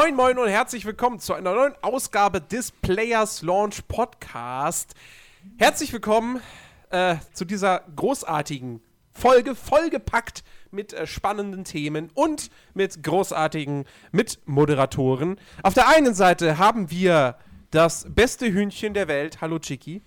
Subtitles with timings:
[0.00, 4.94] Moin, moin und herzlich willkommen zu einer neuen Ausgabe des Players Launch Podcast.
[5.56, 6.40] Herzlich willkommen
[6.90, 8.80] äh, zu dieser großartigen
[9.10, 15.40] Folge, vollgepackt mit äh, spannenden Themen und mit großartigen Mitmoderatoren.
[15.64, 17.36] Auf der einen Seite haben wir
[17.72, 19.40] das beste Hühnchen der Welt.
[19.40, 20.00] Hallo, Chicky.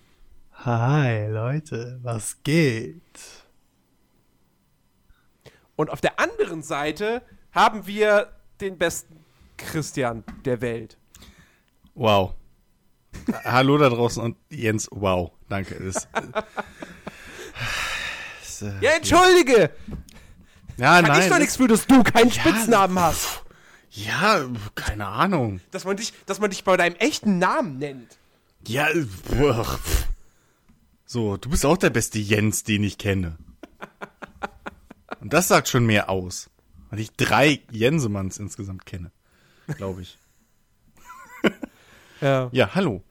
[0.64, 3.20] Hi, Leute, was geht?
[5.76, 7.20] Und auf der anderen Seite
[7.52, 8.32] haben wir
[8.62, 9.21] den besten
[9.66, 10.98] Christian der Welt.
[11.94, 12.34] Wow.
[13.44, 15.32] Hallo da draußen und Jens, wow.
[15.48, 15.74] Danke.
[15.74, 16.08] Das,
[18.40, 19.70] das, äh, ja, entschuldige!
[20.78, 21.22] Ja, Kann nein.
[21.22, 23.42] ich doch nichts für, dass du keinen Spitznamen hast.
[23.90, 25.60] Ja, keine Ahnung.
[25.70, 28.18] Dass man, dich, dass man dich bei deinem echten Namen nennt.
[28.66, 28.88] Ja,
[29.28, 29.78] boah.
[31.04, 33.36] so, du bist auch der beste Jens, den ich kenne.
[35.20, 36.48] Und das sagt schon mehr aus.
[36.90, 39.12] Weil ich drei Jensemanns insgesamt kenne.
[39.76, 40.18] Glaube ich.
[42.20, 42.48] ja.
[42.52, 43.02] Ja, hallo.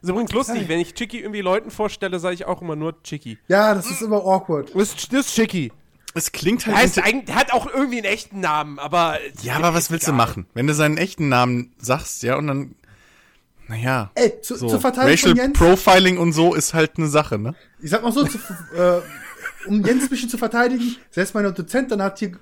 [0.00, 0.68] Ist übrigens lustig, Hi.
[0.68, 3.38] wenn ich Chicky irgendwie Leuten vorstelle, sage ich auch immer nur Chicky.
[3.46, 4.74] Ja, das ist immer awkward.
[4.74, 5.70] Das, das ist Chicky.
[6.14, 6.76] Es klingt halt.
[6.76, 9.18] Heißt eigentlich, hat auch irgendwie einen echten Namen, aber.
[9.42, 10.12] Ja, aber was willst egal.
[10.12, 10.46] du machen?
[10.54, 12.74] Wenn du seinen echten Namen sagst, ja, und dann.
[13.68, 14.10] Naja.
[14.16, 14.68] Ey, zu, so.
[14.68, 17.54] zur Verteidigung Racial Profiling und so ist halt eine Sache, ne?
[17.80, 18.38] Ich sag mal so, zu,
[18.76, 19.00] äh,
[19.66, 22.32] um Jens ein bisschen zu verteidigen, selbst meine Dozentin hat hier,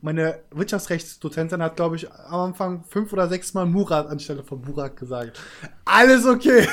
[0.00, 4.96] meine Wirtschaftsrechtsdozentin hat, glaube ich, am Anfang fünf oder sechs Mal Murat anstelle von Burak
[4.96, 5.40] gesagt.
[5.84, 6.68] Alles okay.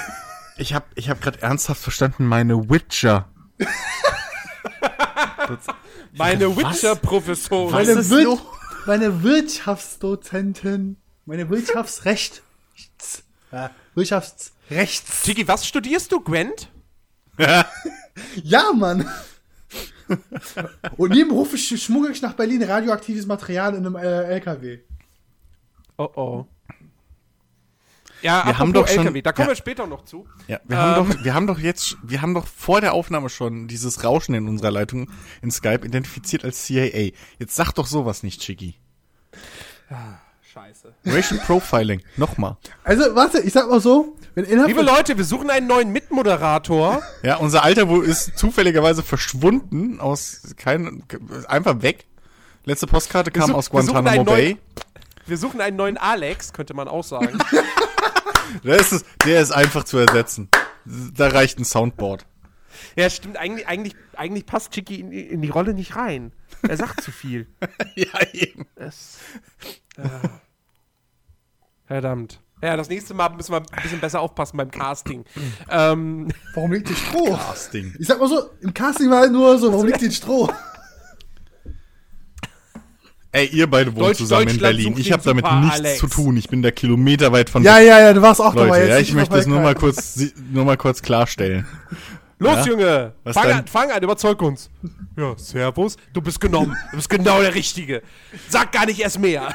[0.57, 3.29] Ich habe ich hab gerade ernsthaft verstanden, meine Witcher.
[6.13, 7.71] meine Witcher-Professorin.
[7.71, 8.39] Meine, Wir
[8.85, 10.97] meine Wirtschaftsdozentin.
[11.25, 12.43] Meine Wirtschaftsrecht.
[13.51, 15.23] Ja, Wirtschaftsrechts.
[15.23, 16.69] Tiki, was studierst du, Gwent?
[18.43, 19.09] ja, Mann.
[20.97, 24.79] Und nebenberuflich schmuggel ich nach Berlin radioaktives Material in einem äh, LKW.
[25.97, 26.45] Oh oh.
[28.21, 30.27] Ja, wir haben doch schon, LKW, da kommen ja, wir später noch zu.
[30.47, 33.29] Ja, wir ähm, haben doch, wir haben doch jetzt, wir haben doch vor der Aufnahme
[33.29, 35.11] schon dieses Rauschen in unserer Leitung
[35.41, 37.11] in Skype identifiziert als CIA.
[37.37, 38.75] Jetzt sag doch sowas nicht, Chicky.
[39.89, 40.17] Ah,
[40.55, 40.93] scheiße.
[41.05, 42.57] Racial Profiling, nochmal.
[42.83, 47.03] Also, warte, ich sag mal so, wenn Liebe Leute, wir suchen einen neuen Mitmoderator.
[47.23, 51.03] Ja, unser Alter wo ist zufälligerweise verschwunden aus kein
[51.47, 52.05] einfach weg.
[52.63, 54.57] Letzte Postkarte kam aus Guantanamo Bay.
[55.27, 57.37] Wir suchen einen neuen Alex, könnte man auch sagen.
[58.63, 60.49] der, ist, der ist einfach zu ersetzen.
[60.85, 62.25] Da reicht ein Soundboard.
[62.95, 63.37] Ja, stimmt.
[63.37, 66.31] Eigentlich, eigentlich, eigentlich passt Chicky in, in die Rolle nicht rein.
[66.61, 67.47] Er sagt zu viel.
[67.95, 68.65] ja, eben.
[68.75, 69.17] Das,
[69.97, 70.09] äh,
[71.87, 72.39] verdammt.
[72.61, 75.25] Ja, das nächste Mal müssen wir ein bisschen besser aufpassen beim Casting.
[75.69, 77.35] ähm, warum liegt hier Stroh?
[77.35, 77.93] Casting.
[77.99, 80.49] Ich sag mal so, im Casting war halt nur so, warum liegt hier Stroh?
[83.35, 84.95] Ey, ihr beide wohnt Deutsch, zusammen in Berlin.
[84.97, 85.99] Ich habe damit nichts Alex.
[85.99, 86.37] zu tun.
[86.37, 87.63] Ich bin da kilometerweit von.
[87.63, 88.79] Ja, ja, ja, du warst auch Leute, dabei.
[88.79, 90.17] Jetzt ja, ich möchte das nur mal kurz,
[90.53, 91.67] nur mal kurz klarstellen.
[92.39, 92.65] Los, Ja?
[92.65, 93.13] Junge!
[93.25, 93.57] Was Fang denn?
[93.57, 94.69] an, fang an, überzeug uns.
[95.17, 95.97] Ja, Servus.
[96.13, 96.77] Du bist genommen.
[96.91, 98.03] Du bist genau der Richtige.
[98.47, 99.53] Sag gar nicht erst mehr.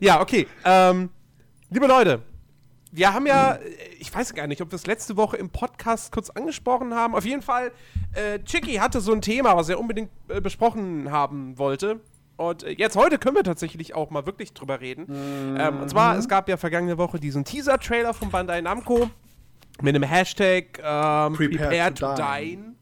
[0.00, 0.46] Ja, okay.
[0.64, 1.10] Ähm,
[1.70, 2.22] liebe Leute,
[2.90, 3.58] wir haben ja,
[3.98, 7.14] ich weiß gar nicht, ob wir es letzte Woche im Podcast kurz angesprochen haben.
[7.14, 7.72] Auf jeden Fall,
[8.14, 12.00] äh, Chicky hatte so ein Thema, was er unbedingt äh, besprochen haben wollte.
[12.36, 15.06] Und äh, jetzt heute können wir tatsächlich auch mal wirklich drüber reden.
[15.58, 19.10] Ähm, und zwar, es gab ja vergangene Woche diesen Teaser-Trailer von Bandai Namco
[19.80, 22.74] mit dem Hashtag ähm, Prepare Prepare to to Dine.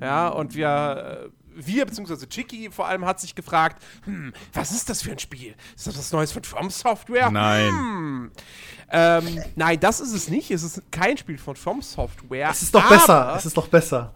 [0.00, 4.88] Ja, und wir, äh, wir beziehungsweise Chicky vor allem hat sich gefragt, hm, was ist
[4.88, 5.54] das für ein Spiel?
[5.76, 7.30] Ist das was Neues von From Software?
[7.30, 7.68] Nein.
[7.68, 8.32] Hm.
[8.90, 10.50] Ähm, nein, das ist es nicht.
[10.50, 12.50] Es ist kein Spiel von From Software.
[12.50, 13.34] Es ist doch aber, besser.
[13.36, 14.14] Es ist doch besser.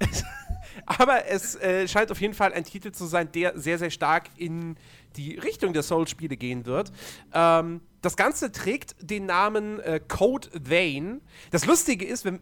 [0.86, 4.30] aber es äh, scheint auf jeden Fall ein Titel zu sein, der sehr, sehr stark
[4.36, 4.76] in
[5.16, 6.92] die Richtung der Soul-Spiele gehen wird.
[7.32, 11.20] Ähm, das Ganze trägt den Namen äh, Code Vein.
[11.50, 12.40] Das Lustige ist, wenn,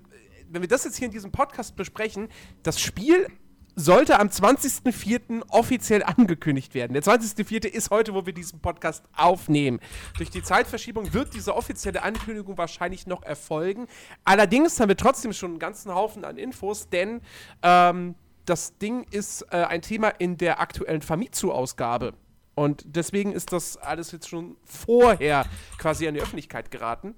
[0.48, 2.28] wenn wir das jetzt hier in diesem Podcast besprechen,
[2.62, 3.28] das Spiel
[3.76, 5.42] sollte am 20.04.
[5.48, 6.94] offiziell angekündigt werden.
[6.94, 7.66] Der 20.04.
[7.66, 9.80] ist heute, wo wir diesen Podcast aufnehmen.
[10.16, 13.86] Durch die Zeitverschiebung wird diese offizielle Ankündigung wahrscheinlich noch erfolgen.
[14.24, 17.20] Allerdings haben wir trotzdem schon einen ganzen Haufen an Infos, denn
[17.62, 18.14] ähm,
[18.46, 22.14] das Ding ist äh, ein Thema in der aktuellen Famitsu-Ausgabe.
[22.54, 25.44] Und deswegen ist das alles jetzt schon vorher
[25.76, 27.14] quasi an die Öffentlichkeit geraten.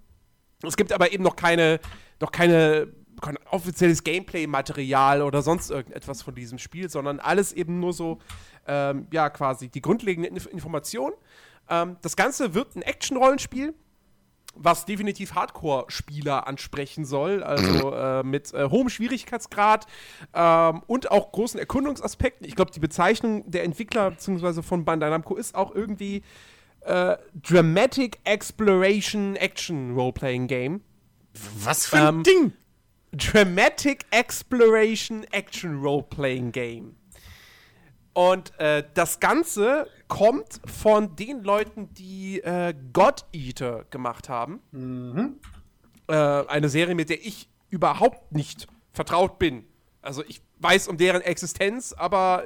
[0.65, 1.79] Es gibt aber eben noch keine,
[2.21, 2.89] noch keine,
[3.21, 8.19] kein offizielles Gameplay-Material oder sonst irgendetwas von diesem Spiel, sondern alles eben nur so,
[8.67, 11.13] ähm, ja, quasi die grundlegende Inf Information.
[11.69, 13.75] Ähm, das Ganze wird ein Action-Rollenspiel,
[14.55, 19.87] was definitiv Hardcore-Spieler ansprechen soll, also äh, mit äh, hohem Schwierigkeitsgrad
[20.35, 22.47] ähm, und auch großen Erkundungsaspekten.
[22.47, 24.63] Ich glaube, die Bezeichnung der Entwickler bzw.
[24.63, 26.23] von Bandai Namco ist auch irgendwie
[26.81, 30.81] äh, Dramatic Exploration Action Role-Playing Game.
[31.63, 32.53] Was für ein Ähm, Ding?
[33.13, 36.97] Dramatic Exploration Action Role-Playing Game.
[38.13, 44.61] Und äh, das Ganze kommt von den Leuten, die äh, God Eater gemacht haben.
[46.09, 49.65] Äh, eine Serie, mit der ich überhaupt nicht vertraut bin.
[50.03, 52.45] Also ich weiß um deren Existenz, aber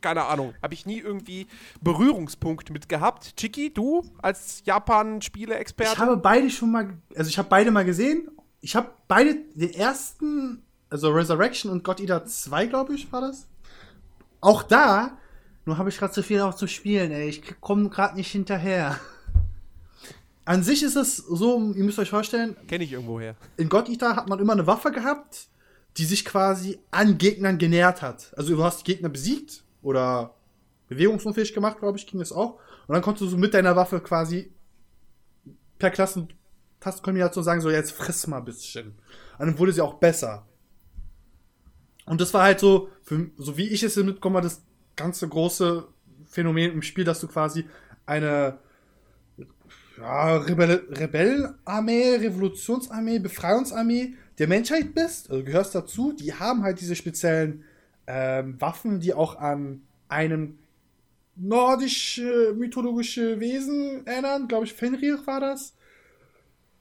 [0.00, 1.46] keine Ahnung, habe ich nie irgendwie
[1.80, 3.36] Berührungspunkt mit gehabt.
[3.36, 5.92] Chiki, du als Japan-Spiele-Experte?
[5.92, 8.30] Ich habe beide schon mal, also ich habe beide mal gesehen.
[8.66, 13.46] Ich habe beide, den ersten, also Resurrection und God Eater 2, glaube ich, war das.
[14.40, 15.16] Auch da,
[15.66, 17.28] nur habe ich gerade zu viel auch zu spielen, ey.
[17.28, 18.98] Ich komme gerade nicht hinterher.
[20.44, 23.36] An sich ist es so, ihr müsst euch vorstellen, Kenne ich irgendwoher.
[23.56, 25.46] in God Eater hat man immer eine Waffe gehabt,
[25.96, 28.32] die sich quasi an Gegnern genähert hat.
[28.36, 30.34] Also du hast Gegner besiegt oder
[30.88, 32.58] bewegungsunfähig gemacht, glaube ich, ging das auch.
[32.88, 34.52] Und dann konntest du so mit deiner Waffe quasi
[35.78, 35.92] per
[36.80, 38.94] Klassen-Tastenkombination sagen, so jetzt friss mal ein bisschen.
[39.38, 40.46] Und dann wurde sie auch besser.
[42.06, 44.62] Und das war halt so, für, so wie ich es mitbekomme, das
[44.94, 45.86] ganze große
[46.26, 47.66] Phänomen im Spiel, dass du quasi
[48.06, 48.58] eine
[49.98, 56.94] ja, Rebell Rebellenarmee, Revolutionsarmee, Befreiungsarmee der Menschheit bist, also gehörst dazu, die haben halt diese
[56.94, 57.64] speziellen
[58.06, 60.58] ähm, Waffen, die auch an einem
[61.36, 65.74] nordische mythologische Wesen erinnern, glaube ich, Fenrir war das.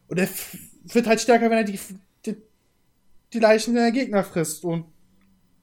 [0.08, 0.30] Und er
[0.86, 1.80] wird halt stärker, wenn er die,
[2.26, 2.38] die,
[3.34, 4.64] die Leichen der Gegner frisst.
[4.64, 4.86] Und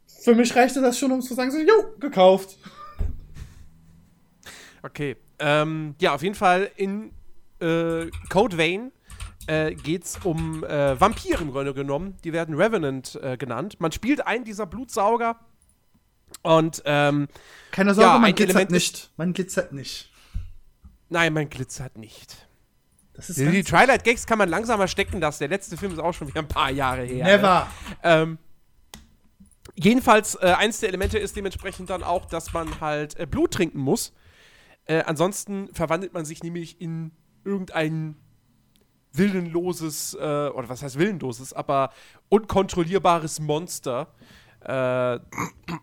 [0.07, 2.59] für mich reichte das schon, um zu sagen, so, jo, gekauft.
[4.83, 5.17] Okay.
[5.39, 7.13] Ähm, ja, auf jeden Fall in
[7.61, 8.93] äh, Code Vein
[9.47, 12.17] äh, geht es um äh, Vampire im Grunde genommen.
[12.25, 13.81] Die werden Revenant äh, genannt.
[13.81, 15.39] Man spielt einen dieser Blutsauger
[16.43, 17.29] und ähm,
[17.71, 19.11] Keine Sorge, Ja, man glitzert Element nicht.
[19.17, 20.11] Man glitzert nicht.
[21.09, 22.49] nein, mein glitzert nicht.
[23.29, 25.41] Die, die Twilight Gags kann man langsamer stecken lassen.
[25.41, 27.25] Der letzte Film ist auch schon wieder ein paar Jahre her.
[27.25, 27.37] ne?
[27.37, 27.67] Never.
[28.03, 28.39] Ähm,
[29.75, 33.79] jedenfalls, äh, eins der Elemente ist dementsprechend dann auch, dass man halt äh, Blut trinken
[33.79, 34.13] muss.
[34.87, 37.13] Äh, ansonsten verwandelt man sich nämlich in
[37.45, 38.17] irgendein
[39.13, 41.93] willenloses, äh, oder was heißt willenloses, aber
[42.29, 44.09] unkontrollierbares Monster.
[44.65, 45.19] Äh,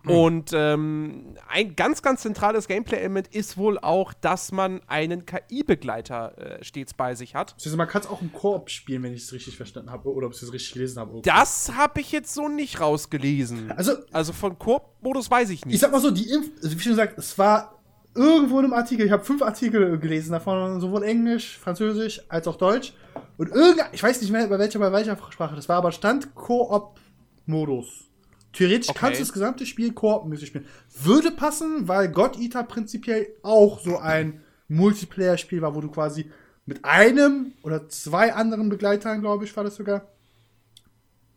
[0.06, 6.64] und ähm, ein ganz, ganz zentrales Gameplay-Element ist wohl auch, dass man einen KI-Begleiter äh,
[6.64, 7.54] stets bei sich hat.
[7.64, 10.26] Also man kann es auch im Koop spielen, wenn ich es richtig verstanden habe oder
[10.26, 11.20] ob ich es richtig gelesen habe.
[11.22, 13.72] Das habe ich jetzt so nicht rausgelesen.
[13.72, 15.74] Also, Also von Koop-Modus weiß ich nicht.
[15.74, 17.80] ich sag mal so, die Inf also wie schon gesagt, es war
[18.14, 22.56] irgendwo in einem Artikel, ich habe fünf Artikel gelesen davon, sowohl Englisch, Französisch als auch
[22.56, 22.92] Deutsch.
[23.36, 26.34] Und irgendein, ich weiß nicht mehr, bei welcher, bei welcher Sprache das war, aber stand
[26.34, 28.09] Koop-Modus.
[28.52, 28.98] Theoretisch Okay.
[28.98, 30.66] kannst du das gesamte Spiel Koop-mäßig spielen.
[31.02, 36.30] Würde passen, weil God Eater prinzipiell auch so ein Multiplayer-Spiel war, wo du quasi
[36.66, 40.08] mit einem oder zwei anderen Begleitern, glaube ich, war das sogar,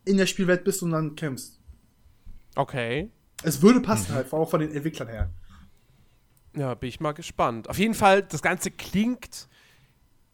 [0.04, 1.58] in der Spielwelt bist und dann kämpfst.
[2.56, 3.10] Okay.
[3.42, 5.30] Es würde passen halt, auch von den Entwicklern her.
[6.56, 7.68] Ja, bin ich mal gespannt.
[7.68, 9.48] Auf jeden Fall, das Ganze klingt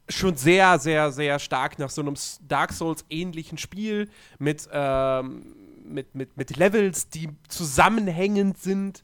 [0.08, 2.14] schon sehr, sehr, sehr stark nach so einem
[2.46, 5.54] Dark Souls-ähnlichen Spiel mit, ähm,
[5.90, 9.02] mit, mit, mit Levels, die zusammenhängend sind.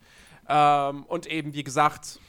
[0.49, 2.21] Ähm, und eben, wie gesagt,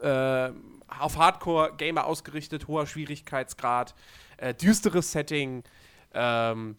[0.00, 0.50] äh,
[0.88, 3.94] auf Hardcore-Gamer ausgerichtet, hoher Schwierigkeitsgrad,
[4.36, 5.64] äh, düsteres Setting.
[6.12, 6.76] Ähm,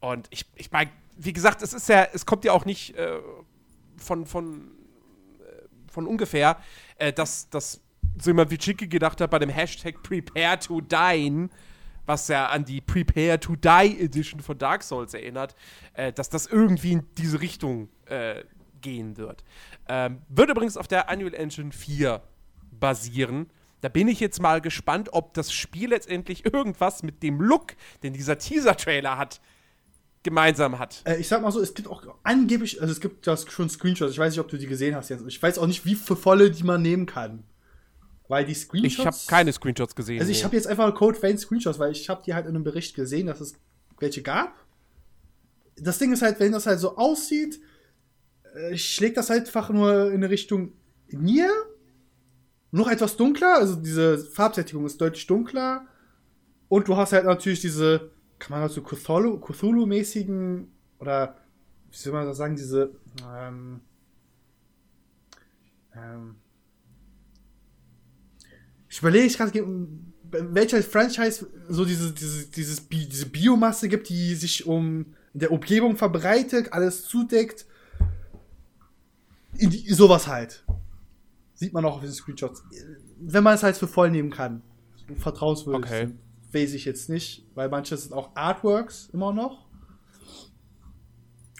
[0.00, 3.18] und ich, ich meine, wie gesagt, es ist ja, es kommt ja auch nicht äh,
[3.96, 4.72] von, von,
[5.40, 6.58] äh, von ungefähr,
[6.96, 7.80] äh, dass, dass
[8.20, 11.48] so jemand wie Chicky gedacht hat bei dem Hashtag Prepare to Dine,
[12.06, 15.54] was ja an die Prepare to Die Edition von Dark Souls erinnert,
[15.94, 18.42] äh, dass das irgendwie in diese Richtung äh,
[18.80, 19.44] gehen wird.
[19.88, 22.22] Ähm, wird übrigens auf der Unreal Engine 4
[22.72, 23.50] basieren.
[23.80, 28.12] Da bin ich jetzt mal gespannt, ob das Spiel letztendlich irgendwas mit dem Look, den
[28.12, 29.40] dieser Teaser-Trailer hat,
[30.22, 31.02] gemeinsam hat.
[31.04, 34.12] Äh, ich sag mal so, es gibt auch angeblich, also es gibt ja schon Screenshots,
[34.12, 35.24] ich weiß nicht, ob du die gesehen hast jetzt.
[35.26, 37.44] Ich weiß auch nicht, wie volle die man nehmen kann.
[38.32, 38.98] Weil die Screenshots.
[38.98, 40.18] Ich habe keine Screenshots gesehen.
[40.18, 42.64] Also ich habe jetzt einfach Code Vein Screenshots, weil ich habe die halt in einem
[42.64, 43.52] Bericht gesehen, dass es
[43.98, 44.54] welche gab.
[45.76, 47.60] Das Ding ist halt, wenn das halt so aussieht,
[48.54, 50.72] äh, schlägt das halt einfach nur in eine Richtung
[51.08, 51.50] Nier.
[52.70, 55.86] Noch etwas dunkler, also diese Farbsättigung ist deutlich dunkler.
[56.70, 60.68] Und du hast halt natürlich diese, kann man dazu Cthulhu- Cthulhu-mäßigen,
[61.00, 61.36] oder
[61.90, 62.94] wie soll man das sagen, diese,
[63.30, 63.82] ähm,
[65.94, 66.36] ähm,
[68.92, 69.68] ich überlege ich gerade,
[70.30, 75.96] welcher Franchise so diese, diese, dieses, diese Biomasse gibt, die sich um in der Umgebung
[75.96, 77.64] verbreitet, alles zudeckt.
[79.56, 80.62] In die, sowas halt.
[81.54, 82.62] Sieht man auch auf den Screenshots.
[83.18, 84.60] wenn man es halt für voll nehmen kann.
[85.16, 86.06] Vertrauenswürdig Okay.
[86.08, 86.18] sind,
[86.52, 89.70] weiß ich jetzt nicht, weil manche sind auch Artworks immer noch.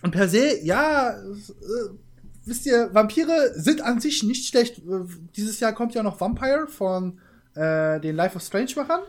[0.03, 1.33] Und per se, ja, äh,
[2.45, 4.83] wisst ihr, Vampire sind an sich nicht schlecht.
[5.37, 7.21] Dieses Jahr kommt ja noch Vampire von
[7.55, 9.03] äh, den Life of Strange Machern,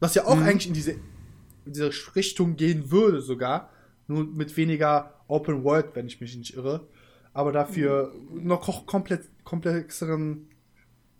[0.00, 3.70] was ja auch eigentlich in diese, in diese Richtung gehen würde sogar,
[4.08, 6.86] nur mit weniger Open World, wenn ich mich nicht irre,
[7.32, 10.48] aber dafür noch ko- komplett komplexeren,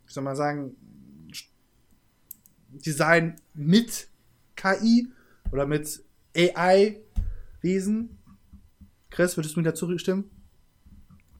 [0.06, 0.76] wie soll man sagen,
[2.70, 4.08] Design mit
[4.56, 5.08] KI
[5.50, 6.02] oder mit
[6.36, 8.18] AI-Wesen.
[9.10, 10.30] Chris, würdest du mir dazu stimmen?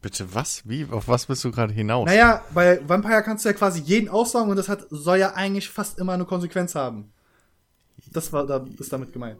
[0.03, 0.63] Bitte was?
[0.69, 0.87] Wie?
[0.91, 2.07] Auf was bist du gerade hinaus?
[2.07, 5.69] Naja, bei Vampire kannst du ja quasi jeden aussaugen und das hat, soll ja eigentlich
[5.69, 7.13] fast immer eine Konsequenz haben.
[8.11, 9.39] Das war da, ist damit gemeint.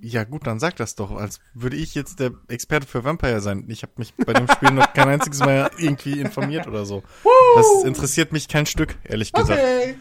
[0.00, 3.64] Ja gut, dann sag das doch, als würde ich jetzt der Experte für Vampire sein.
[3.68, 7.02] Ich habe mich bei dem Spiel noch kein einziges Mal irgendwie informiert oder so.
[7.56, 9.60] Das interessiert mich kein Stück, ehrlich gesagt.
[9.60, 9.98] Okay.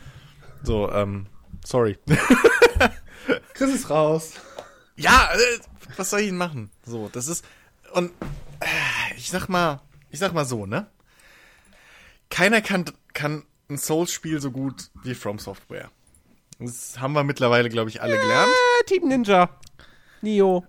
[0.63, 1.25] So, ähm,
[1.65, 1.97] sorry.
[3.53, 4.33] Chris ist raus.
[4.95, 5.59] Ja, äh,
[5.97, 6.69] was soll ich denn machen?
[6.85, 7.43] So, das ist
[7.93, 8.11] und
[8.59, 10.87] äh, ich sag mal, ich sag mal so, ne?
[12.29, 15.89] Keiner kann kann ein Souls-Spiel so gut wie From Software.
[16.59, 18.49] Das haben wir mittlerweile, glaube ich, alle gelernt.
[18.81, 19.49] Äh, Team Ninja.
[20.21, 20.65] Nio.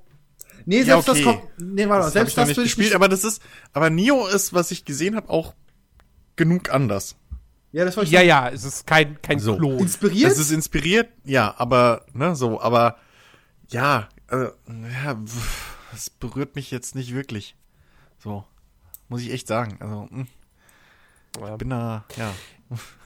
[0.66, 1.24] Nee, Ja, selbst okay.
[1.24, 1.50] das kommt.
[1.58, 2.94] Nee, warte, Das selbst das nicht ich gespielt, nicht.
[2.96, 3.42] aber das ist,
[3.72, 5.54] aber Nio ist, was ich gesehen habe, auch
[6.36, 7.16] genug anders.
[7.72, 9.56] ja, das war ich Ja, ja, es ist kein, kein So.
[9.56, 9.78] Klon.
[9.78, 10.30] Inspiriert?
[10.30, 12.98] Das ist inspiriert, ja, aber, ne, so, aber,
[13.68, 14.48] ja, äh,
[15.04, 15.18] ja,
[15.92, 17.56] das berührt mich jetzt nicht wirklich.
[18.18, 18.44] So,
[19.08, 19.76] muss ich echt sagen.
[19.80, 20.26] Also, mh,
[21.40, 21.56] Ja.
[21.56, 22.32] bin da, ja.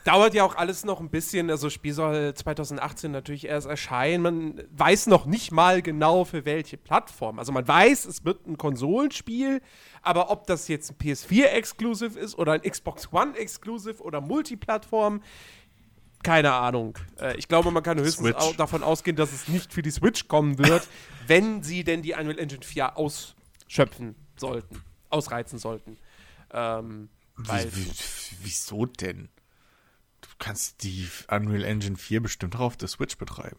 [0.05, 1.49] Dauert ja auch alles noch ein bisschen.
[1.49, 4.21] Also, das Spiel soll 2018 natürlich erst erscheinen.
[4.23, 7.39] Man weiß noch nicht mal genau für welche Plattform.
[7.39, 9.61] Also, man weiß, es wird ein Konsolenspiel,
[10.03, 15.23] aber ob das jetzt ein PS4-Exclusive ist oder ein Xbox One-Exclusive oder Multiplattform,
[16.25, 16.99] keine Ahnung.
[17.21, 18.37] Äh, ich glaube, man kann höchstens Switch.
[18.39, 20.89] auch davon ausgehen, dass es nicht für die Switch kommen wird,
[21.29, 25.97] wenn sie denn die Unreal Engine 4 ausschöpfen sollten, ausreizen sollten.
[26.53, 27.09] Ähm,
[28.43, 29.29] wieso denn?
[30.21, 33.59] Du kannst die Unreal Engine 4 bestimmt auch auf der Switch betreiben.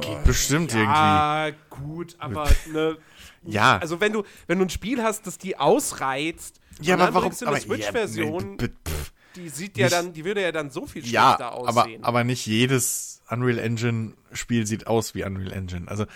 [0.00, 0.92] Geht bestimmt irgendwie.
[0.92, 2.98] Ja, gut, aber ne,
[3.44, 3.78] Ja.
[3.78, 7.30] also wenn du wenn du ein Spiel hast, das die ausreizt, Ja, aber dann warum?
[7.30, 9.12] du eine aber- ja, Switch-Version, pf.
[9.36, 12.04] die sieht ja nicht- dann, die würde ja dann so viel schlechter Ja, aber, aussehen.
[12.04, 15.88] aber nicht jedes Unreal Engine Spiel sieht aus wie Unreal Engine.
[15.88, 16.06] Also,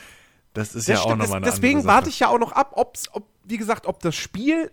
[0.54, 2.72] das ist Das ja auch nochmal eine des- Deswegen warte ich ja auch noch ab,
[2.74, 4.70] ob's, ob, wie gesagt, ob das Spiel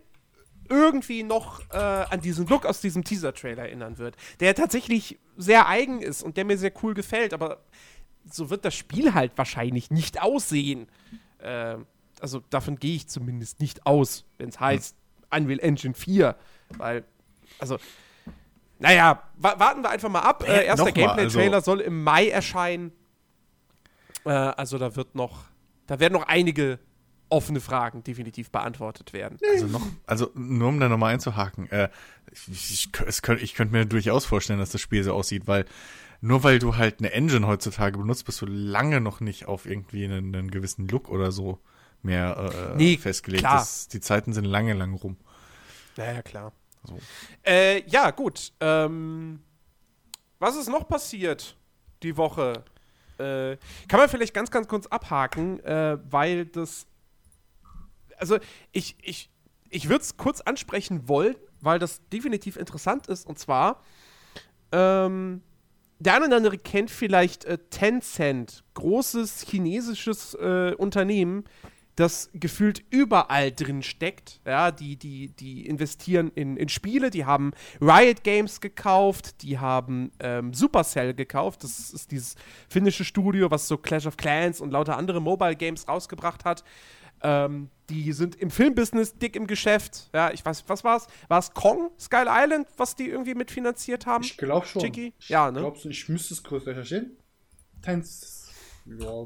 [0.69, 6.01] irgendwie noch äh, an diesen Look aus diesem Teaser-Trailer erinnern wird, der tatsächlich sehr eigen
[6.01, 7.62] ist und der mir sehr cool gefällt, aber
[8.29, 10.88] so wird das Spiel halt wahrscheinlich nicht aussehen.
[11.39, 11.77] Äh,
[12.19, 14.96] also davon gehe ich zumindest nicht aus, wenn es heißt
[15.29, 16.36] Unreal Engine 4,
[16.77, 17.05] weil,
[17.60, 17.77] also,
[18.79, 20.43] naja, wa warten wir einfach mal ab.
[20.48, 22.91] Äh, erster Gameplay-Trailer also- soll im Mai erscheinen.
[24.25, 25.46] Äh, also da wird noch,
[25.88, 26.79] da werden noch einige
[27.29, 29.38] offene Fragen definitiv beantwortet werden.
[29.51, 31.89] Also noch, also nur um da nochmal einzuhaken, äh,
[32.32, 35.65] ich, ich, könnt, ich könnte mir durchaus vorstellen, dass das Spiel so aussieht, weil
[36.22, 40.06] nur weil du halt eine Engine heutzutage benutzt, bist du lange noch nicht auf irgendwie
[40.06, 41.60] einen, einen gewissen Look oder so
[42.01, 43.44] mehr äh, Nee, festgelegt.
[43.44, 43.60] klar.
[43.60, 45.17] Das, die Zeiten sind lange, lange rum.
[45.98, 46.53] Naja, klar.
[46.84, 46.98] So.
[47.46, 48.53] Äh, ja, gut.
[48.62, 49.41] Ähm,
[50.39, 51.58] was ist noch passiert
[52.03, 52.63] die Woche?
[53.19, 53.57] Äh,
[53.88, 56.88] kann man vielleicht ganz, ganz kurz abhaken, äh, weil das.
[58.17, 58.38] Also,
[58.71, 59.29] ich, ich,
[59.69, 63.27] ich würde es kurz ansprechen wollen, weil das definitiv interessant ist.
[63.27, 63.83] Und zwar,
[64.71, 65.41] ähm,
[66.00, 71.45] der eine oder andere kennt vielleicht äh, Tencent, großes chinesisches äh, Unternehmen,
[71.97, 74.39] das gefühlt überall drin steckt.
[74.45, 77.51] Ja, die, die, die investieren in, in Spiele, die haben
[77.81, 81.63] Riot Games gekauft, die haben ähm, Supercell gekauft.
[81.63, 82.35] Das ist dieses
[82.69, 86.63] finnische Studio, was so Clash of Clans und lauter andere Mobile Games rausgebracht hat.
[87.23, 90.11] Ähm, die sind im Filmbusiness dick im Geschäft.
[90.13, 91.07] Ja, ich weiß, was war's?
[91.29, 94.23] War es Kong, Skull Island, was die irgendwie mitfinanziert haben?
[94.23, 94.83] Ich glaube schon.
[94.83, 95.13] Chicky?
[95.17, 95.61] Ich Ja, ne?
[95.61, 97.17] Glaubst du, ich müsste es kurz recherchieren?
[97.81, 98.51] Tanz.
[98.85, 99.25] Ja.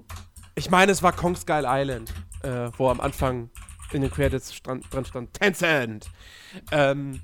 [0.56, 3.50] Ich meine, es war Kong Skull Island, äh, wo am Anfang
[3.94, 6.10] in den Credits stand, dran stand Tencent.
[6.72, 7.22] Ähm,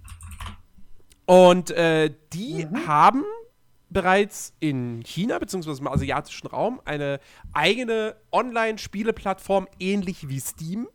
[1.25, 3.23] und äh, die haben
[3.89, 7.19] bereits in China beziehungsweise im asiatischen Raum eine
[7.53, 10.87] eigene Online-Spieleplattform ähnlich wie Steam.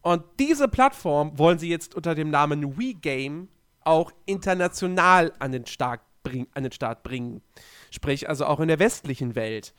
[0.00, 3.48] Und diese Plattform wollen sie jetzt unter dem Namen WeGame
[3.80, 7.42] auch international an den, Start bring, an den Start bringen.
[7.90, 9.74] Sprich, also auch in der westlichen Welt.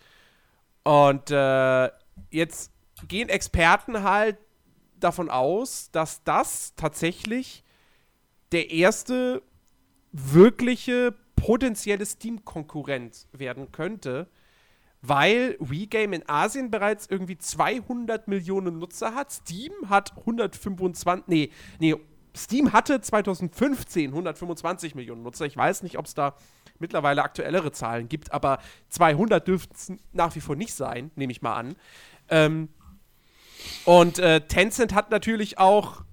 [0.89, 1.91] Und äh,
[2.31, 2.71] jetzt
[3.07, 4.39] gehen Experten halt
[4.99, 7.63] davon aus, dass das tatsächlich
[8.51, 9.43] der erste
[10.11, 14.31] wirkliche potenzielle Steam-Konkurrent werden könnte,
[15.03, 19.31] weil WeGame in Asien bereits irgendwie 200 Millionen Nutzer hat.
[19.31, 21.93] Steam hat 125, nee, nee,
[22.43, 25.45] Steam hatte 2015 125 Millionen Nutzer.
[25.45, 26.35] Ich weiß nicht, ob es da
[26.79, 31.41] mittlerweile aktuellere Zahlen gibt, aber 200 dürften es nach wie vor nicht sein, nehme ich
[31.41, 31.75] mal an.
[32.29, 32.69] Ähm,
[33.85, 36.03] und äh, Tencent hat natürlich auch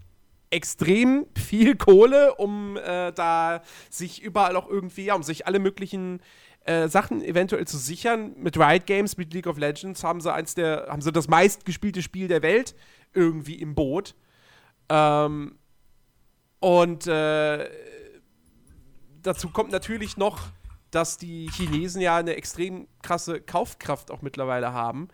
[0.50, 6.20] extrem viel Kohle, um äh, da sich überall auch irgendwie, ja, um sich alle möglichen
[6.64, 8.34] äh, Sachen eventuell zu sichern.
[8.36, 12.02] Mit Riot Games, mit League of Legends haben sie eins der, haben sie das meistgespielte
[12.02, 12.74] Spiel der Welt
[13.12, 14.14] irgendwie im Boot.
[14.88, 15.58] Ähm,
[16.60, 17.68] und äh,
[19.22, 20.48] dazu kommt natürlich noch,
[20.90, 25.08] dass die Chinesen ja eine extrem krasse Kaufkraft auch mittlerweile haben.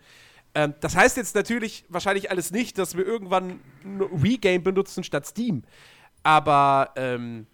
[0.55, 5.63] Ähm, das heißt jetzt natürlich wahrscheinlich alles nicht, dass wir irgendwann WeGame benutzen statt Steam.
[6.21, 7.47] Aber ähm,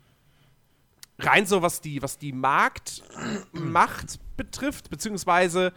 [1.17, 5.73] rein so, was die, was die Marktmacht betrifft, beziehungsweise,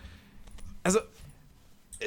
[0.82, 0.98] also,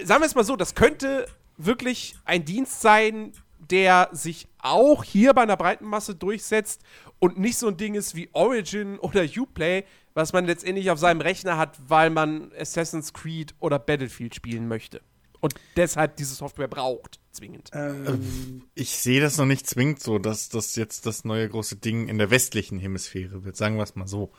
[0.03, 3.31] sagen wir es mal so, das könnte wirklich ein Dienst sein,
[3.69, 6.81] der sich auch hier bei einer breiten Masse durchsetzt
[7.19, 11.21] und nicht so ein Ding ist wie Origin oder Uplay, was man letztendlich auf seinem
[11.21, 15.01] Rechner hat, weil man Assassin's Creed oder Battlefield spielen möchte.
[15.41, 17.69] Und deshalb diese Software braucht, zwingend.
[17.73, 22.07] Ähm, ich sehe das noch nicht zwingend so, dass das jetzt das neue große Ding
[22.07, 24.31] in der westlichen Hemisphäre wird, sagen wir es mal so.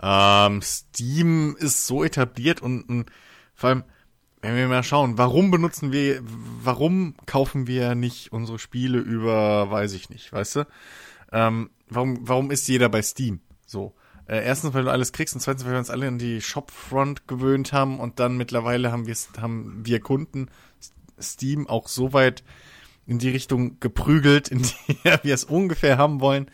[0.00, 3.10] Ähm, Steam ist so etabliert und, und
[3.54, 3.84] vor allem,
[4.44, 6.20] wenn wir mal schauen, warum benutzen wir,
[6.62, 10.66] warum kaufen wir nicht unsere Spiele über, weiß ich nicht, weißt du?
[11.32, 13.40] Ähm, warum, warum ist jeder bei Steam?
[13.66, 13.94] So.
[14.26, 17.28] Äh, erstens, weil du alles kriegst und zweitens, weil wir uns alle an die Shopfront
[17.28, 20.48] gewöhnt haben und dann mittlerweile haben wir, haben wir Kunden
[21.20, 22.42] Steam auch so weit
[23.06, 26.50] in die Richtung geprügelt, in die wir es ungefähr haben wollen.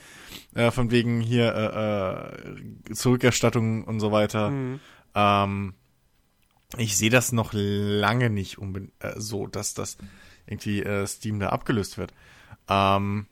[0.54, 4.50] Äh, von wegen hier äh, äh, Zurückerstattung und so weiter.
[4.50, 4.80] Mhm.
[5.14, 5.74] Ähm,
[6.76, 8.58] ich sehe das noch lange nicht
[9.00, 9.96] äh, so, dass das
[10.46, 12.12] irgendwie äh, Steam da abgelöst wird.
[12.68, 13.26] Ähm,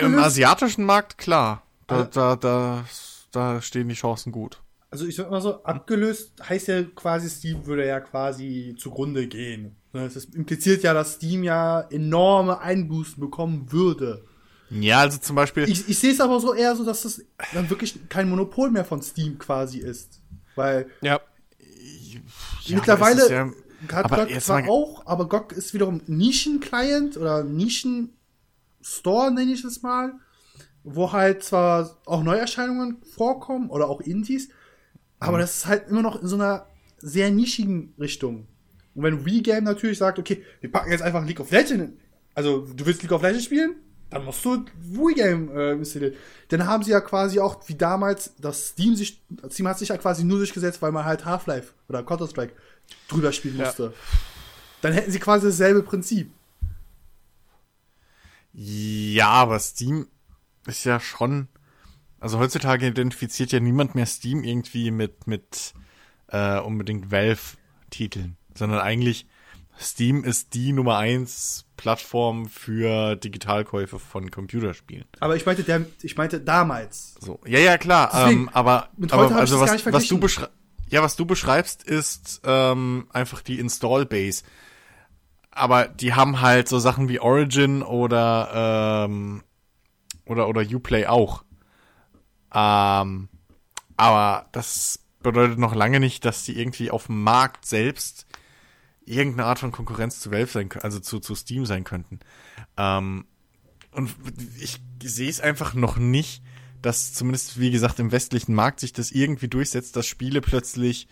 [0.00, 1.62] Im asiatischen Markt, klar.
[1.86, 2.84] Da, also, da, da
[3.32, 4.60] da stehen die Chancen gut.
[4.90, 9.74] Also ich sag mal so, abgelöst heißt ja quasi, Steam würde ja quasi zugrunde gehen.
[9.92, 14.24] Das ne, impliziert ja, dass Steam ja enorme Einbußen bekommen würde.
[14.68, 15.68] Ja, also zum Beispiel.
[15.68, 18.84] Ich, ich sehe es aber so eher so, dass das dann wirklich kein Monopol mehr
[18.84, 20.20] von Steam quasi ist.
[20.54, 21.20] Weil ja.
[22.64, 23.50] Ja mittlerweile ja,
[23.92, 30.14] hat GOG zwar auch, aber GOG ist wiederum Nischen-Client oder Nischen-Store, nenne ich es mal
[30.84, 34.48] wo halt zwar auch Neuerscheinungen vorkommen oder auch Indies,
[35.18, 35.42] aber mhm.
[35.42, 36.66] das ist halt immer noch in so einer
[36.98, 38.46] sehr nischigen Richtung.
[38.94, 41.92] Und wenn WeGame natürlich sagt, okay, wir packen jetzt einfach League of Legends,
[42.34, 43.76] also du willst League of Legends spielen,
[44.12, 46.14] dann musst du WeGame äh, installieren.
[46.48, 49.96] Dann haben sie ja quasi auch, wie damals, das Steam sich, Steam hat sich ja
[49.96, 52.52] quasi nur durchgesetzt, weil man halt Half-Life oder Counter-Strike
[53.08, 53.84] drüber spielen musste.
[53.84, 53.92] Ja.
[54.82, 56.30] Dann hätten sie quasi dasselbe Prinzip.
[58.52, 60.08] Ja, aber Steam
[60.66, 61.48] ist ja schon,
[62.20, 65.72] also heutzutage identifiziert ja niemand mehr Steam irgendwie mit, mit
[66.28, 69.26] äh, unbedingt Valve-Titeln, sondern eigentlich
[69.80, 75.04] Steam ist die Nummer eins Plattform für Digitalkäufe von Computerspielen.
[75.18, 77.16] Aber ich meinte, der, ich meinte damals.
[77.18, 78.08] So, ja, ja, klar.
[78.14, 80.54] Deswegen, ähm, aber, aber also was, was du beschreibst,
[80.90, 84.44] ja, was du beschreibst, ist ähm, einfach die Install Base.
[85.50, 89.42] Aber die haben halt so Sachen wie Origin oder ähm,
[90.24, 91.42] oder, oder Uplay auch.
[92.54, 93.28] Ähm,
[93.96, 98.26] aber das bedeutet noch lange nicht, dass die irgendwie auf dem Markt selbst
[99.04, 102.20] irgendeine Art von Konkurrenz zu Valve sein also zu, zu Steam sein könnten.
[102.76, 103.26] Ähm,
[103.92, 104.14] und
[104.60, 106.42] ich sehe es einfach noch nicht,
[106.80, 111.08] dass zumindest, wie gesagt, im westlichen Markt sich das irgendwie durchsetzt, dass Spiele plötzlich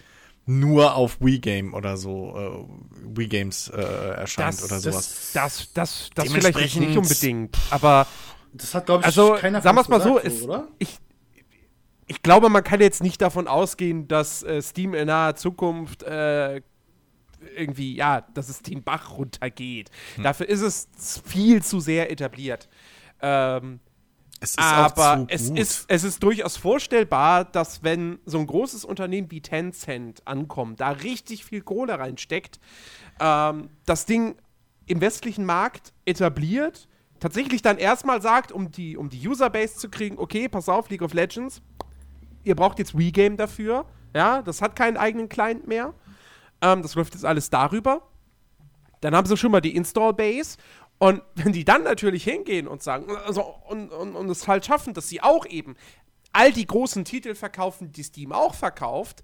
[0.47, 5.31] nur auf Wii Game oder so äh, Wii Games äh, erscheint das, oder sowas.
[5.33, 8.07] Das, das, das, das vielleicht nicht unbedingt, aber
[8.53, 10.69] das hat, glaube ich, also, keiner sagen wir es mal so, ist, oder?
[10.79, 10.99] Ich,
[12.07, 16.63] ich glaube, man kann jetzt nicht davon ausgehen, dass äh, Steam in naher Zukunft äh,
[17.57, 19.91] irgendwie, ja, dass es den Bach runtergeht.
[20.17, 20.25] Hm.
[20.25, 20.89] Dafür ist es
[21.25, 22.69] viel zu sehr etabliert.
[23.21, 23.81] Ähm,
[24.43, 29.43] es aber es ist, es ist durchaus vorstellbar, dass wenn so ein großes Unternehmen wie
[29.43, 32.59] Tencent ankommt, da richtig viel Kohle reinsteckt,
[33.21, 34.37] ähm, das Ding
[34.87, 36.89] im westlichen Markt etabliert
[37.21, 41.03] tatsächlich dann erstmal sagt, um die, um die Userbase zu kriegen, okay, pass auf, League
[41.03, 41.63] of Legends,
[42.43, 43.85] ihr braucht jetzt WeGame dafür.
[44.15, 45.95] Ja, das hat keinen eigenen Client mehr.
[46.63, 48.03] Ähm, das läuft jetzt alles darüber.
[49.01, 50.59] Dann haben sie schon mal die Install-Base.
[50.99, 54.95] Und wenn die dann natürlich hingehen und sagen, also, und, und, und es halt schaffen,
[54.95, 55.77] dass sie auch eben
[56.33, 59.23] all die großen Titel verkaufen, die Steam auch verkauft.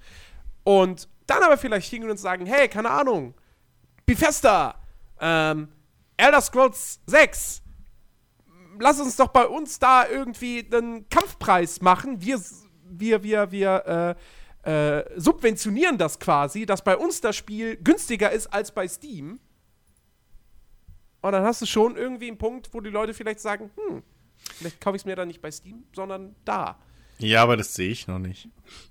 [0.64, 3.35] Und dann aber vielleicht hingehen und sagen, hey, keine Ahnung,
[4.05, 4.77] Bethesda,
[5.20, 5.68] ähm,
[6.16, 7.62] Elder Scrolls 6,
[8.79, 12.20] lass uns doch bei uns da irgendwie einen Kampfpreis machen.
[12.20, 12.40] Wir,
[12.85, 14.14] wir, wir, wir äh,
[14.67, 19.39] äh, subventionieren das quasi, dass bei uns das Spiel günstiger ist als bei Steam.
[21.23, 24.03] Und dann hast du schon irgendwie einen Punkt, wo die Leute vielleicht sagen, hm,
[24.37, 26.81] vielleicht kaufe ich es mir dann nicht bei Steam, sondern da.
[27.19, 28.49] Ja, aber das sehe ich noch nicht.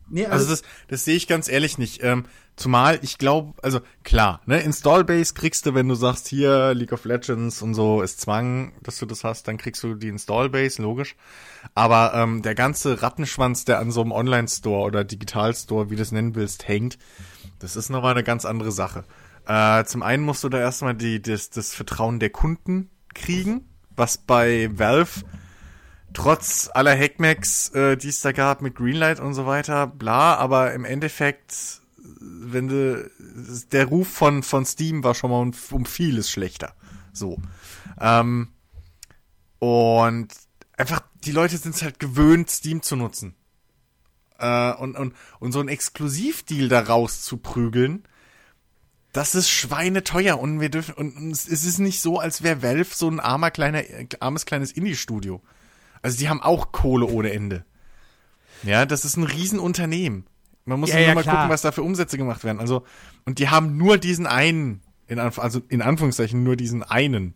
[0.09, 2.03] Nee, Also das, das sehe ich ganz ehrlich nicht.
[2.03, 6.93] Ähm, zumal ich glaube, also klar, ne, Installbase kriegst du, wenn du sagst, hier League
[6.93, 10.81] of Legends und so ist Zwang, dass du das hast, dann kriegst du die Installbase,
[10.81, 11.15] logisch.
[11.73, 16.11] Aber ähm, der ganze Rattenschwanz, der an so einem Online-Store oder Digital-Store, wie du es
[16.11, 16.97] nennen willst, hängt,
[17.59, 19.03] das ist nochmal eine ganz andere Sache.
[19.47, 24.17] Äh, zum einen musst du da erstmal die, das, das Vertrauen der Kunden kriegen, was
[24.17, 25.21] bei Valve
[26.15, 30.73] trotz aller Hackmacks, äh, die es da gab mit Greenlight und so weiter, bla, aber
[30.73, 31.81] im Endeffekt,
[32.19, 33.11] wenn du,
[33.71, 36.73] der Ruf von, von Steam war schon mal um, um vieles schlechter.
[37.13, 37.37] So.
[37.99, 38.49] Ähm,
[39.59, 40.27] und
[40.77, 43.35] einfach, die Leute sind es halt gewöhnt, Steam zu nutzen.
[44.39, 48.03] Äh, und, und, und so ein Exklusivdeal da rauszuprügeln,
[49.11, 52.93] das ist schweineteuer und wir dürfen, und, und es ist nicht so, als wäre Valve
[52.93, 53.81] so ein armer kleiner,
[54.19, 55.41] armes kleines Indie-Studio.
[56.05, 57.65] Also die haben auch Kohle ohne Ende.
[58.61, 60.27] Ja, das ist ein Riesenunternehmen.
[60.65, 61.35] Man muss Ja, ja, mal klar.
[61.35, 62.59] gucken, was da für Umsätze gemacht werden.
[62.59, 62.83] Also,
[63.25, 67.33] und die haben nur diesen einen, in Anf also in Anführungszeichen nur diesen einen,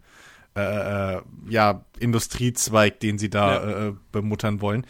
[0.55, 3.87] äh, äh, ja, Industriezweig, den sie da Ja.
[3.87, 4.85] äh, bemuttern wollen.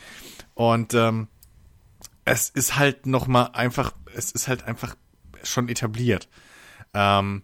[0.56, 1.28] Und ähm,
[2.26, 4.96] es ist halt noch mal einfach, es ist halt einfach
[5.44, 6.28] schon etabliert.
[6.94, 7.44] Ähm,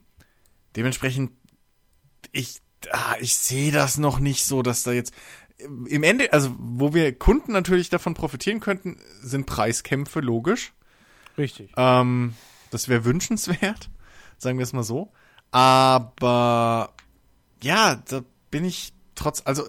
[0.76, 1.32] dementsprechend,
[2.34, 5.14] ich, ah, ich sehe das noch nicht so, dass da jetzt
[5.58, 10.74] im Ende, also wo wir Kunden natürlich davon profitieren könnten, sind Preiskämpfe logisch.
[11.38, 11.72] Richtig.
[11.78, 12.34] Ähm,
[12.72, 13.90] das wäre wünschenswert,
[14.38, 15.12] sagen wir es mal so.
[15.52, 16.94] Aber
[17.64, 19.68] ja, da bin ich trotz, also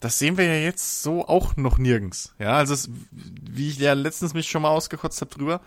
[0.00, 2.34] das sehen wir ja jetzt so auch noch nirgends.
[2.38, 5.60] Ja, also es, wie ich ja letztens mich schon mal ausgekotzt habe drüber.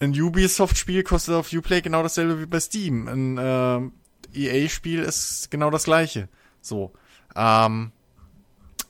[0.00, 3.08] Ein Ubisoft-Spiel kostet auf Uplay genau dasselbe wie bei Steam.
[3.08, 3.92] Ein
[4.32, 6.28] äh, EA-Spiel ist genau das gleiche.
[6.60, 6.92] So.
[7.34, 7.92] Ähm,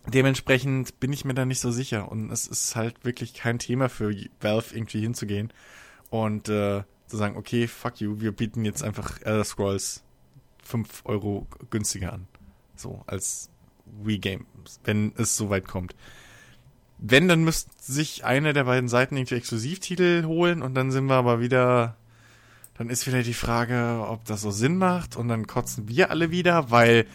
[0.08, 2.10] dementsprechend bin ich mir da nicht so sicher.
[2.10, 5.52] Und es ist halt wirklich kein Thema für Valve irgendwie hinzugehen
[6.10, 10.02] und äh, zu sagen, okay, fuck you, wir bieten jetzt einfach Elder Scrolls
[10.64, 12.26] 5 Euro günstiger an.
[12.76, 13.50] So, als
[14.02, 15.94] Wii Games, wenn es soweit kommt.
[16.98, 21.14] Wenn, dann müsste sich eine der beiden Seiten irgendwie Exklusivtitel holen und dann sind wir
[21.14, 21.96] aber wieder,
[22.76, 26.30] dann ist wieder die Frage, ob das so Sinn macht und dann kotzen wir alle
[26.30, 27.06] wieder, weil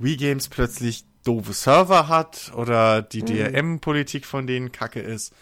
[0.00, 5.34] Wii Games plötzlich doofe Server hat oder die DRM-Politik von denen kacke ist.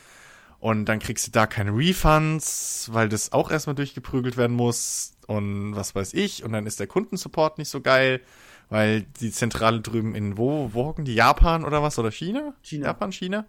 [0.60, 5.76] Und dann kriegst du da keine Refunds, weil das auch erstmal durchgeprügelt werden muss und
[5.76, 6.42] was weiß ich.
[6.42, 8.20] Und dann ist der Kundensupport nicht so geil,
[8.68, 11.14] weil die Zentrale drüben in wo, wo hocken die?
[11.14, 11.96] Japan oder was?
[11.98, 12.54] Oder China?
[12.62, 12.86] China.
[12.86, 13.46] Japan, China?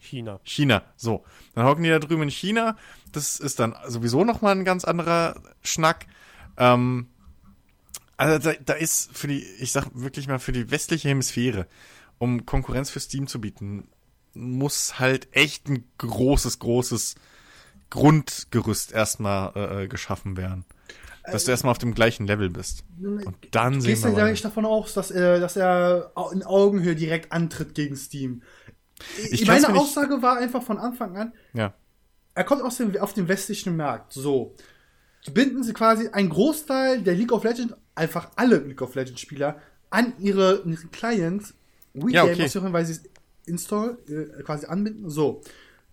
[0.00, 0.40] China.
[0.42, 1.24] China, so.
[1.54, 2.76] Dann hocken die da drüben in China.
[3.12, 6.06] Das ist dann sowieso nochmal ein ganz anderer Schnack.
[6.56, 7.06] Ähm,
[8.18, 11.66] also da, da ist für die, ich sag wirklich mal, für die westliche Hemisphäre,
[12.18, 13.88] um Konkurrenz für Steam zu bieten,
[14.34, 17.14] muss halt echt ein großes, großes
[17.90, 20.64] Grundgerüst erstmal äh, äh, geschaffen werden.
[21.30, 22.84] Dass du erstmal auf dem gleichen Level bist.
[23.02, 24.30] Und dann sehen Gehst wir du ja mal.
[24.30, 28.42] nicht davon aus, dass er, dass er in Augenhöhe direkt antritt gegen Steam?
[29.30, 31.74] Ich Meine nicht- Aussage war einfach von Anfang an, Ja.
[32.34, 34.14] er kommt aus dem, auf den westlichen Markt.
[34.14, 34.54] So.
[35.32, 39.60] Binden sie quasi einen Großteil der League of Legends, einfach alle League of Legends Spieler,
[39.90, 41.54] an ihre, ihre Clients,
[41.94, 42.48] Wii Ja, okay.
[42.72, 43.02] weil sie es
[43.46, 45.08] install, äh, quasi anbinden.
[45.10, 45.42] So.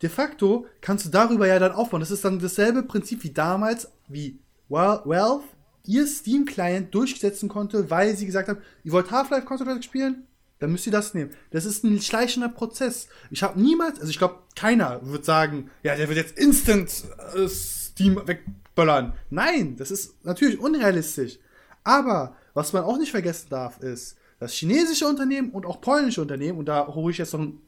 [0.01, 2.01] De facto kannst du darüber ja dann aufbauen.
[2.01, 4.39] Das ist dann dasselbe Prinzip wie damals, wie
[4.69, 5.43] Val- Valve
[5.85, 10.23] ihr Steam-Client durchsetzen konnte, weil sie gesagt haben, ihr wollt Half-Life Counter-Strike spielen?
[10.59, 11.31] Dann müsst ihr das nehmen.
[11.51, 13.07] Das ist ein schleichender Prozess.
[13.29, 17.03] Ich habe niemals, also ich glaube, keiner wird sagen, ja, der wird jetzt instant
[17.35, 19.13] äh, Steam wegböllern.
[19.29, 21.39] Nein, das ist natürlich unrealistisch.
[21.85, 26.59] Aber was man auch nicht vergessen darf, ist, dass chinesische Unternehmen und auch polnische Unternehmen,
[26.59, 27.61] und da hole ich jetzt noch ein,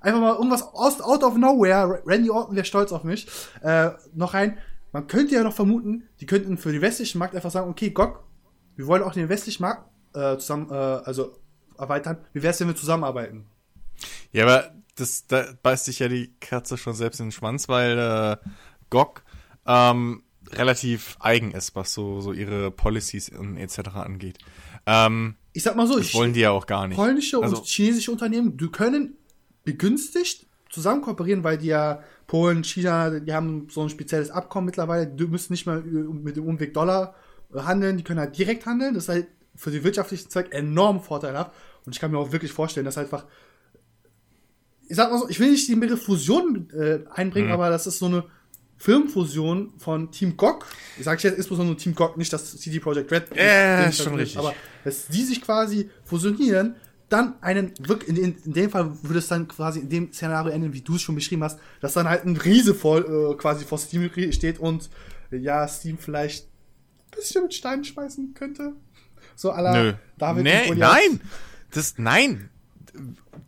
[0.00, 3.28] einfach mal irgendwas aus, out of nowhere, Randy Orton wäre stolz auf mich,
[3.62, 4.58] äh, noch rein.
[4.90, 8.24] Man könnte ja noch vermuten, die könnten für den westlichen Markt einfach sagen, okay, GOG,
[8.74, 11.38] wir wollen auch den westlichen Markt äh, zusammen, äh, also
[11.76, 12.24] erweitern.
[12.32, 13.46] Wie wäre es, wenn wir zusammenarbeiten?
[14.32, 17.98] Ja, aber das, da beißt sich ja die Katze schon selbst in den Schwanz, weil
[17.98, 18.36] äh,
[18.88, 19.22] GOG
[19.66, 23.78] ähm, relativ eigen ist, was so, so ihre Policies und etc.
[23.94, 24.38] angeht.
[24.86, 26.96] Ähm, Ich sag mal so, das wollen die ja auch gar nicht.
[26.96, 29.16] polnische Also- und chinesische Unternehmen, die können
[29.64, 35.06] begünstigt zusammen kooperieren, weil die ja Polen, China, die haben so ein spezielles Abkommen mittlerweile,
[35.06, 37.14] die müssen nicht mehr mit dem Umweg Dollar
[37.54, 38.94] äh, handeln, die können halt direkt handeln.
[38.94, 41.52] Das ist halt für den wirtschaftlichen Zweck enorm vorteilhaft.
[41.86, 43.24] Und ich kann mir auch wirklich vorstellen, dass einfach,
[44.88, 47.54] ich sag mal so, ich will nicht den Begriff Fusion äh, einbringen, Mhm.
[47.54, 48.24] aber das ist so eine
[48.78, 50.64] Firmenfusion von Team GOG.
[50.98, 53.36] Ich sage jetzt insbesondere Team GOG, nicht das CD Projekt Red.
[53.36, 54.38] Ja, den ist schon richtig.
[54.38, 56.76] Aber dass die sich quasi fusionieren,
[57.08, 60.52] dann einen, wirklich, in, in, in dem Fall würde es dann quasi in dem Szenario
[60.52, 63.64] enden, wie du es schon beschrieben hast, dass dann halt ein Riese voll äh, quasi
[63.64, 64.90] vor Steam steht und
[65.32, 68.74] äh, ja, Steam vielleicht ein bisschen mit Steinen schmeißen könnte.
[69.34, 69.94] So à la Nö.
[70.18, 71.20] David nee, nein.
[71.70, 72.50] Das, nein.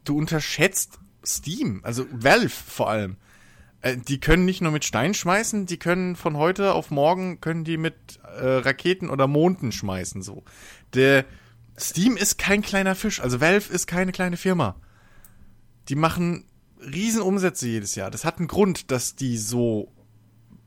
[0.04, 3.16] Du unterschätzt Steam, also Valve vor allem.
[3.82, 7.64] Äh, Die können nicht nur mit Steinen schmeißen, die können von heute auf morgen können
[7.64, 10.44] die mit äh, Raketen oder Monden schmeißen so.
[10.94, 11.24] Der
[11.78, 14.76] Steam ist kein kleiner Fisch, also Valve ist keine kleine Firma.
[15.88, 16.44] Die machen
[16.80, 18.10] riesen Umsätze jedes Jahr.
[18.10, 19.90] Das hat einen Grund, dass die so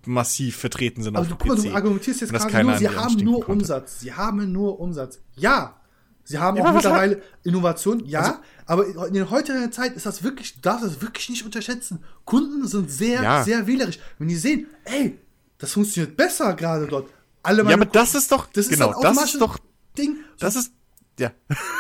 [0.06, 1.76] massiv vertreten sind Also du, auf guck mal, dem du PC.
[1.76, 3.52] argumentierst jetzt quasi keiner nur, sie haben nur konnte.
[3.64, 4.00] Umsatz.
[4.02, 5.22] Sie haben nur Umsatz.
[5.36, 5.80] Ja.
[6.26, 10.56] Sie haben Ja, auch mittlerweile Innovation, ja, aber in der heutigen Zeit ist das wirklich,
[10.56, 12.04] du darfst das wirklich nicht unterschätzen.
[12.26, 13.44] Kunden sind sehr, Ja.
[13.44, 14.00] sehr wählerisch.
[14.20, 15.20] Wenn die sehen, ey,
[15.58, 17.10] das funktioniert besser gerade dort.
[17.42, 19.58] Alle Ja, meine aber das ist doch, das ist genau, ein das ist doch,
[19.98, 20.16] Ding.
[20.40, 20.72] das ist,
[21.20, 21.32] ja.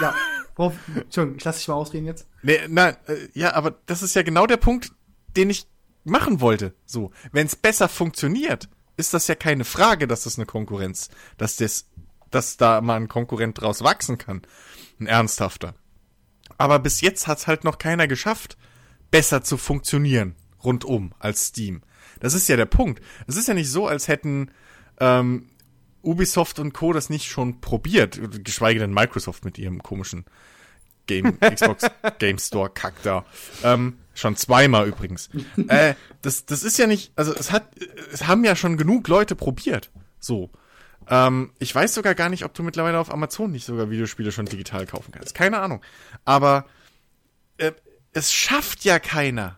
[0.02, 0.14] ja.
[0.56, 2.28] Worauf, Entschuldigung, ich lasse dich mal ausreden jetzt.
[2.44, 4.92] Nee, nein, äh, ja, aber das ist ja genau der Punkt,
[5.36, 5.66] den ich
[6.04, 6.76] machen wollte.
[6.86, 11.56] So, wenn es besser funktioniert, ist das ja keine Frage, dass das eine Konkurrenz, dass
[11.56, 11.86] das,
[12.36, 14.42] dass da mal ein Konkurrent draus wachsen kann,
[15.00, 15.76] ein ernsthafter.
[16.58, 18.58] Aber bis jetzt hat's halt noch keiner geschafft,
[19.12, 21.82] besser zu funktionieren rundum als Steam.
[22.20, 23.04] Das ist ja der Punkt.
[23.28, 24.52] Es ist ja nicht so, als hätten
[25.00, 25.50] ähm,
[26.02, 26.94] Ubisoft und Co.
[26.94, 30.26] das nicht schon probiert, geschweige denn Microsoft mit ihrem komischen
[31.06, 31.86] Game, Xbox
[32.20, 33.26] Game Store Kack da.
[33.64, 35.30] Ähm, schon zweimal übrigens.
[35.68, 37.70] äh, das, das ist ja nicht, also es hat,
[38.12, 39.92] es haben ja schon genug Leute probiert.
[40.20, 40.50] So.
[41.10, 44.46] Ähm, ich weiß sogar gar nicht, ob du mittlerweile auf Amazon nicht sogar Videospiele schon
[44.46, 45.36] digital kaufen kannst.
[45.36, 45.82] Keine Ahnung.
[46.26, 46.66] Aber
[47.58, 47.72] äh,
[48.14, 49.58] es schafft ja keiner.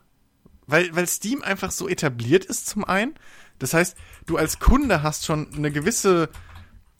[0.67, 3.15] Weil, weil Steam einfach so etabliert ist zum einen.
[3.59, 6.29] Das heißt, du als Kunde hast schon eine gewisse,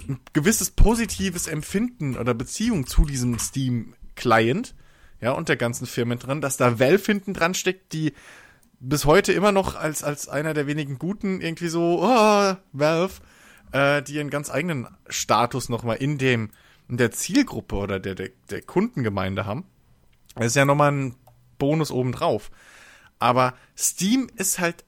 [0.08, 4.76] ein gewisses positives Empfinden oder Beziehung zu diesem Steam-Client,
[5.22, 8.14] ja, und der ganzen Firmen dran, dass da Valve hinten dran steckt, die
[8.80, 13.14] bis heute immer noch als, als einer der wenigen Guten irgendwie so, oh, Valve,
[13.72, 16.52] äh, die ihren ganz eigenen Status nochmal in dem,
[16.88, 19.66] in der Zielgruppe oder der, der, der Kundengemeinde haben.
[20.36, 21.16] Das ist ja nochmal ein
[21.58, 22.52] Bonus obendrauf.
[23.20, 24.84] Aber Steam ist halt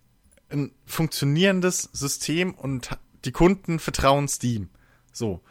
[0.49, 2.89] ein funktionierendes System und
[3.25, 4.69] die Kunden vertrauen Steam.
[5.11, 5.41] So.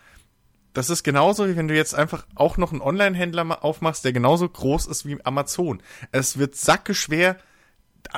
[0.72, 4.12] Das ist genauso, wie wenn du jetzt einfach auch noch einen Online-Händler ma- aufmachst, der
[4.12, 5.82] genauso groß ist wie Amazon.
[6.12, 7.38] Es wird sackeschwer,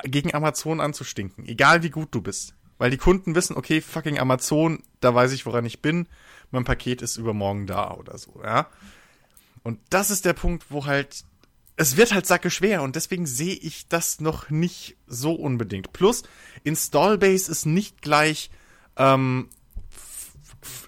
[0.05, 2.55] gegen Amazon anzustinken, egal wie gut du bist.
[2.79, 6.07] Weil die Kunden wissen, okay, fucking Amazon, da weiß ich, woran ich bin,
[6.51, 8.69] mein Paket ist übermorgen da oder so, ja.
[9.65, 11.25] Und das ist der Punkt, wo halt,
[11.77, 15.93] es wird halt sacke schwer und deswegen sehe ich das noch nicht so unbedingt.
[15.93, 16.23] Plus,
[16.65, 18.51] Installbase ist nicht gleich
[18.97, 19.49] ähm,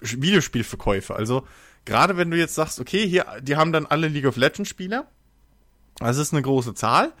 [0.01, 1.15] Videospielverkäufe.
[1.15, 1.45] Also,
[1.85, 5.07] gerade wenn du jetzt sagst, okay, hier, die haben dann alle League of Legends Spieler,
[5.99, 7.13] das ist eine große Zahl,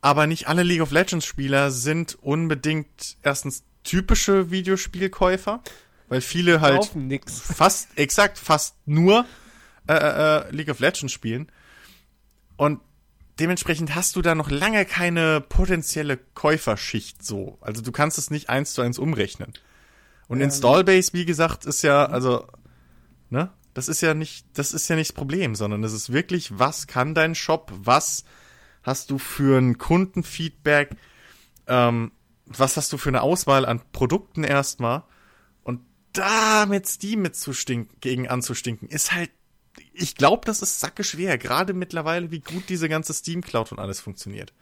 [0.00, 5.62] aber nicht alle League of Legends Spieler sind unbedingt erstens typische Videospielkäufer,
[6.08, 6.90] weil viele halt
[7.26, 9.26] fast, exakt, fast nur
[9.88, 11.50] äh, äh, League of Legends spielen.
[12.56, 12.80] Und
[13.38, 17.58] dementsprechend hast du da noch lange keine potenzielle Käuferschicht so.
[17.60, 19.52] Also du kannst es nicht eins zu eins umrechnen.
[20.28, 22.46] Und Installbase, wie gesagt, ist ja, also,
[23.30, 23.50] ne?
[23.72, 26.86] Das ist ja nicht, das ist ja nicht das Problem, sondern es ist wirklich, was
[26.86, 28.24] kann dein Shop, was
[28.82, 30.96] hast du für ein Kundenfeedback,
[31.66, 32.12] ähm,
[32.56, 35.02] was hast du für eine Auswahl an Produkten erstmal
[35.64, 35.80] und
[36.12, 39.30] da mit Steam mitzustinken, gegen anzustinken, ist halt,
[39.92, 43.78] ich glaube, das ist sacke schwer, gerade mittlerweile, wie gut diese ganze Steam Cloud und
[43.78, 44.52] alles funktioniert.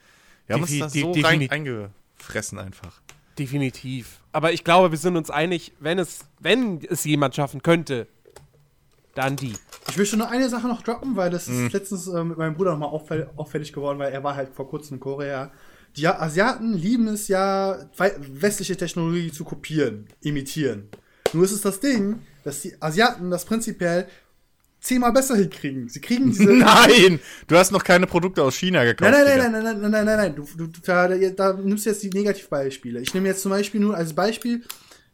[0.46, 3.00] Wir haben uns da so rein eingefressen einfach.
[3.38, 4.20] Definitiv.
[4.32, 8.06] Aber ich glaube, wir sind uns einig, wenn es, wenn es jemand schaffen könnte,
[9.14, 9.54] dann die.
[9.88, 11.66] Ich möchte nur eine Sache noch droppen, weil das Mhm.
[11.66, 14.68] ist letztens äh, mit meinem Bruder nochmal auffäll auffällig geworden, weil er war halt vor
[14.68, 15.50] kurzem in Korea.
[15.96, 17.78] Die Asiaten lieben es ja,
[18.18, 20.88] westliche Technologie zu kopieren, imitieren.
[21.32, 24.06] Nur ist es das Ding, dass die Asiaten das prinzipiell
[24.80, 25.88] zehnmal besser hinkriegen.
[25.88, 26.44] Sie kriegen diese.
[26.52, 27.18] Nein!
[27.46, 29.10] Du hast noch keine Produkte aus China gekauft.
[29.10, 29.48] Nein, nein, Digga.
[29.48, 30.36] nein, nein, nein, nein, nein, nein, nein.
[30.56, 33.00] Du, du, da, da nimmst du jetzt die Negativbeispiele.
[33.00, 34.62] Ich nehme jetzt zum Beispiel nur als Beispiel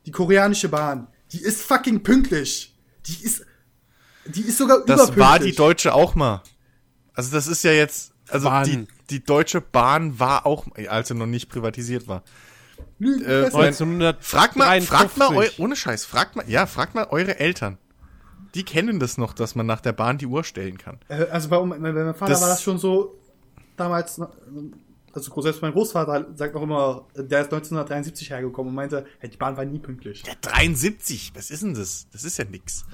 [0.04, 1.06] die koreanische Bahn.
[1.32, 2.76] Die ist fucking pünktlich.
[3.06, 3.46] Die ist,
[4.26, 5.56] die ist sogar Das war die überpünktlich.
[5.56, 6.42] deutsche auch mal.
[7.14, 11.26] Also das ist ja jetzt, also die, die Deutsche Bahn war auch, als sie noch
[11.26, 12.22] nicht privatisiert war.
[13.00, 14.28] Äh, mein- 1953.
[14.28, 17.78] Fragt mal, fragt mal, eu, ohne Scheiß, fragt mal, ja, fragt mal eure Eltern.
[18.54, 20.98] Die kennen das noch, dass man nach der Bahn die Uhr stellen kann.
[21.08, 23.18] Äh, Also bei, bei meinem Vater Das- war das schon so,
[23.76, 24.20] damals,
[25.14, 29.36] also selbst mein Großvater sagt auch immer, der ist 1973 hergekommen und meinte, hey, die
[29.36, 30.22] Bahn war nie pünktlich.
[30.26, 32.06] Ja, 73, was ist denn das?
[32.12, 32.84] Das ist ja nix.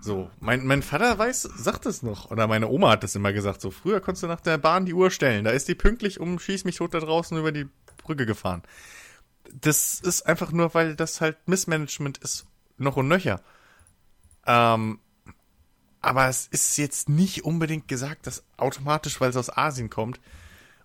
[0.00, 2.30] So, mein, mein Vater weiß, sagt es noch.
[2.30, 3.60] Oder meine Oma hat das immer gesagt.
[3.60, 5.44] So, früher konntest du nach der Bahn die Uhr stellen.
[5.44, 7.68] Da ist die pünktlich um Schieß mich tot da draußen über die
[8.02, 8.62] Brücke gefahren.
[9.52, 12.46] Das ist einfach nur, weil das halt Missmanagement ist,
[12.78, 13.42] noch und nöcher.
[14.46, 15.00] Ähm,
[16.00, 20.18] aber es ist jetzt nicht unbedingt gesagt, dass automatisch, weil es aus Asien kommt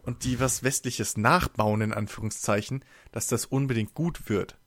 [0.01, 4.57] und die was Westliches nachbauen, in Anführungszeichen, dass das unbedingt gut wird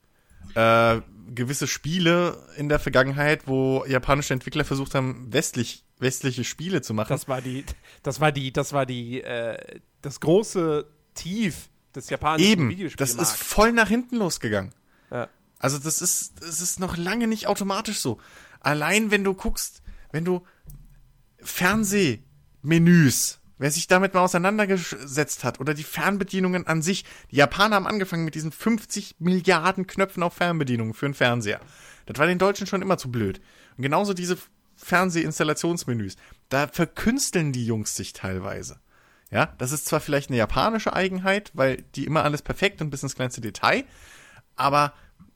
[0.55, 1.01] äh,
[1.33, 7.09] gewisse Spiele in der Vergangenheit, wo japanische Entwickler versucht haben, westlich, westliche Spiele zu machen.
[7.09, 7.65] Das war die,
[8.03, 13.33] das war die, das war die, äh, das große Tief des japanischen Eben, das Videospielmarkts.
[13.33, 14.73] ist voll nach hinten losgegangen.
[15.11, 15.27] Ja.
[15.59, 18.19] Also das ist, das ist noch lange nicht automatisch so.
[18.61, 20.43] Allein wenn du guckst, wenn du
[21.41, 27.87] Fernsehmenüs, wer sich damit mal auseinandergesetzt hat, oder die Fernbedienungen an sich, die Japaner haben
[27.87, 31.59] angefangen mit diesen 50 Milliarden Knöpfen auf Fernbedienungen für einen Fernseher.
[32.07, 33.39] Das war den Deutschen schon immer zu blöd.
[33.77, 34.37] Und genauso diese
[34.77, 36.15] Fernsehinstallationsmenüs,
[36.47, 38.79] da verkünsteln die Jungs sich teilweise.
[39.29, 43.03] Ja, das ist zwar vielleicht eine japanische Eigenheit, weil die immer alles perfekt und bis
[43.03, 43.85] ins kleinste Detail,
[44.55, 44.93] aber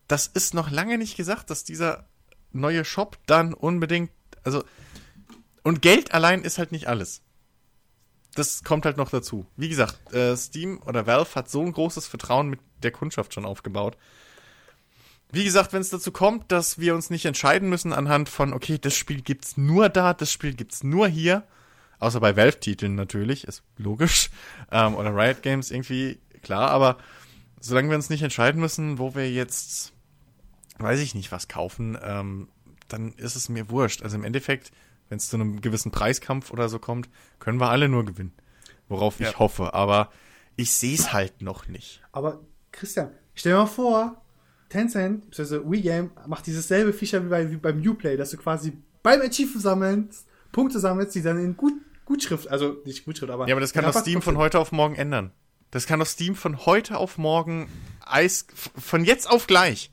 [0.07, 2.07] das ist noch lange nicht gesagt, dass dieser
[2.51, 4.12] neue Shop dann unbedingt,
[4.43, 4.63] also,
[5.63, 7.22] und Geld allein ist halt nicht alles.
[8.35, 9.45] Das kommt halt noch dazu.
[9.57, 13.45] Wie gesagt, äh, Steam oder Valve hat so ein großes Vertrauen mit der Kundschaft schon
[13.45, 13.97] aufgebaut.
[15.31, 18.77] Wie gesagt, wenn es dazu kommt, dass wir uns nicht entscheiden müssen anhand von, okay,
[18.77, 21.43] das Spiel gibt's nur da, das Spiel gibt's nur hier,
[21.97, 24.29] außer bei Valve-Titeln natürlich, ist logisch,
[24.71, 26.97] ähm, oder Riot Games irgendwie, klar, aber
[27.59, 29.93] solange wir uns nicht entscheiden müssen, wo wir jetzt,
[30.77, 32.49] weiß ich nicht, was kaufen, ähm,
[32.87, 34.03] dann ist es mir wurscht.
[34.03, 34.71] Also im Endeffekt,
[35.09, 38.33] wenn es zu einem gewissen Preiskampf oder so kommt, können wir alle nur gewinnen.
[38.89, 39.39] Worauf ich Ja.
[39.39, 40.11] hoffe, aber
[40.55, 42.01] ich sehe es halt noch nicht.
[42.11, 44.21] Aber Christian, stell dir mal vor,
[44.69, 45.61] Tencent, bzw.
[45.69, 49.21] Wii Game, macht dieses selbe Feature wie, bei, wie beim Uplay, dass du quasi beim
[49.21, 51.73] Achieve sammelst, Punkte sammelst, die dann in Gut,
[52.05, 53.47] Gutschrift, also nicht Gutschrift, aber.
[53.47, 55.31] Ja, aber das kann doch Steam von heute auf morgen ändern.
[55.71, 57.67] Das kann doch Steam von heute auf morgen
[58.05, 59.91] Eis, von jetzt auf gleich.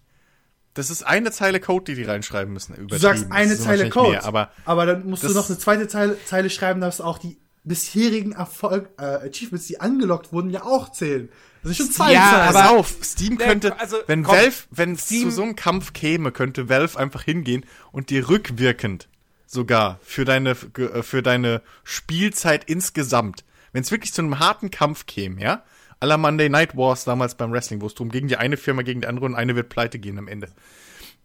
[0.81, 2.75] Das ist eine Zeile Code, die die reinschreiben müssen.
[2.89, 5.89] Du sagst eine ist Zeile Code, Mehr, aber aber dann musst du noch eine zweite
[5.89, 10.91] Zeile, Zeile schreiben, dass auch die bisherigen Erfolg, äh, Achievements, die angelockt wurden, ja auch
[10.93, 11.29] zählen.
[11.63, 12.47] Das sind schon zwei Ja, Zeilen.
[12.47, 15.43] Pass aber- auf, Steam Ne, könnte, also, wenn komm, Valve, wenn es Steam- zu so
[15.43, 19.09] einem Kampf käme, könnte Valve einfach hingehen und dir rückwirkend
[19.47, 25.41] sogar für deine, für deine Spielzeit insgesamt, wenn es wirklich zu einem harten Kampf käme,
[25.43, 25.63] ja,
[26.01, 28.83] à la Monday Night Wars damals beim Wrestling, wo es drum ging, die eine Firma
[28.83, 30.49] gegen die andere und eine wird pleite gehen am Ende.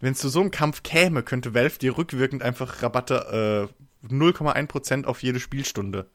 [0.02, 3.70] Wenn es zu so einem Kampf käme, könnte Valve dir rückwirkend einfach Rabatte,
[4.04, 6.10] äh, 0,1% auf jede Spielstunde,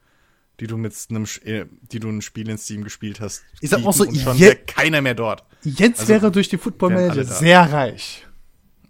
[0.60, 3.42] die du mit einem, äh, die du ein Spiel in Steam gespielt hast.
[3.60, 5.44] Ich sag auch so, schon je- wäre keiner mehr dort.
[5.62, 8.26] Jetzt Also, wäre durch die Football Manager sehr reich.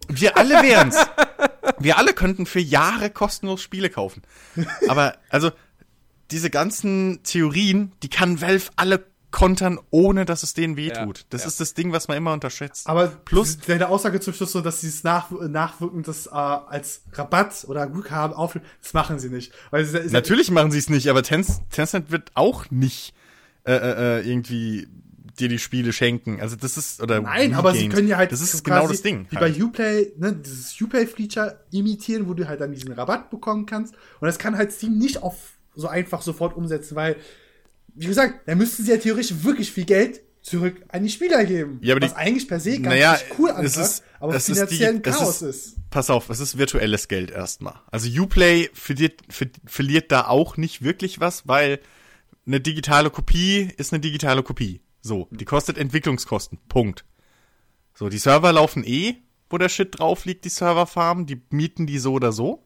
[0.09, 0.96] Wir alle wären's.
[1.78, 4.22] Wir alle könnten für Jahre kostenlos Spiele kaufen.
[4.88, 5.52] Aber, also,
[6.33, 11.18] diese ganzen Theorien, die kann Valve alle kontern, ohne dass es denen wehtut.
[11.18, 11.48] Ja, das ja.
[11.48, 12.86] ist das Ding, was man immer unterschätzt.
[12.88, 17.02] Aber Plus- deine Aussage zum Schluss so, dass sie es nach, nachwirkend das äh, als
[17.12, 19.52] Rabatt oder Guthaben aufführen, das machen sie nicht.
[19.70, 23.14] Weil es ist Natürlich machen sie es nicht, aber Tenc- Tencent wird auch nicht
[23.64, 24.88] äh, äh, äh, irgendwie
[25.38, 26.40] dir die Spiele schenken.
[26.40, 29.02] Also das ist oder Nein, aber sie können ja halt das ist quasi genau das
[29.02, 29.26] Ding.
[29.30, 29.56] Wie halt.
[29.56, 33.94] bei Uplay, ne, dieses Uplay-Feature imitieren, wo du halt dann diesen Rabatt bekommen kannst.
[34.20, 35.36] Und das kann halt Steam nicht auf
[35.76, 37.16] so einfach sofort umsetzen, weil,
[37.95, 41.78] wie gesagt, da müssten sie ja theoretisch wirklich viel Geld zurück an die Spieler geben.
[41.82, 44.49] Ja, aber die- was eigentlich per se ganz naja, nicht cool anhört, ist- aber es
[44.49, 45.76] ist finanziell ein die- Chaos ist- ist.
[45.91, 47.74] Pass auf, es ist virtuelles Geld erstmal.
[47.91, 51.80] Also Uplay verliert, ver verliert da auch nicht wirklich was, weil
[52.47, 54.80] eine digitale Kopie ist eine digitale Kopie.
[55.03, 56.59] So, die kostet Entwicklungskosten.
[56.68, 57.05] Punkt.
[57.95, 59.16] So, die Server laufen eh,
[59.51, 62.64] wo der Shit drauf liegt, die Serverfarmen, die mieten die so oder so.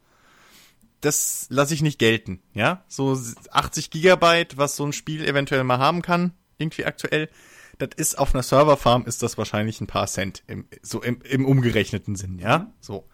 [1.05, 2.83] Das lasse ich nicht gelten, ja?
[2.89, 3.19] So
[3.51, 7.29] 80 Gigabyte, was so ein Spiel eventuell mal haben kann, irgendwie aktuell.
[7.77, 11.45] Das ist auf einer Serverfarm ist das wahrscheinlich ein paar Cent im, so im, im
[11.45, 12.73] umgerechneten Sinn, ja?
[12.81, 13.07] So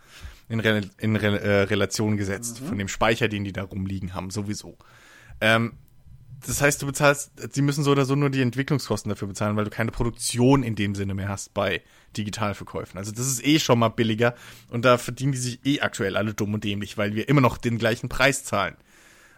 [0.48, 4.30] in, Re in Re äh, Relation gesetzt von dem Speicher, den die da rumliegen haben,
[4.30, 4.78] sowieso.
[5.40, 5.72] Ähm,
[6.46, 9.64] das heißt, du bezahlst, sie müssen so oder so nur die Entwicklungskosten dafür bezahlen, weil
[9.64, 11.82] du keine Produktion in dem Sinne mehr hast bei
[12.16, 12.98] Digitalverkäufen.
[12.98, 14.34] Also das ist eh schon mal billiger
[14.70, 17.56] und da verdienen die sich eh aktuell alle dumm und dämlich, weil wir immer noch
[17.58, 18.76] den gleichen Preis zahlen.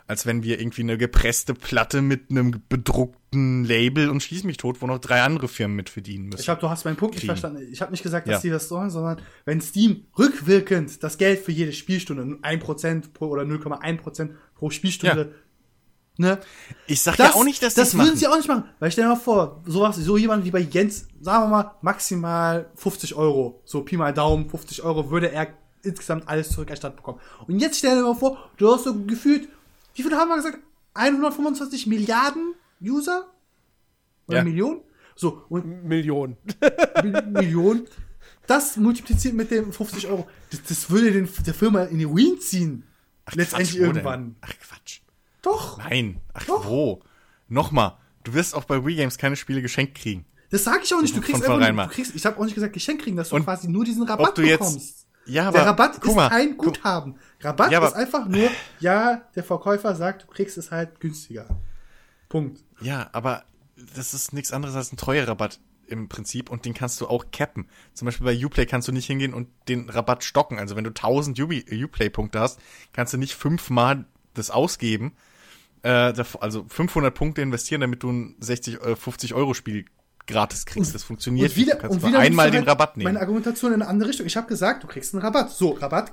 [0.09, 4.82] als wenn wir irgendwie eine gepresste Platte mit einem bedruckten Label und schieß mich tot,
[4.82, 6.40] wo noch drei andere Firmen mit verdienen müssen.
[6.40, 7.66] Ich glaube, du hast meinen Punkt nicht verstanden.
[7.70, 8.40] Ich habe nicht gesagt, dass Ja.
[8.40, 13.44] die das sollen, sondern wenn Steam rückwirkend das Geld für jede Spielstunde 1% pro oder
[13.44, 15.34] 0,1% pro Spielstunde,
[16.17, 16.39] ne?
[16.87, 18.17] ich sag ja auch nicht, dass das das würden machen.
[18.19, 18.65] sie auch nicht machen.
[18.79, 22.71] Weil stell dir mal vor, sowas, so jemand wie bei Jens, sagen wir mal, maximal
[22.77, 25.49] 50 Euro, so Pi mal Daumen, 50 Euro würde er
[25.83, 27.19] insgesamt alles zurückerstattet bekommen.
[27.49, 29.49] Und jetzt stell dir mal vor, du hast so gefühlt,
[29.95, 30.59] wie viele haben wir gesagt?
[30.95, 33.27] 125 Milliarden User?
[34.29, 34.45] Oder Ja.
[34.45, 34.81] Millionen?
[35.15, 36.37] So, und Millionen.
[37.03, 37.87] Mil- Millionen.
[38.47, 40.27] Das multipliziert mit dem 50 Euro.
[40.51, 42.85] Das, das würde den, der Firma in die Ruin ziehen.
[43.35, 44.37] Letztendlich Quatsch, irgendwann.
[44.41, 45.01] Ach Quatsch.
[45.43, 45.78] Doch.
[45.78, 46.20] Nein.
[46.34, 46.66] Ach Doch.
[46.66, 47.03] wo?
[47.49, 47.97] Nochmal.
[48.24, 50.24] Du wirst auch bei Wii Games keine Spiele geschenkt kriegen.
[50.51, 51.16] Das sage ich auch nicht.
[51.16, 53.45] Du kriegst einfach, du kriegst, ich habe auch nicht gesagt Geschenk kriegen, dass du Und
[53.45, 55.07] quasi nur diesen Rabatt ob du jetzt- bekommst.
[55.24, 57.14] Ja, aber der Rabatt guck ist mal, kein Guthaben.
[57.40, 61.47] Rabatt Ja, aber- ist einfach nur, ja, der Verkäufer sagt, du kriegst es halt günstiger.
[62.28, 62.62] Punkt.
[62.80, 63.45] Ja, aber
[63.95, 67.68] das ist nichts anderes als ein Treuerabatt im Prinzip und den kannst du auch cappen.
[67.95, 70.59] Zum Beispiel bei Uplay kannst du nicht hingehen und den Rabatt stocken.
[70.59, 72.59] Also wenn du 1000 Ubi- Uplay-Punkte hast,
[72.93, 75.12] kannst du nicht fünfmal das ausgeben.
[75.83, 79.85] Äh, also 500 Punkte investieren, damit du ein 60, äh, 50 Euro Spiel
[80.26, 80.95] gratis kriegst.
[80.95, 83.12] Das funktioniert Und wieder, und wieder einmal du den halt Rabatt nehmen.
[83.12, 84.24] Meine Argumentation in eine andere Richtung.
[84.26, 85.51] Ich habe gesagt, du kriegst einen Rabatt.
[85.51, 86.12] So, Rabatt.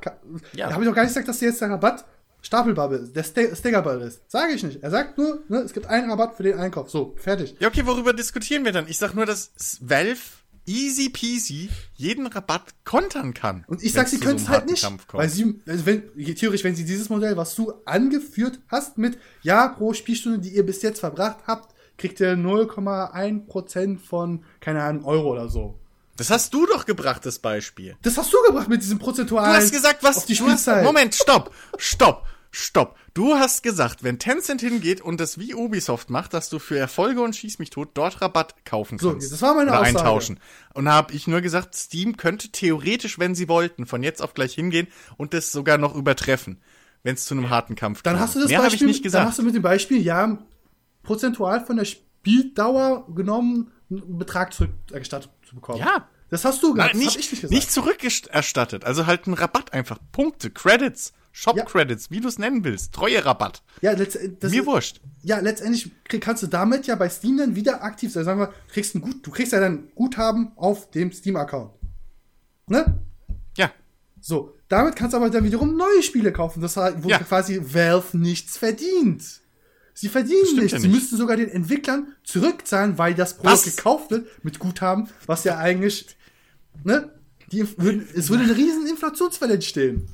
[0.53, 0.67] Ja.
[0.67, 2.05] Da habe ich auch gar nicht gesagt, dass dir jetzt der Rabatt
[2.41, 4.21] stapelbar ist, der Ste- Staggerbar ist.
[4.31, 4.81] Sage ich nicht.
[4.81, 6.89] Er sagt nur, ne, es gibt einen Rabatt für den Einkauf.
[6.89, 7.55] So, fertig.
[7.59, 8.87] Ja, okay, worüber diskutieren wir dann?
[8.87, 9.51] Ich sag nur, dass
[9.81, 10.19] Valve
[10.69, 13.65] easy peasy jeden Rabatt kontern kann.
[13.67, 14.87] Und ich sag, sie können so es einem halt nicht.
[15.11, 16.03] Weil sie, also wenn,
[16.35, 20.65] theoretisch, wenn sie dieses Modell, was du angeführt hast, mit, ja, pro Spielstunde, die ihr
[20.65, 25.75] bis jetzt verbracht habt, kriegt ihr 0,1% von, keine Ahnung, Euro oder so.
[26.15, 27.95] Das hast du doch gebracht, das Beispiel.
[28.01, 29.51] Das hast du gebracht mit diesem prozentualen.
[29.51, 30.83] Du hast gesagt, was auf die du hast, Spielzeit.
[30.83, 32.97] Moment, stopp, stopp, stopp.
[33.13, 37.21] Du hast gesagt, wenn Tencent hingeht und das wie Ubisoft macht, dass du für Erfolge
[37.21, 39.31] und Schieß mich tot dort Rabatt kaufen So, kannst.
[39.31, 39.97] das war meine oder Aussage.
[39.99, 40.39] eintauschen.
[40.73, 44.33] Und da habe ich nur gesagt, Steam könnte theoretisch, wenn sie wollten, von jetzt auf
[44.33, 44.87] gleich hingehen
[45.17, 46.59] und das sogar noch übertreffen,
[47.03, 48.23] wenn es zu einem harten Kampf Dann kommt.
[48.23, 49.27] hast du das Mehr Beispiel, ich nicht dann gesagt.
[49.27, 50.37] hast du mit dem Beispiel, ja,
[51.03, 55.79] prozentual von der Spieldauer genommen, einen Betrag zurückerstattet zu bekommen.
[55.79, 56.07] Ja.
[56.31, 57.51] Das hast du das nicht, nicht gesagt.
[57.51, 58.85] nicht zurückerstattet.
[58.85, 59.97] Also halt ein Rabatt einfach.
[60.11, 62.93] Punkte, Credits, Shop-Credits, wie du es nennen willst.
[62.93, 63.61] Treue Rabatt.
[63.81, 64.99] ja, Mir wurscht.
[65.23, 68.25] ja, letztendlich krieg, kannst du damit ja bei Steam dann wieder aktiv sein.
[68.25, 71.71] Sagen wir, du kriegst, ein Gut, du kriegst ja dann Guthaben auf dem Steam-Account.
[72.67, 72.99] Ne?
[73.57, 73.71] Ja.
[74.21, 77.19] So, damit kannst du aber dann wiederum neue Spiele kaufen, das halt, wo Ja.
[77.19, 79.41] quasi Valve nichts verdient.
[79.93, 80.71] Sie verdienen nichts.
[80.71, 80.95] ja Sie nicht.
[80.95, 83.75] müssten sogar den Entwicklern zurückzahlen, weil das Projekt Was?
[83.75, 86.15] gekauft wird mit Guthaben, was ja eigentlich,
[86.83, 87.11] ne?
[87.51, 90.07] Die, würden, es würde eine riesen Inflationswelle entstehen.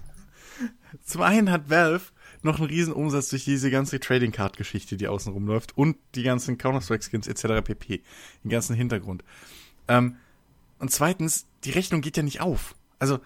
[1.04, 5.08] Zum einen hat Valve noch einen riesen Umsatz durch diese ganze Trading Card Geschichte, die
[5.08, 7.64] außen rumläuft und die ganzen Counter-Strike Skins etc.
[7.64, 8.02] pp.
[8.44, 9.24] Den ganzen Hintergrund.
[9.88, 10.18] Ähm,
[10.80, 12.76] und zweitens, die Rechnung geht ja nicht auf.
[13.00, 13.20] Also,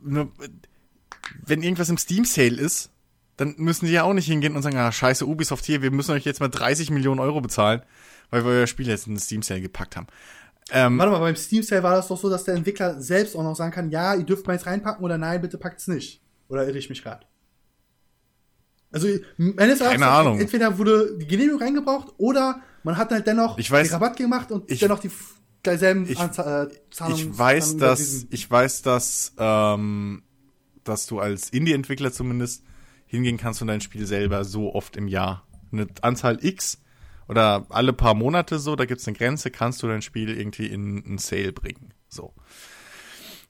[0.00, 2.90] wenn irgendwas im Steam Sale ist,
[3.36, 6.10] dann müssen die ja auch nicht hingehen und sagen, ah, scheiße, Ubisoft hier, wir müssen
[6.10, 7.82] euch jetzt mal 30 Millionen Euro bezahlen,
[8.30, 10.08] weil wir euer Spiel jetzt in den Steam Sale gepackt haben.
[10.70, 13.42] Ähm, Warte mal, beim Steam Sale war das doch so, dass der Entwickler selbst auch
[13.42, 16.20] noch sagen kann, ja, ihr dürft mal jetzt reinpacken oder nein, bitte packt's nicht.
[16.48, 17.26] Oder irre ich mich gerade?
[18.90, 20.40] Also, meines Keine Erachtens, Ahnung.
[20.40, 24.50] entweder wurde die Genehmigung reingebraucht oder man hat halt dennoch Ich weiß- den Rabatt gemacht
[24.50, 25.10] und ich- dennoch die
[25.64, 27.32] derselben ich- Anzahl, äh, Zahlungen.
[27.32, 30.22] ich weiß, dass ich weiß, dass ähm,
[30.84, 32.64] dass du als Indie-Entwickler zumindest
[33.04, 36.80] hingehen kannst und dein Spiel selber so oft im Jahr eine Anzahl X
[37.28, 41.04] oder alle paar Monate so, da gibt's eine Grenze, kannst du dein Spiel irgendwie in
[41.04, 41.92] einen Sale bringen.
[42.08, 42.32] So.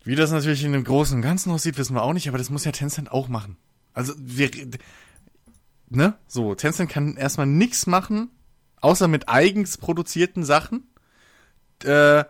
[0.09, 2.49] Wie das natürlich in dem Großen und Ganzen aussieht, wissen wir auch nicht, aber das
[2.49, 3.59] muss ja Tencent auch machen.
[3.93, 4.51] Also wir
[5.91, 6.15] ne?
[6.27, 8.31] So, Tencent kann erstmal nichts machen,
[8.81, 10.87] außer mit eigens produzierten Sachen,
[11.85, 12.25] äh,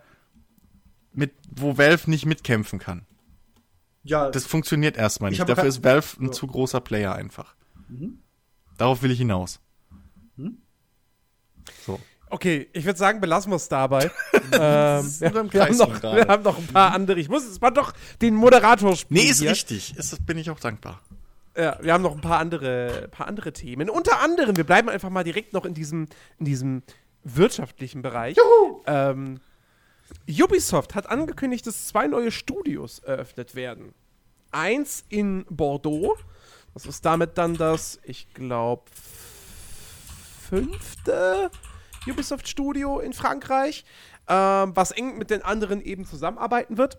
[1.12, 3.06] mit, wo Valve nicht mitkämpfen kann.
[4.02, 5.48] ja, Das funktioniert erstmal Ich nicht.
[5.48, 6.32] Dafür ist Valve ein so.
[6.32, 7.54] zu großer Player einfach.
[8.76, 9.60] Darauf will ich hinaus.
[11.86, 12.00] So.
[12.30, 14.10] Okay, ich würde sagen, belassen wir es dabei.
[14.52, 17.20] ähm, wir, haben noch, wir haben noch ein paar andere.
[17.20, 19.22] Ich muss es mal doch den Moderator spielen.
[19.22, 19.50] Nee, ist hier.
[19.50, 19.96] richtig.
[19.96, 21.00] Ist, bin ich auch dankbar.
[21.56, 23.90] Ja, wir haben noch ein paar andere, paar andere Themen.
[23.90, 26.06] Unter anderem, wir bleiben einfach mal direkt noch in diesem,
[26.38, 26.82] in diesem
[27.24, 28.36] wirtschaftlichen Bereich.
[28.86, 29.40] Ähm,
[30.28, 33.92] Ubisoft hat angekündigt, dass zwei neue Studios eröffnet werden.
[34.50, 36.16] Eins in Bordeaux.
[36.74, 38.84] Das ist damit dann das, ich glaube,
[40.48, 41.50] fünfte
[42.10, 43.84] Ubisoft-Studio in Frankreich,
[44.28, 46.98] ähm, was eng mit den anderen eben zusammenarbeiten wird.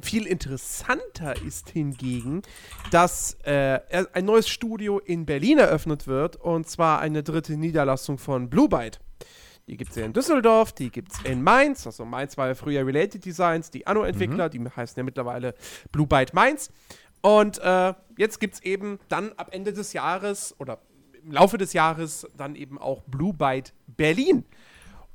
[0.00, 2.42] Viel interessanter ist hingegen,
[2.90, 3.80] dass äh,
[4.12, 9.00] ein neues Studio in Berlin eröffnet wird, und zwar eine dritte Niederlassung von Blue Byte.
[9.66, 11.86] Die gibt es ja in Düsseldorf, die gibt es in Mainz.
[11.86, 14.50] Also Mainz war ja früher Related Designs, die Anno-Entwickler, mhm.
[14.50, 15.54] die heißen ja mittlerweile
[15.92, 16.70] Blue Byte Mainz.
[17.20, 20.80] Und äh, jetzt gibt es eben dann ab Ende des Jahres oder
[21.24, 24.44] im Laufe des Jahres dann eben auch Blue Byte Berlin.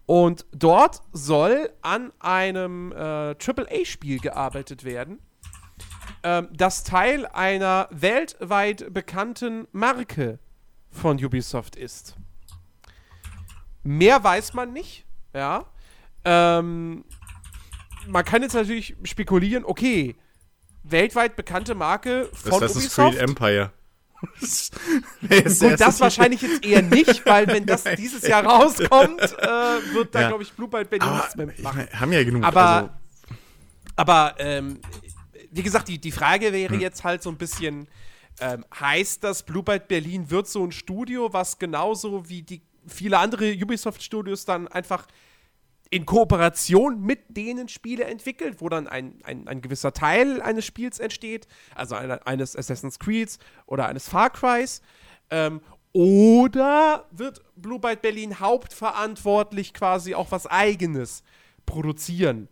[0.05, 2.95] Und dort soll an einem äh,
[3.35, 5.19] AAA-Spiel gearbeitet werden,
[6.23, 10.39] ähm, das Teil einer weltweit bekannten Marke
[10.91, 12.15] von Ubisoft ist.
[13.83, 15.65] Mehr weiß man nicht, ja.
[16.23, 17.03] Ähm,
[18.07, 20.15] man kann jetzt natürlich spekulieren, okay,
[20.83, 23.13] weltweit bekannte Marke von das, das Ubisoft.
[23.13, 23.71] ist Creed Empire.
[24.39, 30.21] Gut, das wahrscheinlich jetzt eher nicht, weil wenn das dieses Jahr rauskommt, äh, wird da,
[30.21, 30.27] ja.
[30.29, 31.87] glaube ich, Blue Byte Berlin nichts mehr machen.
[31.93, 32.43] haben ja genug.
[32.43, 32.89] Aber, also.
[33.95, 34.79] aber ähm,
[35.51, 36.81] wie gesagt, die, die Frage wäre hm.
[36.81, 37.87] jetzt halt so ein bisschen,
[38.39, 43.17] ähm, heißt das, Blue Byte Berlin wird so ein Studio, was genauso wie die viele
[43.17, 45.07] andere Ubisoft-Studios dann einfach
[45.95, 50.99] in Kooperation mit denen Spiele entwickelt, wo dann ein, ein, ein gewisser Teil eines Spiels
[50.99, 54.81] entsteht, also eine, eines Assassin's Creeds oder eines Far Crys.
[55.29, 55.61] Ähm,
[55.93, 61.23] oder wird Blue Byte Berlin hauptverantwortlich quasi auch was Eigenes
[61.65, 62.49] produzieren?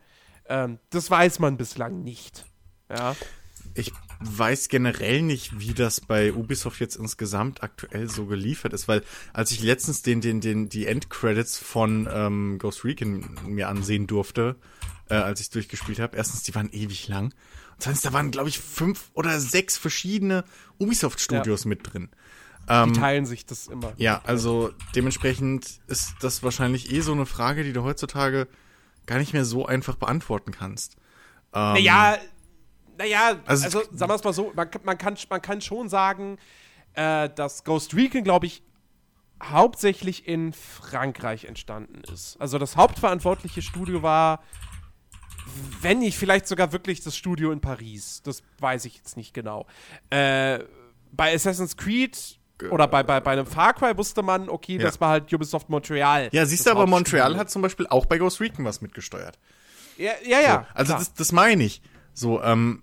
[0.47, 2.45] Ähm, das weiß man bislang nicht.
[2.89, 3.13] Ja.
[3.73, 3.91] Ich
[4.25, 9.03] weiß generell nicht, wie das bei Ubisoft jetzt insgesamt aktuell so geliefert ist, weil
[9.33, 14.55] als ich letztens den, den, den, die Endcredits von ähm, Ghost Recon mir ansehen durfte,
[15.09, 17.25] äh, als ich durchgespielt habe, erstens, die waren ewig lang.
[17.25, 20.43] Und zweitens, da waren, glaube ich, fünf oder sechs verschiedene
[20.79, 21.69] Ubisoft-Studios ja.
[21.69, 22.09] mit drin.
[22.67, 23.93] Ähm, die teilen sich das immer.
[23.97, 28.47] Ja, also dementsprechend ist das wahrscheinlich eh so eine Frage, die du heutzutage
[29.05, 30.95] gar nicht mehr so einfach beantworten kannst.
[31.53, 32.17] Ähm, naja,
[33.03, 36.37] naja, also, also sagen wir es mal so, man, man, kann, man kann schon sagen,
[36.93, 38.63] äh, dass Ghost Recon, glaube ich,
[39.41, 42.39] hauptsächlich in Frankreich entstanden ist.
[42.39, 44.41] Also das hauptverantwortliche Studio war,
[45.81, 48.21] wenn nicht vielleicht sogar wirklich das Studio in Paris.
[48.23, 49.65] Das weiß ich jetzt nicht genau.
[50.09, 50.59] Äh,
[51.11, 52.39] bei Assassin's Creed
[52.69, 54.83] oder bei, bei, bei einem Far Cry wusste man, okay, ja.
[54.83, 56.29] das war halt Ubisoft Montreal.
[56.31, 59.37] Ja, siehst du, aber Montreal hat zum Beispiel auch bei Ghost Recon was mitgesteuert.
[59.97, 60.67] Ja, ja, ja.
[60.69, 61.81] So, also das, das meine ich.
[62.13, 62.81] So, ähm,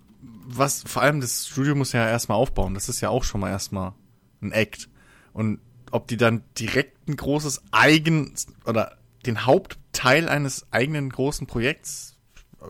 [0.57, 2.73] was, vor allem das Studio muss ja erstmal aufbauen.
[2.73, 3.93] Das ist ja auch schon mal erstmal
[4.41, 4.89] ein Act.
[5.33, 5.59] Und
[5.91, 8.33] ob die dann direkt ein großes eigen
[8.65, 12.17] oder den Hauptteil eines eigenen großen Projekts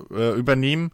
[0.09, 0.91] äh, übernehmen,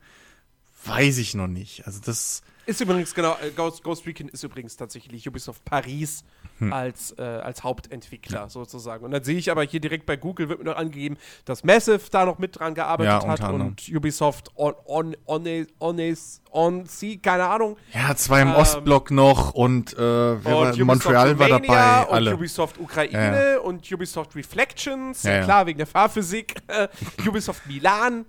[0.86, 1.86] weiß ich noch nicht.
[1.86, 6.24] Also das ist übrigens genau äh, Ghost, Ghost Recon ist übrigens tatsächlich Ubisoft Paris
[6.60, 6.74] hm.
[6.74, 8.50] als, äh, als Hauptentwickler ja.
[8.50, 9.06] sozusagen.
[9.06, 12.02] Und dann sehe ich aber hier direkt bei Google wird mir noch angegeben, dass Massive
[12.12, 15.48] da noch mit dran gearbeitet ja, hat und Ubisoft on, on, on,
[15.80, 16.18] on, on,
[16.52, 16.86] on
[17.22, 17.78] keine Ahnung.
[17.94, 22.08] Ja, zwei im ähm, Ostblock noch und, äh, und Montreal war dabei.
[22.08, 22.32] Alle.
[22.32, 23.60] Und Ubisoft Ukraine ja.
[23.60, 26.56] und Ubisoft Reflections, ja, klar, wegen der Fahrphysik.
[27.28, 28.26] Ubisoft Milan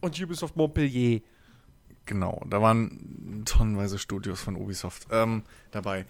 [0.00, 1.20] und Ubisoft Montpellier.
[2.06, 6.06] Genau, da waren tonnenweise Studios von Ubisoft ähm, dabei.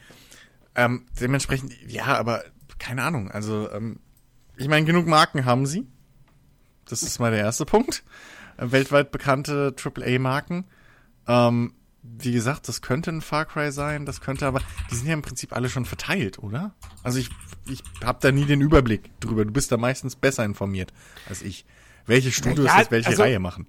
[0.81, 2.43] Ähm, dementsprechend, ja, aber
[2.79, 3.31] keine Ahnung.
[3.31, 4.01] Also, ähm,
[4.57, 5.87] ich meine, genug Marken haben sie.
[6.87, 8.03] Das ist mal der erste Punkt.
[8.57, 10.65] Äh, weltweit bekannte AAA-Marken.
[11.29, 15.13] Ähm, wie gesagt, das könnte ein Far Cry sein, das könnte aber, die sind ja
[15.13, 16.75] im Prinzip alle schon verteilt, oder?
[17.03, 17.29] Also ich,
[17.67, 19.45] ich habe da nie den Überblick drüber.
[19.45, 20.95] Du bist da meistens besser informiert
[21.29, 21.67] als ich.
[22.07, 23.67] Welche Studios ja, jetzt welche also, Reihe machen.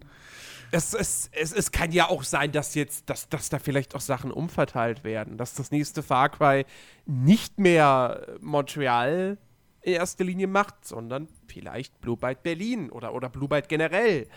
[0.72, 4.02] Es, es, es, es kann ja auch sein, dass jetzt, dass, dass da vielleicht auch
[4.02, 6.66] Sachen umverteilt werden, dass das nächste Far Cry
[7.06, 9.38] nicht mehr Montreal
[9.82, 14.28] in erster Linie macht, sondern vielleicht Blue Byte Berlin oder, oder Blue Byte generell.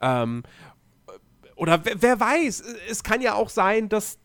[0.00, 0.42] Ähm,
[1.56, 4.18] oder wer, wer, weiß, es kann ja auch sein, dass,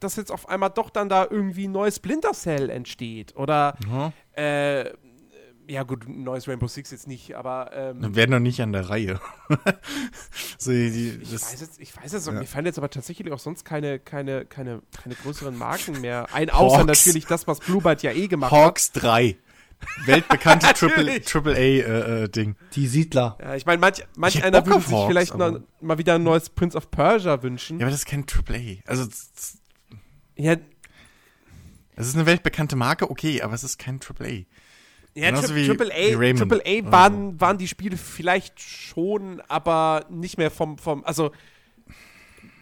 [0.00, 3.36] dass jetzt auf einmal doch dann da irgendwie ein neues Splinter Cell entsteht.
[3.36, 4.12] Oder mhm.
[4.32, 4.90] äh,
[5.72, 7.70] ja, gut, neues Rainbow Six jetzt nicht, aber.
[7.72, 9.18] Ähm, Dann werden noch nicht an der Reihe.
[10.58, 12.32] so, die, ich, weiß jetzt, ich weiß jetzt, ja.
[12.32, 16.50] mir fallen jetzt aber tatsächlich auch sonst keine, keine, keine, keine größeren Marken mehr ein,
[16.50, 16.86] außer Hawks.
[16.86, 19.02] natürlich das, was Bluebird ja eh gemacht Hawks hat.
[19.02, 19.36] Hawks 3.
[20.04, 22.56] Weltbekannte Triple, Triple A äh, äh, Ding.
[22.74, 23.38] Die Siedler.
[23.40, 26.50] Ja, ich meine, manch, manch einer würde sich Hawks, vielleicht noch, mal wieder ein neues
[26.50, 27.80] Prince of Persia wünschen.
[27.80, 28.90] Ja, aber das ist kein Triple A.
[28.90, 29.08] Also,
[30.36, 30.56] ja.
[31.96, 34.61] Es ist eine weltbekannte Marke, okay, aber es ist kein Triple A.
[35.14, 40.50] Ja, Tri Triple A, Triple A waren, waren die Spiele vielleicht schon, aber nicht mehr
[40.50, 41.32] vom, vom, also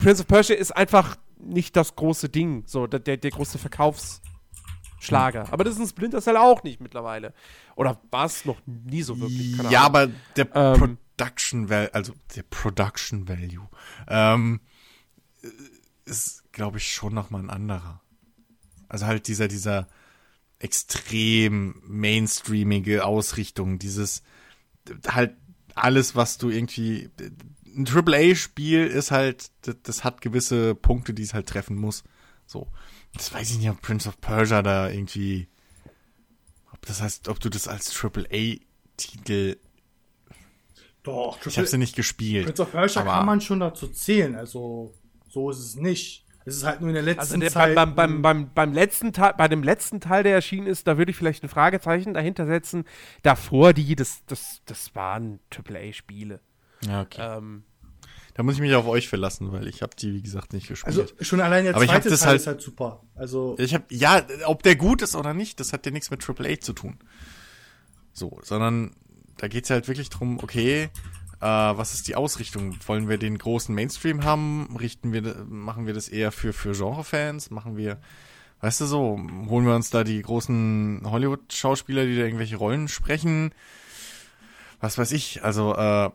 [0.00, 5.44] Prince of Persia ist einfach nicht das große Ding, so der, der, der große Verkaufsschlager.
[5.44, 5.52] Hm.
[5.52, 7.34] Aber das ist ein Splinter Cell auch nicht mittlerweile.
[7.76, 9.56] Oder war es noch nie so wirklich?
[9.56, 9.96] Keine ja, Ahnung.
[9.96, 13.68] aber der ähm, Production Value, also der Production Value,
[14.08, 14.60] ähm,
[16.04, 18.00] ist, glaube ich, schon nochmal ein anderer.
[18.88, 19.86] Also halt dieser, dieser
[20.60, 24.22] extrem mainstreamige Ausrichtung, dieses
[25.08, 25.34] halt
[25.74, 27.10] alles, was du irgendwie.
[27.66, 32.04] Ein AAA-Spiel ist halt, das, das, hat gewisse Punkte, die es halt treffen muss.
[32.46, 32.68] So.
[33.14, 35.48] Das weiß ich nicht, ob Prince of Persia da irgendwie.
[36.72, 39.56] Ob das heißt, ob du das als AAA-Titel.
[41.02, 42.46] Doch, ich habe sie nicht gespielt.
[42.46, 44.92] Prince of Persia kann man schon dazu zählen, also
[45.28, 46.26] so ist es nicht.
[46.44, 47.74] Es ist halt nur in der letzten also der, Zeit.
[47.74, 51.10] Beim, beim, beim, beim, letzten Teil, bei dem letzten Teil, der erschienen ist, da würde
[51.10, 52.84] ich vielleicht ein Fragezeichen dahinter setzen.
[53.22, 56.40] Davor die, das, das, das waren AAA-Spiele.
[56.86, 57.20] Ja, okay.
[57.20, 57.64] Ähm,
[58.34, 60.98] da muss ich mich auf euch verlassen, weil ich habe die, wie gesagt, nicht gespielt.
[60.98, 63.02] Also schon allein der Aber zweite Teil halt, ist halt super.
[63.14, 66.26] Also ich habe ja, ob der gut ist oder nicht, das hat ja nichts mit
[66.26, 66.98] AAA zu tun.
[68.12, 68.94] So, sondern
[69.36, 70.90] da geht's ja halt wirklich drum, okay,
[71.40, 72.76] äh, was ist die Ausrichtung?
[72.86, 74.76] Wollen wir den großen Mainstream haben?
[74.78, 77.50] Richten wir, machen wir das eher für, für Genrefans?
[77.50, 77.98] Machen wir,
[78.60, 79.18] weißt du so,
[79.48, 83.54] holen wir uns da die großen Hollywood-Schauspieler, die da irgendwelche Rollen sprechen?
[84.80, 86.10] Was weiß ich, also, äh,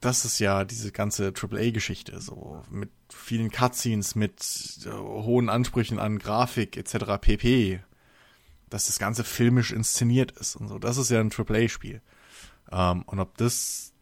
[0.00, 4.40] das ist ja diese ganze AAA-Geschichte, so mit vielen Cutscenes, mit
[4.86, 7.20] äh, hohen Ansprüchen an Grafik etc.
[7.20, 7.80] pp.
[8.70, 10.78] Dass das Ganze filmisch inszeniert ist und so.
[10.78, 12.02] Das ist ja ein AAA-Spiel.
[12.70, 13.92] Ähm, und ob das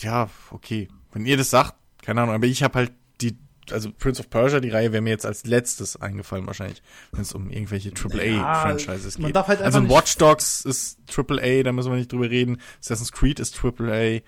[0.00, 0.88] ja, okay.
[1.12, 3.36] Wenn ihr das sagt, keine Ahnung, aber ich habe halt die,
[3.70, 6.82] also Prince of Persia, die Reihe wäre mir jetzt als letztes eingefallen wahrscheinlich,
[7.12, 9.46] wenn es um irgendwelche AAA-Franchises man geht.
[9.46, 12.60] halt also Watch Dogs ist AAA, da müssen wir nicht drüber reden.
[12.80, 14.20] Assassin's Creed ist AAA.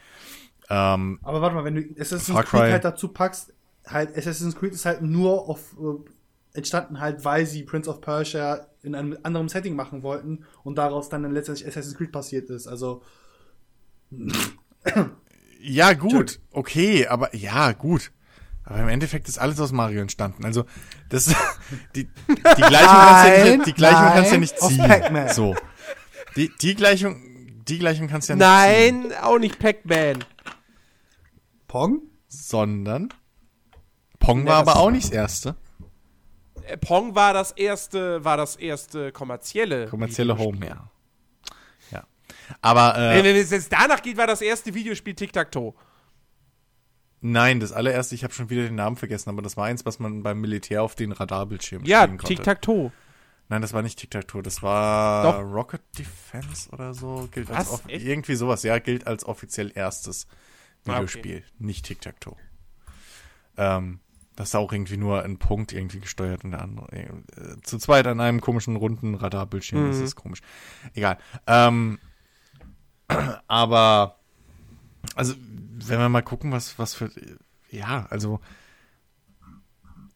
[0.70, 3.52] Ähm, Aber warte mal, wenn du Assassin's Creed halt dazu packst,
[3.86, 8.68] halt Assassin's Creed ist halt nur auf äh, entstanden halt, weil sie Prince of Persia
[8.82, 12.66] in einem anderen Setting machen wollten und daraus dann letztendlich Assassin's Creed passiert ist.
[12.66, 13.02] Also
[15.66, 18.12] ja, gut, okay, aber ja, gut.
[18.64, 20.44] Aber im Endeffekt ist alles aus Mario entstanden.
[20.44, 20.64] Also,
[21.08, 21.26] das,
[21.94, 25.28] die, die Gleichung kannst du ja nicht, die Gleichung nein, kannst du ja nicht ziehen.
[25.28, 25.56] So.
[26.36, 27.20] Die, die Gleichung,
[27.68, 29.08] die Gleichung kannst du ja nicht ziehen.
[29.08, 30.24] Nein, auch nicht Pac-Man.
[31.66, 32.02] Pong?
[32.28, 33.08] Sondern,
[34.18, 35.56] Pong war aber auch nicht das erste.
[36.66, 39.86] Äh, Pong war das erste, war das erste kommerzielle.
[39.88, 40.90] Kommerzielle Home, ja.
[42.48, 42.56] Ja.
[42.62, 45.74] Aber, äh, Wenn, es jetzt danach geht, war das erste Videospiel Tic-Tac-Toe.
[47.20, 49.98] nein, das allererste, ich habe schon wieder den Namen vergessen, aber das war eins, was
[49.98, 52.34] man beim Militär auf den Radarbildschirm Ja, spielen konnte.
[52.34, 52.92] Tic-Tac-Toe.
[53.48, 55.38] Nein, das war nicht Tic-Tac-Toe, das war Doch.
[55.40, 57.28] Rocket Defense oder so.
[57.30, 57.70] Gilt Was?
[57.70, 58.04] als Echt?
[58.06, 60.92] irgendwie sowas, ja, gilt als offiziell erstes Ah, okay.
[60.96, 62.36] Videospiel, nicht Tic-Tac-Toe.
[63.56, 64.00] Ähm,
[64.36, 66.90] das ist auch irgendwie nur ein Punkt irgendwie gesteuert und der andere.
[66.92, 67.06] Äh,
[67.62, 70.04] zu zweit an einem komischen runden Radarbildschirm, das Mhm.
[70.04, 70.40] ist komisch.
[70.94, 71.18] Egal.
[71.46, 71.98] Ähm,
[73.46, 74.18] aber,
[75.14, 77.10] also, wenn wir mal gucken, was, was für,
[77.70, 78.40] ja, also,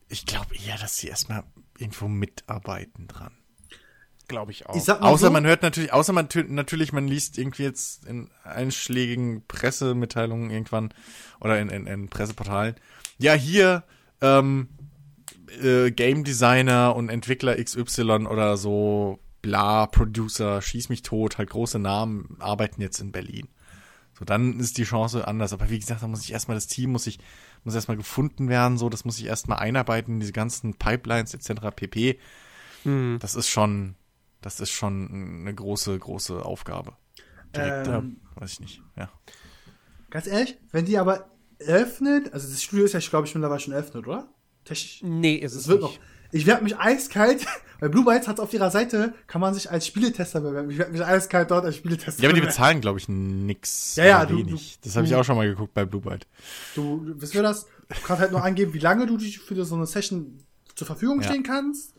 [0.08, 1.44] ich glaube eher, dass sie erstmal
[1.78, 3.32] irgendwo mitarbeiten dran.
[4.26, 4.76] Glaube ich auch.
[4.76, 9.46] Ich Außer so, man hört natürlich, außer man natürlich, man liest irgendwie jetzt in einschlägigen
[9.46, 10.92] Pressemitteilungen irgendwann
[11.40, 12.74] oder in, in, in Presseportalen.
[13.16, 13.84] Ja, hier
[14.20, 14.68] ähm,
[15.62, 19.18] äh, Game Designer und Entwickler XY oder so,
[19.48, 23.48] bla, Producer, schieß mich tot, halt große Namen arbeiten jetzt in Berlin.
[24.18, 25.52] So, dann ist die Chance anders.
[25.54, 27.18] Aber wie gesagt, da muss ich erstmal das Team, muss ich,
[27.64, 31.74] muss erstmal gefunden werden, so, das muss ich erstmal einarbeiten, diese ganzen Pipelines etc.
[31.74, 32.18] pp.
[32.82, 33.18] Hm.
[33.20, 33.94] Das ist schon,
[34.42, 36.92] das ist schon eine große, große Aufgabe.
[37.56, 39.08] Direkt, Ähm, weiß ich nicht, ja.
[40.10, 41.30] ganz ehrlich, wenn die aber
[41.60, 44.28] öffnet, also das Studio ist ja, glaube ich, mittlerweile schon eröffnet, oder?
[44.64, 45.00] Technisch.
[45.02, 45.98] Nee, ist es Es wird nicht.
[45.98, 46.06] noch.
[46.32, 47.46] Ich werde mich eiskalt,
[47.80, 50.70] weil Blue Bytes hat auf ihrer Seite, kann man sich als Spieletester bewerben.
[50.70, 52.46] Ich werde mich eiskalt dort als Spieletester Ja, aber die bewerben.
[52.46, 53.96] bezahlen, glaube ich, nix.
[53.96, 54.78] Ja, ja, du- wenig.
[54.80, 56.26] du- das habe ich auch schon mal geguckt bei Blue Byte.
[56.74, 57.66] Du, wisst ihr das?
[57.88, 60.38] Du kannst halt nur angeben, wie lange du dich für so eine Session
[60.74, 61.28] zur Verfügung Ja.
[61.28, 61.94] stehen kannst.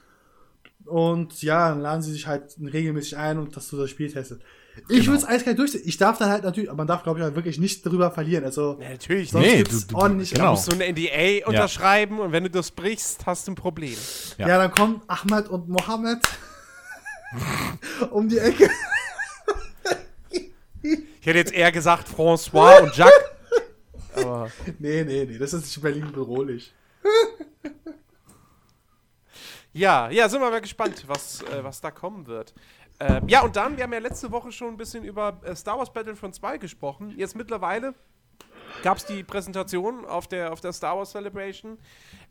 [0.86, 4.42] Und ja, dann laden sie sich halt regelmäßig ein und dass du das Spiel testest.
[4.88, 5.08] Ich Genau.
[5.08, 5.82] würde es eiskalt durchziehen.
[5.86, 8.46] Ich darf dann halt natürlich, aber man darf, glaube ich, halt wirklich nicht darüber verlieren.
[8.46, 9.56] Also, Ja, natürlich sonst nicht.
[9.58, 10.32] Nee, du- du- ordentlich.
[10.32, 10.46] genau.
[10.46, 13.96] Du musst so ein NDA unterschreiben und wenn du das brichst, hast du ein Problem.
[14.38, 14.48] Ja.
[14.48, 14.58] Ja.
[14.58, 16.20] dann kommen Ahmed und Mohammed
[18.12, 18.70] um die Ecke.
[20.82, 23.14] Ich hätte jetzt eher gesagt François und Jacques.
[24.16, 24.50] Aber
[24.80, 26.74] Nee, nee, nee, das ist nicht Berlin bedrohlich.
[29.74, 32.54] ja, ja, sind wir mal gespannt, was, äh, was da kommen wird.
[33.00, 35.78] Ähm, ja, und dann, wir haben ja letzte Woche schon ein bisschen über äh, Star
[35.78, 37.14] Wars Battlefront 2 gesprochen.
[37.16, 37.94] Jetzt mittlerweile
[38.84, 41.78] gab es die Präsentation auf der, auf der Star Wars Celebration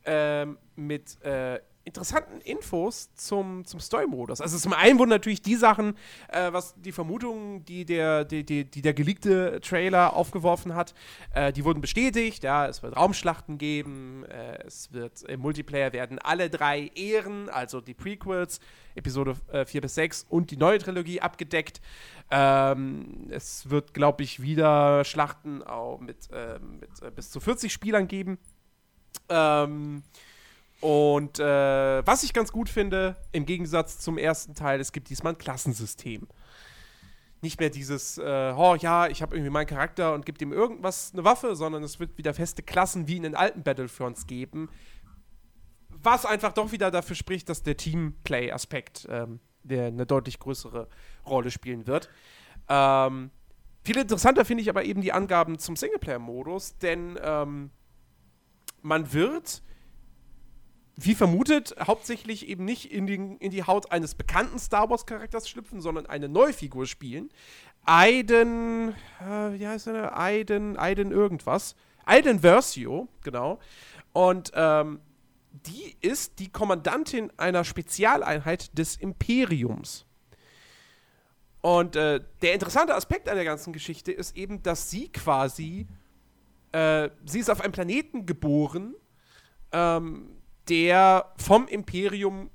[0.04, 4.40] ähm, mit äh, interessanten Infos zum, zum Story-Modus.
[4.40, 5.96] Also zum einen wurden natürlich die Sachen,
[6.28, 10.94] äh, was die Vermutungen, die der, die, die, die der geleakte Trailer aufgeworfen hat,
[11.34, 12.44] äh, die wurden bestätigt.
[12.44, 17.80] Ja, es wird Raumschlachten geben, äh, es wird im Multiplayer werden alle drei Ehren, also
[17.80, 18.60] die Prequels,
[18.94, 21.80] Episode äh, 4 bis 6 und die neue Trilogie abgedeckt.
[22.30, 27.72] Ähm, es wird, glaube ich, wieder Schlachten auch mit, äh, mit äh, bis zu 40
[27.72, 28.38] Spielern geben.
[29.30, 30.02] Ähm,
[30.80, 35.32] und äh, was ich ganz gut finde, im Gegensatz zum ersten Teil, es gibt diesmal
[35.32, 36.28] ein Klassensystem.
[37.40, 41.12] Nicht mehr dieses, äh, oh ja, ich habe irgendwie meinen Charakter und gebe ihm irgendwas
[41.12, 44.68] eine Waffe, sondern es wird wieder feste Klassen wie in den alten Battlefronts geben.
[45.88, 50.88] Was einfach doch wieder dafür spricht, dass der Teamplay-Aspekt ähm, der eine deutlich größere
[51.26, 52.08] Rolle spielen wird.
[52.68, 53.30] Ähm,
[53.84, 57.70] viel interessanter finde ich aber eben die Angaben zum Singleplayer-Modus, denn ähm,
[58.82, 59.62] man wird
[61.00, 65.80] wie vermutet, hauptsächlich eben nicht in, den, in die Haut eines bekannten Star Wars-Charakters schlüpfen,
[65.80, 67.30] sondern eine neue Figur spielen.
[67.84, 70.18] Aiden, äh, wie heißt er?
[70.18, 71.76] Aiden, Aiden irgendwas.
[72.04, 73.60] Aiden Versio, genau.
[74.12, 74.98] Und ähm,
[75.52, 80.04] die ist die Kommandantin einer Spezialeinheit des Imperiums.
[81.60, 85.86] Und äh, der interessante Aspekt an der ganzen Geschichte ist eben, dass sie quasi,
[86.72, 88.96] äh, sie ist auf einem Planeten geboren,
[89.70, 90.37] ähm,
[90.68, 92.50] der vom Imperium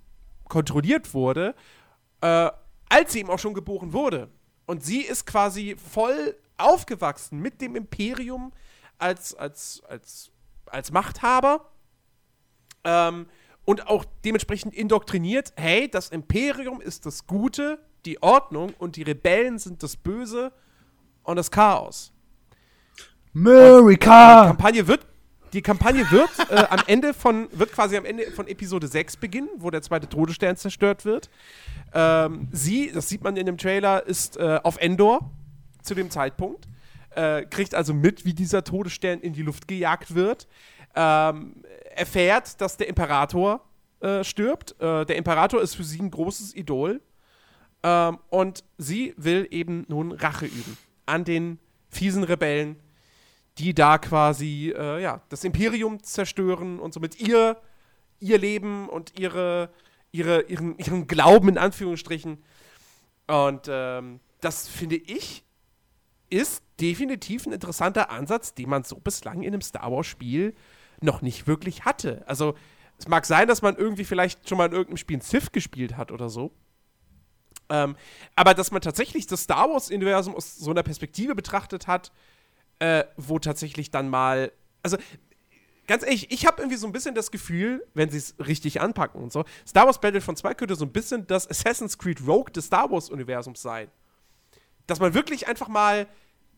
[0.47, 1.55] kontrolliert wurde,
[2.21, 2.49] äh,
[2.89, 4.29] als sie eben auch schon geboren wurde.
[4.65, 8.53] Und sie ist quasi voll aufgewachsen mit dem Imperium
[8.97, 10.31] als, als, als,
[10.67, 11.69] als Machthaber
[12.83, 13.27] ähm,
[13.65, 19.57] und auch dementsprechend indoktriniert, hey, das Imperium ist das Gute, die Ordnung und die Rebellen
[19.57, 20.51] sind das Böse
[21.23, 22.11] und das Chaos.
[23.33, 24.41] America!
[24.43, 25.05] Die Kampagne wird
[25.53, 29.49] die Kampagne wird äh, am Ende von, wird quasi am Ende von Episode 6 beginnen,
[29.57, 31.29] wo der zweite Todesstern zerstört wird.
[31.93, 35.31] Ähm, sie, das sieht man in dem Trailer, ist äh, auf Endor
[35.81, 36.67] zu dem Zeitpunkt.
[37.15, 40.47] Äh, kriegt also mit, wie dieser Todesstern in die Luft gejagt wird.
[40.95, 41.63] Ähm,
[41.95, 43.61] erfährt, dass der Imperator
[43.99, 44.75] äh, stirbt.
[44.79, 47.01] Äh, der Imperator ist für sie ein großes Idol.
[47.83, 52.77] Ähm, und sie will eben nun Rache üben an den fiesen Rebellen,
[53.57, 57.61] die da quasi äh, ja, das Imperium zerstören und somit ihr,
[58.19, 59.69] ihr Leben und ihre,
[60.11, 62.43] ihre, ihren, ihren Glauben in Anführungsstrichen.
[63.27, 65.43] Und ähm, das finde ich
[66.33, 70.55] ist definitiv ein interessanter Ansatz, den man so bislang in einem Star Wars-Spiel
[70.99, 72.23] noch nicht wirklich hatte.
[72.27, 72.55] Also,
[72.97, 75.95] es mag sein, dass man irgendwie vielleicht schon mal in irgendeinem Spiel ein Sith gespielt
[75.95, 76.51] hat oder so.
[77.69, 77.95] Ähm,
[78.35, 82.11] aber dass man tatsächlich das Star Wars-Universum aus so einer Perspektive betrachtet hat,
[82.79, 84.51] äh, wo tatsächlich dann mal.
[84.81, 84.97] Also,
[85.87, 89.21] ganz ehrlich, ich habe irgendwie so ein bisschen das Gefühl, wenn sie es richtig anpacken
[89.21, 92.65] und so, Star Wars Battlefront 2 könnte so ein bisschen das Assassin's Creed Rogue des
[92.65, 93.89] Star Wars-Universums sein.
[94.87, 96.07] Dass man wirklich einfach mal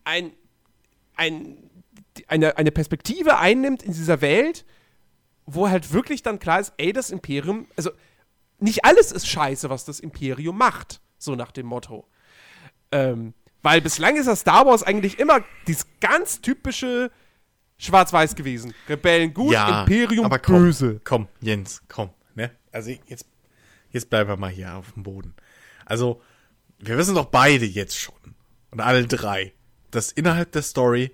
[0.04, 0.32] ein,
[1.16, 1.70] ein,
[2.28, 4.66] eine, eine Perspektive einnimmt in dieser Welt,
[5.46, 7.92] wo halt wirklich dann klar ist, ey, das Imperium, also
[8.60, 12.08] nicht alles ist scheiße, was das Imperium macht, so nach dem Motto.
[12.92, 13.34] Ähm,
[13.66, 17.10] weil bislang ist das Star Wars eigentlich immer dieses ganz typische
[17.78, 18.76] Schwarz-Weiß gewesen.
[18.88, 21.02] Rebellen gut, Ja, Imperium aber komm, böse.
[21.04, 22.12] Komm, Jens, komm.
[22.36, 22.52] Ne?
[22.72, 23.26] Also jetzt,
[23.90, 25.34] jetzt bleiben wir mal hier auf dem Boden.
[25.84, 26.22] Also,
[26.78, 28.36] wir wissen doch beide jetzt schon,
[28.70, 29.54] und alle drei,
[29.90, 31.12] dass innerhalb der Story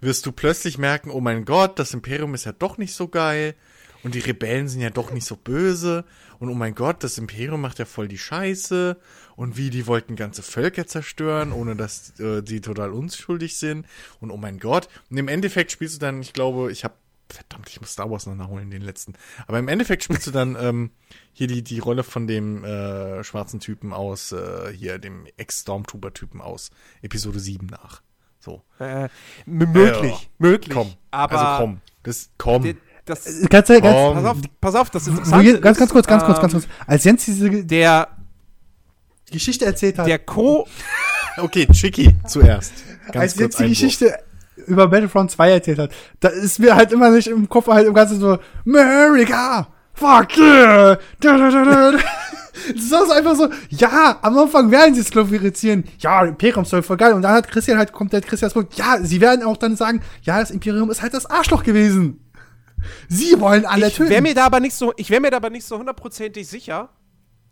[0.00, 3.54] wirst du plötzlich merken, oh mein Gott, das Imperium ist ja doch nicht so geil
[4.02, 6.06] und die Rebellen sind ja doch nicht so böse
[6.40, 8.96] und oh mein Gott, das Imperium macht ja voll die Scheiße
[9.36, 13.86] und wie die wollten ganze Völker zerstören, ohne dass äh, die total unschuldig sind
[14.20, 14.88] und oh mein Gott.
[15.10, 16.94] Und im Endeffekt spielst du dann, ich glaube, ich habe
[17.28, 19.14] verdammt, ich muss Star Wars noch nachholen, den letzten.
[19.46, 20.90] Aber im Endeffekt spielst du dann ähm,
[21.32, 26.70] hier die, die Rolle von dem äh, schwarzen Typen aus, äh, hier dem Ex-Stormtrooper-Typen aus
[27.02, 28.02] Episode 7 nach.
[28.40, 28.62] So.
[28.78, 29.08] Äh,
[29.46, 30.28] möglich, Ja.
[30.38, 30.74] möglich.
[30.74, 30.94] Komm.
[31.10, 31.80] aber also komm.
[32.02, 32.74] Das, komm.
[33.10, 34.14] Das, Ganz, ganz, Komm.
[34.14, 36.60] pass, auf, pass auf, das Interessante je, ganz, ganz kurz, ganz ist, kurz, ganz ähm,
[36.60, 36.72] kurz.
[36.86, 38.08] Als Jens diese Der,
[39.30, 40.66] Geschichte erzählt hat, der Co.
[41.36, 42.72] Okay, Chicky zuerst.
[43.12, 43.68] Ganz als kurz Jens die.
[43.68, 44.18] Geschichte
[44.66, 45.90] über Battlefront 2 erzählt hat,
[46.20, 50.98] da ist mir halt immer nicht im Kopf halt im Ganzen so, America, fuck yeah,
[51.20, 51.98] da, da, da, da.
[52.74, 56.96] Das ist einfach so, ja, am Anfang werden sie es glorifizieren, ja, Imperium ist voll
[56.96, 59.76] geil, und dann hat Christian halt, kommt der Christian Punkt, ja, sie werden auch dann
[59.76, 62.20] sagen, ja, das Imperium ist halt das Arschloch gewesen.
[63.08, 64.22] Sie wollen alle Ich töten.
[64.22, 66.90] mir da aber nicht so, ich wäre mir da aber nicht so hundertprozentig sicher,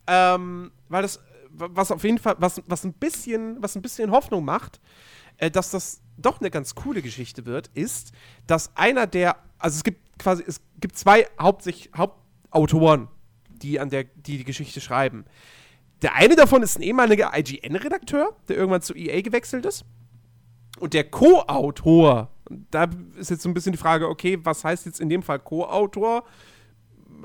[0.07, 1.21] ähm, weil das,
[1.51, 4.81] was auf jeden Fall, was, was ein bisschen, was ein bisschen Hoffnung macht,
[5.37, 8.13] äh, dass das doch eine ganz coole Geschichte wird, ist,
[8.47, 13.09] dass einer der, also es gibt quasi, es gibt zwei Hauptsicht, Hauptautoren
[13.63, 15.25] die an der, die, die Geschichte schreiben.
[16.03, 19.85] Der eine davon ist ein ehemaliger IGN-Redakteur, der irgendwann zu EA gewechselt ist.
[20.79, 22.31] Und der Co-Autor,
[22.71, 25.39] da ist jetzt so ein bisschen die Frage, okay, was heißt jetzt in dem Fall
[25.39, 26.25] Co-Autor?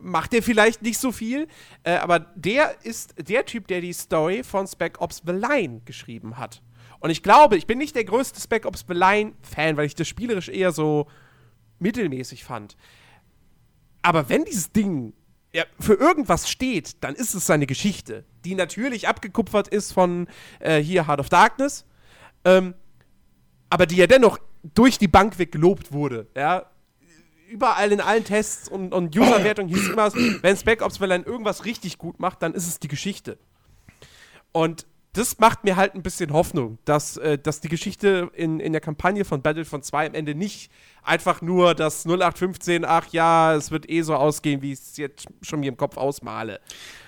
[0.02, 1.48] Macht der vielleicht nicht so viel,
[1.84, 6.38] äh, aber der ist der Typ, der die Story von Spec Ops The Line geschrieben
[6.38, 6.62] hat.
[7.00, 10.08] Und ich glaube, ich bin nicht der größte Spec Ops The Line-Fan, weil ich das
[10.08, 11.08] spielerisch eher so
[11.80, 12.78] mittelmäßig fand.
[14.02, 15.14] Aber wenn dieses Ding
[15.54, 20.28] ja, für irgendwas steht, dann ist es seine Geschichte, die natürlich abgekupfert ist von
[20.60, 21.86] äh, hier Heart of Darkness,
[22.44, 22.74] ähm,
[23.70, 26.28] aber die ja dennoch durch die Bank weg gelobt wurde.
[26.36, 26.66] Ja,
[27.50, 30.12] überall in allen Tests und, und Userwertungen hieß es immer,
[30.42, 33.38] wenn Spec Ops Valorant irgendwas richtig gut macht, dann ist es die Geschichte.
[34.52, 38.72] Und das macht mir halt ein bisschen Hoffnung, dass, äh, dass die Geschichte in, in
[38.72, 40.72] der Kampagne von Battlefront 2 am Ende nicht
[41.04, 45.28] einfach nur das 0815, ach ja, es wird eh so ausgehen, wie ich es jetzt
[45.44, 46.60] schon mir im Kopf ausmale.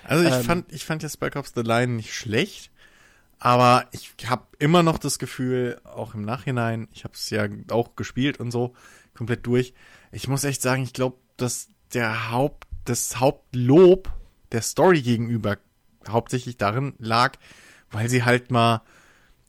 [0.04, 0.44] Also ich Ähm.
[0.44, 2.70] fand, ich fand jetzt Spec Ops The Line nicht schlecht,
[3.38, 7.96] aber ich habe immer noch das Gefühl, auch im Nachhinein, ich habe es ja auch
[7.96, 8.74] gespielt und so,
[9.14, 9.74] komplett durch.
[10.12, 14.10] Ich muss echt sagen, ich glaube, dass der Haupt, das Hauptlob
[14.52, 15.58] der Story gegenüber
[16.08, 17.36] hauptsächlich darin lag,
[17.90, 18.82] weil sie halt mal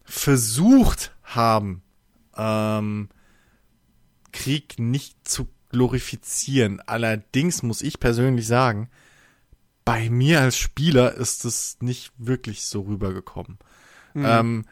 [0.04, 1.84] versucht haben,
[2.36, 3.10] ähm,
[4.32, 6.82] Krieg nicht zu glorifizieren.
[6.86, 8.90] Allerdings muss ich persönlich sagen,
[9.86, 13.58] bei mir als Spieler ist es nicht wirklich so rübergekommen.
[14.26, 14.66] Ähm,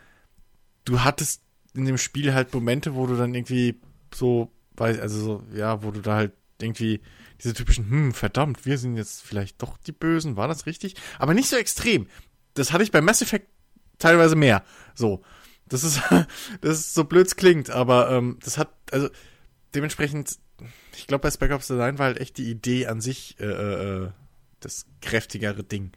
[0.86, 1.42] du hattest
[1.74, 3.80] in dem Spiel halt Momente, wo du dann irgendwie
[4.14, 7.02] so, weiß, also so, ja, wo du da halt irgendwie
[7.44, 10.96] diese typischen, hm, verdammt, wir sind jetzt vielleicht doch die Bösen, war das richtig?
[11.20, 12.08] Aber nicht so extrem.
[12.54, 13.48] Das hatte ich bei Mass Effect
[14.00, 14.64] teilweise mehr.
[14.94, 15.22] So.
[15.68, 16.02] Das ist,
[16.62, 19.10] das ist so blöd klingt, aber ähm, das hat, also
[19.74, 20.38] dementsprechend,
[20.96, 24.12] ich glaube, bei Spec Ops Line war halt echt die Idee an sich äh, äh,
[24.60, 25.92] das kräftigere Ding,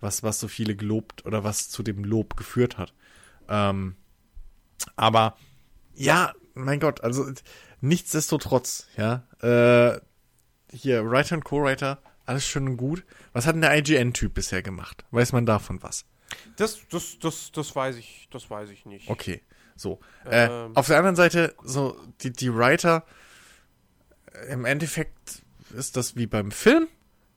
[0.00, 2.92] was, was so viele gelobt oder was zu dem Lob geführt hat.
[3.48, 3.96] Ähm,
[4.96, 5.36] aber
[5.94, 7.26] ja, mein Gott, also
[7.80, 10.00] nichtsdestotrotz, ja, äh,
[10.72, 13.04] hier, Writer und Co-Writer, alles schön und gut.
[13.32, 15.04] Was hat denn der IGN-Typ bisher gemacht?
[15.10, 16.04] Weiß man davon was?
[16.56, 19.08] Das, das, das, das weiß ich, das weiß ich nicht.
[19.08, 19.42] Okay,
[19.76, 20.00] so.
[20.24, 20.76] Äh, Ähm.
[20.76, 23.04] auf der anderen Seite, so, die, die Writer,
[24.32, 25.42] äh, im Endeffekt
[25.74, 26.88] ist das wie beim Film.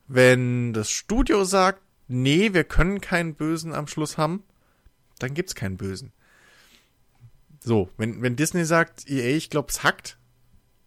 [0.08, 4.44] Wenn das Studio sagt, nee, wir können keinen Bösen am Schluss haben,
[5.20, 6.12] dann gibt's keinen Bösen.
[7.62, 10.18] So, wenn, wenn Disney sagt, EA, ich glaube, es hackt,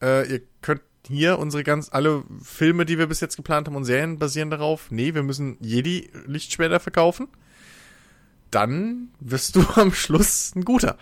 [0.03, 3.85] äh, ihr könnt hier unsere ganz, alle Filme, die wir bis jetzt geplant haben und
[3.85, 7.29] Serien basieren darauf, nee, wir müssen Jedi Lichtschwerter verkaufen,
[8.51, 10.97] dann wirst du am Schluss ein guter.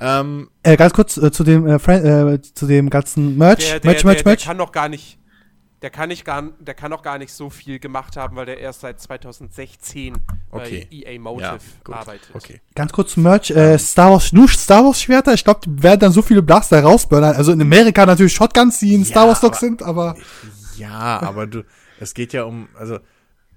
[0.00, 3.90] Ähm, Äh, ganz kurz äh, zu dem äh, äh, zu dem ganzen Merch, Der, der,
[3.90, 4.44] Merch, der, Merch, der Merch.
[4.44, 5.18] kann noch gar nicht,
[5.82, 8.58] der kann nicht gar, der kann noch gar nicht so viel gemacht haben, weil der
[8.58, 10.16] erst seit 2016
[10.50, 10.86] Okay.
[10.90, 11.58] bei EA Motive
[11.88, 12.28] ja, arbeitet.
[12.34, 12.60] Okay.
[12.74, 13.50] Ganz kurz zum Merch.
[13.50, 15.32] Äh, Star Wars, nur Star Wars Schwerter.
[15.34, 17.34] Ich glaube, die werden dann so viele Blaster rausburnern.
[17.34, 20.16] Also in Amerika natürlich Shotguns, die in Star Wars aber- sind, aber
[20.76, 21.64] Ja, aber du,
[22.00, 22.98] es geht ja um, also,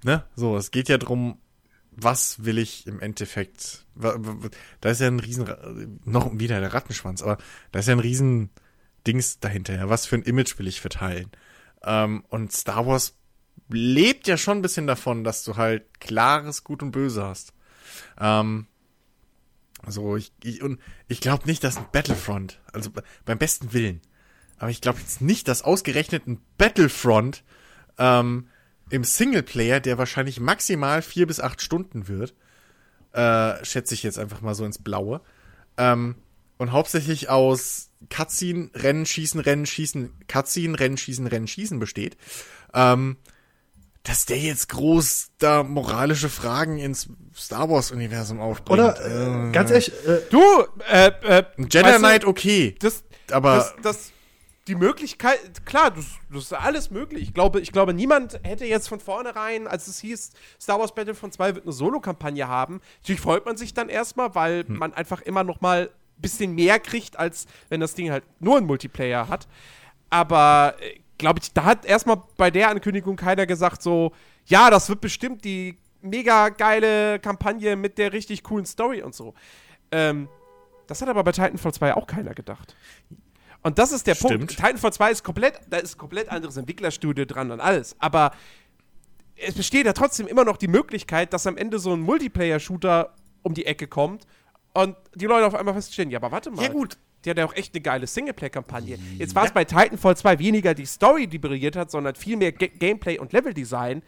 [0.04, 1.38] ne, so, es geht ja drum,
[1.92, 5.46] was will ich im Endeffekt, da ist ja ein riesen,
[6.04, 7.38] noch wieder der Rattenschwanz, aber
[7.72, 8.50] da ist ja ein riesen
[9.06, 11.30] Dings dahinter, ja, was für ein Image will ich verteilen?
[11.86, 13.16] Ähm, und Star Wars
[13.68, 17.52] lebt ja schon ein bisschen davon, dass du halt klares Gut und Böse hast.
[18.18, 18.66] Ähm,
[19.86, 20.60] so, ich, ich
[21.08, 24.00] ich glaube nicht, dass ein Battlefront, also be- beim besten Willen,
[24.58, 27.44] aber ich glaube jetzt nicht, dass ausgerechnet ein Battlefront
[27.98, 28.48] ähm,
[28.90, 32.34] im Singleplayer, der wahrscheinlich maximal vier bis acht Stunden wird,
[33.12, 35.20] äh, schätze ich jetzt einfach mal so ins Blaue,
[35.76, 36.16] ähm,
[36.58, 42.16] und hauptsächlich aus Cutscene, Rennen, Schießen, Rennen, Schießen, Cutscene, Rennen, Schießen, Rennen, Schießen besteht,
[42.74, 43.16] ähm,
[44.02, 48.78] dass der jetzt groß da moralische Fragen ins Star Wars Universum aufbringt.
[48.80, 50.40] oder äh, ganz ehrlich, äh, Du,
[50.90, 53.02] äh, äh, Jedi weißt du, Knight okay, das,
[53.32, 54.12] aber das, das,
[54.68, 57.22] die Möglichkeit, klar, das, das ist alles möglich.
[57.24, 60.30] Ich glaube, ich glaube, niemand hätte jetzt von vornherein, als es hieß,
[60.60, 62.80] Star Wars Battlefront 2 wird eine Solo-Kampagne haben.
[63.02, 64.76] Natürlich freut man sich dann erstmal, weil Hm.
[64.76, 68.66] man einfach immer noch mal bisschen mehr kriegt, als wenn das Ding halt nur einen
[68.66, 69.46] Multiplayer hat.
[70.10, 74.12] Aber äh, glaube ich, da hat erstmal bei der Ankündigung keiner gesagt, so,
[74.46, 79.34] ja, das wird bestimmt die mega geile Kampagne mit der richtig coolen Story und so.
[79.90, 80.28] Ähm,
[80.86, 82.76] das hat aber bei Titanfall 2 auch keiner gedacht.
[83.62, 84.38] Und das ist der Stimmt.
[84.38, 84.56] Punkt.
[84.56, 87.96] Titanfall 2 ist komplett, da ist ein komplett anderes Entwicklerstudio dran und alles.
[87.98, 88.30] Aber
[89.34, 93.54] es besteht ja trotzdem immer noch die Möglichkeit, dass am Ende so ein Multiplayer-Shooter um
[93.54, 94.26] die Ecke kommt
[94.82, 96.62] und die Leute auf einmal feststellen, ja, aber warte mal.
[96.62, 96.98] Ja, gut.
[97.24, 98.98] Die hat ja auch echt eine geile Singleplayer-Kampagne.
[99.18, 102.52] Jetzt war es bei Titanfall 2 weniger die Story, die brilliert hat, sondern viel mehr
[102.52, 104.02] Ga Gameplay und Leveldesign.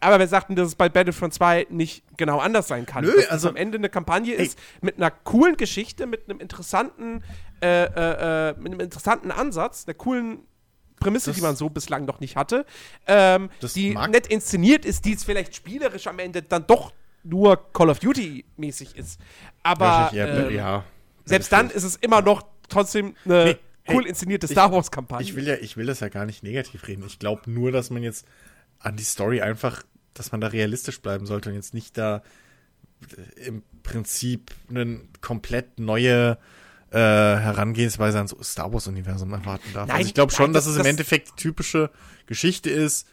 [0.00, 3.04] Aber wir sagten, dass es bei Battlefront 2 nicht genau anders sein kann.
[3.04, 4.46] Nö, dass es also- am Ende eine Kampagne Ey.
[4.46, 7.22] ist mit einer coolen Geschichte, mit einem interessanten,
[7.60, 10.38] äh, äh, äh, mit einem interessanten Ansatz, einer coolen
[11.00, 12.64] Prämisse, Das- die man so bislang noch nicht hatte,
[13.06, 16.92] ähm, die nett inszeniert ist, die es vielleicht spielerisch am Ende dann doch
[17.24, 19.20] nur Call of Duty mäßig ist.
[19.62, 20.84] Aber eher- ähm, ja.
[21.24, 24.90] selbst dann ist es immer noch trotzdem eine Nee, hey, cool inszenierte ich- Star Wars
[24.90, 25.24] Kampagne.
[25.26, 27.04] Ich will ja, ich will das ja gar nicht negativ reden.
[27.06, 28.26] Ich glaube nur, dass man jetzt
[28.80, 29.82] an die Story einfach,
[30.14, 32.22] dass man da realistisch bleiben sollte und jetzt nicht da
[33.38, 36.38] äh, im Prinzip eine komplett neue
[36.90, 39.88] äh, Herangehensweise ans Star Wars Universum erwarten darf.
[39.88, 41.90] Nein, also ich glaube schon, nein, dass das- es im das- Endeffekt die typische
[42.26, 43.06] Geschichte ist.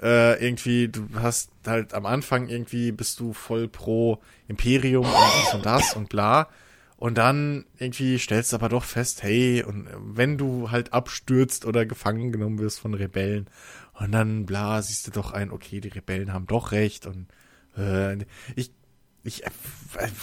[0.00, 5.54] Äh, irgendwie, du hast halt am Anfang irgendwie bist du voll pro Imperium und dies
[5.54, 6.48] und das und bla.
[6.96, 11.86] Und dann irgendwie stellst du aber doch fest, hey, und wenn du halt abstürzt oder
[11.86, 13.48] gefangen genommen wirst von Rebellen,
[14.00, 17.26] und dann bla, siehst du doch ein, okay, die Rebellen haben doch recht und
[17.76, 18.16] äh,
[18.56, 18.72] ich,
[19.22, 19.42] ich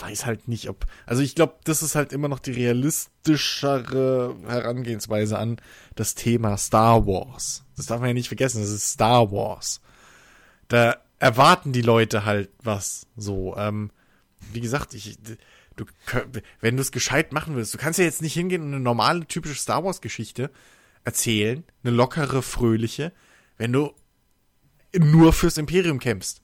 [0.01, 5.37] weiß halt nicht, ob, also ich glaube, das ist halt immer noch die realistischere Herangehensweise
[5.37, 5.57] an
[5.95, 7.63] das Thema Star Wars.
[7.77, 9.81] Das darf man ja nicht vergessen, das ist Star Wars.
[10.67, 13.55] Da erwarten die Leute halt was so.
[13.55, 13.91] Ähm,
[14.51, 15.17] wie gesagt, ich,
[15.75, 15.85] du,
[16.61, 19.25] wenn du es gescheit machen willst, du kannst ja jetzt nicht hingehen und eine normale,
[19.25, 20.51] typische Star Wars-Geschichte
[21.03, 23.13] erzählen, eine lockere, fröhliche,
[23.57, 23.93] wenn du
[24.93, 26.41] nur fürs Imperium kämpfst.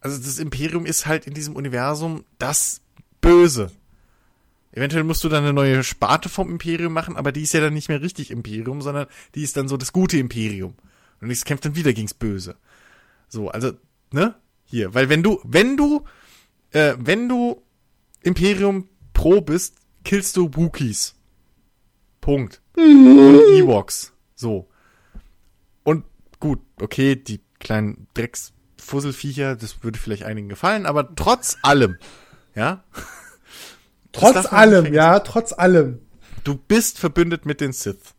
[0.00, 2.80] Also das Imperium ist halt in diesem Universum das
[3.20, 3.70] Böse.
[4.72, 7.74] Eventuell musst du dann eine neue Sparte vom Imperium machen, aber die ist ja dann
[7.74, 10.74] nicht mehr richtig Imperium, sondern die ist dann so das gute Imperium.
[11.20, 12.56] Und es kämpft dann wieder gegens Böse.
[13.28, 13.72] So, also,
[14.12, 14.34] ne?
[14.64, 16.04] Hier, weil wenn du, wenn du,
[16.70, 17.62] äh, wenn du
[18.22, 21.14] Imperium Pro bist, killst du Wookiees.
[22.20, 22.62] Punkt.
[22.76, 24.14] Und Ewoks.
[24.34, 24.68] So.
[25.84, 26.04] Und
[26.40, 31.98] gut, okay, die kleinen Drecksfusselviecher, das würde vielleicht einigen gefallen, aber trotz allem,
[32.54, 32.84] ja,
[34.12, 36.00] Trotz allem, ja, trotz allem.
[36.44, 38.14] du bist verbündet mit den Sith.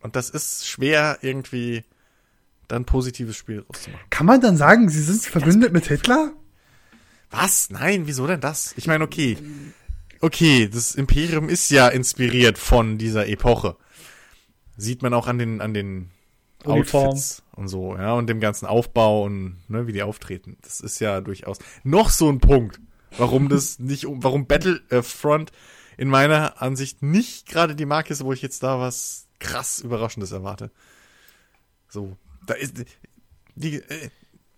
[0.00, 1.84] Und das ist schwer irgendwie
[2.68, 4.04] dann positives Spiel rauszumachen.
[4.10, 6.32] Kann man dann sagen, sie sind verbündet mit Hitler?
[7.30, 7.70] Was?
[7.70, 8.74] Nein, wieso denn das?
[8.76, 9.36] Ich meine, okay.
[10.20, 13.76] Okay, das Imperium ist ja inspiriert von dieser Epoche.
[14.76, 16.10] Sieht man auch an den, an den
[16.64, 17.08] Uniform.
[17.08, 20.56] Outfits und so, ja, und dem ganzen Aufbau und ne, wie die auftreten.
[20.62, 22.80] Das ist ja durchaus noch so ein Punkt,
[23.18, 25.52] warum das nicht, warum Battlefront
[25.96, 30.32] in meiner Ansicht nicht gerade die Marke ist, wo ich jetzt da was krass Überraschendes
[30.32, 30.70] erwarte.
[31.88, 32.84] So, da ist
[33.54, 34.10] die, äh,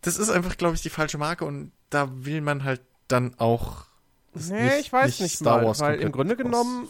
[0.03, 3.87] das ist einfach, glaube ich, die falsche Marke und da will man halt dann auch
[4.35, 6.89] Nee, ich weiß nicht mal, weil im Grunde genommen-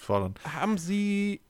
[0.54, 1.40] haben sie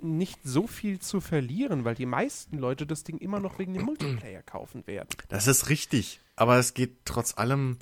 [0.00, 3.82] nicht so viel zu verlieren, weil die meisten Leute das Ding immer noch wegen dem
[3.84, 5.08] Multiplayer kaufen werden.
[5.28, 7.78] Das ist richtig, aber es geht trotz allem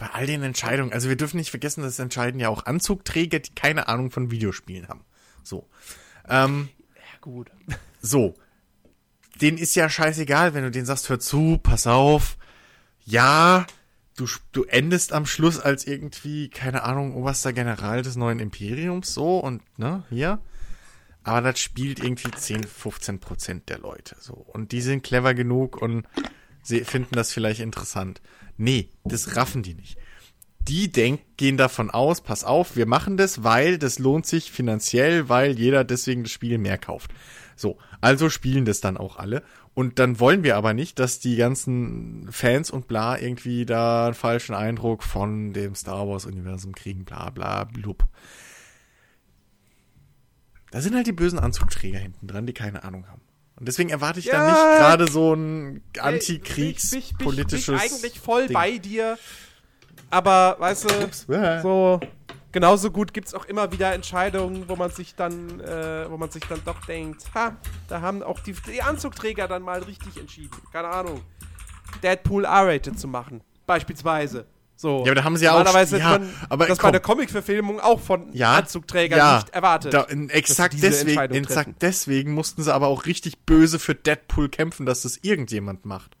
[0.00, 3.54] bei all den Entscheidungen, also wir dürfen nicht vergessen, das entscheiden ja auch Anzugträger, die
[3.54, 5.04] keine Ahnung von Videospielen haben.
[5.44, 5.68] So.
[6.26, 7.50] Ähm, Ja, gut.
[8.00, 8.34] so.
[9.42, 12.38] Den ist ja scheißegal, wenn du den sagst, hör zu, pass auf.
[13.04, 13.66] Ja,
[14.16, 19.38] du, du endest am Schluss als irgendwie, keine Ahnung, oberster General des neuen Imperiums, so
[19.38, 20.40] und, ne, hier.
[21.24, 24.32] Aber das spielt irgendwie 10, 15 Prozent der Leute, so.
[24.32, 26.06] Und die sind clever genug und
[26.62, 28.20] sie finden das vielleicht interessant.
[28.56, 29.96] Nee, das raffen die nicht.
[30.60, 35.28] Die denk, gehen davon aus, pass auf, wir machen das, weil das lohnt sich finanziell,
[35.28, 37.12] weil jeder deswegen das Spiel mehr kauft.
[37.56, 39.42] So, also spielen das dann auch alle.
[39.72, 44.14] Und dann wollen wir aber nicht, dass die ganzen Fans und bla irgendwie da einen
[44.14, 48.06] falschen Eindruck von dem Star Wars-Universum kriegen, bla bla blub.
[50.70, 53.22] Da sind halt die bösen Anzugträger hinten dran, die keine Ahnung haben.
[53.60, 54.46] Und deswegen erwarte ich da Ja.
[54.46, 57.66] nicht gerade so ein Bin ich- antikriegspolitisches.
[57.66, 58.54] bin ich eigentlich voll Ding.
[58.54, 59.18] bei dir.
[60.10, 62.00] Aber, weißt du, so
[62.52, 66.30] genauso gut gibt es auch immer wieder Entscheidungen, wo man sich dann, äh, wo man
[66.30, 67.56] sich dann doch denkt, ha,
[67.88, 70.56] da haben auch die, die Anzugträger dann mal richtig entschieden.
[70.72, 71.20] Keine Ahnung.
[72.02, 74.46] Deadpool R-rated zu machen, beispielsweise.
[74.80, 75.00] So.
[75.04, 76.92] Ja, aber da haben sie ja auch- Normalerweise ja, man aber das bei komm.
[76.92, 79.92] der Comic-Verfilmung auch von ja, Anzugträgern ja, nicht erwartet.
[79.92, 85.02] Da, exakt, deswegen, exakt deswegen mussten sie aber auch richtig böse für Deadpool kämpfen, dass
[85.02, 86.16] das irgendjemand macht.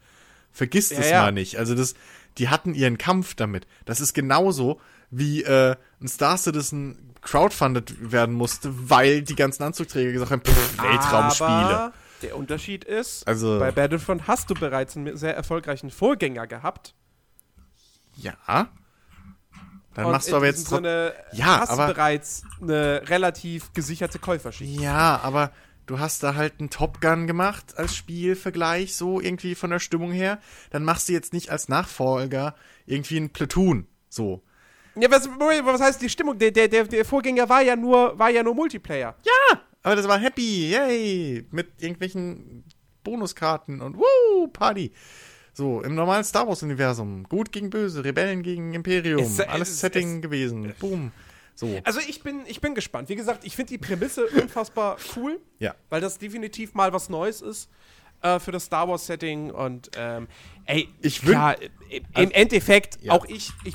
[0.52, 1.22] Vergiss das ja.
[1.22, 1.56] mal nicht.
[1.56, 1.94] Also das,
[2.36, 3.66] die hatten ihren Kampf damit.
[3.86, 4.78] Das ist genauso
[5.10, 10.82] wie äh, ein Star Citizen crowdfunded werden musste, weil die ganzen Anzugträger gesagt haben, pff,
[10.82, 11.48] Weltraumspiele.
[11.48, 16.94] Aber der Unterschied ist, Also- bei Battlefront hast du bereits einen sehr erfolgreichen Vorgänger gehabt.
[18.22, 18.68] Ja.
[19.94, 20.68] Dann Und machst du aber jetzt.
[20.68, 24.80] Sinne Ja, hast aber- bereits eine relativ gesicherte Käuferschicht.
[24.80, 25.50] Ja, aber
[25.86, 30.12] du hast da halt einen Top Gun gemacht als Spielvergleich, so irgendwie von der Stimmung
[30.12, 30.38] her.
[30.70, 32.54] Dann machst du jetzt nicht als Nachfolger
[32.86, 34.42] irgendwie ein Platoon, so.
[34.94, 36.38] Ja, was, was heißt die Stimmung?
[36.38, 39.14] Der, der, der, Vorgänger war ja nur, war ja nur Multiplayer.
[39.24, 42.64] Ja, aber das war happy, yay, mit irgendwelchen
[43.02, 44.92] Bonuskarten und woo, Party.
[45.52, 47.24] So, im normalen Star Wars-Universum.
[47.24, 49.20] Gut gegen Böse, Rebellen gegen Imperium.
[49.22, 50.74] Es- alles es- Setting es- gewesen.
[50.78, 51.12] Boom.
[51.54, 51.78] So.
[51.84, 53.08] Also ich bin, ich bin gespannt.
[53.10, 55.74] Wie gesagt, ich finde die Prämisse unfassbar cool, Ja.
[55.90, 57.68] weil das definitiv mal was Neues ist
[58.22, 60.28] äh, für das Star Wars Setting und ähm,
[60.66, 61.56] ey, Ich klar,
[61.90, 63.12] im, im Endeffekt Ja.
[63.12, 63.74] auch ich, ich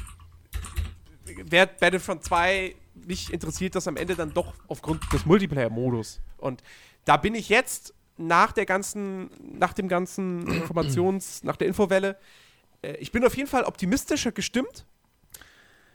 [1.45, 2.75] wer Battlefront 2
[3.07, 6.63] mich interessiert das am Ende dann doch aufgrund des Multiplayer-Modus und
[7.05, 12.17] da bin ich jetzt nach der ganzen, nach dem ganzen Informations, nach der Infowelle,
[12.81, 14.85] äh, ich bin auf jeden Fall optimistischer gestimmt.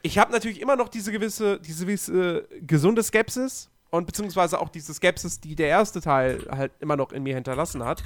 [0.03, 4.95] Ich habe natürlich immer noch diese gewisse, diese gewisse gesunde Skepsis und beziehungsweise auch diese
[4.95, 8.03] Skepsis, die der erste Teil halt immer noch in mir hinterlassen hat.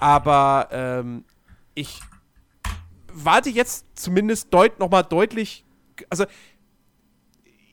[0.00, 1.24] Aber ähm,
[1.74, 2.00] ich
[3.12, 5.64] warte jetzt zumindest deut noch mal deutlich,
[6.10, 6.26] also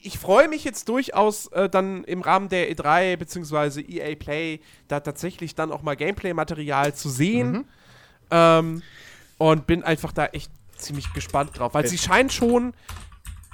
[0.04, 5.00] ich freue mich jetzt durchaus äh, dann im Rahmen der E3 beziehungsweise EA Play da
[5.00, 7.66] tatsächlich dann auch mal Gameplay-Material zu sehen.
[8.30, 8.82] Ähm,
[9.38, 12.74] und bin einfach da echt ziemlich gespannt drauf, weil sie scheinen schon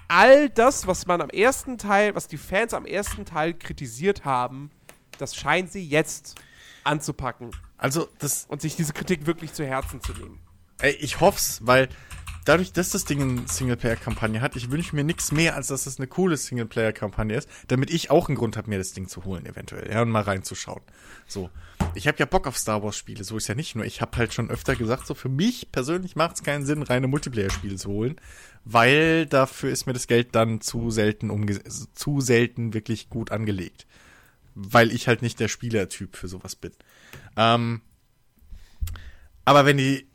[0.07, 4.69] all das, was man am ersten Teil, was die Fans am ersten Teil kritisiert haben,
[5.17, 6.35] das scheinen sie jetzt
[6.83, 10.39] anzupacken Also, das, und sich diese Kritik wirklich zu Herzen zu nehmen.
[10.79, 11.89] ey, ich hoff's, weil
[12.47, 15.97] dadurch, dass das Ding eine Singleplayer-Kampagne hat, ich wünsche mir nichts mehr, als dass es
[15.99, 19.45] eine coole Singleplayer-Kampagne ist, damit ich auch einen Grund habe, mir das Ding zu holen,
[19.45, 20.81] eventuell, ja, und mal reinzuschauen.
[21.27, 21.49] So.
[21.93, 23.85] Ich habe ja Bock auf Star Wars-Spiele, so ist ja nicht nur.
[23.85, 27.07] Ich habe halt schon öfter gesagt, so für mich persönlich macht es keinen Sinn, reine
[27.07, 28.15] Multiplayer-Spiele zu holen,
[28.63, 33.85] weil dafür ist mir das Geld dann zu selten umge zu selten wirklich gut angelegt.
[34.55, 36.71] Weil ich halt nicht der Spielertyp für sowas bin.
[37.35, 37.81] Ähm,
[39.45, 40.06] aber wenn die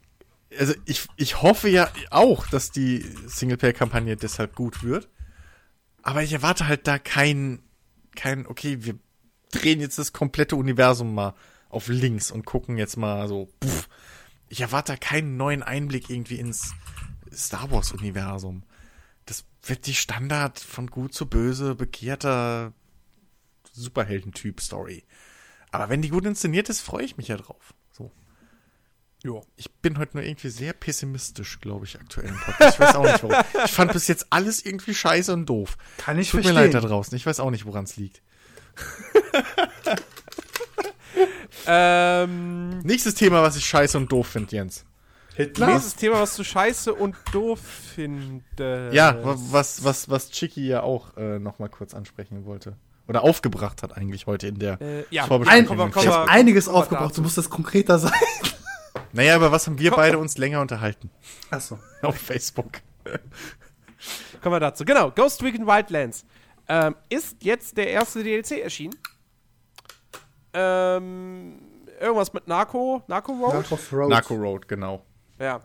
[0.59, 5.09] also ich, ich hoffe ja auch, dass die Singleplayer-Kampagne deshalb gut wird.
[6.03, 7.63] Aber ich erwarte halt da kein,
[8.17, 8.99] kein, okay, wir
[9.53, 11.35] drehen jetzt das komplette Universum mal
[11.69, 13.89] auf links und gucken jetzt mal so, pff.
[14.49, 16.75] Ich erwarte keinen neuen Einblick irgendwie ins
[17.33, 18.65] Star Wars-Universum.
[19.25, 22.75] Das wird die Standard von gut zu böse, bekehrter
[23.73, 25.05] Superheldentyp-Story.
[25.71, 27.73] Aber wenn die gut inszeniert ist, freue ich mich ja drauf.
[29.25, 29.41] Ja.
[29.57, 32.75] Ich bin heute nur irgendwie sehr pessimistisch, glaube ich, aktuell im Podcast.
[32.75, 33.45] Ich weiß auch nicht warum.
[33.65, 35.77] Ich fand bis jetzt alles irgendwie scheiße und doof.
[35.99, 36.73] Kann ich Tut mir verstehen.
[36.73, 37.15] leid da draußen.
[37.17, 38.23] Ich weiß auch nicht, woran es liegt.
[41.67, 44.85] Ähm, Nächstes Thema, was ich scheiße und doof finde, Jens.
[45.35, 45.69] Hitler?
[45.69, 47.61] nächstes Thema, was du scheiße und doof
[47.95, 48.45] findest.
[48.95, 52.77] Ja, wa- was, was, was Chicky ja auch äh, noch mal kurz ansprechen wollte.
[53.09, 55.27] Oder aufgebracht hat eigentlich heute in der Äh, ja.
[55.27, 55.61] Vorbesprechung.
[55.63, 57.17] Ein, Komm mal, komm ich habe einiges aufgebracht, dazu.
[57.21, 58.13] du musst das konkreter sein.
[59.13, 61.11] Naja, über was haben wir beide uns länger unterhalten?
[61.51, 61.79] Achso.
[62.03, 62.81] Auf Facebook.
[64.43, 64.85] Kommen wir dazu.
[64.85, 66.25] Genau, Ghost Recon Wildlands
[66.69, 68.97] ähm, ist jetzt der erste DLC erschienen.
[70.55, 71.61] Ähm,
[72.01, 73.55] irgendwas mit Narco, Narco Road?
[73.55, 74.11] Narcos Road.
[74.11, 75.05] Narco Road, genau.
[75.39, 75.61] Ja.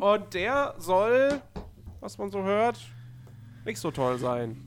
[0.00, 1.40] Und der soll,
[2.00, 2.78] was man so hört,
[3.64, 4.64] nicht so toll sein.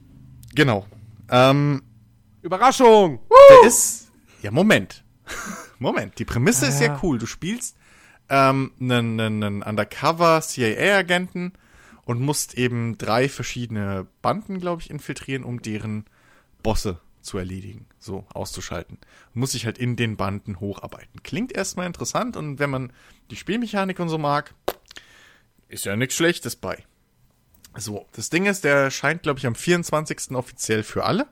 [0.53, 0.85] Genau.
[1.29, 1.81] Ähm,
[2.41, 3.19] Überraschung!
[3.49, 4.11] Der ist.
[4.41, 5.03] Ja, Moment.
[5.79, 6.17] Moment.
[6.19, 7.17] Die Prämisse ist ja cool.
[7.17, 7.75] Du spielst
[8.29, 11.53] ähm, einen, einen, einen Undercover CIA-Agenten
[12.05, 16.05] und musst eben drei verschiedene Banden, glaube ich, infiltrieren, um deren
[16.63, 18.99] Bosse zu erledigen, so auszuschalten.
[19.33, 21.23] Muss sich halt in den Banden hocharbeiten.
[21.23, 22.93] Klingt erstmal interessant und wenn man
[23.31, 24.53] die Spielmechanik und so mag,
[25.67, 26.83] ist ja nichts Schlechtes bei.
[27.77, 30.31] So, das Ding ist, der erscheint, glaube ich, am 24.
[30.31, 31.27] offiziell für alle.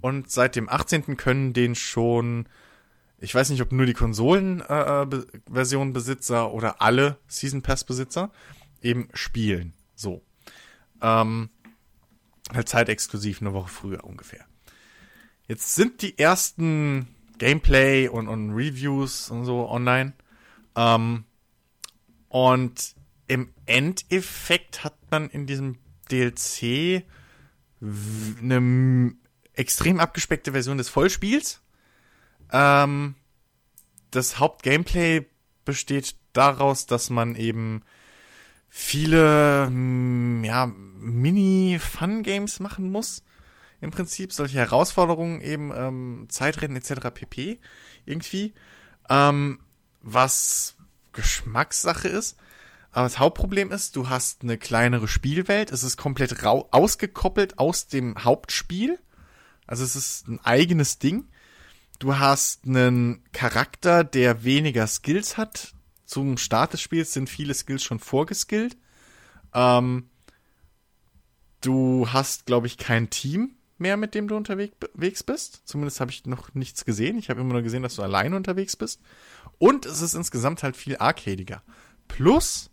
[0.00, 1.16] Und seit dem 18.
[1.16, 2.46] können den schon,
[3.20, 8.30] ich weiß nicht, ob nur die Konsolen-Version-Besitzer oder alle Season Pass-Besitzer
[8.80, 9.74] eben spielen.
[9.94, 10.22] So.
[11.02, 11.50] Ähm,
[12.52, 14.44] halt zeitexklusiv eine Woche früher ungefähr.
[15.46, 20.12] Jetzt sind die ersten Gameplay und, und Reviews und so online.
[20.76, 21.24] Ähm,
[22.28, 22.94] und
[23.26, 25.78] im Endeffekt hat man in diesem
[26.10, 27.04] DLC
[27.80, 29.14] eine
[29.54, 31.60] extrem abgespeckte Version des Vollspiels.
[32.52, 33.14] Ähm,
[34.10, 35.26] das Hauptgameplay
[35.64, 37.82] besteht daraus, dass man eben
[38.68, 43.22] viele mm, ja, Mini-Fun-Games machen muss.
[43.80, 47.10] Im Prinzip solche Herausforderungen eben ähm, Zeitrennen etc.
[47.14, 47.58] pp.
[48.04, 48.54] irgendwie.
[49.08, 49.60] Ähm,
[50.02, 50.76] was
[51.12, 52.36] Geschmackssache ist.
[52.92, 55.70] Aber das Hauptproblem ist, du hast eine kleinere Spielwelt.
[55.70, 58.98] Es ist komplett rau ausgekoppelt aus dem Hauptspiel.
[59.66, 61.28] Also es ist ein eigenes Ding.
[62.00, 65.74] Du hast einen Charakter, der weniger Skills hat.
[66.06, 68.78] Zum Start des Spiels sind viele Skills schon vorgeskillt.
[69.52, 70.08] Ähm,
[71.60, 75.60] du hast, glaube ich, kein Team mehr, mit dem du unterwegs bist.
[75.66, 77.18] Zumindest habe ich noch nichts gesehen.
[77.18, 79.02] Ich habe immer nur gesehen, dass du alleine unterwegs bist.
[79.58, 81.62] Und es ist insgesamt halt viel arcadiger.
[82.08, 82.70] Plus,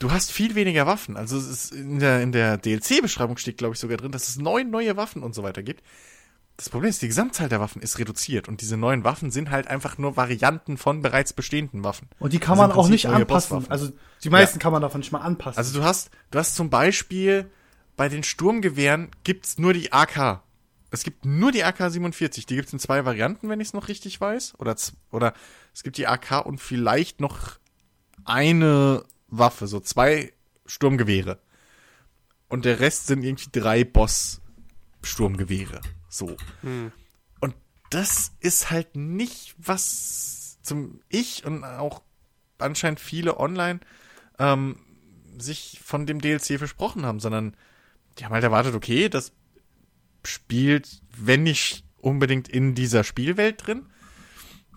[0.00, 1.16] du hast viel weniger Waffen.
[1.16, 4.36] Also es ist in der, in der DLC-Beschreibung steht, glaube ich, sogar drin, dass es
[4.36, 5.84] neun neue Waffen und so weiter gibt.
[6.60, 9.66] Das Problem ist, die Gesamtzahl der Waffen ist reduziert und diese neuen Waffen sind halt
[9.66, 12.10] einfach nur Varianten von bereits bestehenden Waffen.
[12.18, 13.64] Und die kann man auch nicht anpassen.
[13.70, 13.90] Also
[14.22, 14.62] die meisten ja.
[14.62, 15.56] kann man davon nicht mal anpassen.
[15.56, 17.50] Also du hast, du hast zum Beispiel
[17.96, 20.42] bei den Sturmgewehren gibt's nur die AK.
[20.90, 22.46] Es gibt nur die AK-47.
[22.46, 24.56] Die gibt's in zwei Varianten, wenn ich es noch richtig weiß.
[24.58, 24.76] Oder,
[25.12, 25.32] oder
[25.72, 27.58] es gibt die AK und vielleicht noch
[28.26, 30.34] eine Waffe, so zwei
[30.66, 31.38] Sturmgewehre.
[32.50, 35.80] Und der Rest sind irgendwie drei Boss-Sturmgewehre.
[36.10, 36.36] So.
[36.60, 36.92] Hm.
[37.40, 37.54] Und
[37.88, 42.02] das ist halt nicht, was zum ich und auch
[42.58, 43.80] anscheinend viele online
[44.38, 44.76] ähm,
[45.38, 47.56] sich von dem DLC versprochen haben, sondern
[48.18, 49.32] die haben halt erwartet, okay, das
[50.24, 53.86] spielt, wenn nicht unbedingt in dieser Spielwelt drin,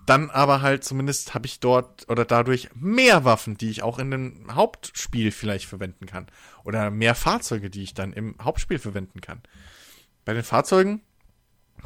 [0.05, 4.11] dann aber halt zumindest habe ich dort oder dadurch mehr Waffen, die ich auch in
[4.11, 6.27] dem Hauptspiel vielleicht verwenden kann.
[6.63, 9.41] Oder mehr Fahrzeuge, die ich dann im Hauptspiel verwenden kann.
[10.25, 11.01] Bei den Fahrzeugen,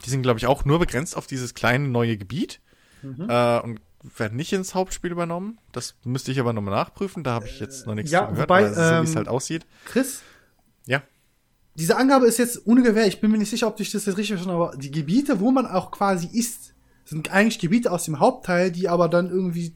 [0.06, 2.62] die sind, glaube ich, auch nur begrenzt auf dieses kleine neue Gebiet
[3.02, 3.30] mhm.
[3.30, 3.80] äh, und
[4.18, 5.58] werden nicht ins Hauptspiel übernommen.
[5.72, 7.24] Das müsste ich aber nochmal nachprüfen.
[7.24, 9.66] Da habe ich jetzt noch nichts ja, gehört, wobei, ähm, so wie es halt aussieht.
[9.86, 10.22] Chris?
[10.86, 11.02] Ja
[11.78, 14.18] diese Angabe ist jetzt ohne Gewehr, ich bin mir nicht sicher, ob ich das jetzt
[14.18, 16.74] richtig verstanden habe, aber die Gebiete, wo man auch quasi ist,
[17.06, 19.76] sind eigentlich Gebiete aus dem Hauptteil, die aber dann irgendwie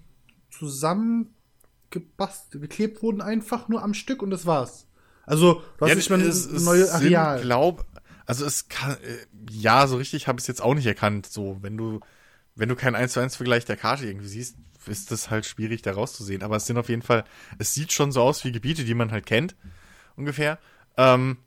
[0.49, 4.87] zusammengepasst, geklebt wurden, einfach nur am Stück und das war's.
[5.27, 7.41] Also, du hast ja, nicht mal ein neues Areal.
[7.41, 7.85] Glaub,
[8.25, 11.27] also es kann, äh, ja, so richtig habe ich es jetzt auch nicht erkannt.
[11.27, 11.99] So, wenn du,
[12.55, 14.57] wenn du keinen 1 zu 1 Vergleich der Karte irgendwie siehst,
[14.87, 16.43] ist das halt schwierig da rauszusehen.
[16.43, 17.23] Aber es sind auf jeden Fall,
[17.57, 19.55] es sieht schon so aus wie Gebiete, die man halt kennt,
[20.15, 20.59] ungefähr.
[20.97, 21.37] Ähm,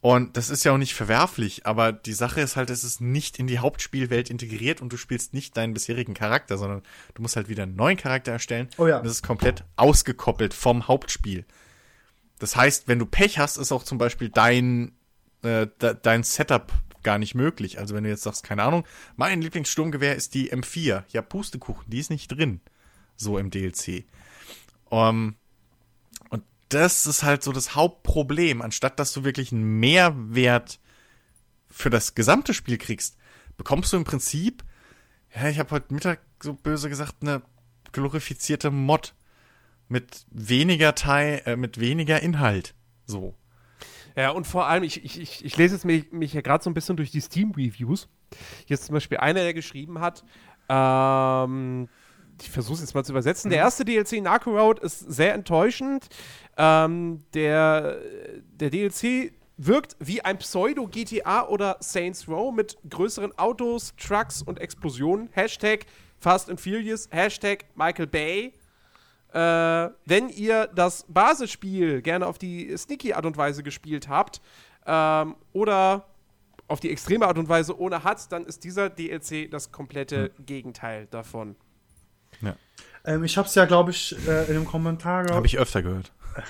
[0.00, 3.38] und das ist ja auch nicht verwerflich, aber die Sache ist halt, es ist nicht
[3.38, 6.82] in die Hauptspielwelt integriert und du spielst nicht deinen bisherigen Charakter, sondern
[7.14, 8.68] du musst halt wieder einen neuen Charakter erstellen.
[8.78, 8.98] Oh ja.
[8.98, 11.44] Und das ist komplett ausgekoppelt vom Hauptspiel.
[12.38, 14.92] Das heißt, wenn du Pech hast, ist auch zum Beispiel dein,
[15.42, 15.66] äh,
[16.02, 16.72] dein Setup
[17.02, 17.78] gar nicht möglich.
[17.78, 18.84] Also wenn du jetzt sagst, keine Ahnung,
[19.16, 21.04] mein Lieblingssturmgewehr ist die M4.
[21.08, 22.60] Ja, Pustekuchen, die ist nicht drin.
[23.16, 24.04] So im DLC.
[24.88, 25.36] Um,
[26.70, 28.62] das ist halt so das Hauptproblem.
[28.62, 30.80] Anstatt dass du wirklich einen Mehrwert
[31.68, 33.16] für das gesamte Spiel kriegst,
[33.56, 34.64] bekommst du im Prinzip,
[35.34, 37.42] ja, ich habe heute Mittag so böse gesagt, eine
[37.92, 39.14] glorifizierte Mod
[39.88, 42.74] mit weniger Teil, äh, mit weniger Inhalt.
[43.04, 43.34] So.
[44.16, 46.74] Ja, und vor allem, ich, ich, ich, lese jetzt mich, mich ja gerade so ein
[46.74, 48.08] bisschen durch die Steam-Reviews.
[48.66, 50.24] Hier ist zum Beispiel einer, der geschrieben hat,
[50.68, 51.88] ähm,
[52.40, 53.48] ich versuche es jetzt mal zu übersetzen.
[53.48, 53.52] Mhm.
[53.52, 56.08] Der erste DLC, Narco Road, ist sehr enttäuschend.
[56.56, 57.98] Ähm, der,
[58.42, 65.28] der DLC wirkt wie ein Pseudo-GTA oder Saints Row mit größeren Autos, Trucks und Explosionen.
[65.32, 65.86] Hashtag
[66.18, 68.54] Fast and Furious, Hashtag Michael Bay.
[69.32, 74.40] Äh, wenn ihr das Basisspiel gerne auf die sneaky Art und Weise gespielt habt
[74.86, 76.06] ähm, oder
[76.66, 80.46] auf die extreme Art und Weise ohne hat, dann ist dieser DLC das komplette mhm.
[80.46, 81.56] Gegenteil davon.
[82.40, 82.56] Ja.
[83.04, 85.26] Ähm, ich habe es ja, glaube ich, äh, in einem Kommentar.
[85.30, 86.12] Habe ich öfter gehört.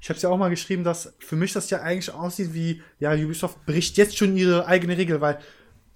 [0.00, 2.82] Ich habe es ja auch mal geschrieben, dass für mich das ja eigentlich aussieht wie,
[3.00, 5.40] ja, Ubisoft bricht jetzt schon ihre eigene Regel, weil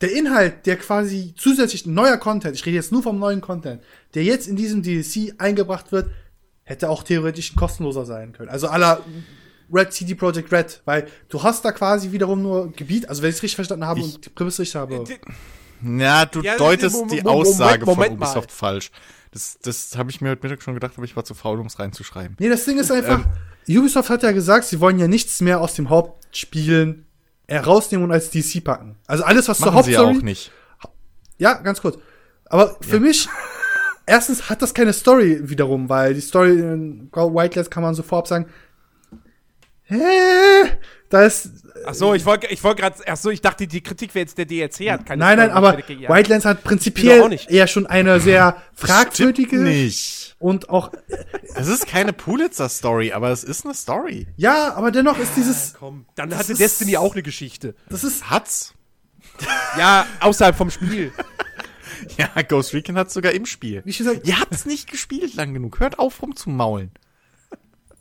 [0.03, 3.81] der Inhalt, der quasi zusätzlich neuer Content, ich rede jetzt nur vom neuen Content,
[4.15, 6.11] der jetzt in diesem DLC eingebracht wird,
[6.65, 8.49] hätte auch theoretisch kostenloser sein können.
[8.49, 9.01] Also aller
[9.73, 13.37] Red CD Projekt Red, weil du hast da quasi wiederum nur Gebiet, also wenn ich
[13.37, 15.05] es richtig verstanden habe ich, und die Prämisse richtig habe.
[15.83, 18.55] Ja, du ja, deutest die Aussage Moment, Moment von Ubisoft mal.
[18.55, 18.91] falsch.
[19.33, 21.67] Das, das habe ich mir heute Mittag schon gedacht, aber ich war zu faul, um
[21.67, 22.37] es reinzuschreiben.
[22.39, 23.25] Nee, das Ding ist einfach,
[23.67, 27.07] ähm, Ubisoft hat ja gesagt, sie wollen ja nichts mehr aus dem Hauptspielen
[27.49, 28.97] herausnehmen und als DC packen.
[29.07, 29.95] Also alles, was zur Hauptstory...
[29.95, 30.53] Sie ja auch nicht.
[31.39, 31.99] Ja, ganz kurz.
[32.47, 33.01] Aber für ja.
[33.01, 33.29] mich,
[34.07, 38.29] erstens hat das keine Story wiederum, weil die Story in Whitelist kann man so vorab
[38.29, 38.47] sagen,
[39.85, 39.99] hä?
[41.09, 41.62] Da ist.
[41.85, 42.97] Ach so, ich wollte ich wollt gerade.
[43.07, 45.77] Ach so, ich dachte, die Kritik wäre jetzt der DLC hat keine Nein, nein, aber
[45.79, 49.59] Wildlands hat prinzipiell eher schon eine sehr fragwürdige.
[49.59, 50.37] nicht.
[50.39, 50.91] Und auch.
[51.55, 54.27] Es ist keine Pulitzer-Story, aber es ist eine Story.
[54.37, 55.73] Ja, aber dennoch ist dieses.
[55.73, 57.75] Ja, komm, dann hatte Destiny auch eine Geschichte.
[57.91, 58.31] Das ist.
[58.31, 58.73] Hat's?
[59.79, 61.13] ja, außerhalb vom Spiel.
[62.17, 63.83] ja, Ghost Recon hat's sogar im Spiel.
[63.85, 65.79] Wie gesagt, Ihr habt's nicht gespielt lang genug.
[65.81, 66.91] Hört auf rumzumaulen.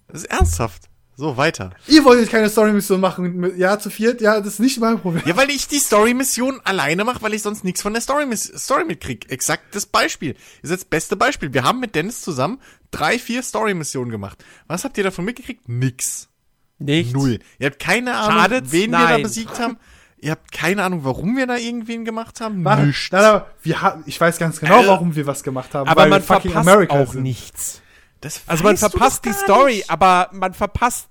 [0.07, 0.89] Das ist ernsthaft.
[1.17, 1.71] So, weiter.
[1.87, 3.35] Ihr wollt jetzt keine Story-Mission machen.
[3.35, 4.21] mit- Ja, zu viert?
[4.21, 5.21] Ja, das ist nicht mein Problem.
[5.25, 8.85] Ja, weil ich die Story-Mission alleine mache, weil ich sonst nichts von der Story, Story
[8.85, 9.29] mitkrieg.
[9.31, 10.35] Exakt das Beispiel.
[10.63, 11.53] Ist das beste Beispiel.
[11.53, 12.59] Wir haben mit Dennis zusammen
[12.89, 14.43] drei, vier Story-Missionen gemacht.
[14.67, 15.67] Was habt ihr davon mitgekriegt?
[15.69, 16.27] Nix.
[16.79, 17.13] Nichts.
[17.13, 17.37] Null.
[17.59, 18.71] Ihr habt keine Ahnung, Schadet's?
[18.71, 19.21] wen wir da Nein.
[19.23, 19.77] besiegt haben.
[20.17, 22.63] Ihr habt keine Ahnung, warum wir da irgendwen gemacht haben.
[22.63, 23.09] Nichts.
[23.11, 25.87] Nein, aber wir haben, ich weiß ganz genau, Äh, warum wir was gemacht haben.
[25.89, 27.23] Aber weil man wir fucking verpasst America auch sind.
[27.23, 27.81] nichts.
[28.21, 29.89] Das Also man verpasst die Story, nicht.
[29.89, 31.09] aber man verpasst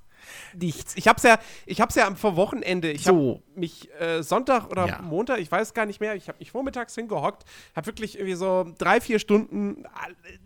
[0.55, 0.95] nichts.
[0.97, 2.91] Ich hab's ja, ich hab's ja am vor Wochenende.
[2.91, 3.43] Ich So.
[3.49, 5.03] hab mich äh, Sonntag oder Ja.
[5.03, 6.15] Montag, ich weiß gar nicht mehr.
[6.17, 7.45] Ich habe mich vormittags hingehockt,
[7.77, 9.85] habe wirklich irgendwie so drei, vier Stunden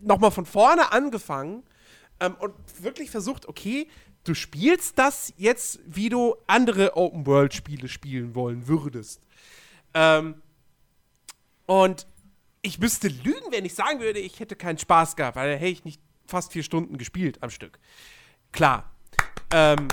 [0.01, 1.63] nochmal von vorne angefangen
[2.19, 3.87] ähm, und wirklich versucht, okay,
[4.25, 9.21] du spielst das jetzt, wie du andere Open-World-Spiele spielen wollen würdest.
[9.93, 10.41] Ähm,
[11.67, 12.05] und
[12.61, 15.83] ich müsste lügen, wenn ich sagen würde, ich hätte keinen Spaß gehabt, weil hätte ich
[15.85, 17.79] nicht fast vier Stunden gespielt am Stück.
[18.51, 18.91] Klar.
[19.51, 19.87] Ähm,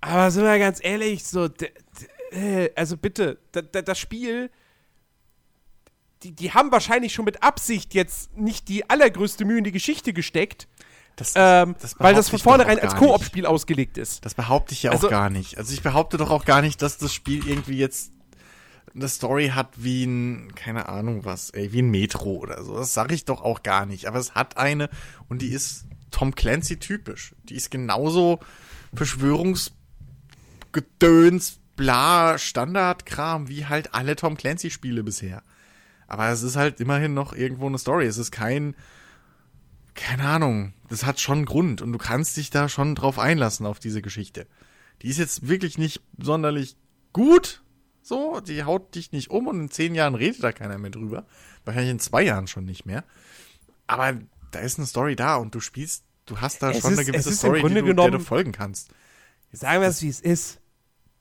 [0.00, 1.48] aber sind wir ganz ehrlich, so,
[2.32, 4.50] äh, also bitte, das Spiel,
[6.22, 10.12] die, die haben wahrscheinlich schon mit Absicht jetzt nicht die allergrößte Mühe in die Geschichte
[10.12, 10.68] gesteckt,
[11.16, 12.94] Das, ähm, das weil das von vornherein als.
[12.96, 14.24] Koop-Spiel ausgelegt ist.
[14.24, 15.58] Das behaupte ich ja Also- auch gar nicht.
[15.58, 18.12] Also ich behaupte doch auch gar nicht, dass das Spiel irgendwie jetzt
[18.94, 22.76] eine Story hat wie ein, keine Ahnung was, ey, wie ein Metro oder so.
[22.76, 24.06] Das sage ich doch auch gar nicht.
[24.06, 24.88] Aber es hat eine
[25.28, 27.34] und die ist Tom Clancy typisch.
[27.44, 28.40] Die ist genauso
[28.94, 35.42] Verschwörungsgedöns, bla, Standardkram wie halt alle Tom Clancy Spiele bisher.
[36.06, 38.06] Aber es ist halt immerhin noch irgendwo eine Story.
[38.06, 38.76] Es ist kein,
[39.94, 43.78] keine Ahnung, das hat schon Grund und du kannst dich da schon drauf einlassen auf
[43.78, 44.46] diese Geschichte.
[45.00, 46.76] Die ist jetzt wirklich nicht sonderlich
[47.12, 47.61] gut,
[48.02, 51.24] so, die haut dich nicht um und in zehn Jahren redet da keiner mehr drüber.
[51.64, 53.04] Wahrscheinlich in zwei Jahren schon nicht mehr.
[53.86, 54.14] Aber
[54.50, 57.06] da ist eine Story da und du spielst, du hast da Es schon ist- eine
[57.06, 58.90] gewisse Story, die du, der genommen- du folgen kannst.
[59.52, 60.58] Sagen wir es, wie es ist.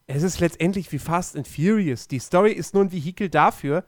[0.07, 2.07] Es ist letztendlich wie Fast and Furious.
[2.07, 3.85] Die Story ist nur ein Vehikel dafür,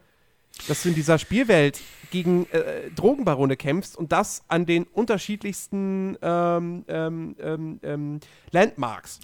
[0.68, 1.80] dass du in dieser Spielwelt
[2.12, 8.20] gegen äh, Drogenbarone kämpfst und das an den unterschiedlichsten ähm, ähm, ähm, ähm,
[8.52, 9.20] Landmarks.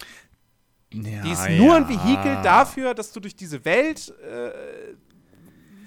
[0.92, 1.88] Ja, Die ist nur ein ja.
[1.88, 4.50] Vehikel dafür, dass du durch diese Welt äh,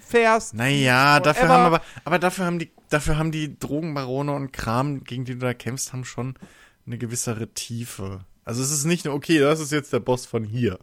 [0.00, 0.54] fährst.
[0.54, 5.24] Naja, dafür haben aber, aber dafür haben die, dafür haben die Drogenbarone und Kram, gegen
[5.24, 6.34] die du da kämpfst, haben schon
[6.86, 8.24] eine gewissere Tiefe.
[8.44, 10.78] Also es ist nicht nur, okay, das ist jetzt der Boss von hier.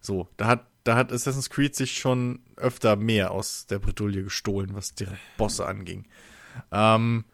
[0.00, 4.74] So, da hat, da hat Assassin's Creed sich schon öfter mehr aus der Bredouille gestohlen,
[4.74, 5.06] was die
[5.36, 6.06] Bosse anging.
[6.72, 7.24] Ähm,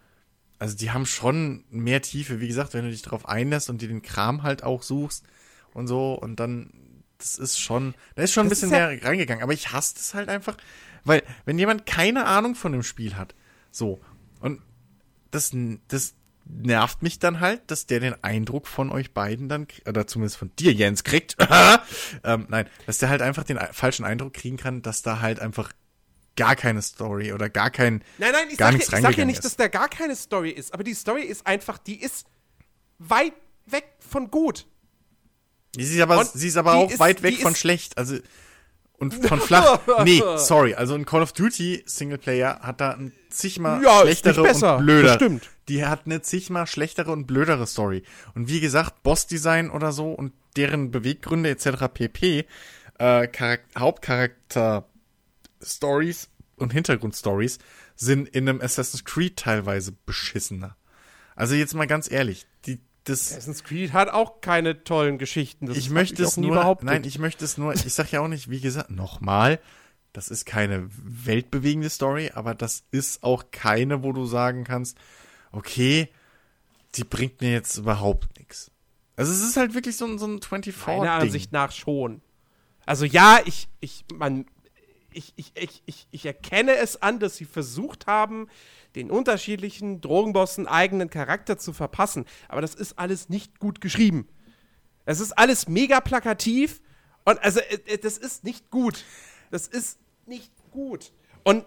[0.58, 2.40] also die haben schon mehr Tiefe.
[2.40, 5.24] Wie gesagt, wenn du dich darauf einlässt und dir den Kram halt auch suchst
[5.76, 6.70] und so und dann,
[7.18, 9.42] das ist schon, da ist schon ein Das bisschen ja- mehr reingegangen.
[9.42, 10.56] Aber ich hasse das halt einfach,
[11.04, 13.34] weil wenn jemand keine Ahnung von dem Spiel hat,
[13.70, 14.00] so
[14.40, 14.60] und
[15.30, 15.52] das,
[15.88, 20.36] das nervt mich dann halt, dass der den Eindruck von euch beiden dann, oder zumindest
[20.38, 21.36] von dir, Jens, kriegt.
[22.24, 25.72] ähm, nein, dass der halt einfach den falschen Eindruck kriegen kann, dass da halt einfach
[26.36, 28.02] gar keine Story oder gar kein.
[28.18, 29.44] Nein, nein, ich gar sag, ja, sag ja nicht, ist.
[29.44, 32.26] dass da gar keine Story ist, aber die Story ist einfach, die ist
[32.98, 33.32] weit
[33.66, 34.66] weg von gut.
[35.84, 37.96] Sie ist aber, Und sie ist aber auch ist- weit weg von schlecht.
[37.98, 38.16] Also
[38.98, 39.80] und von flach.
[40.04, 40.74] nee, sorry.
[40.74, 45.02] Also ein Call of Duty Singleplayer hat da ein zigmal Ja, schlechtere besser, und blöder.
[45.08, 45.50] das stimmt.
[45.68, 48.02] Die hat eine zigmal schlechtere und blödere Story.
[48.34, 51.86] Und wie gesagt, Bossdesign oder so und deren Beweggründe etc.
[51.92, 52.46] pp.
[52.98, 54.86] Äh, Charak Hauptcharakter
[55.62, 57.58] Stories und Hintergrundstories
[57.96, 60.76] sind in einem Assassin's Creed teilweise beschissener.
[61.34, 62.78] Also jetzt mal ganz ehrlich, die
[63.08, 65.66] das Assassin's Creed hat auch keine tollen Geschichten.
[65.66, 66.86] Das ich möchte es nur, behauptet.
[66.86, 69.60] nein, ich möchte es nur, ich sag ja auch nicht, wie gesagt, nochmal,
[70.12, 74.98] das ist keine weltbewegende Story, aber das ist auch keine, wo du sagen kannst,
[75.52, 76.08] okay,
[76.94, 78.70] die bringt mir jetzt überhaupt nichts.
[79.14, 81.12] Also es ist halt wirklich so ein, so ein 24 Meiner.
[81.12, 82.22] Ansicht nach schon.
[82.86, 84.46] Also ja, ich, ich, man,
[85.16, 88.48] ich, ich, ich, ich, ich erkenne es an, dass sie versucht haben,
[88.94, 92.26] den unterschiedlichen Drogenbossen eigenen Charakter zu verpassen.
[92.48, 94.28] Aber das ist alles nicht gut geschrieben.
[95.06, 96.80] Es ist alles mega plakativ
[97.24, 99.04] und also äh, äh, das ist nicht gut.
[99.50, 101.12] Das ist nicht gut.
[101.44, 101.64] Und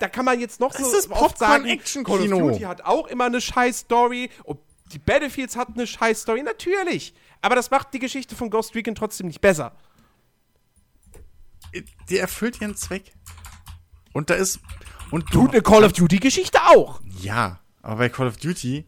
[0.00, 2.18] da kann man jetzt noch Das so ist oft sagen, Popcorn-Action-Kino.
[2.18, 4.30] Call of Duty hat auch immer eine scheiß Story.
[4.44, 4.60] Und
[4.92, 7.14] die Battlefields hatten eine scheiß Story, natürlich.
[7.40, 9.74] Aber das macht die Geschichte von Ghost Recon trotzdem nicht besser.
[12.08, 13.12] Die erfüllt ihren Zweck.
[14.12, 14.60] Und da ist,
[15.10, 17.00] und Tut eine Call of Duty Geschichte auch.
[17.20, 18.86] ja, aber bei Call of Duty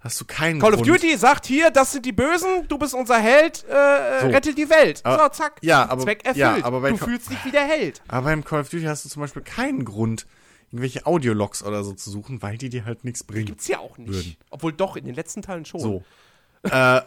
[0.00, 2.94] hast du keinen Call of Grund, Duty sagt hier, das sind die Bösen, du bist
[2.94, 4.28] unser Held, äh, So.
[4.28, 5.00] rettet die Welt.
[5.04, 5.58] Aber- so, zack.
[5.62, 6.36] ja, aber- Zweck erfüllt.
[6.36, 8.00] ja, aber du Ca- fühlst dich wie der Held.
[8.08, 10.26] Aber beim Call of Duty hast du zum Beispiel keinen Grund,
[10.70, 13.46] irgendwelche Audiologs oder so zu suchen, weil die dir halt nichts bringen.
[13.46, 14.10] Gibt's ja auch nicht.
[14.12, 14.36] Würden.
[14.50, 15.80] Obwohl doch, in den letzten Teilen schon.
[15.80, 16.04] So.
[16.64, 17.00] äh,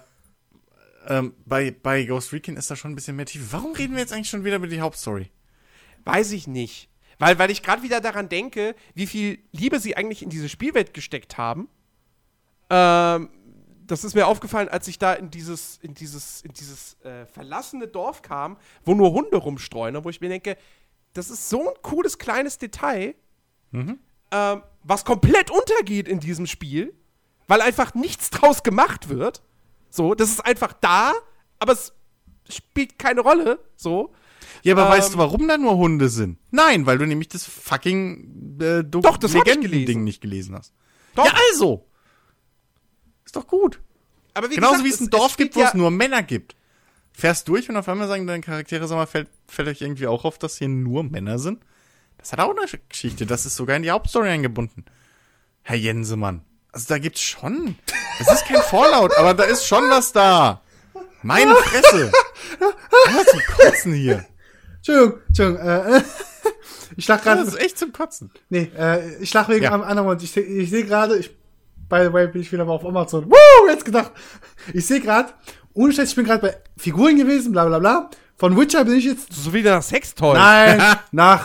[1.10, 3.52] ähm, bei, bei Ghost Recon ist da schon ein bisschen mehr Tiefe.
[3.52, 5.30] Warum reden wir jetzt eigentlich schon wieder über die Hauptstory?
[6.06, 6.90] Weiß ich nicht.
[7.18, 10.94] Weil, weil ich gerade wieder daran denke, wie viel Liebe sie eigentlich in diese Spielwelt
[10.94, 11.68] gesteckt haben.
[12.70, 13.30] Ähm,
[13.86, 17.88] das ist mir aufgefallen, als ich da in dieses, in dieses, in dieses äh, verlassene
[17.88, 20.56] Dorf kam, wo nur Hunde rumstreuen, wo ich mir denke,
[21.14, 23.16] das ist so ein cooles kleines Detail,
[24.32, 26.94] ähm, was komplett untergeht in diesem Spiel,
[27.48, 29.42] weil einfach nichts draus gemacht wird.
[29.90, 31.14] So, das ist einfach da,
[31.60, 31.94] aber es
[32.50, 33.60] spielt keine Rolle.
[33.76, 34.14] So.
[34.64, 34.92] Ja, aber Ähm.
[34.92, 36.38] weißt du, warum da nur Hunde sind?
[36.52, 40.74] Nein, weil du nämlich das fucking äh, Do Doch, das Legenden-Ding nicht gelesen hast.
[41.16, 41.26] Doch.
[41.26, 41.86] Ja, also.
[43.26, 43.80] Ist doch gut.
[44.34, 46.56] Aber wie Genauso gesagt, wie es ein Dorf gibt, wo ja- es nur Männer gibt.
[47.12, 50.24] Fährst durch und auf einmal sagen deine Charaktere, sag mal, fällt, fällt euch irgendwie auch
[50.24, 51.62] auf, dass hier nur Männer sind?
[52.18, 53.26] Das hat auch eine Geschichte.
[53.26, 54.86] Das ist sogar in die Hauptstory eingebunden.
[55.62, 56.42] Herr Jensemann.
[56.72, 57.76] Also da gibt's schon.
[58.20, 60.62] Es ist kein Fallout, aber da ist schon was da.
[61.24, 62.12] Meine Fresse.
[62.60, 64.26] Was zum Kotzen hier.
[64.78, 66.02] Entschuldigung, Entschuldigung, äh,
[66.96, 68.32] ich lach gerade, Das ist echt zum Kotzen.
[68.50, 69.74] nee, äh, ich lach wegen Ja.
[69.74, 70.24] einem anderen Grund.
[70.24, 71.30] Ich, seh- ich sehe gerade, ich,
[71.90, 73.30] by the way, bin ich wieder mal auf Amazon.
[73.30, 74.12] Woo, jetzt gedacht.
[74.74, 75.34] Ich sehe gerade,
[75.74, 78.10] ohne Scheiß, ich bin gerade bei Figuren gewesen, bla, bla, bla.
[78.40, 80.34] Von Witcher bin ich jetzt So wie nach Sextoy.
[80.36, 81.44] Nein, nach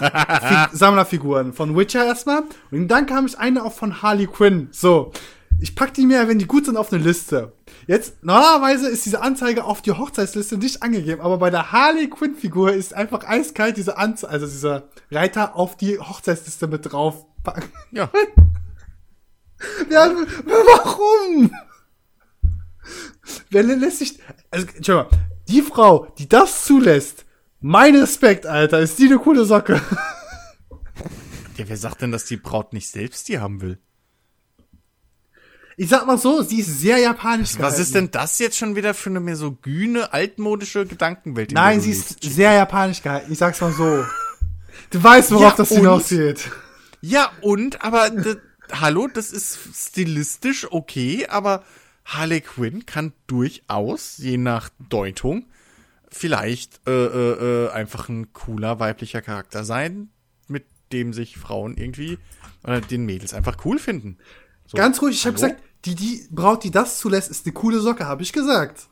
[0.70, 1.52] Fi Sammlerfiguren.
[1.52, 2.44] Von Witcher erstmal.
[2.70, 4.68] Und dann kam ich eine auch von Harley Quinn.
[4.70, 5.12] So.
[5.60, 7.52] Ich pack die mir, wenn die gut sind, auf eine Liste.
[7.86, 12.34] Jetzt, normalerweise ist diese Anzeige auf die Hochzeitsliste nicht angegeben, aber bei der Harley Quinn
[12.34, 17.24] Figur ist einfach eiskalt diese Anzeige, also dieser Reiter auf die Hochzeitsliste mit drauf.
[17.42, 17.70] packen.
[17.92, 18.10] Ja.
[19.90, 20.10] Ja,
[20.44, 21.50] warum?
[23.50, 24.18] Wer lä- lässt sich,
[24.50, 27.24] also, Entschuldigung, mal, die Frau, die das zulässt,
[27.60, 29.80] mein Respekt, Alter, ist die eine coole Socke.
[31.56, 33.78] Ja, wer sagt denn, dass die Braut nicht selbst die haben will?
[35.76, 37.80] Ich sag mal so, sie ist sehr japanisch Was gehalten.
[37.82, 41.50] ist denn das jetzt schon wieder für eine misogyne, altmodische Gedankenwelt?
[41.50, 42.34] in Nein, sie ist lebst?
[42.36, 43.30] sehr japanisch gehalten.
[43.32, 44.04] Ich sag's mal so.
[44.90, 46.50] Du weißt, worauf Ja, das hinausgeht.
[47.00, 48.10] Ja, und, aber,
[48.72, 51.62] hallo, das ist stilistisch okay, aber
[52.05, 55.47] Harley Quinn kann durchaus, je nach Deutung,
[56.09, 60.10] vielleicht äh, äh, äh, einfach ein cooler weiblicher Charakter sein,
[60.47, 62.18] mit dem sich Frauen irgendwie,
[62.62, 64.18] oder den Mädels einfach cool finden.
[64.66, 67.81] So, Ganz ruhig, ich habe gesagt, die, die Braut, die das zulässt, ist eine coole
[67.81, 68.89] Socke, habe ich gesagt.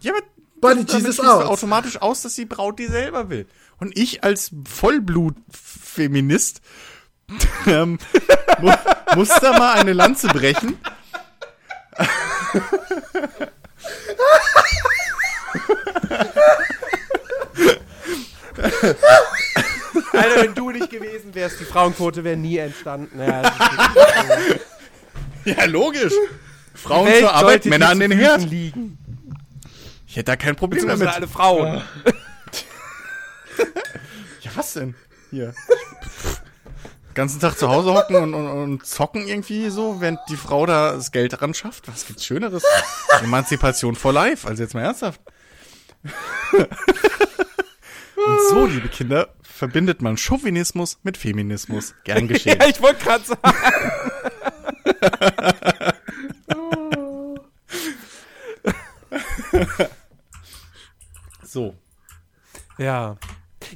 [0.00, 0.22] Ja, aber
[0.60, 1.44] Buddy damit Jesus out.
[1.44, 3.46] automatisch aus, dass die Braut die selber will.
[3.78, 6.62] Und ich als Vollblut-Feminist
[7.66, 7.98] ähm,
[8.60, 8.70] mu
[9.14, 10.78] muss da mal eine Lanze brechen.
[20.12, 23.18] Alter, wenn du nicht gewesen wärst, die Frauenquote wäre nie entstanden.
[23.20, 24.60] Ja, das ist wirklich-
[25.58, 26.12] Ja, logisch.
[26.74, 28.42] Frauen zur Arbeit, Männer an den Herd.
[28.42, 28.98] liegen.
[30.06, 31.08] Ich hätte da kein Problem damit.
[31.08, 31.82] alle Frauen.
[34.40, 34.94] Ja, was denn?
[35.30, 35.54] Hier.
[37.14, 40.92] Ganzen Tag zu Hause hocken und, und, und zocken irgendwie so, während die Frau da
[40.92, 41.88] das Geld daran schafft.
[41.88, 42.64] Was gibt's Schöneres?
[43.22, 44.46] Emanzipation for life.
[44.46, 45.20] Also jetzt mal ernsthaft.
[48.16, 51.94] und so, liebe Kinder, verbindet man Chauvinismus mit Feminismus.
[52.04, 52.58] Gern geschehen.
[52.60, 53.40] Ja, ich wollte gerade sagen.
[61.54, 61.74] So.
[62.78, 63.16] Ja.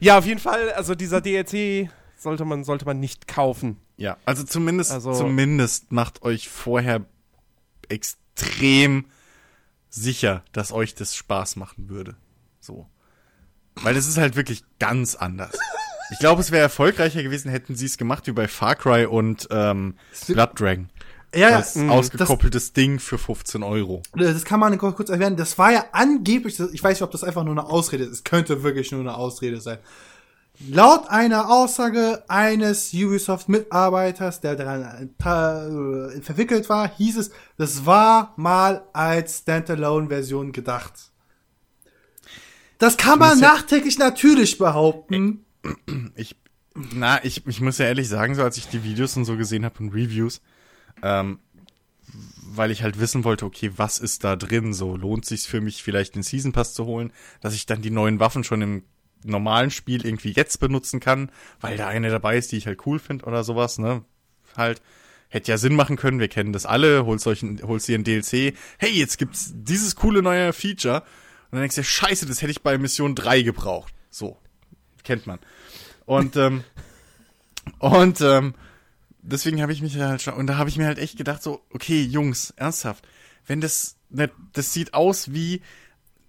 [0.00, 1.88] Ja, auf jeden Fall, also dieser DLC
[2.18, 3.78] sollte man, sollte man nicht kaufen.
[3.96, 7.04] Ja, also zumindest, Also- zumindest macht euch vorher
[7.88, 9.06] extrem
[9.90, 12.16] sicher, dass euch das Spaß machen würde.
[12.60, 12.86] So.
[13.76, 15.56] Weil es ist halt wirklich ganz anders.
[16.10, 19.46] Ich glaube, es wäre erfolgreicher gewesen, hätten sie es gemacht wie bei Far Cry und
[19.50, 19.96] ähm,
[20.26, 20.90] Blood Dragon.
[21.34, 24.02] Ja, ja, Das mh, ausgekoppeltes Ding für 15 Euro.
[24.14, 25.36] Das, das kann man kurz kurz erwähnen.
[25.36, 28.10] Das war ja angeblich, ich weiß nicht, ob das einfach nur eine Ausrede ist.
[28.12, 29.78] Es könnte wirklich nur eine Ausrede sein.
[30.66, 38.84] Laut einer Aussage eines Ubisoft-Mitarbeiters, der daran äh, verwickelt war, hieß es, das war mal
[38.92, 41.12] als Standalone-Version gedacht.
[42.78, 45.44] Das kann man ja- nachträglich natürlich behaupten.
[46.16, 46.36] Ich,
[46.92, 49.64] na, ich, ich muss ja ehrlich sagen, so als ich die Videos und so gesehen
[49.64, 50.40] habe und Reviews,
[51.02, 51.38] ähm,
[52.50, 54.72] weil ich halt wissen wollte, okay, was ist da drin?
[54.74, 57.90] So lohnt sich's für mich vielleicht den Season Pass zu holen, dass ich dann die
[57.90, 58.82] neuen Waffen schon im
[59.24, 61.30] normalen Spiel irgendwie jetzt benutzen kann,
[61.60, 64.04] weil da eine dabei ist, die ich halt cool finde oder sowas, ne?
[64.56, 64.80] Halt
[65.28, 66.20] hätte ja Sinn machen können.
[66.20, 67.04] Wir kennen das alle.
[67.04, 68.54] Holst euch, ein- holst dir ein DLC.
[68.78, 71.00] Hey, jetzt gibt's dieses coole neue Feature.
[71.00, 73.92] Und dann denkst du, scheiße, das hätte ich bei Mission 3 gebraucht.
[74.10, 74.38] So.
[75.04, 75.38] Kennt man.
[76.06, 76.64] Und, ähm,
[77.78, 78.54] und, ähm,
[79.20, 81.62] deswegen habe ich mich halt schon, und da habe ich mir halt echt gedacht, so,
[81.72, 83.06] okay, Jungs, ernsthaft,
[83.46, 85.60] wenn das, ne, das sieht aus wie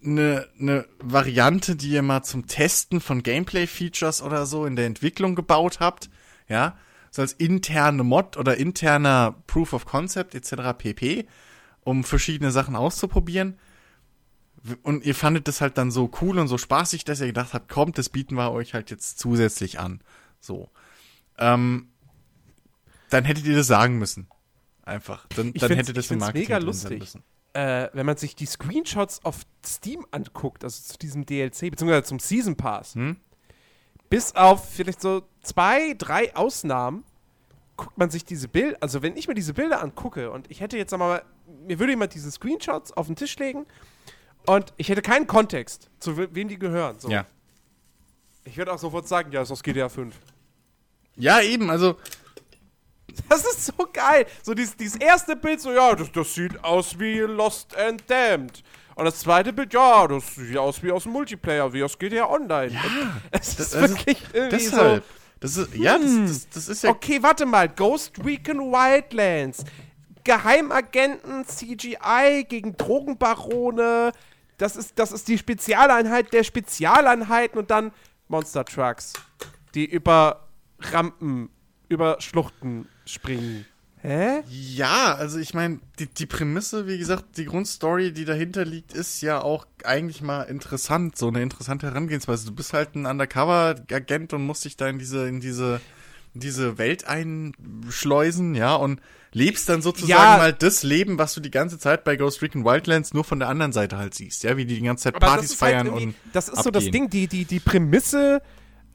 [0.04, 5.36] eine, eine Variante, die ihr mal zum Testen von Gameplay-Features oder so in der Entwicklung
[5.36, 6.10] gebaut habt,
[6.48, 6.78] ja,
[7.12, 10.78] so als interne Mod oder interner Proof of Concept etc.
[10.78, 11.28] pp,
[11.82, 13.58] um verschiedene Sachen auszuprobieren.
[14.84, 17.70] Und ihr fandet das halt dann so cool und so spaßig, dass ihr gedacht habt,
[17.70, 20.02] kommt, das bieten wir euch halt jetzt zusätzlich an.
[20.40, 20.70] So.
[21.38, 21.88] Ähm,
[23.10, 24.28] dann hättet ihr das sagen müssen.
[24.84, 25.26] Einfach.
[25.36, 27.00] Dann, Ich dann find's- hätte das im Marketing mega lustig.
[27.00, 27.24] müssen.
[27.54, 32.20] Äh, wenn man sich die Screenshots auf Steam anguckt, also zu diesem DLC, beziehungsweise zum
[32.20, 33.18] Season Pass, Hm?
[34.10, 37.04] bis auf vielleicht so zwei, drei Ausnahmen,
[37.76, 40.78] guckt man sich diese Bilder, also wenn ich mir diese Bilder angucke und ich hätte
[40.78, 41.24] jetzt sag mal,
[41.66, 43.66] mir würde jemand diese Screenshots auf den Tisch legen
[44.46, 47.00] und ich hätte keinen Kontext, zu we wem die gehören.
[47.00, 47.10] So.
[47.10, 47.26] Ja.
[48.44, 50.16] Ich würde auch sofort sagen, ja, ist aus GTA 5.
[51.16, 51.98] Ja, eben, also
[53.30, 54.26] Das ist so geil.
[54.44, 58.64] So dieses, dieses erste Bild, so, ja, das, das sieht aus wie Lost and Damned.
[58.96, 62.30] Und das zweite Bild, ja, das sieht aus wie aus dem Multiplayer, wie aus GTA
[62.30, 62.72] Online.
[62.74, 62.82] Ja,
[63.32, 65.04] es ist das- wirklich irgendwie deshalb.
[65.04, 65.10] so.
[65.42, 67.70] Das ist, ja, das, das, das ist ja Okay, warte mal.
[67.70, 69.64] Ghost Recon Wildlands.
[70.26, 74.12] Geheimagenten, CGI gegen Drogenbarone.
[74.58, 77.92] Das ist, das ist die Spezialeinheit der Spezialeinheiten und dann
[78.28, 79.14] Monster Trucks,
[79.74, 80.48] die über
[80.92, 81.50] Rampen,
[81.90, 83.66] über Schluchten springen.
[84.02, 84.44] Hä?
[84.50, 89.20] Ja, also ich meine, die, die Prämisse, wie gesagt, die Grundstory, die dahinter liegt, ist
[89.22, 92.46] ja auch eigentlich mal interessant, so eine interessante Herangehensweise.
[92.46, 95.82] Du bist halt ein Undercover-Agent und musst dich da in diese, in diese,
[96.34, 99.02] in diese Welt einschleusen, ja, und
[99.34, 100.38] lebst dann sozusagen Ja.
[100.38, 103.50] mal das Leben, was du die ganze Zeit bei Ghost Recon Wildlands nur von der
[103.50, 106.06] anderen Seite halt siehst, ja, wie die die ganze Zeit Aber Partys halt feiern irgendwie-
[106.08, 106.92] und Das ist so das abgehen.
[106.94, 108.42] Ding, die, die, die Prämisse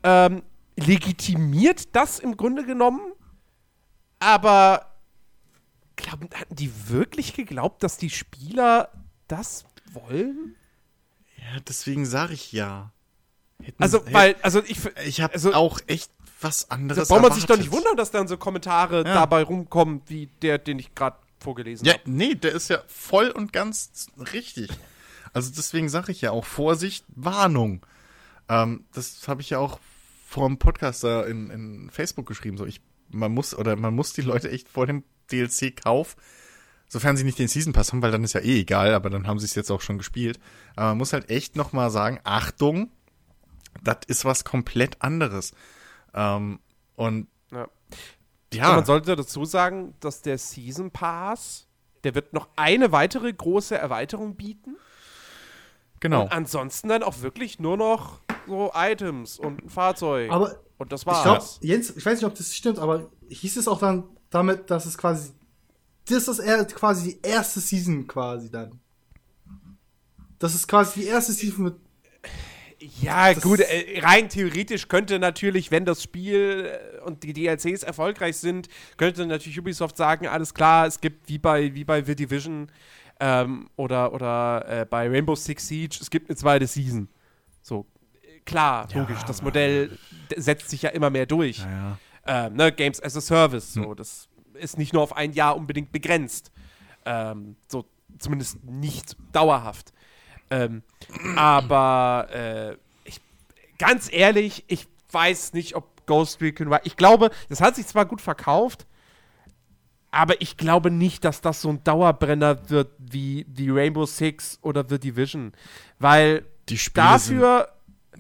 [0.03, 0.43] ähm,
[0.77, 3.01] legitimiert das im Grunde genommen,
[4.19, 4.93] aber
[5.97, 8.91] glauben, hatten die wirklich geglaubt, dass die Spieler
[9.29, 10.57] das wollen?
[11.37, 12.91] Ja, deswegen sage ich ja.
[13.63, 16.11] Hätten- Also, weil, also ich, ich habe also- auch echt
[16.41, 19.15] was da anderes braucht man sich doch nicht wundern, dass dann so Kommentare Ja.
[19.15, 22.11] dabei rumkommen, wie der, den ich gerade vorgelesen Ja, habe.
[22.11, 24.69] nee, der ist ja voll und ganz richtig.
[25.33, 27.81] Also deswegen sage ich ja auch Vorsicht, Warnung.
[28.51, 29.79] Ähm, das habe ich ja auch
[30.35, 32.57] vor dem Podcast da in, in Facebook geschrieben.
[32.57, 36.17] So, ich, man muss oder man muss die Leute echt vor dem DLC-Kauf,
[36.89, 39.29] sofern sie nicht den Season Pass haben, weil dann ist ja eh egal, aber dann
[39.29, 40.41] haben sie es jetzt auch schon gespielt.
[40.75, 42.91] Aber man muss halt echt noch mal sagen, Achtung,
[43.83, 45.53] das ist was komplett anderes.
[46.15, 46.59] Ähm,
[46.97, 47.69] und Ja.
[48.53, 51.69] ja, Und man sollte dazu sagen, dass der Season Pass,
[52.03, 54.77] der wird noch eine weitere große Erweiterung bieten.
[56.01, 56.23] genau.
[56.23, 60.31] Und ansonsten dann auch wirklich nur noch so Items und ein Fahrzeug.
[60.31, 61.59] Aber und das ich glaube, war's.
[61.63, 64.99] Jens, ich weiß nicht, ob das stimmt, aber hieß es auch dann damit, dass es
[64.99, 65.31] quasi,
[66.09, 66.41] das ist
[66.75, 68.81] quasi die erste Season quasi dann.
[70.39, 71.75] Das ist quasi die erste Season mit,
[73.01, 77.83] ja, das- gut, äh, rein theoretisch könnte natürlich, wenn das Spiel äh, und die DLCs
[77.83, 82.15] erfolgreich sind, könnte natürlich Ubisoft sagen, alles klar, es gibt wie bei, wie bei The
[82.15, 82.71] Division
[83.21, 87.09] ähm, oder, oder äh, bei Rainbow Six Siege, es gibt eine zweite Season.
[87.63, 87.87] So,
[88.45, 89.99] klar, logisch, das Modell
[90.37, 91.59] setzt sich ja immer mehr durch.
[91.59, 92.47] ja, ja.
[92.47, 93.73] ähm, ne, Games as a Service.
[93.73, 96.53] So, das ist nicht nur auf ein Jahr unbedingt begrenzt.
[97.05, 97.85] Ähm, so
[98.19, 99.93] zumindest nicht dauerhaft.
[100.51, 100.83] Ähm,
[101.37, 103.21] aber äh, ich,
[103.79, 106.85] ganz ehrlich, ich weiß nicht, ob Ghost Recon war.
[106.85, 108.87] Ich glaube, das hat sich zwar gut verkauft,
[110.11, 114.85] aber ich glaube nicht, dass das so ein Dauerbrenner wird wie, wie Rainbow Six oder
[114.89, 115.53] The Division.
[115.99, 117.69] Weil Die dafür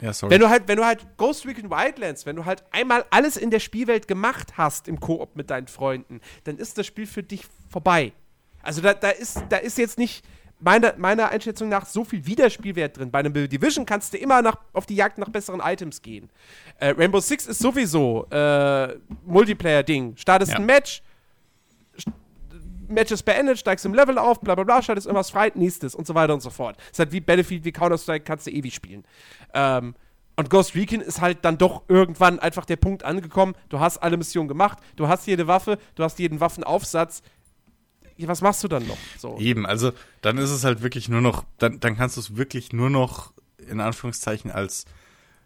[0.04, 0.32] ja, sorry.
[0.32, 3.50] wenn du halt, wenn du halt Ghost Recon Wildlands, wenn du halt einmal alles in
[3.50, 7.46] der Spielwelt gemacht hast im Koop mit deinen Freunden, dann ist das Spiel für dich
[7.70, 8.12] vorbei.
[8.62, 10.24] Also da, da ist, da ist jetzt nicht
[10.60, 13.10] meiner, meiner Einschätzung nach so viel Wiederspielwert drin.
[13.10, 16.30] Bei einem Division kannst du immer nach, auf die Jagd nach besseren Items gehen.
[16.78, 20.16] Äh, Rainbow Six ist sowieso äh, Multiplayer-Ding.
[20.16, 20.58] Startest Ja.
[20.58, 21.02] ein Match,
[22.88, 26.06] Match ist beendet, steigst im Level auf, bla bla bla, schaltest irgendwas frei, nächstes und
[26.06, 26.76] so weiter und so fort.
[26.90, 29.04] Ist halt wie Battlefield, wie Counter-Strike, kannst du ewig spielen.
[29.52, 29.94] Ähm,
[30.36, 34.16] und Ghost Recon ist halt dann doch irgendwann einfach der Punkt angekommen, du hast alle
[34.16, 37.22] Missionen gemacht, du hast jede Waffe, du hast jeden Waffenaufsatz.
[38.18, 38.98] Was machst du dann noch?
[39.18, 39.38] So.
[39.38, 39.92] Eben, also
[40.22, 43.32] dann ist es halt wirklich nur noch, dann, dann kannst du es wirklich nur noch
[43.58, 44.84] in Anführungszeichen als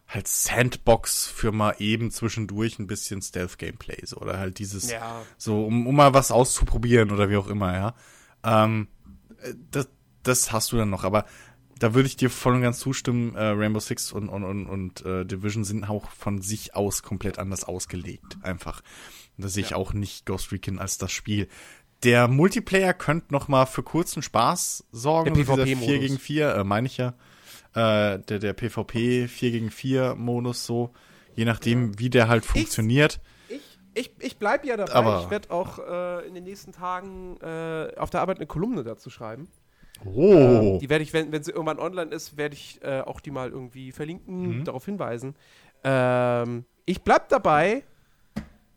[0.09, 5.23] halt Sandbox für mal eben zwischendurch ein bisschen Stealth-Gameplay so, oder halt dieses Ja.
[5.37, 7.95] so, um, um mal was auszuprobieren oder wie auch immer, ja.
[8.43, 8.89] Ähm,
[9.43, 9.89] äh, das,
[10.23, 11.27] das hast du dann noch, aber
[11.79, 15.05] da würde ich dir voll und ganz zustimmen, äh, Rainbow Six und, und, und, und
[15.05, 18.83] äh, Division sind auch von sich aus komplett anders ausgelegt, einfach.
[19.37, 21.49] Und da sehe ich auch nicht Ghost Recon als das Spiel.
[22.03, 25.35] der Multiplayer könnte noch mal für kurzen Spaß sorgen.
[25.35, 25.87] Der so dieser PvP-Modus.
[25.87, 27.15] 4 gegen 4, äh, meine ich ja.
[27.75, 30.91] Äh, der, der PvP 4 gegen 4 Modus so.
[31.35, 33.21] Je nachdem, wie der halt funktioniert.
[33.49, 33.61] Ich,
[33.95, 34.93] ich, ich bleib ja dabei.
[34.93, 38.83] Aber- ich werde auch äh, in den nächsten Tagen äh, auf der Arbeit eine Kolumne
[38.85, 39.49] dazu schreiben.
[40.05, 40.79] Oh.
[40.81, 43.51] Die werde ich, wenn, wenn sie irgendwann online ist, werde ich äh, auch die mal
[43.51, 44.65] irgendwie verlinken, Mhm.
[44.65, 45.35] darauf hinweisen.
[45.85, 47.83] Ähm, ich bleib dabei.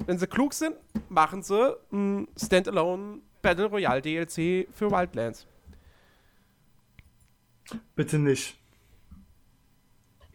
[0.08, 0.76] Wenn sie klug sind,
[1.10, 5.46] machen sie ein Standalone Battle Royale DLC für Wildlands.
[7.96, 8.58] Bitte nicht.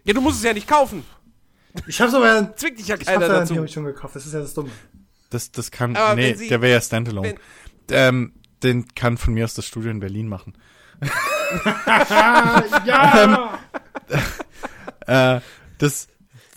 [0.07, 1.05] Ja, du musst es ja nicht kaufen.
[1.87, 3.53] Ich hab's aber ja, Zwingt dich ja ich hab's keiner ja dazu.
[3.55, 4.17] nämlich schon gekauft.
[4.17, 4.71] Das ist ja das Dumme.
[5.31, 5.95] Das, das kann.
[5.97, 7.35] Aber nee, sie- der wäre ja Standalone.
[7.89, 10.55] wenn- ähm, den kann von mir aus das Studio in Berlin machen.
[12.87, 13.59] ja!
[15.09, 15.41] Äh,
[15.79, 16.09] das,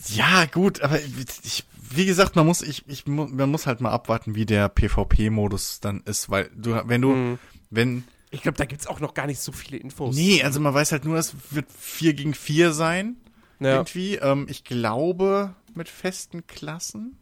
[0.08, 4.34] ja, gut, aber ich, wie gesagt, man muss, ich, ich, man muss halt mal abwarten,
[4.34, 7.38] wie der PvP-Modus dann ist, weil du, wenn du, Mhm.
[7.70, 8.02] wenn,
[8.32, 10.16] Ich glaube, da gibt es auch noch gar nicht so viele Infos.
[10.16, 13.18] nee, also man weiß halt nur, es wird 4 gegen 4 sein,
[13.60, 13.74] Ja.
[13.76, 17.16] irgendwie, ähm, ich glaube, mit festen Klassen.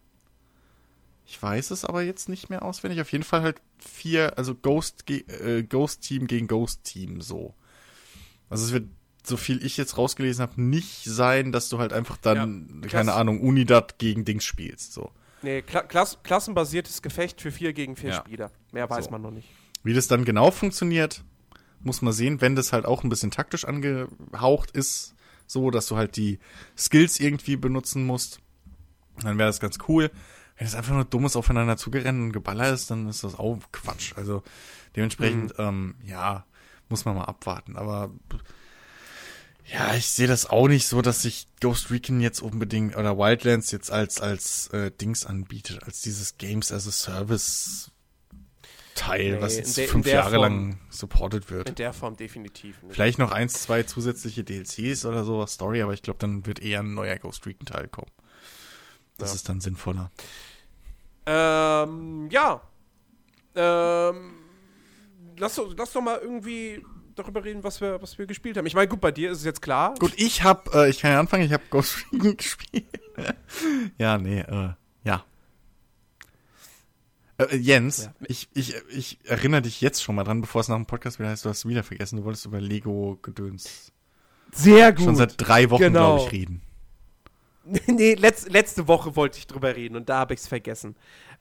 [1.27, 3.01] Ich weiß es aber jetzt nicht mehr auswendig.
[3.01, 7.55] Auf jeden Fall halt vier, also Ghost, ge- äh, Ghost Team gegen Ghost Team so.
[8.49, 8.89] Also es wird,
[9.25, 13.13] so viel ich jetzt rausgelesen habe, nicht sein, dass du halt einfach dann, Ja, keine.
[13.13, 14.95] Ahnung, Unidad gegen Dings spielst.
[14.95, 15.11] So.
[15.43, 18.17] Nee, Kla Klass klassenbasiertes Gefecht für vier gegen vier Ja.
[18.17, 18.51] Spieler.
[18.73, 19.11] Mehr weiß So.
[19.11, 19.49] man noch nicht.
[19.85, 21.23] Wie das dann genau funktioniert,
[21.81, 25.15] muss man sehen, wenn das halt auch ein bisschen taktisch angehaucht ist,
[25.51, 26.39] so dass du halt die
[26.77, 28.41] Skills irgendwie benutzen musst,
[29.23, 30.11] dann wäre das ganz cool.
[30.57, 34.13] Wenn es einfach nur dummes aufeinander zugerennen und Geballer ist, dann ist das auch Quatsch.
[34.17, 34.43] Also
[34.97, 36.45] dementsprechend, ähm, ja,
[36.89, 37.77] muss man mal abwarten.
[37.77, 38.11] Aber
[39.73, 43.71] ja, ich sehe das auch nicht so, dass sich Ghost Recon jetzt unbedingt oder Wildlands
[43.71, 47.91] jetzt als als äh, Dings anbietet, als dieses Games as a Service
[48.99, 51.69] Teil, Nee, was jetzt der- fünf Jahre Form- lang supported wird.
[51.71, 52.95] In der Form definitiv nicht.
[52.95, 56.81] Vielleicht noch eins, zwei zusätzliche DLCs oder sowas, Story, aber ich glaube, dann wird eher
[56.81, 58.11] ein neuer Ghost Recon Teil kommen.
[59.17, 59.35] Das Ja.
[59.37, 60.11] ist dann sinnvoller.
[61.27, 62.61] Ähm, ja.
[63.55, 64.35] Ähm,
[65.39, 66.83] lass, doch- lass doch mal irgendwie
[67.15, 68.67] darüber reden, was wir, was wir gespielt haben.
[68.67, 69.95] Ich meine, gut, bei dir ist es jetzt klar.
[69.99, 72.87] Gut, ich hab, äh, ich kann ja anfangen, ich habe Ghost Recon gespielt.
[73.99, 74.71] ja, nee, äh.
[77.39, 78.15] Äh, Jens, Ja.
[78.27, 81.29] ich, ich, ich erinnere dich jetzt schon mal dran, bevor es nach dem Podcast wieder
[81.31, 83.93] heißt, du hast es wieder vergessen, du wolltest über Lego-Gedöns
[84.53, 85.05] Sehr gut.
[85.05, 86.17] schon seit drei Wochen, Genau.
[86.17, 86.63] glaube ich, reden.
[87.87, 90.97] nee, letz, letzte Woche wollte ich drüber reden und da habe ich es vergessen.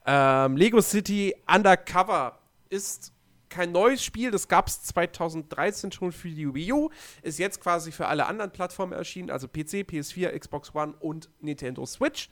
[0.06, 2.38] Ähm, Lego City Undercover
[2.70, 3.12] ist
[3.48, 6.90] kein neues Spiel, das gab es 2013 schon für die Wii U,
[7.22, 11.86] ist jetzt quasi für alle anderen Plattformen erschienen, also PC, PS4, Xbox One und Nintendo
[11.86, 12.28] Switch.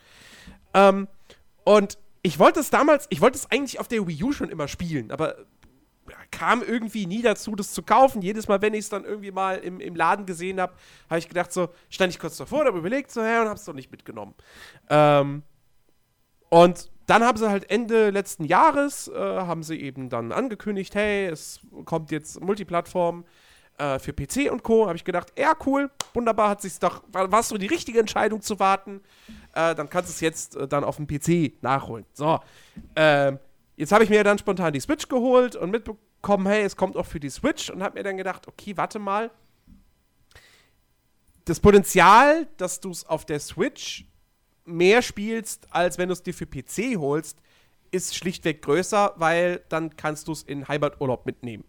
[0.74, 1.08] Ähm,
[1.64, 4.66] und ich wollte es damals, ich wollte es eigentlich auf der Wii U schon immer
[4.66, 5.36] spielen, aber
[6.32, 8.20] kam irgendwie nie dazu, das zu kaufen.
[8.20, 10.74] Jedes Mal, wenn ich es dann irgendwie mal im, im Laden gesehen habe,
[11.08, 13.64] habe ich gedacht, so, stand ich kurz davor, habe überlegt, so, hä, und habe es
[13.64, 14.34] doch nicht mitgenommen.
[14.90, 15.44] Ähm,
[16.48, 21.26] und dann haben sie halt Ende letzten Jahres, äh, haben sie eben dann angekündigt, hey,
[21.26, 23.24] es kommt jetzt Multiplattform
[23.78, 24.86] äh, für PC und Co.
[24.86, 28.40] Habe ich gedacht, ja, cool, wunderbar, hat sich's doch, war es so die richtige Entscheidung
[28.40, 29.00] zu warten.
[29.54, 32.04] Äh, dann kannst du es jetzt äh, dann auf dem PC nachholen.
[32.12, 32.40] So,
[32.94, 33.38] ähm,
[33.76, 37.06] jetzt habe ich mir dann spontan die Switch geholt und mitbekommen, hey, es kommt auch
[37.06, 39.30] für die Switch und habe mir dann gedacht, okay, warte mal.
[41.44, 44.04] Das Potenzial, dass du es auf der Switch
[44.64, 47.38] mehr spielst, als wenn du es dir für PC holst,
[47.92, 51.64] ist schlichtweg größer, weil dann kannst du es in Heimaturlaub mitnehmen.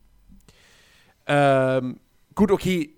[1.27, 1.99] Ähm,
[2.35, 2.93] gut, okay.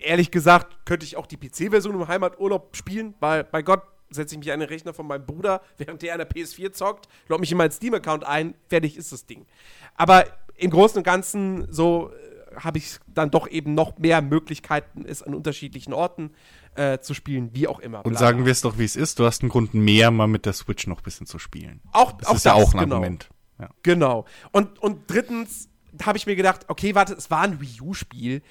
[0.00, 4.38] Ehrlich gesagt, könnte ich auch die PC-Version im Heimaturlaub spielen, weil, bei Gott, setze ich
[4.38, 7.50] mich an den Rechner von meinem Bruder, während der an der PS4 zockt, log mich
[7.50, 9.46] in meinen Steam-Account ein, fertig ist das Ding.
[9.94, 10.24] Aber
[10.56, 15.22] im Großen und Ganzen, so äh, habe ich dann doch eben noch mehr Möglichkeiten, es
[15.22, 16.30] an unterschiedlichen Orten
[16.74, 18.04] äh, zu spielen, wie auch immer.
[18.04, 20.26] Und Bla, sagen wir es doch, wie es ist, du hast einen Grund mehr, mal
[20.26, 21.80] mit der Switch noch ein bisschen zu spielen.
[21.92, 22.96] auch, Das auch ist ja auch ein genau.
[22.96, 23.28] Argument.
[23.58, 23.70] Ja.
[23.82, 24.24] Genau.
[24.52, 25.68] Und, und drittens
[26.04, 28.42] habe ich mir gedacht, okay, warte, es war ein Wii U-Spiel.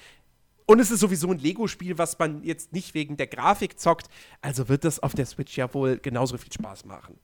[0.66, 4.08] Und es ist sowieso ein Lego-Spiel, was man jetzt nicht wegen der Grafik zockt.
[4.42, 7.18] Also wird das auf der Switch ja wohl genauso viel Spaß machen.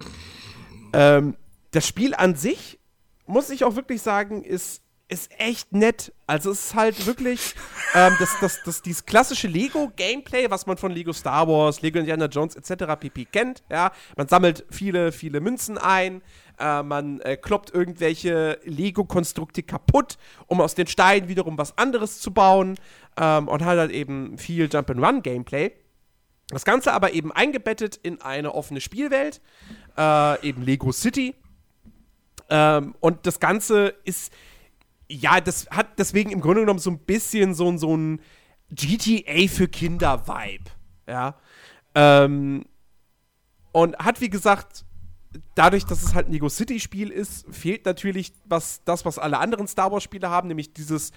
[0.94, 1.36] Ähm,
[1.70, 2.78] das Spiel an sich,
[3.26, 6.12] muss ich auch wirklich sagen, ist, ist echt nett.
[6.26, 7.54] Also es ist halt wirklich
[7.94, 12.26] ähm, das, das, das, dieses klassische Lego-Gameplay, was man von Lego Star Wars, Lego Indiana
[12.26, 12.98] Jones etc.
[12.98, 13.26] pp.
[13.26, 13.62] kennt.
[13.70, 13.92] Ja?
[14.16, 16.22] Man sammelt viele, viele Münzen ein,
[16.58, 20.16] äh, man äh, kloppt irgendwelche Lego-Konstrukte kaputt,
[20.46, 22.78] um aus den Steinen wiederum was anderes zu bauen
[23.18, 25.72] ähm, und hat halt eben viel Jump-and-Run-Gameplay.
[26.48, 29.40] Das Ganze aber eben eingebettet in eine offene Spielwelt,
[29.98, 31.34] äh, eben Lego City.
[32.50, 34.32] Ähm, und das Ganze ist,
[35.14, 38.20] ja, das hat deswegen im Grunde genommen so ein bisschen so, so ein
[38.70, 40.70] GTA für Kinder-Vibe.
[41.06, 41.36] Ja.
[41.94, 42.64] Ähm,
[43.72, 44.84] und hat, wie gesagt,
[45.54, 49.66] dadurch, dass es halt ein Lego City-Spiel ist, fehlt natürlich was, das, was alle anderen
[49.66, 51.12] Star Wars-Spiele haben, nämlich dieses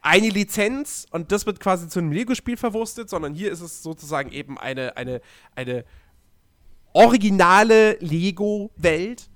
[0.00, 4.32] eine Lizenz und das wird quasi zu einem Lego-Spiel verwurstet, sondern hier ist es sozusagen
[4.32, 5.22] eben eine, eine,
[5.54, 5.84] eine
[6.92, 9.30] originale Lego-Welt,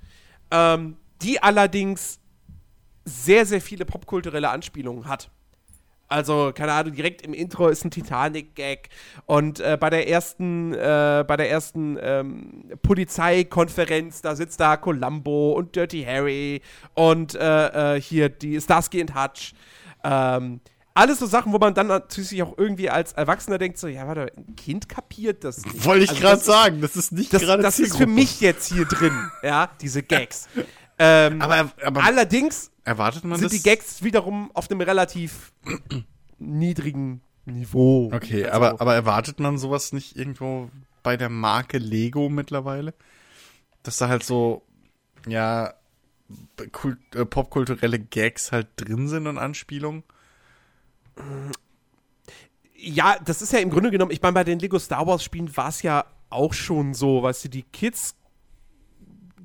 [0.51, 2.21] ähm, die allerdings
[3.09, 5.31] sehr, sehr viele popkulturelle Anspielungen hat.
[6.11, 8.89] Also, keine Ahnung, direkt im Intro ist ein Titanic-Gag.
[9.27, 15.53] Und äh, bei der ersten, äh, bei der ersten ähm, Polizeikonferenz, da sitzt da Columbo
[15.53, 16.63] und Dirty Harry
[16.95, 19.53] und äh, äh hier die Starsky und Hutch.
[20.03, 20.61] Ähm,
[20.95, 24.33] alles so Sachen, wo man dann natürlich auch irgendwie als Erwachsener denkt, so, ja, warte,
[24.37, 25.85] ein Kind kapiert das nicht.
[25.85, 28.87] Wollte ich also, gerade sagen, das ist nicht gerade Das ist für mich jetzt hier
[28.87, 29.13] drin,
[29.43, 30.49] ja, diese Gags.
[30.99, 33.57] ähm, aber, aber allerdings erwartet man sind das?
[33.57, 35.53] die Gags wiederum auf einem relativ
[36.39, 38.11] niedrigen Niveau.
[38.13, 40.71] Okay, also, aber, aber erwartet man sowas nicht irgendwo
[41.03, 42.95] bei der Marke Lego mittlerweile?
[43.83, 44.63] Dass da halt so,
[45.27, 45.75] ja,
[46.73, 50.03] kult, äh, popkulturelle Gags halt drin sind und Anspielungen?
[52.75, 55.57] Ja, das ist ja im Grunde genommen, ich meine, bei den Lego Star Wars Spielen
[55.57, 58.15] war es ja auch schon so, weißt du, die Kids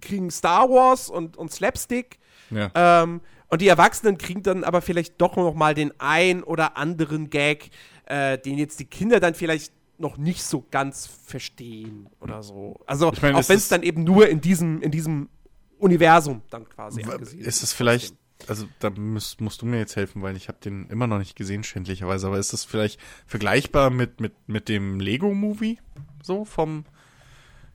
[0.04, 2.20] kriegen Star Wars und, und Slapstick.
[2.50, 2.72] Ja.
[2.76, 7.30] Ähm, und die Erwachsenen kriegen dann aber vielleicht doch noch mal den ein oder anderen
[7.30, 7.70] Gag,
[8.06, 12.80] äh, den jetzt die Kinder dann vielleicht noch nicht so ganz verstehen oder so.
[12.88, 15.30] Also ich mein, auch wenn es dann eben nur in diesem, in diesem
[15.78, 17.34] Universum dann quasi ist.
[17.34, 18.16] Ist es vielleicht
[18.48, 21.36] also da musst, musst du mir jetzt helfen, weil ich habe den immer noch nicht
[21.36, 22.28] gesehen, schändlicherweise.
[22.28, 25.80] Aber ist das vielleicht vergleichbar mit, mit, mit dem Lego-Movie?
[26.22, 26.86] So vom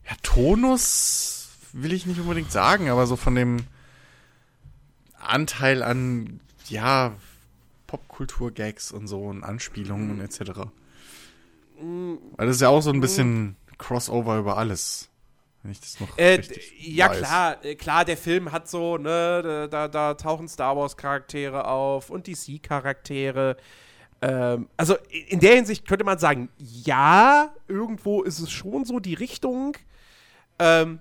[0.07, 1.38] ja, Tonus
[1.73, 3.59] will ich nicht unbedingt sagen, aber so von dem
[5.21, 7.13] Anteil an, ja,
[7.87, 10.51] Popkultur-Gags und so und Anspielungen etc.
[11.81, 15.09] Weil das ist ja auch so ein bisschen Crossover über alles.
[15.63, 16.41] Wenn ich das noch äh,
[16.79, 17.19] Ja, weiß.
[17.19, 22.27] klar, äh, klar, der Film hat so, ne, da, da tauchen Star Wars-Charaktere auf und
[22.27, 23.57] DC-Charaktere.
[24.21, 24.97] Ähm, also
[25.29, 29.77] in der Hinsicht könnte man sagen, ja, irgendwo ist es schon so die Richtung.
[30.59, 31.01] Ähm,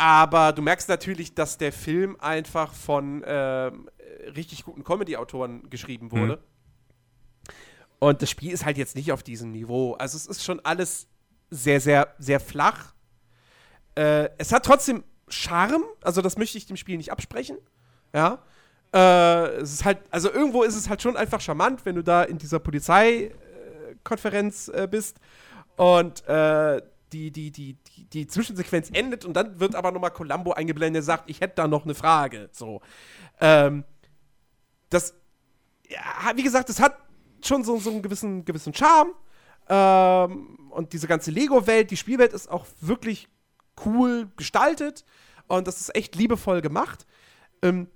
[0.00, 3.90] aber du merkst natürlich, dass der Film einfach von ähm,
[4.34, 6.36] richtig guten Comedy-Autoren geschrieben wurde.
[6.36, 6.40] Mhm.
[7.98, 9.92] Und das Spiel ist halt jetzt nicht auf diesem Niveau.
[9.92, 11.06] Also es ist schon alles
[11.50, 12.94] sehr, sehr, sehr flach.
[13.94, 17.58] Äh, es hat trotzdem Charme, also das möchte ich dem Spiel nicht absprechen.
[18.14, 18.42] Ja.
[18.94, 22.22] Äh, es ist halt, also irgendwo ist es halt schon einfach charmant, wenn du da
[22.22, 25.18] in dieser Polizeikonferenz äh, bist
[25.76, 26.80] und äh,
[27.12, 27.76] die, die, die,
[28.12, 31.68] die, Zwischensequenz endet und dann wird aber nochmal Columbo eingeblendet, der sagt, ich hätte da
[31.68, 32.48] noch eine Frage.
[32.52, 32.80] So.
[33.40, 33.84] Ähm,
[34.88, 35.14] das,
[35.88, 36.96] ja, wie gesagt, es hat
[37.44, 39.12] schon so, so einen gewissen, gewissen Charme.
[39.68, 43.28] Ähm, und diese ganze Lego-Welt, die Spielwelt ist auch wirklich
[43.84, 45.04] cool gestaltet
[45.46, 47.06] und das ist echt liebevoll gemacht.
[47.62, 47.88] Ähm,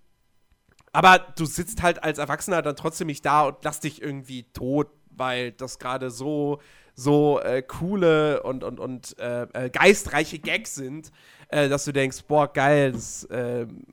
[0.92, 4.88] aber du sitzt halt als Erwachsener dann trotzdem nicht da und lass dich irgendwie tot,
[5.10, 6.60] weil das gerade so,
[6.94, 11.10] so äh, coole und, und, und äh, äh geistreiche Gags sind,
[11.48, 13.84] äh, dass du denkst, boah, geil, das ähm,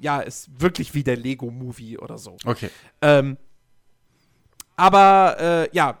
[0.00, 2.36] ja, ist wirklich wie der Lego-Movie oder so.
[2.44, 2.70] Okay.
[3.02, 3.36] Ähm,
[4.76, 6.00] aber äh, ja,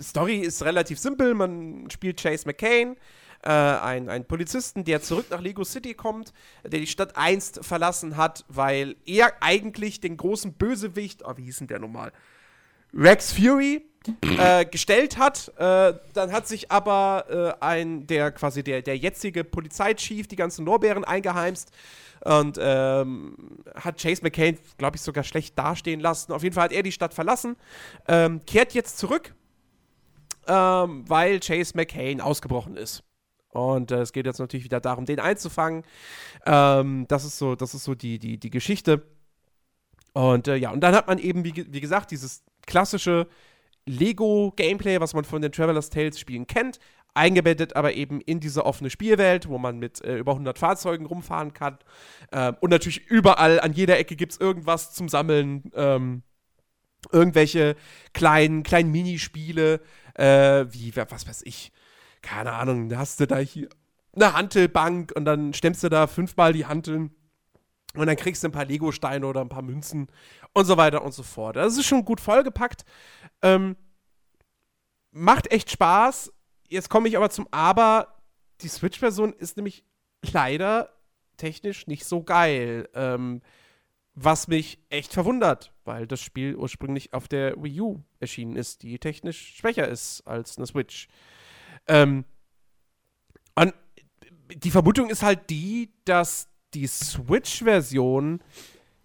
[0.00, 1.34] Story ist relativ simpel.
[1.34, 2.96] Man spielt Chase McCain,
[3.42, 6.32] äh, ein, ein Polizisten, der zurück nach Lego City kommt,
[6.64, 11.58] der die Stadt einst verlassen hat, weil er eigentlich den großen Bösewicht, oh, wie hieß
[11.58, 12.12] denn der nochmal?
[12.96, 13.82] Rex Fury
[14.38, 15.52] äh, gestellt hat.
[15.56, 20.64] Äh, dann hat sich aber äh, ein, der quasi der, der jetzige Polizeichief die ganzen
[20.64, 21.70] Lorbeeren eingeheimst
[22.24, 23.36] und ähm,
[23.74, 26.32] hat Chase McCain, glaube ich, sogar schlecht dastehen lassen.
[26.32, 27.56] Auf jeden Fall hat er die Stadt verlassen,
[28.08, 29.34] ähm, kehrt jetzt zurück,
[30.46, 33.02] ähm, weil Chase McCain ausgebrochen ist.
[33.50, 35.84] Und äh, es geht jetzt natürlich wieder darum, den einzufangen.
[36.44, 39.02] Ähm, das ist so, das ist so die, die, die Geschichte.
[40.12, 43.28] Und äh, ja, und dann hat man eben, wie, wie gesagt, dieses klassische
[43.86, 46.78] Lego-Gameplay, was man von den Traveler's Tales-Spielen kennt,
[47.14, 51.52] eingebettet aber eben in diese offene Spielwelt, wo man mit äh, über 100 Fahrzeugen rumfahren
[51.52, 51.78] kann.
[52.32, 55.70] Ähm, und natürlich überall, an jeder Ecke gibt es irgendwas zum Sammeln.
[55.74, 56.22] Ähm,
[57.12, 57.76] irgendwelche
[58.12, 59.80] kleinen, kleinen Minispiele,
[60.14, 61.72] äh, wie, was weiß ich,
[62.22, 63.68] keine Ahnung, da hast du da hier
[64.14, 67.10] eine Hantelbank und dann stemmst du da fünfmal die Hanteln
[67.94, 70.08] und dann kriegst du ein paar Lego-Steine oder ein paar Münzen
[70.54, 71.56] und so weiter und so fort.
[71.56, 72.84] Das ist schon gut vollgepackt.
[73.42, 73.76] Ähm,
[75.10, 76.32] macht echt Spaß.
[76.68, 78.22] Jetzt komme ich aber zum Aber.
[78.60, 79.84] Die Switch-Version ist nämlich
[80.32, 80.94] leider
[81.36, 82.88] technisch nicht so geil.
[82.94, 83.42] Ähm,
[84.14, 88.98] was mich echt verwundert, weil das Spiel ursprünglich auf der Wii U erschienen ist, die
[89.00, 91.08] technisch schwächer ist als eine Switch.
[91.88, 92.24] Ähm,
[93.56, 93.74] und
[94.54, 98.40] die Vermutung ist halt die, dass die Switch-Version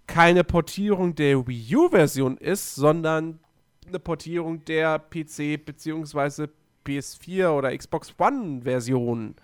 [0.10, 3.40] keine Portierung der Wii U-Version ist, sondern
[3.88, 6.48] eine Portierung der PC- bzw.
[6.86, 9.36] PS4 oder Xbox One-Version.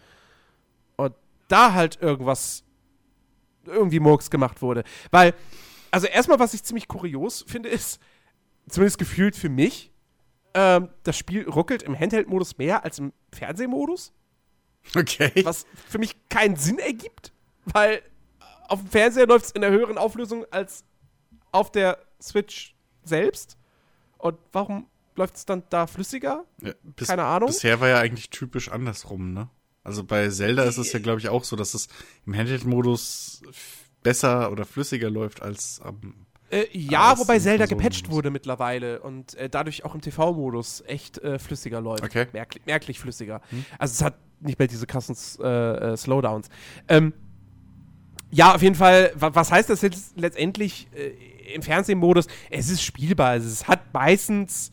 [0.96, 1.14] Und
[1.48, 2.64] da halt irgendwas
[3.66, 4.84] irgendwie Murks gemacht wurde.
[5.12, 5.36] Weil,
[5.92, 8.02] also erstmal, was ich ziemlich kurios finde, ist,
[8.68, 9.92] zumindest gefühlt für mich,
[10.56, 14.14] ähm, das Spiel ruckelt im Handheld-Modus mehr als im Fernsehmodus.
[14.96, 15.32] Okay.
[15.44, 17.34] Was für mich keinen Sinn ergibt,
[17.66, 18.02] weil
[18.68, 20.84] auf dem Fernseher läuft es in der höheren Auflösung als
[21.52, 23.58] auf der Switch selbst.
[24.18, 26.44] Und warum läuft es dann da flüssiger?
[26.62, 27.48] Ja, bis, Keine Ahnung.
[27.48, 29.50] Bisher war ja eigentlich typisch andersrum, ne?
[29.84, 31.88] Also bei Zelda ist es ja, glaube ich, auch so, dass es
[32.26, 33.44] im Handheld-Modus
[34.02, 36.26] besser oder flüssiger läuft als am.
[36.50, 41.20] Äh, ja, Als wobei Zelda gepatcht wurde mittlerweile und äh, dadurch auch im TV-Modus echt
[41.20, 42.04] äh, flüssiger läuft.
[42.04, 42.28] Okay.
[42.34, 43.42] Merklich, merklich flüssiger.
[43.78, 46.50] Also es hat nicht mehr diese krassen äh, äh, Slowdowns.
[46.88, 47.14] Ähm,
[48.36, 52.28] ja, auf jeden Fall, wa was heißt das jetzt letztendlich äh, im Fernsehmodus?
[52.50, 53.30] Es ist spielbar.
[53.30, 54.72] Also es hat meistens,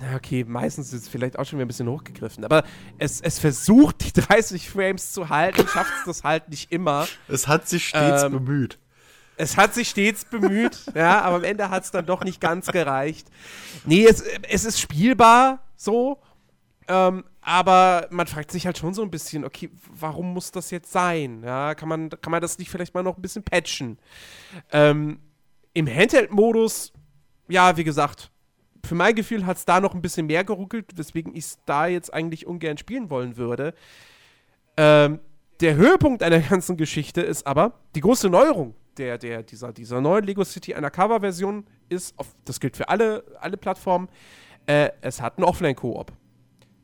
[0.00, 2.64] na okay, meistens ist es vielleicht auch schon wieder ein bisschen hochgegriffen, aber
[2.96, 7.06] es, es versucht, die 30 Frames zu halten, schafft es das halt nicht immer.
[7.28, 8.78] Es hat sich stets Ähm, bemüht.
[9.36, 12.68] Es hat sich stets bemüht, ja, aber am Ende hat es dann doch nicht ganz
[12.68, 13.28] gereicht.
[13.84, 16.18] Nee, es, es ist spielbar so,
[16.88, 20.90] ähm, aber man fragt sich halt schon so ein bisschen, okay, warum muss das jetzt
[20.90, 21.42] sein?
[21.44, 23.98] Ja, kann man, kann man das nicht vielleicht mal noch ein bisschen patchen?
[24.72, 25.20] Ähm,
[25.74, 26.92] Im Handheld-Modus,
[27.48, 28.30] ja, wie gesagt,
[28.84, 31.86] für mein Gefühl hat es da noch ein bisschen mehr geruckelt, weswegen ich es da
[31.86, 33.74] jetzt eigentlich ungern spielen wollen würde.
[34.76, 35.20] Ähm,
[35.60, 40.24] der Höhepunkt einer ganzen Geschichte ist aber die große Neuerung der, der, dieser, dieser neuen
[40.24, 44.08] Lego City Undercover-Version ist, auf, das gilt für alle, alle Plattformen,
[44.66, 46.12] äh, es hat einen Offline-Koop.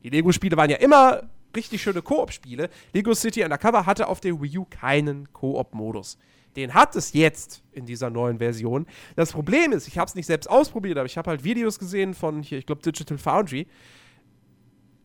[0.03, 1.23] Die Lego-Spiele waren ja immer
[1.55, 2.71] richtig schöne Koop-Spiele.
[2.93, 6.17] Lego City Undercover hatte auf der Wii U keinen Koop-Modus.
[6.57, 8.87] Den hat es jetzt in dieser neuen Version.
[9.15, 12.15] Das Problem ist, ich habe es nicht selbst ausprobiert, aber ich habe halt Videos gesehen
[12.15, 13.67] von hier, ich glaube Digital Foundry.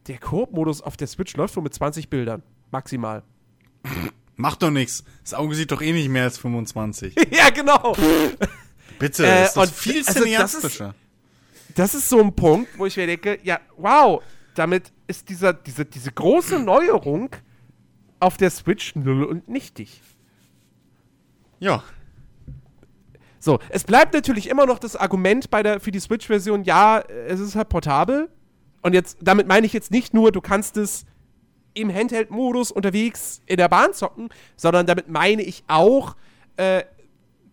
[0.07, 2.43] Der Koop-Modus auf der Switch läuft wohl mit 20 Bildern.
[2.71, 3.23] Maximal.
[4.35, 5.03] Macht doch nichts.
[5.23, 7.15] Das Auge sieht doch eh nicht mehr als 25.
[7.31, 7.95] ja, genau.
[8.99, 10.95] Bitte, Äh, ist das und viel also das ist- cineastischer.
[11.75, 14.23] Das ist so ein Punkt, wo ich mir denke, ja, wow,
[14.55, 17.29] damit ist dieser, diese, diese große Neuerung
[18.19, 20.01] auf der Switch null und nichtig.
[21.59, 21.83] Ja.
[23.39, 27.39] So, es bleibt natürlich immer noch das Argument bei der, für die Switch-Version, ja, es
[27.39, 28.29] ist halt portabel.
[28.81, 31.05] Und jetzt, damit meine ich jetzt nicht nur, du kannst es
[31.75, 36.15] im Handheld-Modus unterwegs in der Bahn zocken, sondern damit meine ich auch,
[36.57, 36.83] äh,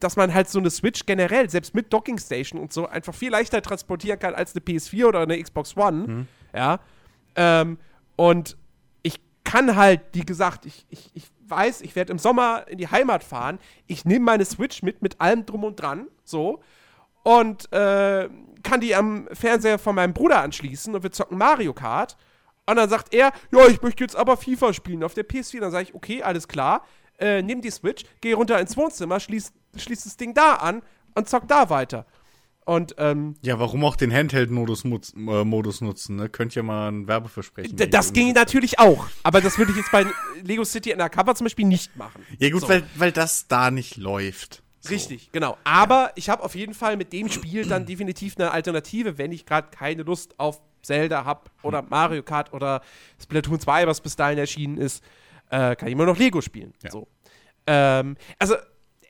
[0.00, 3.30] dass man halt so eine Switch generell, selbst mit Docking Station und so, einfach viel
[3.30, 6.26] leichter transportieren kann als eine PS4 oder eine Xbox One.
[6.54, 6.80] Ja.
[7.36, 7.78] Ähm,
[8.16, 8.56] und
[9.02, 12.88] ich kann halt, wie gesagt, ich, ich, ich weiß, ich werde im Sommer in die
[12.88, 13.58] Heimat fahren.
[13.86, 16.60] Ich nehme meine Switch mit, mit allem drum und dran, so.
[17.22, 18.28] Und äh,
[18.62, 22.16] kann die am Fernseher von meinem Bruder anschließen und wir zocken Mario Kart.
[22.66, 25.60] Und dann sagt er, ja, ich möchte jetzt aber FIFA spielen auf der PS4.
[25.60, 26.84] Dann sage ich, okay, alles klar.
[27.18, 30.82] Äh, nimm die Switch, geh runter ins Wohnzimmer, schließ, schließ das Ding da an
[31.14, 32.06] und zock da weiter.
[32.64, 36.28] Und ähm, Ja, warum auch den Handheld-Modus äh, Modus nutzen, ne?
[36.28, 39.06] Könnt ihr mal ein Werbeversprechen das ging natürlich auch.
[39.24, 40.06] Aber das würde ich jetzt bei
[40.42, 42.24] Lego City Undercover zum Beispiel nicht machen.
[42.38, 42.68] Ja gut, So.
[42.68, 44.62] weil, weil das da nicht läuft.
[44.78, 44.90] So.
[44.90, 45.56] Richtig, genau.
[45.64, 49.46] Aber ich habe auf jeden Fall mit dem Spiel dann definitiv eine Alternative, wenn ich
[49.46, 52.82] gerade keine Lust auf Zelda habe oder Mario Kart oder
[53.22, 55.02] Splatoon 2, was bis dahin erschienen ist,
[55.50, 56.74] äh, kann ich immer noch Lego spielen.
[56.82, 56.90] Ja.
[56.90, 57.06] So.
[57.66, 58.56] Ähm, also,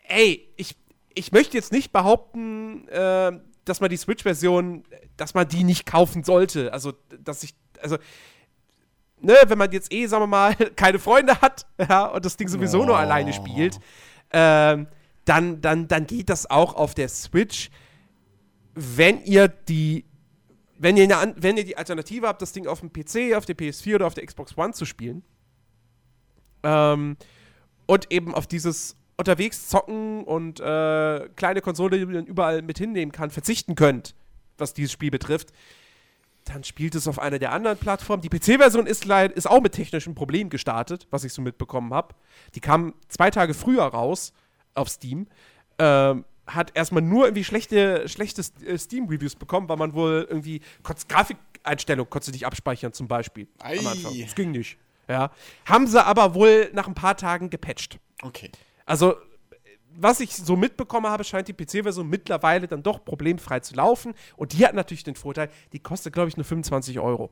[0.09, 0.77] ey, ich,
[1.15, 3.33] ich möchte jetzt nicht behaupten, äh,
[3.65, 4.85] dass man die Switch-Version,
[5.17, 6.73] dass man die nicht kaufen sollte.
[6.73, 7.97] Also, dass ich, also,
[9.21, 12.49] ne, wenn man jetzt eh, sagen wir mal, keine Freunde hat, ja, und das Ding
[12.49, 12.99] sowieso nur Oh.
[12.99, 13.79] alleine spielt,
[14.33, 14.89] ähm,
[15.25, 17.71] dann, dann, dann geht das auch auf der Switch,
[18.75, 20.05] wenn ihr die,
[20.79, 23.57] wenn ihr, eine, wenn ihr die Alternative habt, das Ding auf dem PC, auf der
[23.57, 25.23] PS4 oder auf der Xbox One zu spielen.
[26.65, 27.17] Ähm,
[27.87, 33.13] und eben auf dieses unterwegs zocken und äh, kleine Konsole, die man überall mit hinnehmen
[33.13, 34.15] kann, verzichten könnt,
[34.59, 35.53] was dieses Spiel betrifft,
[36.45, 38.21] dann spielt es auf einer der anderen Plattformen.
[38.21, 42.15] Die PC-Version ist, ist auch mit technischen Problemen gestartet, was ich so mitbekommen habe.
[42.55, 44.33] Die kam zwei Tage früher raus
[44.75, 45.29] auf Steam.
[45.79, 51.09] Ähm, hat erstmal nur irgendwie schlechte, schlechte äh, Steam-Reviews bekommen, weil man wohl irgendwie konntest
[51.09, 53.47] Grafikeinstellungen konntest du nicht abspeichern zum Beispiel.
[53.61, 53.79] Ei.
[53.79, 54.13] Am Anfang.
[54.21, 54.77] Das ging nicht.
[55.09, 55.31] Ja.
[55.65, 57.99] Haben sie aber wohl nach ein paar Tagen gepatcht.
[58.23, 58.51] Okay.
[58.93, 59.17] Also,
[59.95, 64.15] was ich so mitbekommen habe, scheint die PC-Version mittlerweile dann doch problemfrei zu laufen.
[64.37, 67.31] Und die hat natürlich den Vorteil, die kostet, glaube ich, nur 25 Euro.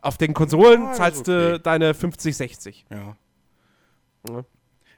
[0.00, 1.62] Auf den Konsolen Ah, das ist zahlst du okay.
[1.62, 2.86] deine 50, 60.
[2.90, 3.16] Ja.
[4.28, 4.44] Ja.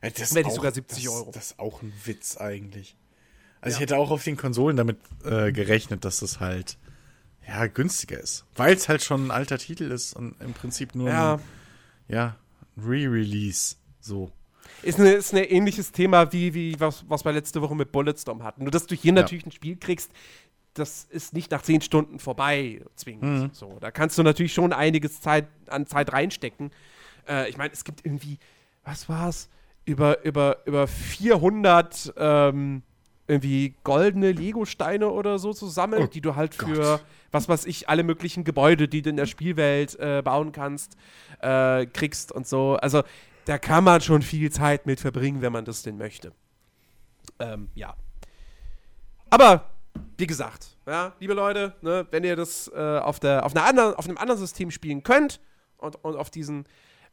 [0.02, 1.30] Ja, das auch- sogar 70 das, Euro.
[1.32, 2.96] Das ist auch ein Witz eigentlich.
[3.60, 3.76] Also Ja.
[3.76, 6.78] ich hätte auch auf den Konsolen damit äh, gerechnet, dass das halt
[7.46, 8.44] ja günstiger ist.
[8.54, 11.34] Weil es halt schon ein alter Titel ist und im Prinzip nur Ja.
[11.34, 11.40] ein,
[12.08, 12.36] ja,
[12.76, 13.76] ein Re-Release.
[14.00, 14.30] So.
[14.82, 18.42] Ist ein ist ein ähnliches Thema wie, wie was, was wir letzte Woche mit Bulletstorm
[18.44, 18.62] hatten.
[18.62, 19.22] Nur, dass du hier Ja.
[19.22, 20.10] natürlich ein Spiel kriegst,
[20.74, 23.22] das ist nicht nach 10 Stunden vorbei zwingend.
[23.24, 23.50] Mhm.
[23.52, 26.70] So, da kannst du natürlich schon einiges Zeit, an Zeit reinstecken.
[27.28, 28.38] Äh, ich meine, es gibt irgendwie,
[28.84, 29.48] was war's?
[29.84, 32.82] Über, über, über 400 ähm,
[33.26, 37.04] irgendwie goldene Lego-Steine oder so zu sammeln, Oh die du halt für, Gott.
[37.30, 40.96] was weiß ich, alle möglichen Gebäude, die du in der Spielwelt äh, bauen kannst,
[41.40, 42.76] äh, kriegst und so.
[42.76, 43.02] Also,
[43.48, 46.32] da kann man schon viel Zeit mit verbringen, wenn man das denn möchte.
[47.38, 47.96] Ähm, ja.
[49.30, 49.70] Aber,
[50.18, 53.94] wie gesagt, ja, liebe Leute, ne, wenn ihr das äh, auf, der, auf, einer anderen,
[53.94, 55.40] auf einem anderen System spielen könnt
[55.78, 56.66] und, und auf diesen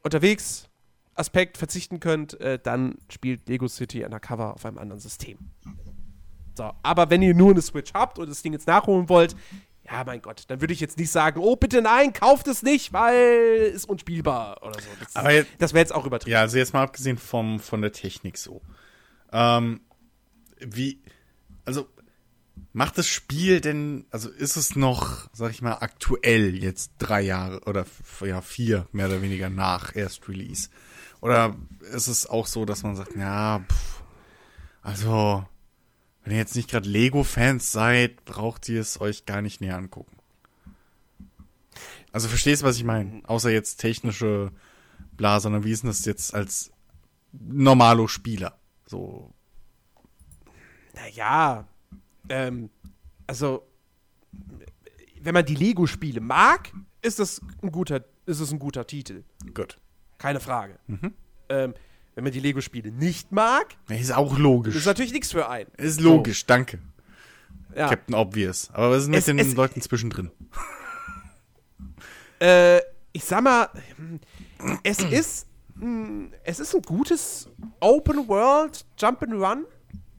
[0.04, 0.68] unterwegs
[1.14, 5.38] Aspekt verzichten könnt, äh, dann spielt Lego City Undercover auf einem anderen System.
[6.58, 9.38] So, aber wenn ihr nur eine Switch habt und das Ding jetzt nachholen wollt,
[9.90, 12.92] ja, mein Gott, dann würde ich jetzt nicht sagen, oh, bitte nein, kauft es nicht,
[12.94, 14.88] weil es unspielbar oder so.
[15.00, 16.32] Das, Aber jetzt- das wäre jetzt auch übertrieben.
[16.34, 18.62] Ja, also jetzt mal abgesehen vom, von der Technik so.
[19.32, 19.82] Ähm,
[20.60, 21.02] wie,
[21.66, 21.88] also,
[22.74, 27.62] macht das Spiel denn, also ist es noch, sag ich mal, aktuell jetzt drei Jahre
[27.66, 27.86] oder
[28.26, 30.70] ja, vier mehr oder weniger nach Erst-Release?
[31.22, 31.56] Oder
[31.94, 34.04] ist es auch so, dass man sagt, ja, pff,
[34.82, 35.46] also,
[36.26, 40.18] wenn ihr jetzt nicht gerade Lego-Fans seid, braucht ihr es euch gar nicht näher angucken.
[42.12, 43.22] Also verstehst du, was ich meine?
[43.26, 44.52] Außer jetzt technische
[45.18, 46.72] bla, sondern wie ist denn das jetzt als
[47.32, 48.58] normalo Spieler?
[48.86, 49.34] So,
[50.94, 51.68] Naja,
[52.30, 52.70] ähm,
[53.28, 53.68] also,
[55.22, 56.72] wenn man die Lego-Spiele mag,
[57.02, 59.24] ist das ein guter, ist es ein guter Titel.
[59.54, 59.80] gut.
[60.18, 60.80] Keine Frage.
[60.88, 61.14] Mhm.
[61.50, 61.74] Ähm,
[62.16, 64.86] wenn man die Lego-Spiele nicht mag, Ist auch ist logisch.
[64.86, 65.70] natürlich nichts für einen.
[65.78, 66.80] Ist logisch, danke.
[67.70, 67.90] So, ja.
[67.90, 68.70] Captain Obvious.
[68.74, 70.32] Aber was ist mit Es- den es- Leuten zwischendrin?
[72.40, 72.80] Äh,
[73.12, 73.70] ich sag mal,
[74.84, 79.64] es ist, mh, es ist ein gutes Open World Jump'n'Run,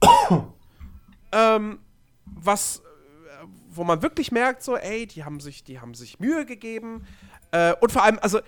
[1.32, 1.78] ähm,
[2.24, 2.82] was,
[3.70, 7.06] wo man wirklich merkt, so, ey, die haben sich, die haben sich Mühe gegeben
[7.52, 8.40] äh, und vor allem, also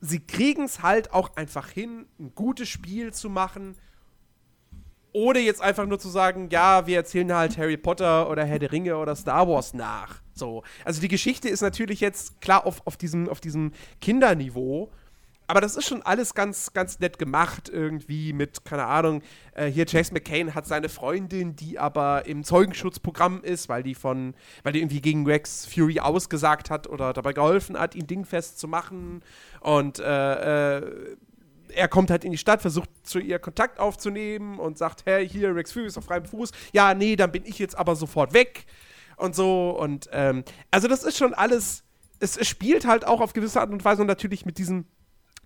[0.00, 3.76] sie kriegen es halt auch einfach hin, ein gutes Spiel zu machen.
[5.12, 8.72] Ohne jetzt einfach nur zu sagen, ja, wir erzählen halt Harry Potter oder Herr der
[8.72, 10.20] Ringe oder Star Wars nach.
[10.34, 10.62] So.
[10.84, 14.92] Also die Geschichte ist natürlich jetzt klar auf, auf, diesem, auf diesem Kinderniveau.
[15.46, 19.22] Aber das ist schon alles ganz, ganz nett gemacht, irgendwie mit, keine Ahnung,
[19.54, 24.34] äh, hier Chase McCain hat seine Freundin, die aber im Zeugenschutzprogramm ist, weil die von,
[24.64, 28.66] weil die irgendwie gegen Rex Fury ausgesagt hat oder dabei geholfen hat, ihn dingfest zu
[28.66, 29.22] machen.
[29.60, 31.16] Und äh, äh,
[31.74, 35.54] er kommt halt in die Stadt, versucht zu ihr Kontakt aufzunehmen und sagt, hey, hier,
[35.54, 36.50] Rex Fury ist auf freiem Fuß.
[36.72, 38.66] Ja, nee, dann bin ich jetzt aber sofort weg.
[39.16, 39.70] Und so.
[39.70, 41.84] Und ähm, also das ist schon alles.
[42.18, 44.86] Es, es spielt halt auch auf gewisse Art und Weise natürlich mit diesem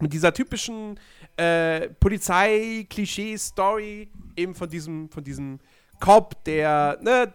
[0.01, 0.99] mit dieser typischen
[1.37, 5.59] äh, Polizei-Klischee-Story eben von diesem, von diesem
[6.01, 7.33] Cop, der, ne,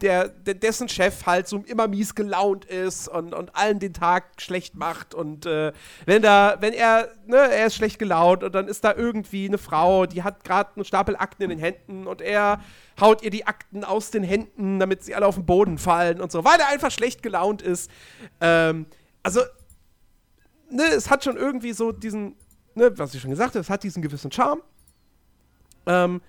[0.00, 4.40] der, der, dessen Chef halt so immer mies gelaunt ist und, und allen den Tag
[4.40, 5.72] schlecht macht und äh,
[6.06, 9.58] wenn da, wenn er, ne, er ist schlecht gelaunt und dann ist da irgendwie eine
[9.58, 12.60] Frau, die hat gerade einen Stapel Akten in den Händen und er
[13.00, 16.30] haut ihr die Akten aus den Händen, damit sie alle auf den Boden fallen und
[16.30, 17.90] so, weil er einfach schlecht gelaunt ist.
[18.40, 18.86] Ähm,
[19.22, 19.40] also
[20.70, 22.36] ne, es hat schon irgendwie so diesen,
[22.74, 24.62] ne, was ich schon gesagt habe, es hat diesen gewissen Charme.
[25.86, 26.20] Ähm,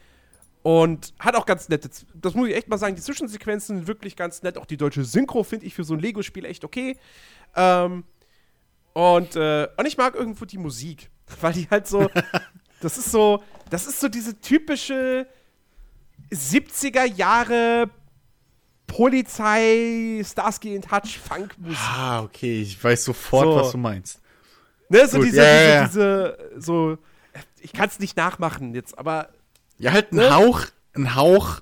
[0.64, 4.16] und hat auch ganz nette, das muss ich echt mal sagen, die Zwischensequenzen sind wirklich
[4.16, 4.58] ganz nett.
[4.58, 6.98] Auch die deutsche Synchro finde ich für so ein Lego-Spiel echt okay.
[7.56, 8.04] Ähm,
[8.94, 11.10] und, äh, und ich mag irgendwo die Musik,
[11.42, 12.10] weil die halt so,
[12.82, 15.28] das ist so, das ist so diese typische
[16.32, 17.90] 70er Jahre
[18.86, 21.80] Polizei, Starsky in Touch, Funk-Musik.
[21.80, 23.56] Ah, okay, ich weiß sofort, So.
[23.56, 24.21] was du meinst.
[24.92, 26.98] Ne, so Gut, diese, ja, diese, diese, so,
[27.62, 29.30] ich kann es nicht nachmachen jetzt, aber
[29.78, 30.36] Ja, halt ein Ne?
[30.36, 31.62] Hauch, ein Hauch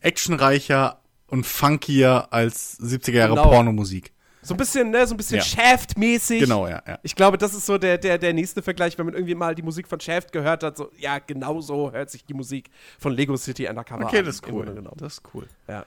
[0.00, 3.48] actionreicher und funkier als 70er Jahre Genau.
[3.50, 4.12] Pornomusik.
[4.42, 5.42] so ein bisschen, ne, so ein bisschen Ja.
[5.44, 6.40] Shaft-mäßig.
[6.40, 6.98] Genau, ja, ja.
[7.02, 9.62] Ich glaube, das ist so der, der, der nächste Vergleich, wenn man irgendwie mal die
[9.62, 10.76] Musik von Shaft gehört hat.
[10.78, 14.24] So, ja, genau so hört sich die Musik von Lego City Undercover Okay, an.
[14.24, 14.64] das ist cool.
[14.96, 15.46] Das ist cool.
[15.66, 15.84] Ja.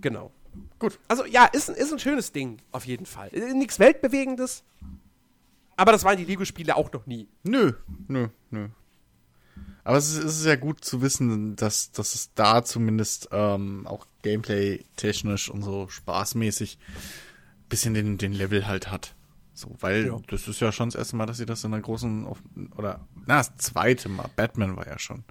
[0.00, 0.30] Genau.
[0.78, 0.98] Gut.
[1.08, 3.28] Also, ja, ist, ein- ist ein schönes Ding, auf jeden Fall.
[3.34, 4.62] Äh, Nichts Weltbewegendes.
[5.76, 7.28] Aber das waren die Lego-Spiele auch noch nie.
[7.42, 7.72] Nö,
[8.08, 8.68] nö, nö.
[9.84, 13.86] Aber es ist, es ist ja gut zu wissen, dass, dass es da zumindest ähm,
[13.86, 16.78] auch Gameplay-technisch und so spaßmäßig
[17.68, 19.14] bisschen den, den Level halt hat.
[19.54, 20.18] So, weil Ja.
[20.28, 22.26] das ist ja schon das erste Mal, dass sie das in einer großen,
[22.76, 24.28] oder, na, das zweite Mal.
[24.36, 25.24] Batman war ja schon.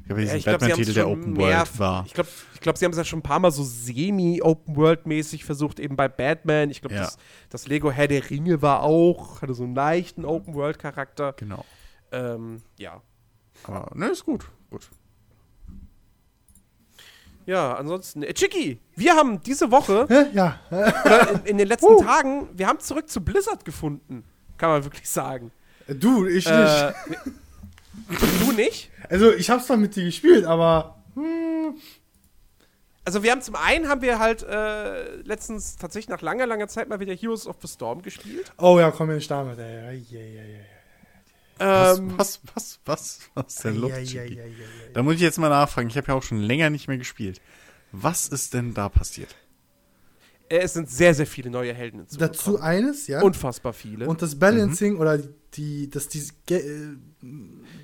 [0.00, 2.04] Ich glaube, Ja, diesen haben's Batman-Titel, der Open mehr- World war.
[2.06, 5.80] Ich glaube, ich glaub, sie haben es ja schon ein paar Mal so semi-Open-World-mäßig versucht,
[5.80, 6.70] eben bei Batman.
[6.70, 7.02] Ich glaube, Ja.
[7.02, 7.18] das,
[7.50, 11.32] das Lego Herr der Ringe war auch, hatte so einen leichten Open-World-Charakter.
[11.34, 11.64] Genau.
[12.12, 13.02] Ähm, ja.
[13.64, 14.46] Aber, ne, ist gut.
[14.70, 14.88] Gut.
[17.46, 18.22] Ja, ansonsten.
[18.22, 20.26] Äh, Chicky, wir haben diese Woche, Hä?
[20.34, 20.58] Ja.
[20.70, 24.24] oder in, in den letzten Tagen, wir haben zurück zu Blizzard gefunden.
[24.56, 25.52] Kann man wirklich sagen.
[25.86, 26.50] Du, ich nicht.
[28.40, 28.90] Du nicht?
[29.08, 31.02] Also, ich hab's zwar mit dir gespielt, aber.
[33.04, 36.88] Also wir haben zum einen haben wir halt äh, letztens tatsächlich nach langer, langer Zeit
[36.88, 38.52] mal wieder Heroes of the Storm gespielt.
[38.58, 39.78] Oh ja, komm mir nicht damit, ey.
[39.78, 40.66] Ei, ei, ei.
[41.58, 44.54] Was, Ähm, was, was, was, was ist denn los, ei, ei, ei.
[44.92, 45.88] Da muss ich jetzt mal nachfragen.
[45.88, 47.40] Ich habe ja auch schon länger nicht mehr gespielt.
[47.92, 49.34] Was ist denn da passiert?
[50.48, 52.32] Es sind sehr, sehr viele neue Helden hinzugekommen.
[52.32, 53.22] Dazu eines, ja.
[53.22, 54.06] Unfassbar viele.
[54.06, 55.18] Und das Balancing oder
[55.54, 56.96] die, das die, äh,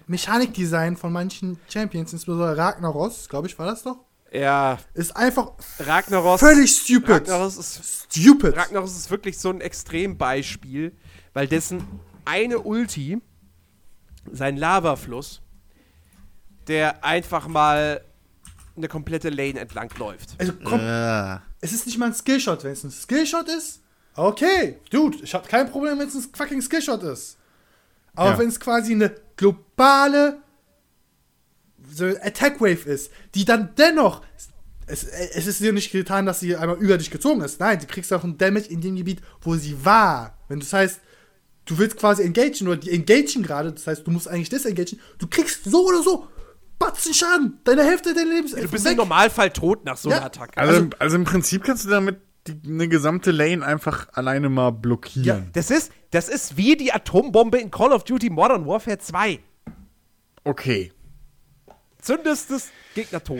[0.06, 6.40] Mechanikdesign von manchen Champions, insbesondere Ragnaros, glaube ich, war das doch, ja, ist einfach Ragnaros.
[6.40, 7.10] völlig stupid.
[7.10, 8.56] Ragnaros ist, Stupid.
[8.56, 10.92] Ragnaros ist wirklich so ein Extrembeispiel,
[11.34, 11.84] weil dessen
[12.24, 13.20] eine Ulti,
[14.30, 15.42] sein Lavafluss,
[16.66, 18.02] der einfach mal
[18.76, 20.30] eine komplette Lane entlang läuft.
[20.38, 22.64] also komm, Äh, es ist nicht mal ein Skillshot.
[22.64, 23.80] Wenn es ein Skillshot ist,
[24.16, 27.36] okay, dude, ich habe kein Problem, wenn es ein fucking Skillshot ist.
[28.14, 28.38] Aber Ja.
[28.38, 30.38] wenn es quasi eine globale
[31.90, 34.22] so Attack Wave ist, die dann dennoch
[34.86, 37.60] es, es ist dir nicht getan, dass sie einmal über dich gezogen ist.
[37.60, 40.36] Nein, du kriegst auch einen Damage in dem Gebiet, wo sie war.
[40.48, 41.00] Wenn das heißt,
[41.64, 45.26] du willst quasi engagen oder die engagen gerade, das heißt, du musst eigentlich disengagen, du
[45.28, 46.26] kriegst so oder so
[46.84, 48.50] Batzen Schaden, deine Hälfte deines Lebens.
[48.54, 48.92] Du bist weg.
[48.92, 50.16] im Normalfall tot nach so Ja.
[50.18, 50.56] einer Attacke.
[50.58, 54.48] also, Also- im- also im Prinzip kannst du damit die, eine gesamte Lane einfach alleine
[54.48, 55.24] mal blockieren.
[55.44, 55.50] Ja.
[55.52, 59.38] Das ist, das ist wie die Atombombe in Call of Duty Modern Warfare 2.
[60.44, 60.92] Okay.
[62.00, 63.38] Zündest es, Gegner tot.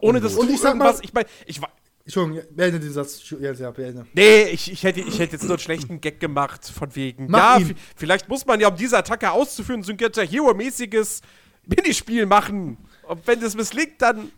[0.00, 1.60] Ohne dass Und du ich sag mal- ich meine, ich
[2.04, 3.20] Entschuldigung, beende den Satz.
[3.38, 4.06] Ja, ja, beende.
[4.14, 7.26] Nee, ich, ich, hätte, ich hätte jetzt nur einen schlechten Gag gemacht, von wegen.
[7.28, 7.68] Mach ja, ihn.
[7.68, 11.20] vi- vielleicht muss man ja, um diese Attacke auszuführen, so ein Guitar Hero-mäßiges
[11.66, 12.78] Minispiel machen.
[13.08, 14.30] Und wenn das misslingt, dann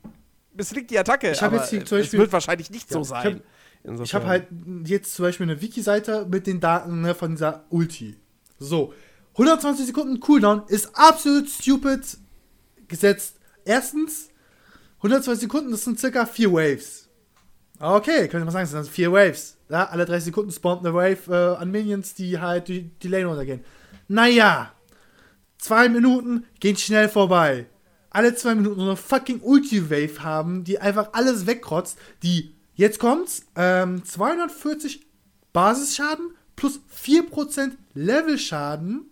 [0.54, 1.30] misslingt die Attacke.
[1.30, 3.42] Ich hab Aber jetzt hier zum es Beispiel- wird wahrscheinlich nicht Ja, so sein.
[3.86, 4.00] hab-.
[4.02, 4.46] Ich habe halt
[4.86, 8.16] jetzt zum Beispiel eine Wiki-Seite mit den Daten ne, von dieser Ulti.
[8.58, 8.94] So,
[9.34, 12.00] 120 Sekunden Cooldown ist absolut stupid
[12.88, 13.36] gesetzt.
[13.64, 14.28] Erstens,
[14.98, 17.08] 120 Sekunden, das sind circa vier Waves.
[17.80, 19.56] Okay, könnte man sagen, das sind vier Waves.
[19.68, 23.26] Ja, alle 30 Sekunden spawnt eine Wave äh, an Minions, die halt die, die Lane
[23.26, 23.64] runtergehen.
[24.08, 24.72] Naja,
[25.64, 27.66] zwei Minuten gehen schnell vorbei.
[28.10, 33.46] Alle zwei Minuten so eine fucking Ulti-Wave haben, die einfach alles wegkrotzt, die, jetzt kommt's,
[33.56, 35.06] ähm, 240
[35.52, 39.10] Basisschaden plus 4% Levelschaden,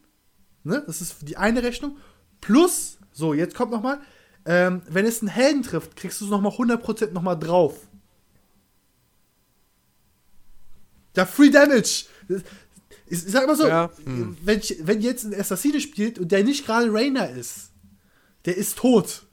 [0.63, 1.97] ne, das ist die eine Rechnung,
[2.41, 4.01] plus, so, jetzt kommt nochmal,
[4.45, 7.89] ähm, wenn es einen Helden trifft, kriegst du nochmal 100% nochmal drauf.
[11.17, 12.05] Ja, Free Damage.
[13.07, 13.91] Ich, sag mal so, Ja.
[14.05, 17.71] wenn, ich, wenn jetzt ein Assassine spielt und der nicht gerade Rainer ist,
[18.45, 19.25] der ist tot.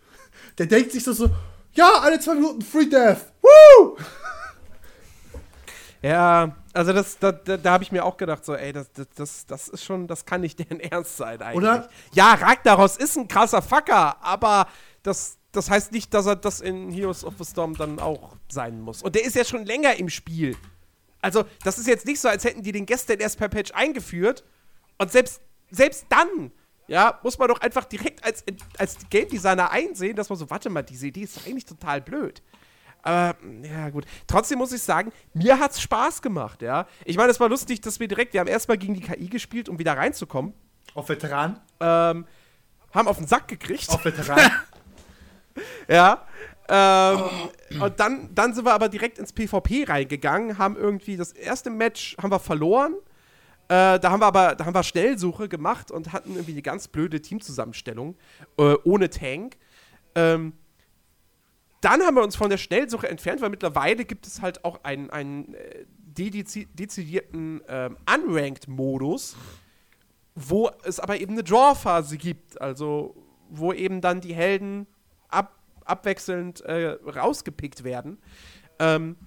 [0.57, 1.29] Der denkt sich so, so
[1.73, 3.25] ja, alle zwei Minuten Free Death.
[3.41, 3.95] Woo!
[6.01, 9.07] Ja, also das, da, da, da habe ich mir auch gedacht, so, ey, das, das,
[9.15, 11.57] das, das ist schon, das kann nicht deren Ernst sein eigentlich.
[11.57, 11.89] Oder?
[12.13, 14.67] Ja, Ragnaros ist ein krasser Fucker, aber
[15.03, 18.79] das, das heißt nicht, dass er das in Heroes of the Storm dann auch sein
[18.79, 19.01] muss.
[19.01, 20.55] Und der ist ja schon länger im Spiel.
[21.21, 24.43] Also, das ist jetzt nicht so, als hätten die den gestern erst per Patch eingeführt.
[24.97, 26.51] Und selbst, selbst dann,
[26.87, 28.43] ja, muss man doch einfach direkt als,
[28.77, 32.01] als Game Designer einsehen, dass man so, warte mal, diese Idee ist doch eigentlich total
[32.01, 32.41] blöd.
[33.01, 34.05] Aber, ja, gut.
[34.27, 36.87] Trotzdem muss ich sagen, mir hat's Spaß gemacht, ja.
[37.05, 39.69] Ich meine, es war lustig, dass wir direkt, wir haben erstmal gegen die KI gespielt,
[39.69, 40.53] um wieder reinzukommen.
[40.95, 41.59] Auf Veteran.
[41.79, 42.25] Ähm,
[42.93, 43.89] haben auf den Sack gekriegt.
[43.89, 44.39] Auf Veteran.
[45.89, 46.25] Ja.
[46.69, 47.23] Ähm,
[47.81, 52.15] und dann, dann sind wir aber direkt ins PvP reingegangen, haben irgendwie das erste Match
[52.21, 52.93] haben wir verloren.
[53.69, 56.87] Äh, da haben wir aber, da haben wir Schnellsuche gemacht und hatten irgendwie eine ganz
[56.87, 58.15] blöde Teamzusammenstellung
[58.57, 59.57] äh, ohne Tank.
[60.15, 60.53] Ähm,
[61.81, 65.09] dann haben wir uns von der Schnellsuche entfernt, weil mittlerweile gibt es halt auch einen,
[65.09, 69.35] einen äh, dezidierten ähm, Unranked-Modus,
[70.35, 73.15] wo es aber eben eine Draw-Phase gibt, also
[73.49, 74.87] wo eben dann die Helden
[75.29, 75.58] ab,
[75.89, 78.19] abwechselnd äh, rausgepickt werden.
[78.79, 79.17] Ähm,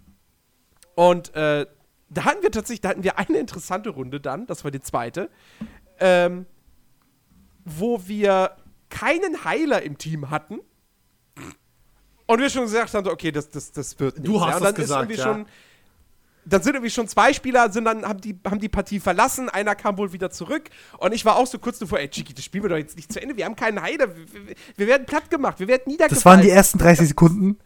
[0.95, 1.67] und äh,
[2.11, 5.31] da hatten wir tatsächlich, da hatten wir eine interessante Runde dann, das war die zweite,
[5.99, 6.47] ähm,
[7.65, 8.57] wo wir
[8.91, 10.61] keinen Heiler im Team hatten.
[12.27, 14.31] Und wir schon gesagt haben, okay, das, das, das wird nichts.
[14.31, 15.23] Du hast ja, das gesagt, ja.
[15.23, 15.47] schon,
[16.45, 19.75] dann sind irgendwie schon zwei Spieler, sind dann, haben die, haben die Partie verlassen, einer
[19.75, 22.65] kam wohl wieder zurück und ich war auch so kurz davor, ey, Chiki, das spielen
[22.65, 25.31] wir doch jetzt nicht zu Ende, wir haben keinen Heiler, wir, wir, wir werden platt
[25.31, 26.15] gemacht, wir werden niedergefallen.
[26.17, 27.59] Das waren die ersten 30 Sekunden.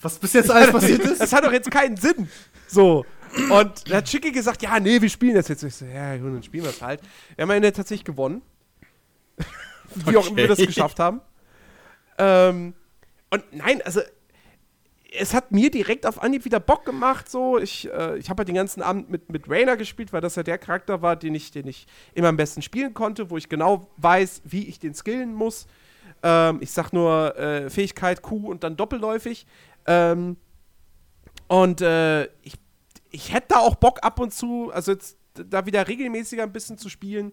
[0.00, 1.20] Was bis jetzt alles passiert ist?
[1.20, 2.28] Das hat doch jetzt keinen Sinn.
[2.68, 3.04] So.
[3.50, 5.62] Und da hat Chicky gesagt, ja, nee, wir spielen das jetzt.
[5.62, 7.00] Ich so, ja, gut, dann spielen wir es halt.
[7.34, 8.42] Wir haben am Ende tatsächlich gewonnen.
[9.94, 11.20] Wie auch immer wir das geschafft haben.
[12.18, 12.74] Ähm,
[13.30, 14.00] und nein, also
[15.12, 17.30] es hat mir direkt auf Anhieb wieder Bock gemacht.
[17.30, 20.36] So, ich, äh, ich habe halt den ganzen Abend mit, mit Rainer gespielt, weil das
[20.36, 23.48] ja der Charakter war, den ich, den ich immer am besten spielen konnte, wo ich
[23.48, 25.66] genau weiß, wie ich den skillen muss.
[26.22, 29.46] Ähm, ich sag nur äh, Fähigkeit Q und dann doppelläufig.
[29.86, 30.36] Ähm,
[31.48, 32.54] und äh, ich,
[33.10, 36.78] ich hätte da auch Bock ab und zu, also jetzt da wieder regelmäßiger ein bisschen
[36.78, 37.32] zu spielen.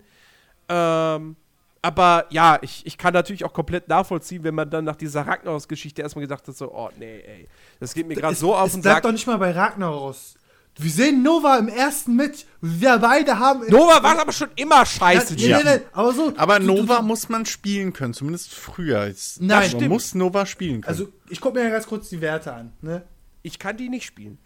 [0.69, 1.35] Ähm,
[1.83, 6.01] aber ja, ich, ich kann natürlich auch komplett nachvollziehen, wenn man dann nach dieser Ragnaros-Geschichte
[6.01, 7.47] erstmal gedacht hat, so, oh nee, ey,
[7.79, 9.03] das geht mir gerade so auf es den bleibt Sack.
[9.03, 10.35] doch nicht mal bei Ragnaros.
[10.75, 12.45] Wir sehen Nova im ersten Match.
[12.59, 13.61] Wir beide haben.
[13.69, 16.33] Nova war aber schon immer scheiße, ja, nee, nee, nee, aber so.
[16.35, 19.05] Aber du- du- Nova muss man spielen können, zumindest früher.
[19.05, 19.59] Jetzt, Nein.
[19.59, 19.89] man Stimmt.
[19.89, 20.85] muss Nova spielen können.
[20.91, 22.73] Also, ich gucke mir ja ganz kurz die Werte an.
[22.81, 23.03] Ne?
[23.43, 24.39] Ich kann die nicht spielen.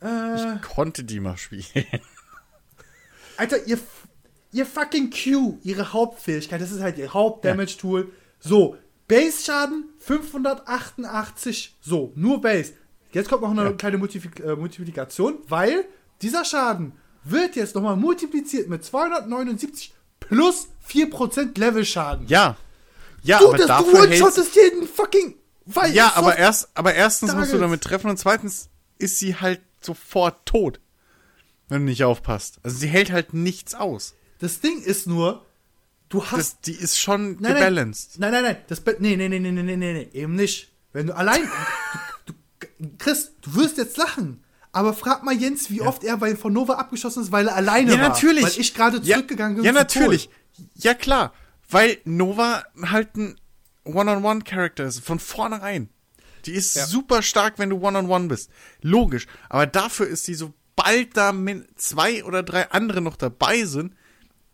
[0.00, 1.64] Äh, konnte die mal spielen.
[3.38, 3.78] Alter, ihr,
[4.54, 8.12] ihr fucking Q, ihre Hauptfähigkeit, das ist halt ihr Haupt-Damage-Tool.
[8.38, 8.76] So,
[9.08, 12.72] Base-Schaden 588, so, nur Base.
[13.12, 15.84] Jetzt kommt noch eine kleine Multiplik äh, Multiplikation, weil
[16.22, 16.92] dieser Schaden
[17.24, 22.28] wird jetzt nochmal multipliziert mit 279 plus 4% Level-Schaden.
[22.28, 22.56] Ja.
[23.22, 25.34] Ja, du, aber das, du dafür hältst, one-shottest jeden fucking...
[25.66, 28.68] Weil Ja, aber erst, aber erstens musst du damit treffen und zweitens
[28.98, 30.78] ist sie halt sofort tot.
[31.68, 32.58] Wenn du nicht aufpasst.
[32.62, 34.14] Also sie hält halt nichts aus.
[34.38, 35.44] Das Ding ist nur,
[36.08, 36.38] du hast.
[36.38, 38.18] Das, die ist schon nein, gebalanced.
[38.18, 38.52] Nein, nein, nein.
[38.54, 40.72] nein das, nee, nee, nee, nee, nee, nee, nee, eben nicht.
[40.92, 41.42] Wenn du allein.
[42.26, 42.32] du,
[42.78, 44.42] du, Chris, du wirst jetzt lachen.
[44.72, 45.86] Aber frag mal Jens, wie ja.
[45.86, 48.02] oft er bei von Nova abgeschossen ist, weil er alleine ja, war.
[48.02, 48.42] Ja, natürlich.
[48.42, 49.66] Weil ich gerade zurückgegangen ja, bin.
[49.66, 50.28] Ja, natürlich.
[50.28, 50.66] Pol.
[50.74, 51.32] Ja, klar.
[51.68, 53.40] Weil Nova halt ein
[53.84, 55.00] One-on-One-Charakter ist.
[55.00, 55.90] Von vornherein.
[56.46, 56.86] Die ist ja.
[56.86, 58.50] super stark, wenn du One-on-One -on -one bist.
[58.82, 59.26] Logisch.
[59.48, 61.32] Aber dafür ist sie, sobald da
[61.76, 63.94] zwei oder drei andere noch dabei sind,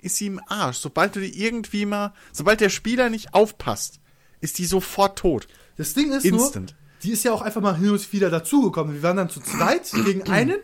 [0.02, 0.78] ist sie im Arsch.
[0.78, 4.00] Sobald du die irgendwie mal, sobald der Spieler nicht aufpasst,
[4.40, 5.46] ist die sofort tot.
[5.76, 6.70] Das Ding ist Instant.
[6.70, 8.94] nur, die ist ja auch einfach mal hin und wieder dazugekommen.
[8.94, 10.58] Wir waren dann zu zweit gegen einen.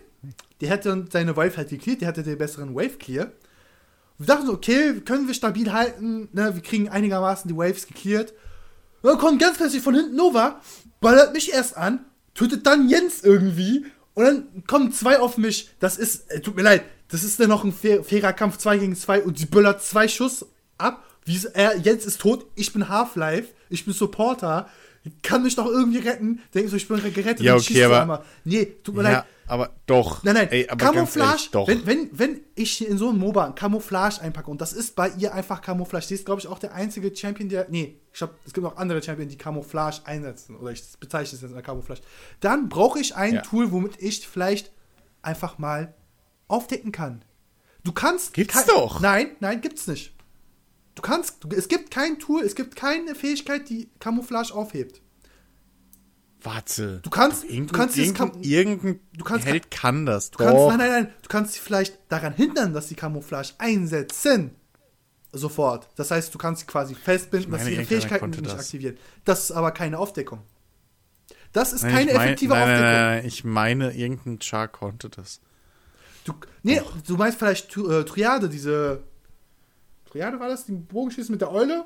[0.61, 3.31] Der hätte dann seine Wave halt gecleart, der hatte den besseren Wave Clear.
[4.19, 8.33] Wir dachten so, okay, können wir stabil halten, ne, wir kriegen einigermaßen die Waves gecleart.
[9.03, 10.61] Und dann kommt ganz plötzlich von hinten Nova,
[11.01, 13.85] ballert mich erst an, tötet dann Jens irgendwie
[14.15, 15.71] und dann kommen zwei auf mich.
[15.79, 18.78] Das ist, äh, tut mir leid, das ist dann noch ein fair, fairer Kampf 2
[18.78, 20.47] gegen 2 und sie böllert zwei Schuss
[20.78, 21.05] ab.
[21.24, 24.69] Wie, ist- er, Jens ist tot, ich bin Half-Life, ich bin Supporter,
[25.23, 26.41] kann mich doch irgendwie retten.
[26.55, 28.23] Denkst du, ich bin gerettet Ja, okay, aber- einmal.
[28.45, 29.24] Nee, tut mir Ja, leid.
[29.47, 30.24] aber doch.
[30.24, 31.69] Nein, nein, Ey, aber Camouflage, ehrlich, doch.
[31.69, 35.11] Wenn, wenn, wenn ich in so einem MOBA ein Camouflage einpacke und das ist bei
[35.19, 38.35] ihr einfach Camouflage, sie ist, glaube ich, auch der einzige Champion, der, nee, ich glaube,
[38.45, 42.01] es gibt auch andere Champion, die Camouflage einsetzen, oder ich bezeichne es jetzt als Camouflage,
[42.41, 43.43] dann brauche ich ein Ja.
[43.43, 44.73] Tool, womit ich vielleicht
[45.23, 45.95] einfach mal
[46.48, 47.24] aufdecken kann.
[47.85, 48.35] Du kannst...
[48.35, 49.01] Gibt's kein- doch.
[49.01, 50.14] Nein, nein, gibt's nicht.
[50.94, 55.02] Du kannst, du, es gibt kein Tool, es gibt keine Fähigkeit, die Camouflage aufhebt.
[56.43, 57.01] Warte.
[57.02, 60.31] Du kannst- irgendein, du kannst irgendein, du kannst- Held kann das.
[60.31, 60.68] Du kannst, Doch.
[60.68, 64.52] nein, nein, nein, du kannst sie vielleicht daran hindern, dass sie Camouflage einsetzen.
[65.32, 65.89] Sofort.
[65.97, 68.55] Das heißt, du kannst sie quasi festbinden, meine, dass sie ihre Fähigkeiten nicht das.
[68.55, 68.97] aktivieren.
[69.24, 70.40] Das ist aber keine Aufdeckung.
[71.52, 72.82] Das ist Nein, keine mein- effektive nein, Aufdeckung.
[72.85, 75.40] Nein, nein, nein, ich meine, irgendein Char konnte das.
[76.27, 79.05] Du, nee, du meinst vielleicht äh, Triade, diese.
[80.11, 80.66] Triade war das?
[80.66, 81.85] Die Bogenschießen mit der Eule?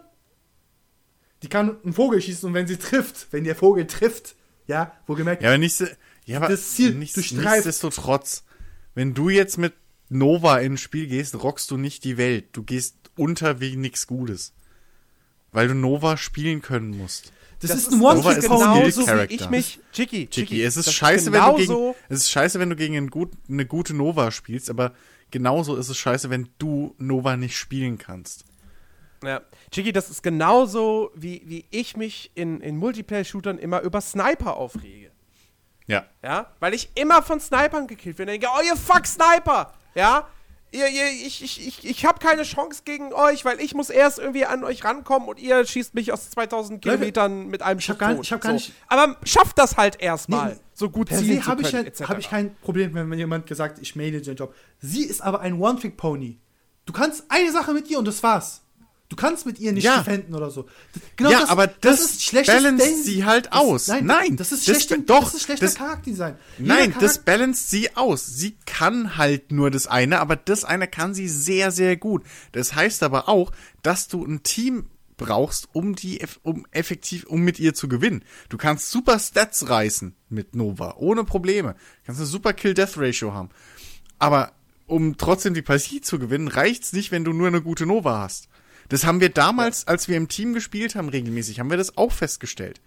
[1.43, 4.35] Die kann einen Vogel schießen und wenn sie trifft, wenn der Vogel trifft,
[4.67, 5.87] ja, wohlgemerkt, Ja, aber nicht so,
[6.27, 7.45] ja, aber Das Ziel nicht, durchstreift.
[7.67, 8.45] nichtsdestotrotz,
[8.95, 9.75] wenn du jetzt mit
[10.11, 12.49] Nova ins Spiel gehst, rockst du nicht die Welt.
[12.53, 14.53] Du gehst unter wie nix Gutes.
[15.53, 17.33] Weil du Nova spielen können musst.
[17.61, 19.81] Das, Das ist ein one trick genauso wie ich mich.
[19.93, 22.97] Chicky, Chicky, es ist scheiße, wenn du gegen, genauso- es ist scheiße, wenn du gegen
[22.97, 24.93] ein gut, eine gute Nova spielst, aber
[25.31, 28.45] genauso ist es scheiße, wenn du Nova nicht spielen kannst.
[29.23, 29.43] Ja.
[29.71, 35.11] Chicky, das ist genauso, wie, wie ich mich in, in Multiplayer-Shootern immer über Sniper aufrege.
[35.87, 36.07] Ja.
[36.23, 36.53] Ja?
[36.61, 38.33] Weil ich immer von Snipern gekillt werde.
[38.33, 39.75] Und denke, oh, ihr fuck Sniper!
[39.95, 40.29] Ja?
[40.73, 44.19] Ihr, ihr, ich, ich, ich, ich habe keine Chance gegen euch, weil ich muss erst
[44.21, 47.87] irgendwie an euch rankommen und ihr schießt mich aus 2000 Leute, Kilometern mit einem ich
[47.99, 48.25] gar- tot.
[48.25, 48.55] ich hab gar so.
[48.57, 51.85] nicht- Aber schafft das halt erstmal, Nee, so gut Per zielen zu habe ich, können,
[51.85, 52.03] ja, etc.
[52.09, 54.55] hab ich kein Problem, wenn mir jemand gesagt, ich manage den Job.
[54.79, 56.39] Sie ist aber ein One-Trick-Pony.
[56.87, 58.63] Du kannst eine Sache mit ihr und das war's.
[59.11, 59.99] Du kannst mit ihr nicht Ja.
[59.99, 60.67] defenden oder so.
[61.17, 63.03] Genau Ja, aber das balanced Denken.
[63.03, 63.89] sie halt Das- aus.
[63.89, 66.37] Nein, Nein, das ist das- schlecht, doch, das ist schlechter das- Charakterdesign.
[66.59, 68.25] Jeder Nein, das Charakter- balanced sie aus.
[68.25, 72.23] Sie kann halt nur das eine, aber das eine kann sie sehr, sehr gut.
[72.53, 73.51] Das heißt aber auch,
[73.83, 78.25] dass du ein Team brauchst, um die, um effektiv, um mit ihr zu gewinnen.
[78.49, 81.73] Du kannst super Stats reißen mit Nova, ohne Probleme.
[81.75, 83.51] Du kannst eine super Kill-Death-Ratio haben.
[84.21, 84.53] Aber
[84.87, 88.49] um trotzdem die Partie zu gewinnen, reicht's nicht, wenn du nur eine gute Nova hast.
[88.91, 92.13] Das haben wir damals, als wir im Team gespielt haben, regelmäßig, haben wir das auch
[92.13, 92.81] festgestellt.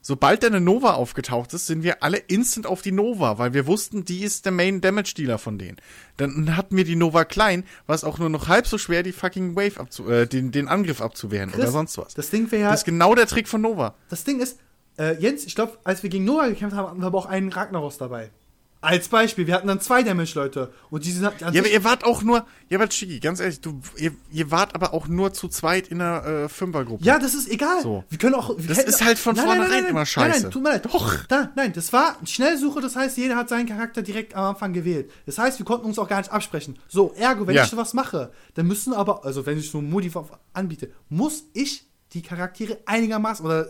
[0.00, 3.66] Sobald da eine Nova aufgetaucht ist, sind wir alle instant auf die Nova, weil wir
[3.66, 5.76] wussten, die ist der Main Damage Dealer von denen.
[6.16, 9.12] Dann hatten wir die Nova klein, war es auch nur noch halb so schwer, die
[9.12, 12.14] fucking Wave abzu äh, den, den Angriff abzuwehren oder Chris, sonst was.
[12.14, 13.94] Das Ding wäre ja, Das ist genau der Trick von Nova.
[14.08, 14.58] das Ding ist,
[14.98, 17.52] äh, Jens, ich glaube, als wir gegen Nova gekämpft haben, hatten wir aber auch einen
[17.52, 18.30] Ragnaros dabei.
[18.80, 20.72] Als Beispiel, wir hatten dann zwei Damage-Leute.
[20.88, 23.60] Und die sind an Ja, aber ihr wart auch nur, ja, aber Chigi, ganz ehrlich,
[23.60, 27.02] du, ihr, ihr wart aber auch nur zu zweit in einer äh, Fünfergruppe.
[27.04, 27.82] Ja, das ist egal.
[27.82, 28.04] So.
[28.08, 28.56] Wir können auch.
[28.56, 30.42] Wir Das ist halt von vornherein immer Nein, scheiße.
[30.42, 30.84] nein, tut mir leid.
[30.86, 31.24] Doch.
[31.26, 35.10] Da, nein, das war Schnellsuche, das heißt, jeder hat seinen Charakter direkt am Anfang gewählt.
[35.26, 36.78] Das heißt, wir konnten uns auch gar nicht absprechen.
[36.88, 37.64] So, ergo, wenn Ja.
[37.64, 40.12] ich was mache, dann müssen aber, also wenn ich so ein Modi
[40.52, 43.66] anbiete, muss ich die Charaktere einigermaßen oder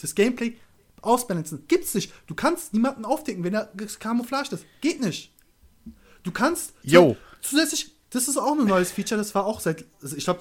[0.00, 0.56] das Gameplay
[1.02, 1.64] ausbalancen.
[1.68, 2.12] Gibt's nicht.
[2.26, 4.64] Du kannst niemanden aufdecken, wenn er camouflaged ist.
[4.80, 5.32] Geht nicht.
[6.22, 7.16] Du kannst Yo.
[7.40, 10.40] zusätzlich, das ist auch ein neues Feature, das war auch seit, also ich glaube,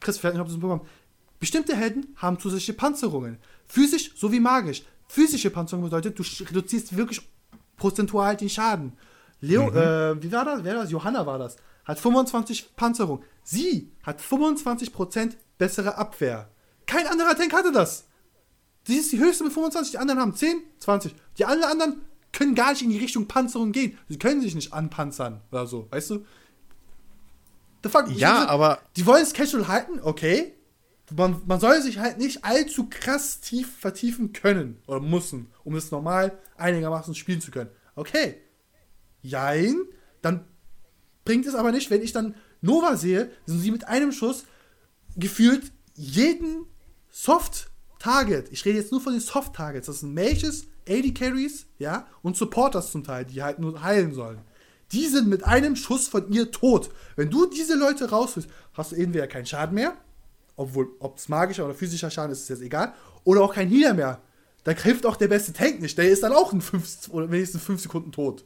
[0.00, 0.86] Chris, vielleicht ob du es bekommen.
[1.40, 3.38] Bestimmte Helden haben zusätzliche Panzerungen.
[3.66, 4.82] Physisch sowie magisch.
[5.08, 7.28] Physische Panzerung bedeutet, du reduzierst wirklich
[7.76, 8.92] prozentual den Schaden.
[9.40, 10.62] Leo, äh, wie war das?
[10.62, 10.92] Wer war das?
[10.92, 11.56] Johanna war das.
[11.84, 13.24] Hat 25 Panzerung.
[13.42, 16.48] Sie hat 25% bessere Abwehr.
[16.86, 18.06] Kein anderer Tank hatte das.
[18.88, 21.14] Die ist die höchste mit 25, die anderen haben 10, 20.
[21.38, 22.02] Die alle anderen
[22.32, 23.98] können gar nicht in die Richtung Panzerung gehen.
[24.08, 26.26] Sie können sich nicht anpanzern oder so, weißt du?
[27.84, 28.08] The fuck?
[28.16, 30.54] Ja, Ich- aber- Die wollen es casual halten, okay.
[31.14, 35.90] Man, man soll sich halt nicht allzu krass tief vertiefen können oder müssen, um es
[35.90, 37.70] normal einigermaßen spielen zu können.
[37.96, 38.40] Okay.
[39.20, 39.76] Jein,
[40.22, 40.44] dann
[41.24, 44.44] bringt es aber nicht, wenn ich dann Nova sehe, sind sie mit einem Schuss
[45.16, 46.64] gefühlt jeden
[48.02, 52.36] Soft-Target, ich rede jetzt nur von den Soft-Targets, das sind Mages, AD Carries, ja, und
[52.36, 54.40] Supporters zum Teil, die halt nur heilen sollen.
[54.90, 56.90] Die sind mit einem Schuss von ihr tot.
[57.14, 59.96] Wenn du diese Leute rausholst, hast du entweder keinen Schaden mehr,
[60.56, 62.92] obwohl, ob es magischer oder physischer Schaden ist, ist jetzt egal,
[63.22, 64.20] oder auch kein Healer mehr.
[64.64, 67.62] Da hilft auch der beste Tank nicht, der ist dann auch in 5 oder wenigstens
[67.62, 68.44] 5 Sekunden tot.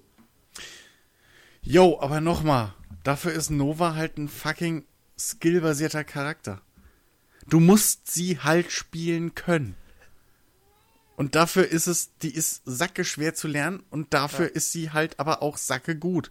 [1.62, 2.74] Yo, aber nochmal,
[3.04, 4.84] dafür ist Nova halt ein fucking
[5.18, 6.60] skillbasierter Charakter.
[7.48, 9.77] Du musst sie halt spielen können.
[11.16, 15.18] Und dafür ist es, die ist sacke schwer zu lernen und dafür ist sie halt
[15.18, 16.31] aber auch sacke gut.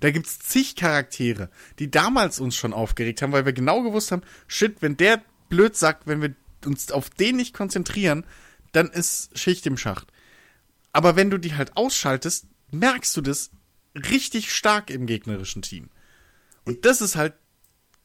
[0.00, 1.48] Da gibt's zig Charaktere,
[1.78, 5.74] die damals uns schon aufgeregt haben, weil wir genau gewusst haben, shit, wenn der blöd
[5.74, 6.34] sagt, wenn wir
[6.66, 8.24] uns auf den nicht konzentrieren,
[8.72, 10.12] dann ist Schicht im Schacht.
[10.92, 13.50] Aber wenn du die halt ausschaltest, merkst du das
[13.94, 15.88] richtig stark im gegnerischen Team.
[16.64, 17.34] Und das ist halt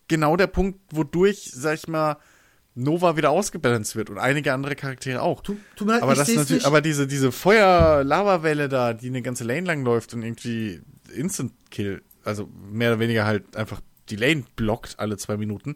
[0.08, 2.18] genau der Punkt, wodurch, sag ich mal,
[2.74, 5.42] Nova wieder ausgebalanced wird und einige andere Charaktere auch.
[5.42, 6.66] Tu- tut mir leid, aber das natürlich, nicht.
[6.66, 10.82] aber diese, diese Feuer-Lava-Welle da, die eine ganze Lane lang läuft und irgendwie
[11.14, 15.76] Instant-Kill, also mehr oder weniger halt einfach die Lane blockt alle zwei Minuten,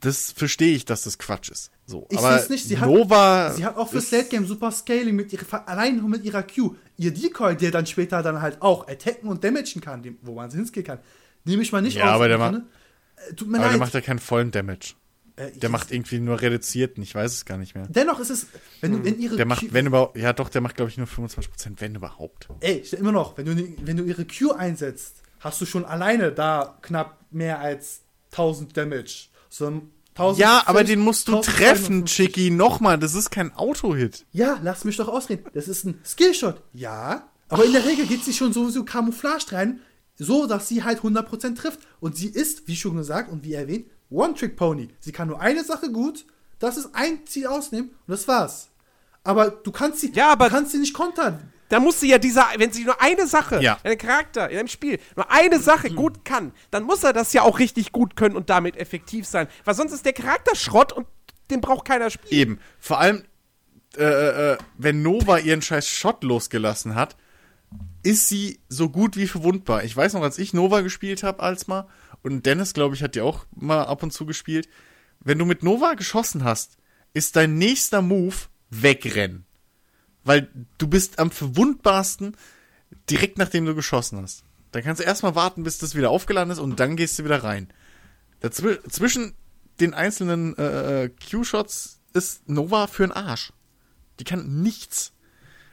[0.00, 1.70] das verstehe ich, dass das Quatsch ist.
[1.86, 3.52] So, Ich aber seh's nicht, sie hat- Nova.
[3.52, 6.76] Sie hat auch fürs Late Game super Scaling mit ihrer, allein nur mit ihrer Q.
[6.96, 10.50] Ihr Decoy, der dann später dann halt auch attacken und damagen kann, dem- wo man
[10.50, 10.98] hinskillen kann,
[11.44, 12.10] nehme ich mal nicht Ja, aus.
[12.12, 13.72] aber der macht- Äh, Tut mir Aber leid.
[13.74, 14.94] der macht ja keinen vollen Damage.
[15.40, 17.86] Äh, Der macht irgendwie nur reduzierten, ich weiß es gar nicht mehr.
[17.88, 18.46] Dennoch ist es,
[18.80, 19.36] wenn, du wenn ihre Hm.
[19.38, 21.48] Der macht, Q, wenn überhaupt, ja doch, der macht glaube ich nur 25%,
[21.78, 22.48] wenn überhaupt.
[22.60, 26.78] Ey, immer noch, wenn du, wenn du ihre Q einsetzt, hast du schon alleine da
[26.82, 28.02] knapp mehr als
[28.32, 29.28] 1000 Damage.
[29.48, 31.54] So ein 1000 Ja, aber den musst du 1250.
[31.66, 34.26] treffen, Chicky, nochmal, das ist kein Auto-Hit.
[34.32, 35.44] Ja, lass mich doch ausreden.
[35.54, 36.60] Das ist ein Skillshot.
[36.74, 37.28] Ja.
[37.48, 39.80] Aber in der Regel geht sie schon sowieso camouflaged rein,
[40.16, 41.80] so dass sie halt 100% trifft.
[42.00, 44.88] Und sie ist, wie schon gesagt und wie erwähnt, One-Trick-Pony.
[45.00, 46.24] Sie kann nur eine Sache gut,
[46.58, 48.68] das ist ein Ziel ausnehmen und das war's.
[49.24, 51.52] Aber du kannst sie, Ja, aber- du kannst sie nicht kontern.
[51.68, 53.78] Da muss sie ja dieser, wenn sie nur eine Sache, Ja.
[53.84, 57.42] einen Charakter in einem Spiel, nur eine Sache gut kann, dann muss er das ja
[57.42, 59.46] auch richtig gut können und damit effektiv sein.
[59.64, 61.06] Weil sonst ist der Charakter Schrott und
[61.50, 62.32] den braucht keiner spielen.
[62.32, 62.60] Eben.
[62.80, 63.22] Vor allem,
[63.96, 64.02] äh,
[64.54, 67.16] äh, wenn Nova ihren scheiß Shot losgelassen hat,
[68.02, 69.84] ist sie so gut wie verwundbar.
[69.84, 71.86] Ich weiß noch, als ich Nova gespielt habe als mal,
[72.22, 74.68] und Dennis, glaube ich, hat die auch mal ab und zu gespielt,
[75.20, 76.76] wenn du mit Nova geschossen hast,
[77.12, 78.36] ist dein nächster Move
[78.70, 79.44] wegrennen.
[80.24, 82.36] Weil du bist am verwundbarsten
[83.08, 84.44] direkt nachdem du geschossen hast.
[84.72, 87.42] Dann kannst du erstmal warten, bis das wieder aufgeladen ist und dann gehst du wieder
[87.42, 87.72] rein.
[88.40, 89.34] Dazwi zwischen
[89.80, 93.52] den einzelnen äh, Q-Shots ist Nova für ein Arsch.
[94.18, 95.12] Die kann nichts.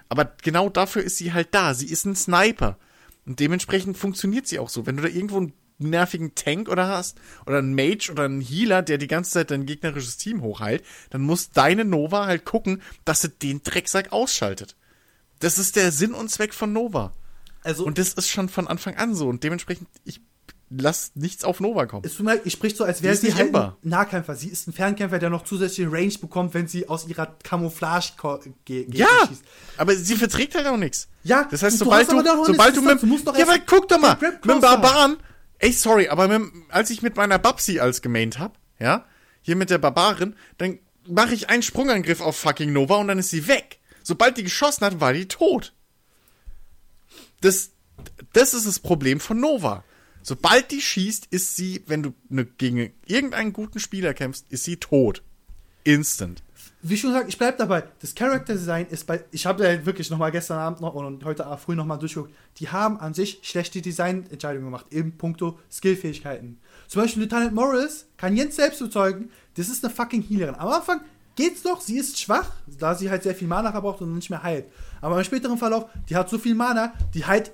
[0.10, 1.74] Aber genau dafür ist sie halt da.
[1.74, 2.78] Sie ist ein Sniper.
[3.26, 4.86] Und dementsprechend funktioniert sie auch so.
[4.86, 8.82] Wenn du da irgendwo einen nervigen Tank oder hast, oder einen Mage oder einen Healer,
[8.82, 13.22] der die ganze Zeit dein gegnerisches Team hochheilt, dann muss deine Nova halt gucken, dass
[13.22, 14.76] sie den Drecksack ausschaltet.
[15.40, 17.12] Das ist der Sinn und Zweck von Nova.
[17.64, 19.28] Also, Und das ist schon von Anfang an so.
[19.28, 20.22] Und dementsprechend, ich
[20.70, 22.04] lass nichts auf Nova kommen.
[22.06, 23.74] es tut mir leid, ich spricht so, als wäre ist sie nicht halt ein.
[23.84, 24.36] Nahkämpfer.
[24.36, 28.40] Sie ist ein Fernkämpfer, der noch zusätzliche Range bekommt, wenn sie aus ihrer Camouflage ko-
[28.66, 29.44] ge Gegner Ja, schießt.
[29.78, 31.08] aber sie verträgt halt auch nichts.
[31.24, 33.02] Ja, das heißt, sobald du, sobald du mit,
[33.38, 34.42] ja, aber guck doch mal, mit.
[34.62, 35.18] Barbaren,
[35.60, 39.06] ey, sorry, aber mit, als ich mit meiner Babsi als gemaint hab, ja,
[39.42, 43.30] hier mit der Barbarin, dann mache ich einen Sprungangriff auf fucking Nova und dann ist
[43.30, 43.80] sie weg.
[44.04, 45.74] Sobald die geschossen hat, war die tot.
[47.42, 47.72] Das,
[48.34, 49.84] das ist das Problem von Nova.
[50.22, 54.78] Sobald die schießt, ist sie, wenn du ne, gegen irgendeinen guten Spieler kämpfst, ist sie
[54.78, 55.24] tot.
[55.84, 56.44] Instant.
[56.84, 57.84] Wie schon gesagt, ich bleib dabei.
[58.00, 59.24] Das Character Design ist bei.
[59.32, 62.34] Ich habe ja wirklich noch mal gestern Abend noch und heute früh noch mal durchgeguckt.
[62.58, 66.60] Die haben an sich schlechte Designentscheidungen gemacht, in puncto Skillfähigkeiten.
[66.88, 70.56] Zum Beispiel Lieutenant Morris kann Jens selbst bezeugen, das ist eine fucking Healerin.
[70.56, 71.02] Am Anfang
[71.36, 74.44] geht's doch, sie ist schwach, da sie halt sehr viel Mana verbraucht und nicht mehr
[74.44, 74.66] heilt.
[75.02, 77.52] Aber im späteren Verlauf, die hat so viel Mana, die heilt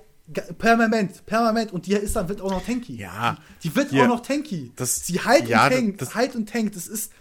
[0.58, 2.96] permanent, permanent und die ist dann wird auch noch tanky.
[2.98, 3.38] Ja.
[3.64, 4.04] Die, die wird Hier.
[4.04, 4.72] auch noch tanky.
[4.76, 6.76] Das- sie heilt ja, und tankt, das- heilt und tankt.
[6.76, 7.12] Das ist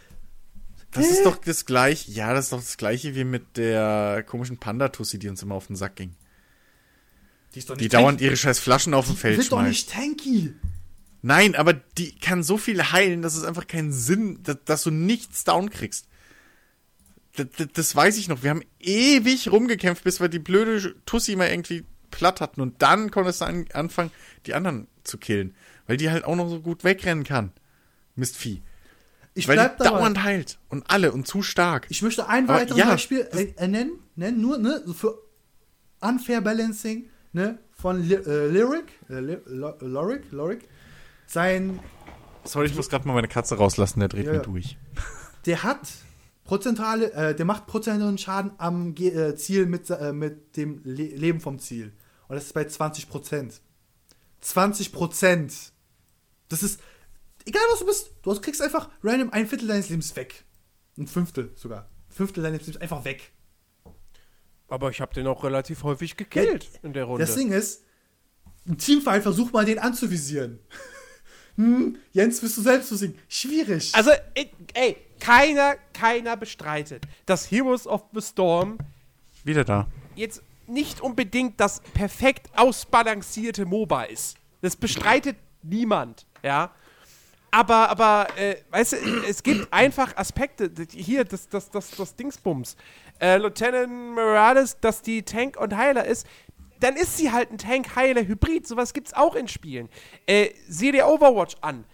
[0.93, 4.59] Das ist doch das gleiche, ja, das ist doch das gleiche wie mit der komischen
[4.59, 6.15] Panda-Tussi, die uns immer auf den Sack ging.
[7.55, 8.25] die ist doch Die nicht dauernd tanky.
[8.27, 9.69] ihre scheiß Flaschen auf dem Die Feld wird doch schmeißt.
[9.69, 10.55] nicht tanky.
[11.23, 14.91] Nein, aber die kann so viel heilen, dass es einfach keinen Sinn, dass, dass du
[14.91, 16.09] nichts down kriegst.
[17.37, 18.43] Das, das, das weiß ich noch.
[18.43, 22.61] Wir haben ewig rumgekämpft, bis wir die blöde Tussi mal irgendwie platt hatten.
[22.61, 24.11] Und dann konntest du an, anfangen,
[24.47, 25.55] die anderen zu killen.
[25.87, 27.53] Weil die halt auch noch so gut wegrennen kann.
[28.17, 28.61] Mistvieh.
[29.35, 29.99] Ich Weil bleib die dabei.
[29.99, 30.59] dauernd heilt.
[30.69, 31.87] Und alle und zu stark.
[31.89, 35.19] Ich möchte ein Aber weiteres ja, Beispiel äh, äh, nennen, nennen, nur ne, so für
[36.01, 39.21] Unfair Balancing ne, von Li äh, Lyric, äh,
[39.81, 40.69] Lorik, Lorik,
[41.27, 41.81] sein,
[42.45, 44.77] Sorry, ich muss gerade mal meine Katze rauslassen, der dreht Ja, mir durch.
[45.47, 45.89] der hat
[46.45, 51.05] prozentuale, äh, der macht prozentualen Schaden am Ge äh, Ziel mit, äh, mit dem Le
[51.05, 51.93] Leben vom Ziel.
[52.29, 53.61] Und das ist bei 20 Prozent.
[54.41, 55.55] 20 Prozent.
[56.49, 56.81] Das ist,
[57.45, 60.45] egal was du bist, du kriegst einfach random ein Viertel deines Lebens weg.
[60.99, 61.89] Ein Fünftel sogar.
[62.09, 63.33] Ein Fünftel deines Lebens einfach weg.
[64.69, 67.25] Aber ich habe den auch relativ häufig gekillt in der Runde.
[67.25, 67.85] Das Ding ist,
[68.65, 70.61] im Teamfight versuch mal den anzuvisieren.
[71.57, 73.19] hm, Jens, bist du selbst zu singen?
[73.29, 73.95] Schwierig.
[73.95, 78.79] Also, ey, ey, keiner, keiner bestreitet, dass Heroes of the Storm
[79.45, 79.89] Wieder da.
[80.15, 84.37] jetzt nicht unbedingt das perfekt ausbalancierte MOBA ist.
[84.63, 86.73] Das bestreitet niemand, ja.
[87.55, 88.97] Aber, aber, äh, weißt du,
[89.29, 92.77] es gibt einfach Aspekte, hier, das, das, das, das Dingsbums.
[93.21, 96.27] Äh, Lieutenant Morales, dass die Tank und Heiler ist,
[96.81, 98.67] dann ist sie halt ein Tank-Heiler-Hybrid.
[98.67, 99.91] Sowas gibt's auch in Spielen.
[100.27, 101.85] Äh, sieh dir Overwatch an.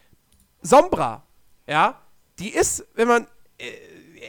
[0.62, 1.26] Sombra,
[1.66, 2.00] ja,
[2.38, 3.26] die ist, wenn man
[3.58, 3.72] äh,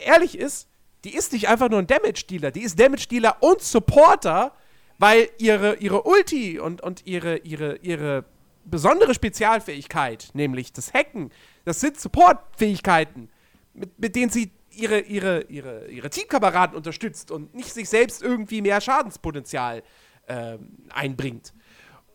[0.06, 0.68] ehrlich ist,
[1.03, 4.51] die ist nicht einfach nur ein Damage-Dealer, die ist Damage-Dealer und Supporter,
[4.97, 8.26] weil ihre, ihre Ulti und, und ihre, ihre, ihre
[8.69, 11.31] besondere Spezialfähigkeit, nämlich das Hacken,
[11.65, 13.29] das sind Support-Fähigkeiten,
[13.73, 18.61] mit, mit denen sie ihre, ihre, ihre, ihre Teamkameraden unterstützt und nicht sich selbst irgendwie
[18.61, 19.83] mehr Schadenspotenzial
[20.27, 21.53] ähm, einbringt.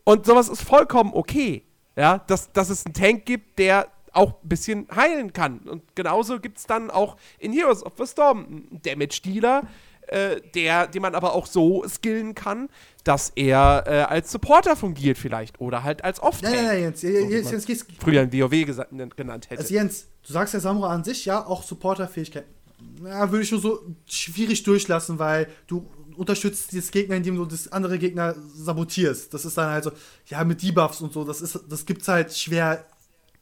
[0.05, 1.64] Und sowas ist vollkommen okay.
[1.97, 5.60] Ja, dass, dass es einen Tank gibt, der auch ein bisschen heilen kann.
[5.60, 9.62] Und genauso gibt es dann auch in Heroes of the Storm einen Damage-Dealer,
[10.09, 12.68] äh, der, den man aber auch so skillen kann,
[13.05, 16.55] dass er äh, als Supporter fungiert vielleicht oder halt als Off-Tank.
[16.55, 18.51] nein, nein, nein, Jens, so, Jens, Jens, Jens, früher in WoW
[19.16, 19.60] genannt hätte.
[19.60, 22.44] also Jens, du sagst ja Samurai an sich, ja, auch Supporterfähigkeit.
[23.05, 25.86] Ja, würde ich schon so schwierig durchlassen, weil du
[26.16, 29.32] unterstützt das Gegner, indem du das andere Gegner sabotierst.
[29.35, 29.93] Das ist dann halt so,
[30.26, 32.85] ja, mit Debuffs und so, das ist, das gibt's halt schwer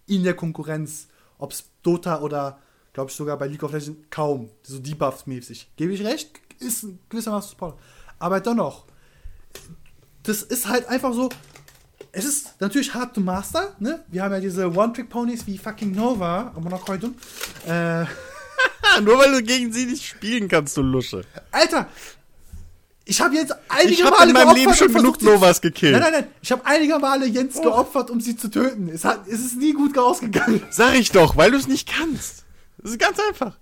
[0.06, 1.09] in der Konkurrenz.
[1.39, 2.59] Ob's Dota oder,
[2.93, 4.51] glaube ich, sogar bei League of Legends kaum.
[4.62, 5.66] So Debuffs-mäßig.
[5.76, 6.30] Gebe ich recht?
[6.62, 7.78] Ist ein gewissermaßen Supporter.
[8.18, 8.84] Aber dennoch,
[10.22, 11.28] das ist halt einfach so.
[12.12, 14.05] Es ist natürlich hard to master, ne?
[14.09, 17.12] Wir haben ja diese One-Trick-Ponys wie fucking Nova, aber noch heute.
[17.66, 18.05] Äh,
[19.02, 21.24] Nur weil du gegen sie nicht spielen kannst, du Lusche.
[21.51, 21.89] Alter!
[23.05, 25.93] Ich habe jetzt einige Ich hab Male in meinem Leben schon genug Novas gekillt.
[25.93, 26.26] Nein, nein, nein.
[26.40, 28.89] Ich habe einige Male Jens geopfert, um sie zu töten.
[28.89, 30.62] Es, hat, es ist nie gut ausgegangen.
[30.70, 32.44] Sag ich doch, weil du es nicht kannst.
[32.78, 33.56] Das ist ganz einfach.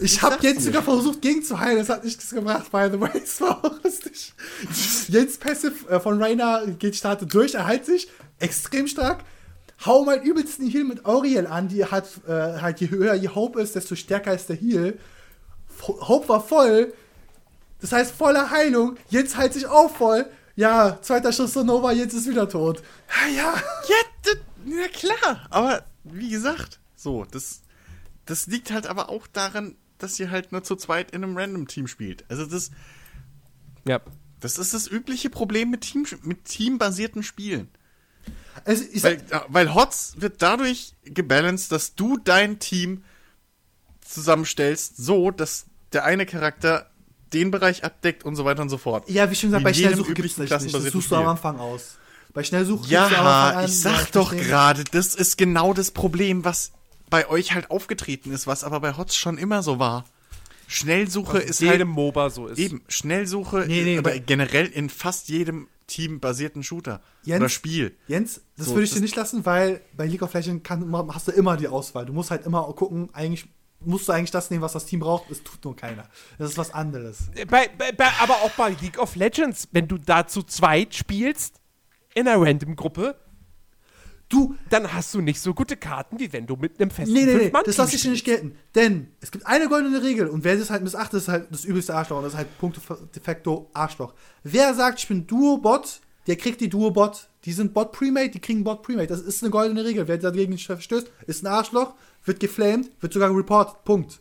[0.00, 1.78] Ich habe sag's Jens sogar versucht gegenzuheilen.
[1.78, 3.10] Das hat nichts gebracht, by the way.
[3.22, 4.32] Es war auch lustig.
[5.08, 8.08] Jens Passive äh, von Rainer geht startet durch, er heilt sich.
[8.38, 9.24] Extrem stark.
[9.84, 13.60] hau meinen übelsten Heal mit Auriel an, die hat äh, halt je höher die Hope
[13.60, 14.98] ist, desto stärker ist der Heal.
[15.82, 16.92] Hope war voll,
[17.80, 20.26] das heißt voller Heilung, jetzt heilt sich auch voll.
[20.56, 22.82] Ja, zweiter Schuss zur Nova, jetzt ist wieder tot.
[23.08, 23.54] Ja, ja.
[23.88, 25.46] Ja, das, na klar.
[25.50, 27.60] Aber wie gesagt, so, das,
[28.26, 31.86] das liegt halt aber auch daran, dass ihr halt nur zu zweit in einem Random-Team
[31.86, 32.24] spielt.
[32.28, 32.70] Also das,
[33.86, 34.00] Ja.
[34.40, 37.68] das ist das übliche Problem mit, Team, mit teambasierten Spielen.
[38.64, 43.02] Also, Weil, weil HOTS wird dadurch gebalanced, dass du dein Team
[44.00, 46.90] zusammenstellst, so, dass der eine Charakter
[47.32, 49.08] den Bereich abdeckt und so weiter und so fort.
[49.10, 50.50] Ja, wie schon gesagt, Wie bei Schnellsuche gibt es nicht.
[50.52, 51.26] Das suchst du am.
[51.26, 51.96] Anfang aus.
[52.32, 56.72] Bei Schnellsuche Ja, an, ich sag doch gerade, das ist genau das Problem, was
[57.10, 60.04] bei euch halt aufgetreten ist, was aber bei HOTS schon immer so war.
[60.66, 62.58] Schnellsuche ist jedem halt MOBA so ist.
[62.58, 67.40] eben Schnellsuche Nee, nee, bei- generell in fast jedem teambasierten Shooter Jens?
[67.40, 67.94] oder Spiel.
[68.08, 70.90] Jens, das So, würde ich dir das- nicht lassen, weil bei League of Legends kann,
[71.12, 72.06] hast du immer die Auswahl.
[72.06, 73.46] Du musst halt immer gucken, eigentlich
[73.80, 75.30] musst du eigentlich das nehmen, was das Team braucht.
[75.30, 76.08] Es tut nur keiner.
[76.38, 77.24] Das ist was anderes.
[77.48, 81.60] Bei, bei, bei, aber auch bei League of Legends, wenn du da zu zweit spielst,
[82.14, 83.16] in einer Random-Gruppe,
[84.28, 87.24] Du, dann hast du nicht so gute Karten, wie wenn du mit einem festen nee,
[87.24, 88.56] nee, nee, das lasse ich dir nicht gelten.
[88.74, 91.94] Denn es gibt eine goldene Regel und wer das halt missachtet, ist halt das übelste
[91.94, 92.16] Arschloch.
[92.16, 92.80] Und das ist halt Punkte
[93.14, 94.14] de facto Arschloch.
[94.42, 97.28] Wer sagt, ich bin Duo-Bot, der kriegt die Duo-Bot.
[97.44, 99.08] Die sind Bot-Premade, die kriegen Bot-Premade.
[99.08, 100.08] Das ist eine goldene Regel.
[100.08, 101.94] Wer dagegen nicht verstößt, ist ein Arschloch,
[102.24, 103.84] wird geflamed, wird sogar reported.
[103.84, 104.20] Punkt.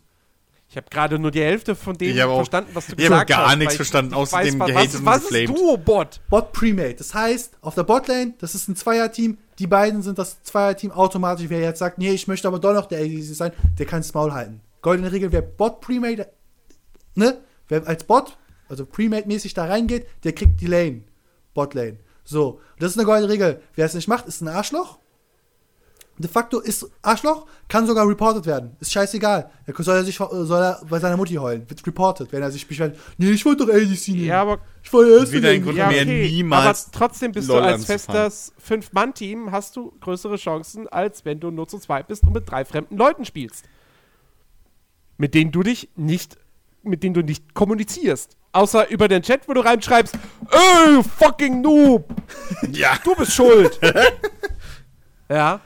[0.70, 3.26] Ich habe gerade nur die Hälfte von dem Ich verstanden, was du ich hab auch
[3.26, 3.58] gesagt gar hast.
[3.60, 5.50] nichts verstanden, ich außer dem was, gehatet was, und was ist.
[5.50, 6.22] Duo-Bot?
[6.30, 6.96] Bot Premade.
[6.96, 11.46] Das heißt, auf der Botlane, das ist ein Zweierteam, die beiden sind das Zweierteam automatisch.
[11.48, 14.14] Wer jetzt sagt, nee, ich möchte aber doch noch der ADC sein, der kann das
[14.14, 14.60] Maul halten.
[14.82, 16.28] Goldene Regel, wer Bot Premade,
[17.16, 17.38] ne,
[17.70, 18.38] wer als Bot,
[18.68, 21.04] also Premade-mäßig da reingeht, der kriegt die Lane.
[21.54, 22.00] Botlane.
[22.26, 23.62] So, das ist eine goldene Regel.
[23.76, 25.00] Wer es nicht macht, ist ein Arschloch.
[26.18, 28.76] De facto ist Arschloch, kann sogar reported werden.
[28.80, 29.50] Ist scheißegal.
[29.66, 31.68] Er soll er sich soll er bei seiner Mutti heulen.
[31.68, 32.96] Wird reported, wenn er sich beschwert.
[33.18, 34.26] Nee, ich wollte doch ADC nehmen.
[34.26, 35.66] Ja, aber ich wollte erst Wieder nehmen.
[35.66, 39.92] Grund ja, mehr okay, niemals aber trotzdem bist LOL du als festes Fünf-Mann-Team, hast du
[40.02, 43.66] größere Chancen, als wenn du nur zu zweit bist und mit drei fremden Leuten spielst.
[45.18, 46.38] Mit denen du dich nicht,
[46.84, 48.38] mit denen du nicht kommunizierst.
[48.52, 50.16] Außer über den Chat, wo du reinschreibst,
[50.52, 52.06] ey, fucking Noob,
[52.72, 53.00] Ja.
[53.04, 53.80] du bist schuld.
[55.30, 55.60] ja.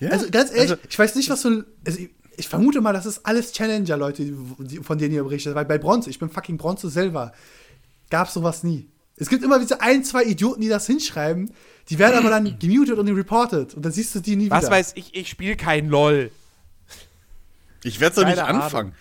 [0.00, 0.10] Ja.
[0.10, 1.64] Also ganz ehrlich, Also- ich weiß nicht, was für.
[1.86, 4.34] Also ich, ich vermute mal, das ist alles Challenger-Leute,
[4.82, 5.54] von denen ihr berichtet.
[5.54, 7.32] Weil bei Bronze, ich bin fucking Bronze selber,
[8.10, 8.88] gab sowas nie.
[9.16, 11.50] Es gibt immer diese ein, zwei Idioten, die das hinschreiben,
[11.88, 13.72] die werden aber dann gemutet und reported.
[13.74, 14.72] Und dann siehst du die nie Was wieder.
[14.72, 16.30] weiß ich, ich spiele kein LOL.
[17.82, 18.62] Ich werde es doch nicht Keine Ahnung.
[18.62, 18.92] anfangen.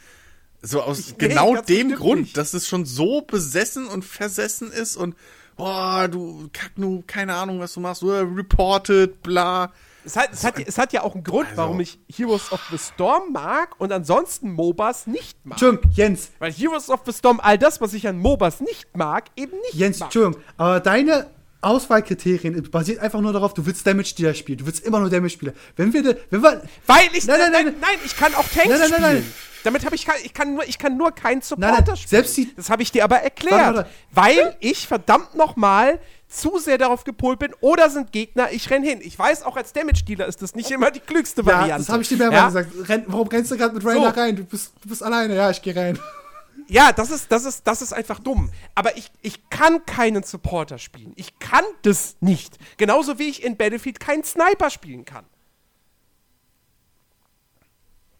[0.61, 2.37] So aus Nee, genau ganz dem Grund, nicht.
[2.37, 5.15] dass es schon so besessen und versessen ist und
[5.57, 9.71] boah, du Kacknu, keine Ahnung, was du machst, oder reported, bla.
[10.05, 12.61] Es hat, es, hat, es hat ja auch einen Grund, Also- warum ich Heroes of
[12.71, 15.53] the Storm mag und ansonsten MOBAs nicht mag.
[15.53, 19.25] Entschuldigung, Jens, Weil Heroes of the Storm all das, was ich an MOBAs nicht mag,
[19.35, 20.07] eben nicht Jens, mag.
[20.07, 21.27] Entschuldigung, aber deine
[21.61, 24.59] Auswahlkriterien basiert einfach nur darauf, du willst Damage-Dealer spielen.
[24.59, 25.53] Du willst immer nur Damage-Spieler.
[25.75, 27.75] Wenn wir, de- wenn wir, Weil ich Nein, nein, nein, nein.
[27.81, 29.01] nein, ich kann auch Tanks Nein, nein, nein, spielen.
[29.01, 29.33] nein.
[29.63, 32.09] Damit habe ich ich kann nur ich kann nur keinen Supporter Nein, nein, spielen.
[32.09, 33.89] selbst die- das habe ich dir aber erklärt, Warte, warte.
[34.11, 38.83] weil ich verdammt noch mal zu sehr darauf gepolt bin oder sind Gegner, ich renn
[38.83, 38.99] hin.
[39.01, 41.83] Ich weiß auch als Damage Dealer ist das nicht immer die klügste ja, Variante.
[41.83, 42.61] das habe ich dir mehrmals Ja?
[42.63, 42.89] gesagt.
[42.89, 44.19] Renn, warum rennst du gerade mit Rainer So.
[44.19, 44.35] rein?
[44.35, 45.35] Du bist, du bist alleine.
[45.35, 45.99] Ja, ich gehe rein.
[46.67, 48.49] Ja, das ist, das ist, das ist einfach dumm.
[48.73, 51.13] Aber ich, ich kann keinen Supporter spielen.
[51.15, 52.57] Ich kann das nicht.
[52.77, 55.25] Genauso wie ich in Battlefield keinen Sniper spielen kann.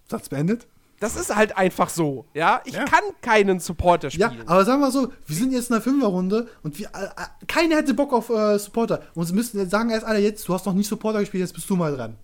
[0.07, 0.67] Satz beendet.
[1.05, 2.25] Das ist halt einfach so.
[2.33, 2.85] Ja, ich Ja.
[2.85, 4.47] kann keinen Supporter Ja, spielen.
[4.47, 7.45] aber sagen wir mal so, wir sind jetzt in einer Fünferrunde und wir, äh, äh,
[7.47, 9.03] keiner hätte Bock auf äh, Supporter.
[9.13, 11.53] Und sie müssen jetzt sagen erst alle jetzt, du hast noch nie Supporter gespielt, jetzt
[11.53, 12.15] bist du mal dran.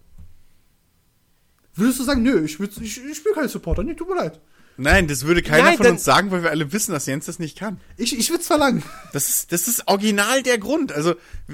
[1.76, 4.40] Würdest du sagen, nö, ich, ich, ich spiele keinen Supporter, nee, tut mir leid.
[4.78, 7.40] Nein, das würde keiner Nein, von uns sagen, weil wir alle wissen, dass Jens das
[7.40, 7.80] nicht kann.
[7.98, 8.82] Ich, ich würde es verlangen.
[9.14, 10.92] Das ist, das ist original der Grund.
[10.92, 11.14] Also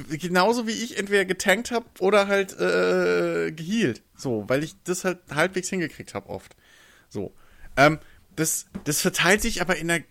[0.09, 4.01] genauso wie ich entweder getankt habe oder halt äh, gehealt.
[4.15, 6.55] So, weil ich das halt halbwegs hingekriegt habe oft.
[7.09, 7.33] So.
[7.75, 7.99] Ähm,
[8.35, 10.03] das, das verteilt sich aber in der,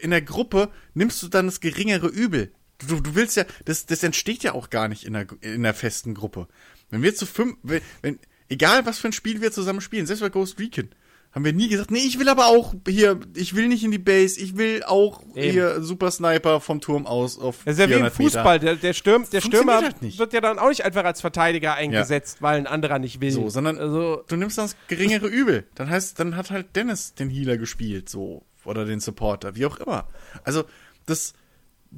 [0.00, 2.52] in der Gruppe, nimmst du dann das geringere Übel.
[2.86, 5.74] Du, du willst ja, das, das entsteht ja auch gar nicht in der, in der
[5.74, 6.46] festen Gruppe.
[6.90, 8.18] Wenn wir zu fünf, wenn, wenn,
[8.48, 10.90] egal was für ein Spiel wir zusammen spielen, selbst bei Ghost Recon,
[11.32, 13.98] haben wir nie gesagt, nee, ich will aber auch hier, ich will nicht in die
[13.98, 15.52] Base, ich will auch Eben.
[15.52, 18.30] hier Super Sniper vom Turm aus auf Das ist ja wie im 400 Meter.
[18.38, 18.58] Fußball.
[18.58, 22.42] Der, der, Stürm, der Stürmer halt wird ja dann auch nicht einfach als Verteidiger eingesetzt,
[22.42, 23.30] weil ein anderer nicht will.
[23.30, 25.66] So, sondern also, du nimmst das geringere Übel.
[25.76, 28.44] Dann heißt, dann hat halt Dennis den Healer gespielt, so.
[28.64, 30.08] Oder den Supporter, wie auch immer.
[30.42, 30.64] Also,
[31.06, 31.32] das,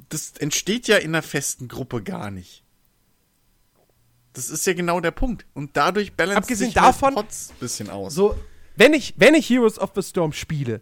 [0.09, 2.63] das entsteht ja in einer festen Gruppe gar nicht.
[4.33, 5.45] Das ist ja genau der Punkt.
[5.53, 8.13] Und dadurch balanciert sich halt davon- Pots ein bisschen aus.
[8.15, 8.35] So,
[8.75, 10.81] Wenn ich, wenn ich Heroes of the Storm spiele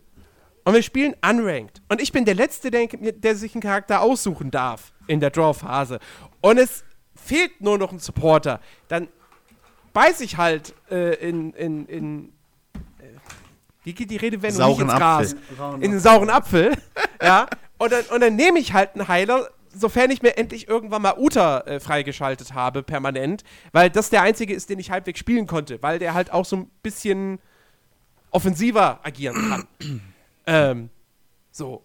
[0.64, 4.52] und wir spielen unranked und ich bin der Letzte, der, der sich einen Charakter aussuchen
[4.52, 6.00] darf in der Draw-Phase
[6.42, 6.84] und es
[7.16, 9.08] fehlt nur noch ein Supporter, dann
[9.94, 12.24] beiß ich halt äh, in, in, in
[13.00, 13.08] äh,
[13.84, 15.36] wie geht die Redewendung Sauren nicht ins Gras?
[15.36, 15.84] Apfel.
[15.84, 16.78] In den sauren Apfel,
[17.22, 17.48] ja,
[17.78, 21.16] und dann, und dann nehme ich halt einen Heiler, sofern ich mir endlich irgendwann mal
[21.18, 25.82] Uta äh, freigeschaltet habe, permanent, weil das der einzige ist, den ich halbwegs spielen konnte,
[25.82, 27.40] weil der halt auch so ein bisschen
[28.32, 30.02] offensiver agieren kann.
[30.48, 30.90] ähm,
[31.52, 31.84] so.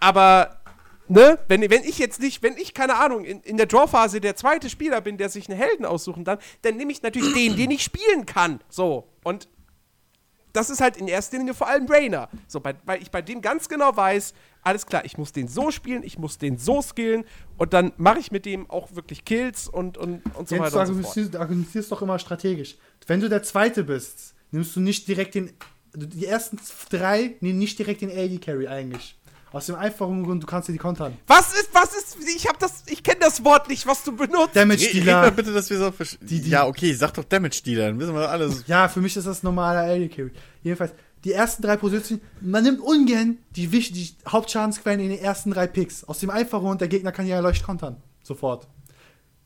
[0.00, 0.60] Aber,
[1.08, 4.36] ne, wenn, wenn ich jetzt nicht, wenn ich, keine Ahnung, in, in der Draw-Phase der
[4.36, 7.70] zweite Spieler bin, der sich einen Helden aussuchen kann, dann nehme ich natürlich den, den
[7.70, 8.60] ich spielen kann.
[8.68, 9.08] So.
[9.24, 9.48] Und
[10.52, 12.28] das ist halt in erster Linie vor allem Brainer.
[12.46, 15.70] So, bei, weil ich bei dem ganz genau weiß, alles klar, ich muss den so
[15.70, 17.24] spielen, ich muss den so skillen
[17.56, 20.84] und dann mache ich mit dem auch wirklich Kills und, und, und so Jens, weiter
[20.84, 21.04] du und so fort.
[21.04, 22.76] argumentierst, du argumentierst doch immer strategisch.
[23.06, 25.52] Wenn du der Zweite bist, nimmst du nicht direkt den.
[25.94, 26.58] Die ersten
[26.90, 29.16] drei nehmen nicht direkt den AD Carry eigentlich.
[29.50, 31.16] Aus dem einfachen Grund, du kannst dir die kontern.
[31.26, 34.54] Was ist, was ist, ich hab das, ich kenne das Wort nicht, was du benutzt.
[34.54, 35.30] Damage Red, red mal Dealer.
[35.30, 38.14] bitte, dass wir so versch- Die- die- Ja, okay, sag doch Damage Dealer, dann wissen
[38.14, 38.64] wir alles.
[38.66, 40.32] Ja, für mich ist das normaler AD Carry.
[40.62, 40.92] Jedenfalls,
[41.24, 46.04] die ersten drei Positionen, man nimmt ungern die, die Hauptschadensquellen in den ersten drei Picks.
[46.04, 48.02] Aus dem einfachen Grund, der Gegner kann ja leicht kontern.
[48.22, 48.68] Sofort.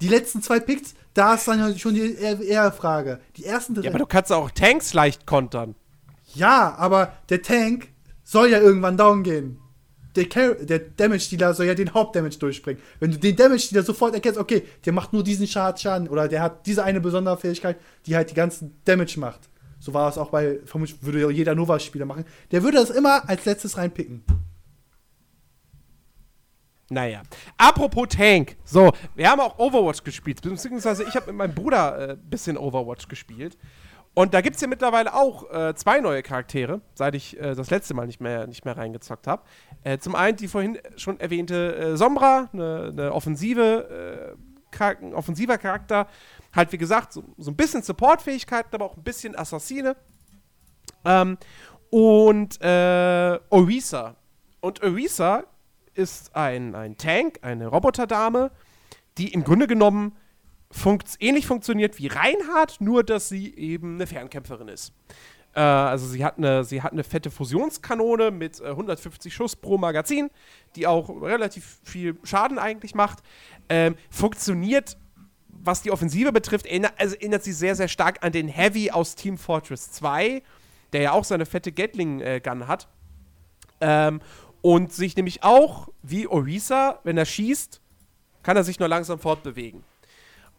[0.01, 3.21] Die letzten zwei Picks, da ist dann ja schon die eher, eher Frage.
[3.37, 3.85] Die ersten drei.
[3.85, 5.77] Ja, aber du kannst auch Tanks leicht kontern.
[6.35, 7.89] Ja, aber der Tank
[8.23, 9.59] soll ja irgendwann down gehen.
[10.17, 12.83] Der, Car der Damage Dealer soll ja den Hauptdamage durchbringen.
[13.01, 16.29] Wenn du den Damage Dealer sofort erkennst, okay, der macht nur diesen Schad Schaden oder
[16.29, 19.49] der hat diese eine besondere Fähigkeit, die halt die ganzen Damage macht.
[19.79, 22.25] So war es auch bei, vermutlich würde jeder Nova-Spieler machen.
[22.51, 24.23] Der würde das immer als letztes reinpicken.
[26.93, 27.23] Naja.
[27.57, 28.57] Apropos Tank.
[28.65, 30.43] So, wir haben auch Overwatch gespielt.
[30.43, 33.57] Beziehungsweise ich habe mit meinem Bruder ein äh, bisschen Overwatch gespielt.
[34.15, 37.71] Und da gibt es ja mittlerweile auch äh, zwei neue Charaktere, seit ich äh, das
[37.71, 39.43] letzte Mal nicht mehr, nicht mehr reingezockt habe.
[39.85, 45.15] Äh, zum einen die vorhin schon erwähnte äh, Sombra, eine, eine offensive, äh, Char- ein
[45.15, 46.09] offensiver Charakter.
[46.55, 49.97] Halt, wie gesagt, so, so ein bisschen Supportfähigkeiten, aber auch ein bisschen Assassine.
[51.07, 51.39] Ähm,
[51.91, 54.17] und äh, Orisa.
[54.61, 55.45] Und Orisa
[55.95, 58.51] ist ein, ein Tank, eine Roboterdame,
[59.17, 60.17] die im Grunde genommen
[60.73, 64.93] funkt, ähnlich funktioniert wie Reinhardt, nur dass sie eben eine Fernkämpferin ist.
[65.55, 69.79] Äh, also sie hat, eine, sie hat eine fette Fusionskanone mit äh, 150 Schuss pro
[69.79, 70.31] Magazin,
[70.75, 73.23] die auch relativ viel Schaden eigentlich macht.
[73.69, 74.97] Ähm, funktioniert,
[75.49, 79.15] was die Offensive betrifft, erinnert, also erinnert sie sehr, sehr stark an den Heavy aus
[79.15, 80.43] Team Fortress 2,
[80.93, 82.89] der ja auch seine fette Gatling-Gun hat.
[83.81, 84.21] Ähm,
[84.63, 87.81] und sich nämlich auch, wie Orisa, wenn er schießt,
[88.43, 89.85] kann er sich nur langsam fortbewegen.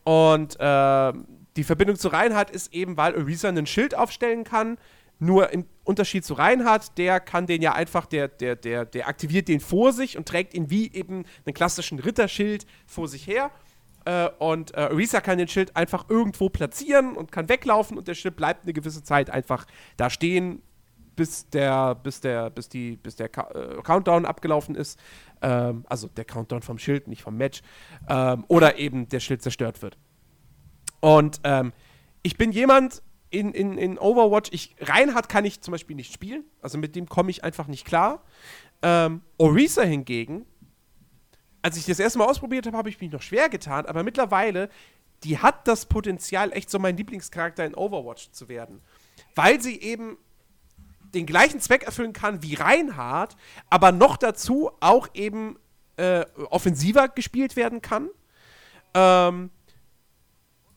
[0.03, 1.25] Und ähm,
[1.55, 4.77] die Verbindung zu Reinhardt ist eben, weil Orisa einen Schild aufstellen kann.
[5.19, 9.47] Nur im Unterschied zu Reinhardt, der kann den ja einfach, der, der, der, der aktiviert
[9.47, 13.51] den vor sich und trägt ihn wie eben einen klassischen Ritterschild vor sich her.
[14.05, 18.15] Äh, und äh, Orisa kann den Schild einfach irgendwo platzieren und kann weglaufen und der
[18.15, 19.65] Schild bleibt eine gewisse Zeit einfach
[19.95, 20.61] da stehen,
[21.15, 24.99] bis der, bis der, bis die, bis der äh, Countdown abgelaufen ist.
[25.43, 27.61] Ähm, also der Countdown vom Schild, nicht vom Match.
[28.09, 29.97] Ähm, oder eben der Schild zerstört wird.
[31.01, 31.73] Und ähm,
[32.23, 36.45] ich bin jemand in, in, in Overwatch, ich, Reinhardt kann ich zum Beispiel nicht spielen.
[36.61, 38.23] Also mit dem komme ich einfach nicht klar.
[38.81, 40.45] Ähm, Orisa hingegen,
[41.61, 44.69] als ich das erste Mal ausprobiert habe, habe ich mich noch schwer getan, aber mittlerweile,
[45.23, 48.81] die hat das Potenzial, echt so mein Lieblingscharakter in Overwatch zu werden.
[49.35, 50.17] Weil sie eben
[51.13, 53.35] den gleichen Zweck erfüllen kann wie Reinhardt,
[53.69, 55.57] aber noch dazu auch eben
[55.97, 58.09] äh, offensiver gespielt werden kann.
[58.93, 59.51] Ähm,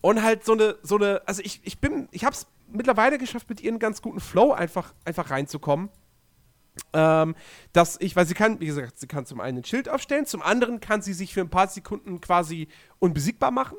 [0.00, 3.60] und halt so eine, so eine, also ich, ich bin, ich hab's mittlerweile geschafft, mit
[3.60, 5.88] ihr einen ganz guten Flow einfach, einfach reinzukommen.
[6.92, 7.34] Ähm,
[7.72, 10.42] dass ich, weil sie kann, wie gesagt, sie kann zum einen ein Schild aufstellen, zum
[10.42, 13.78] anderen kann sie sich für ein paar Sekunden quasi unbesiegbar machen.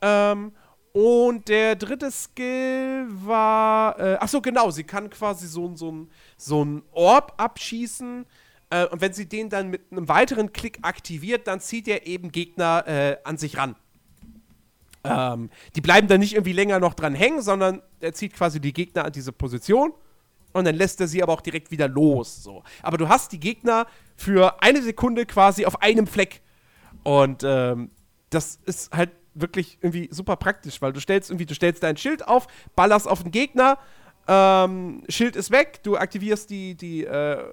[0.00, 0.52] Ähm,
[0.92, 6.10] und der dritte Skill war, äh, ach so, genau, sie kann quasi so, so, ein-
[6.36, 8.26] so ein Orb abschießen.
[8.70, 12.32] Äh, und wenn sie den dann mit einem weiteren Klick aktiviert, dann zieht er eben
[12.32, 13.76] Gegner äh, an sich ran.
[15.04, 18.72] Ähm, die bleiben dann nicht irgendwie länger noch dran hängen, sondern er zieht quasi die
[18.72, 19.92] Gegner an diese Position
[20.52, 22.42] und dann lässt er sie aber auch direkt wieder los.
[22.42, 22.62] So.
[22.82, 23.86] Aber du hast die Gegner
[24.16, 26.42] für eine Sekunde quasi auf einem Fleck.
[27.04, 27.90] Und ähm,
[28.30, 29.10] das ist halt
[29.40, 33.22] wirklich irgendwie super praktisch, weil du stellst irgendwie, du stellst dein Schild auf, ballerst auf
[33.22, 33.78] den Gegner,
[34.26, 37.52] ähm, Schild ist weg, du aktivierst die, die äh,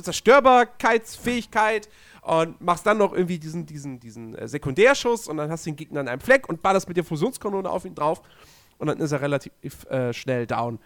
[0.00, 1.88] Zerstörbarkeitsfähigkeit
[2.22, 5.76] und machst dann noch irgendwie diesen, diesen, diesen äh, Sekundärschuss und dann hast du den
[5.76, 8.22] Gegner an einem Fleck und ballerst mit der Fusionskanone auf ihn drauf
[8.78, 9.52] und dann ist er relativ
[9.86, 10.78] äh, schnell down.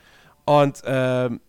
[0.44, 1.40] Und ähm,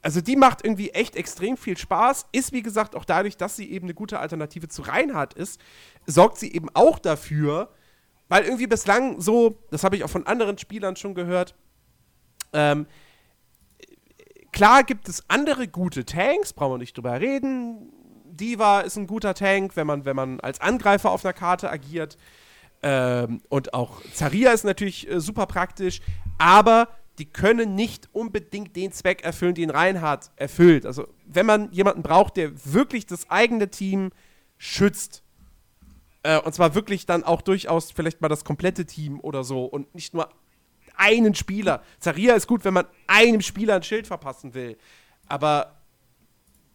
[0.00, 2.26] also die macht irgendwie echt extrem viel Spaß.
[2.32, 5.60] Ist wie gesagt auch dadurch, dass sie eben eine gute Alternative zu Reinhardt ist,
[6.06, 7.70] sorgt sie eben auch dafür,
[8.28, 11.54] weil irgendwie bislang so, das habe ich auch von anderen Spielern schon gehört,
[12.52, 12.86] ähm,
[14.52, 17.92] klar gibt es andere gute Tanks, brauchen wir nicht drüber reden.
[18.24, 22.16] Diva ist ein guter Tank, wenn man, wenn man als Angreifer auf einer Karte agiert.
[22.82, 26.00] Ähm, und auch Zaria ist natürlich äh, super praktisch,
[26.38, 30.86] aber die können nicht unbedingt den Zweck erfüllen, den Reinhardt erfüllt.
[30.86, 34.10] Also, wenn man jemanden braucht, der wirklich das eigene Team
[34.56, 35.24] schützt,
[36.22, 39.94] äh, und zwar wirklich dann auch durchaus vielleicht mal das komplette Team oder so und
[39.94, 40.28] nicht nur
[40.96, 41.82] einen Spieler.
[42.00, 44.76] Zaria ist gut, wenn man einem Spieler ein Schild verpassen will,
[45.26, 45.78] aber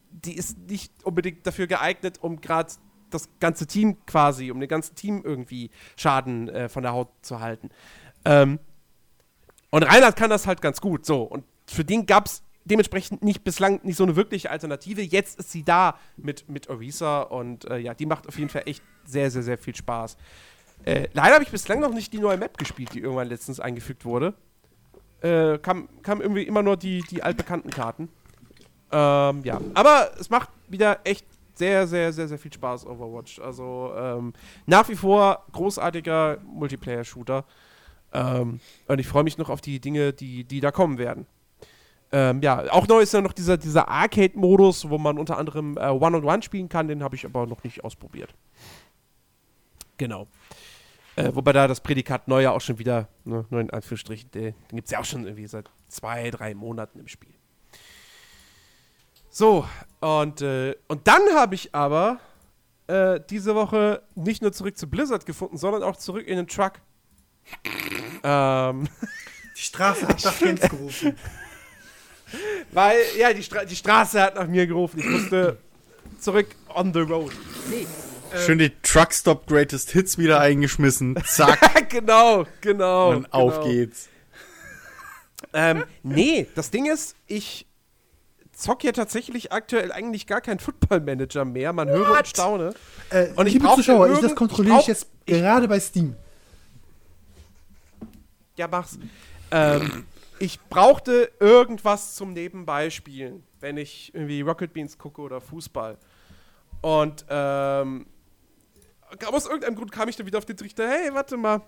[0.10, 2.74] die ist nicht unbedingt dafür geeignet, um gerade
[3.10, 7.40] das ganze Team quasi, um den ganzen Team irgendwie Schaden äh, von der Haut zu
[7.40, 7.70] halten.
[8.26, 8.60] Ähm,
[9.70, 11.24] und Reinhard kann das halt ganz gut, so.
[11.24, 15.02] Und für den gab es dementsprechend nicht bislang nicht so eine wirkliche Alternative.
[15.02, 18.64] Jetzt ist sie da mit, mit Orisa und äh, ja, die macht auf jeden Fall
[18.66, 20.18] echt sehr, sehr, sehr viel Spaß.
[20.86, 24.06] Äh, leider habe ich bislang noch nicht die neue Map gespielt, die irgendwann letztens eingefügt
[24.06, 24.34] wurde.
[25.22, 28.10] Äh, kam, kam irgendwie immer nur die, die altbekannten Karten.
[28.92, 31.26] Ähm, ja, aber es macht wieder echt
[31.56, 33.40] sehr, sehr, sehr, sehr viel Spaß, Overwatch.
[33.40, 34.34] Also ähm,
[34.66, 37.46] nach wie vor großartiger Multiplayer-Shooter.
[38.12, 41.26] Ähm, und ich freue mich noch auf die Dinge, die, die da kommen werden.
[42.16, 45.88] Ähm, ja, auch neu ist ja noch dieser, dieser Arcade-Modus, wo man unter anderem äh,
[45.88, 46.88] One-on-One -on -One spielen kann.
[46.88, 48.36] Den habe ich aber noch nicht ausprobiert.
[49.98, 50.28] Genau.
[51.16, 54.54] Äh, wobei da das Prädikat neu ja auch schon wieder, ne, nur in Anführungsstrichen, den,
[54.70, 57.34] den gibt es ja auch schon irgendwie seit zwei, drei Monaten im Spiel.
[59.32, 59.68] So,
[60.00, 62.20] und, äh, und dann habe ich aber
[62.86, 66.74] äh, diese Woche nicht nur zurück zu Blizzard gefunden, sondern auch zurück in den Truck.
[68.24, 68.88] ähm.
[69.58, 71.16] Die Straße hat nach Jens gerufen.
[72.72, 75.00] Weil, ja, die, Stra die Straße hat nach mir gerufen.
[75.00, 75.58] Ich musste
[76.20, 77.32] zurück on the road.
[77.70, 77.86] Nee.
[78.46, 81.16] Schön die Truckstop Greatest Hits wieder eingeschmissen.
[81.26, 81.90] Zack.
[81.90, 83.12] genau, genau.
[83.12, 83.38] Und genau.
[83.38, 84.10] auf geht's.
[85.54, 87.68] Ähm, nee, das Ding ist, ich
[88.54, 91.74] zock ja tatsächlich aktuell eigentlich gar keinen Football-Manager mehr.
[91.74, 92.74] Man höre und staune.
[93.10, 96.16] Äh, Und ich liebe Zuschauer, ich, das kontrolliere ich ich jetzt gerade bei Steam.
[98.56, 98.98] Ja, mach's.
[99.52, 100.06] Ähm,
[100.44, 105.98] ich brauchte irgendwas zum Nebenbei spielen, wenn ich irgendwie Rocket Beans gucke oder Fußball.
[106.82, 108.08] Und ähm,
[109.26, 111.62] aus irgendeinem Grund kam ich dann wieder auf den Trichter, hey, warte mal,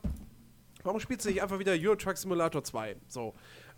[0.84, 2.98] warum spielst du nicht einfach wieder Euro Truck Simulator 2?
[3.08, 3.34] So.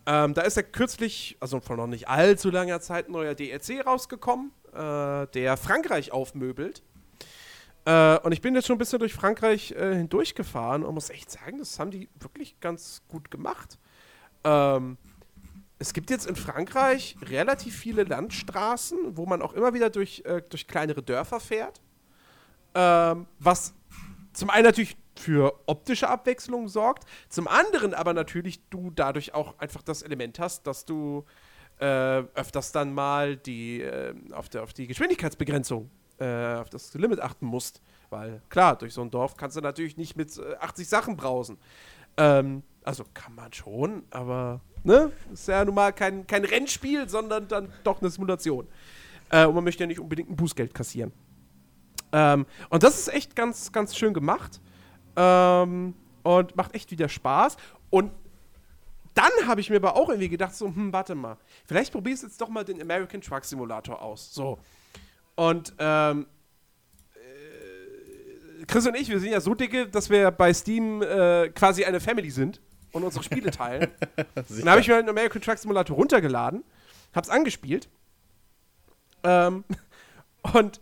[0.08, 3.86] Ähm, da ist ja kürzlich, also vor noch nicht allzu langer Zeit, ein neuer DLC
[3.86, 6.82] rausgekommen, äh, der Frankreich aufmöbelt.
[7.86, 11.30] Äh, und ich bin jetzt schon ein bisschen durch Frankreich äh, hindurchgefahren und muss echt
[11.30, 13.78] sagen, das haben die wirklich ganz gut gemacht.
[14.48, 14.98] Ähm,
[15.80, 20.42] es gibt jetzt in Frankreich relativ viele Landstraßen, wo man auch immer wieder durch, äh,
[20.50, 21.82] durch kleinere Dörfer fährt.
[22.74, 23.74] Ähm, was
[24.34, 29.82] zum einen natürlich für optische Abwechslung sorgt, zum anderen aber natürlich du dadurch auch einfach
[29.82, 31.26] das Element hast, dass du
[31.80, 37.20] äh, öfters dann mal die, äh, auf, der, auf die Geschwindigkeitsbegrenzung, äh, auf das Limit
[37.20, 37.82] achten musst.
[38.10, 41.58] Weil klar, durch so ein Dorf kannst du natürlich nicht mit äh, 80 Sachen brausen.
[42.18, 47.48] Ähm, also kann man schon, aber ne, ist ja nun mal kein, kein Rennspiel, sondern
[47.48, 48.68] dann doch eine Simulation.
[49.30, 51.12] Äh, und man möchte ja nicht unbedingt ein Bußgeld kassieren.
[52.12, 54.62] Ähm, und das ist echt ganz, ganz schön gemacht.
[55.16, 57.58] Ähm, und macht echt wieder Spaß.
[57.90, 58.12] Und
[59.14, 62.28] dann habe ich mir aber auch irgendwie gedacht, so, hm, warte mal, vielleicht probierst du
[62.28, 64.34] jetzt doch mal den American Truck Simulator aus.
[64.34, 64.60] So.
[65.36, 66.37] Und ähm, äh,
[68.66, 72.00] Chris und ich, wir sind ja so dicke, dass wir bei Steam äh, quasi eine
[72.00, 72.62] Family sind
[72.92, 73.92] und unsere Spiele teilen.
[74.36, 76.64] Dann habe ich mir einen American Truck Simulator runtergeladen,
[77.14, 77.90] hab's angespielt
[79.24, 79.64] ähm,
[80.54, 80.80] und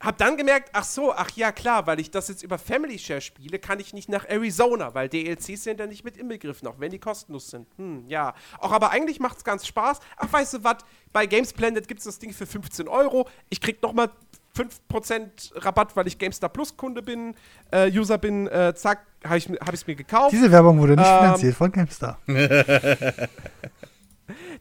[0.00, 3.20] hab dann gemerkt, ach so, ach ja klar, weil ich das jetzt über Family Share
[3.20, 6.90] spiele, kann ich nicht nach Arizona, weil DLCs sind ja nicht mit inbegriffen, auch wenn
[6.90, 7.68] die kostenlos sind.
[7.76, 8.34] Hm, ja.
[8.58, 10.00] Auch aber eigentlich macht's ganz Spaß.
[10.16, 10.78] Ach, weißt du was,
[11.12, 13.28] bei Games Planet gibt's das Ding für 15 Euro.
[13.50, 14.10] Ich krieg nochmal
[14.56, 17.34] 5% Rabatt, weil ich GameStar Plus Kunde bin,
[17.70, 20.32] äh, User bin, äh, zack, habe ich hab ich's mir gekauft.
[20.32, 22.18] Diese Werbung wurde nicht Ähm, finanziert von GameStar.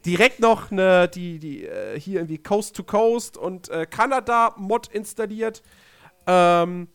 [0.05, 4.87] direkt noch eine, die, die äh, hier irgendwie Coast to Coast und äh, Kanada Mod
[4.87, 5.61] installiert.
[6.27, 6.87] Ähm,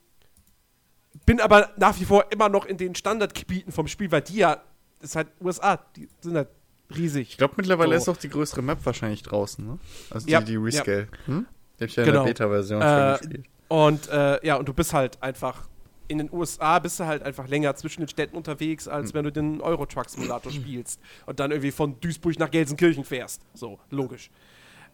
[1.25, 4.61] bin aber nach wie vor immer noch in den Standardgebieten vom Spiel, weil die ja,
[4.99, 6.49] das ist halt USA, die sind halt
[6.95, 7.29] riesig.
[7.31, 8.11] Ich glaube, mittlerweile So.
[8.11, 9.79] ist auch die größere Map wahrscheinlich draußen, ne?
[10.09, 11.07] Also die, Ja, die Rescale.
[11.25, 11.45] Hm?
[11.79, 12.19] Hab ich ja Genau.
[12.21, 13.47] in der Beta-Version Äh, schon gespielt.
[13.67, 15.67] Und äh, ja, und du bist halt einfach
[16.07, 19.31] in den USA bist du halt einfach länger zwischen den Städten unterwegs, als wenn du
[19.31, 23.41] den Euro Truck Simulator spielst und dann irgendwie von Duisburg nach Gelsenkirchen fährst.
[23.55, 24.29] So, logisch.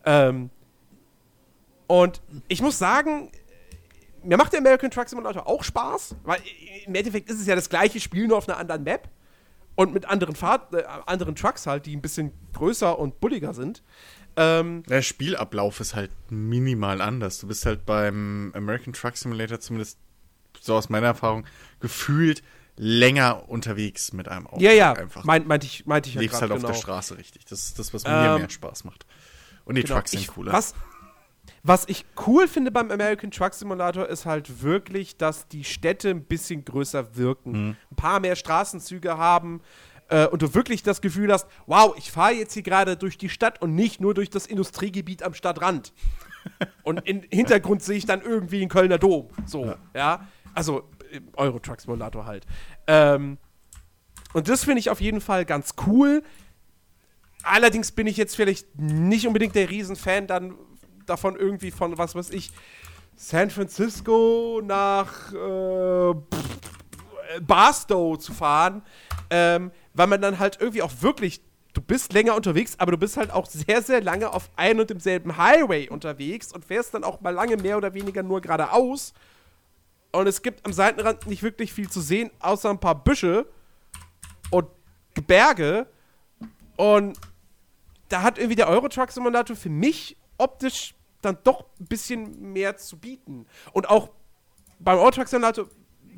[0.05, 0.49] Ähm,
[1.87, 3.29] und ich muss sagen,
[4.23, 6.39] mir macht der American Truck Simulator auch Spaß, weil
[6.85, 9.09] im Endeffekt ist es ja das gleiche Spiel, nur auf einer anderen Map
[9.75, 13.83] und mit anderen, Fahrt, äh, anderen Trucks halt, die ein bisschen größer und bulliger sind.
[14.35, 17.39] Ähm, Der Spielablauf ist halt minimal anders.
[17.39, 19.97] Du bist halt beim American Truck Simulator zumindest
[20.59, 21.45] so aus meiner Erfahrung
[21.79, 22.43] gefühlt
[22.77, 24.61] länger unterwegs mit einem Auto.
[24.61, 25.23] ja, ja, einfach.
[25.23, 26.69] meint, meinte ich, meinte ich Du ja lebst halt auf genau.
[26.69, 27.45] der Straße richtig.
[27.45, 29.05] Das ist das, was mir Ähm, mehr Spaß macht.
[29.65, 29.95] Und die Genau.
[29.95, 30.53] Trucks sind ich, cooler.
[30.53, 30.73] Was,
[31.63, 36.23] was ich cool finde beim American Truck Simulator ist halt wirklich, dass die Städte ein
[36.23, 37.51] bisschen größer wirken.
[37.51, 37.75] Mhm.
[37.91, 39.61] Ein paar mehr Straßenzüge haben
[40.11, 43.30] äh, und du wirklich das Gefühl hast, wow, ich fahre jetzt hier gerade durch die
[43.30, 45.93] Stadt und nicht nur durch das Industriegebiet am Stadtrand.
[46.83, 49.30] und im Hintergrund sehe ich dann irgendwie den Kölner Dom.
[49.45, 50.27] So, ja.
[50.53, 52.45] Also im Euro Truck Simulator halt.
[52.88, 53.38] Ähm,
[54.33, 56.23] und das finde ich auf jeden Fall ganz cool.
[57.43, 60.56] Allerdings bin ich jetzt vielleicht nicht unbedingt der Riesenfan dann
[61.06, 62.51] davon irgendwie von, was weiß ich,
[63.15, 66.14] San Francisco nach äh,
[67.40, 68.81] Barstow zu fahren,
[69.30, 71.41] ähm, weil man dann halt irgendwie auch wirklich,
[71.73, 74.89] du bist länger unterwegs, aber du bist halt auch sehr, sehr lange auf ein und
[74.89, 79.13] demselben Highway unterwegs und fährst dann auch mal lange mehr oder weniger nur geradeaus.
[80.11, 83.45] Und es gibt am Seitenrand nicht wirklich viel zu sehen, außer ein paar Büsche
[84.49, 84.67] und
[85.27, 85.87] Berge.
[86.75, 87.17] Und
[88.09, 92.77] da hat irgendwie der Euro Truck Simulator für mich optisch dann doch ein bisschen mehr
[92.77, 93.45] zu bieten.
[93.71, 94.09] Und auch
[94.79, 95.67] beim Euro Truck Simulator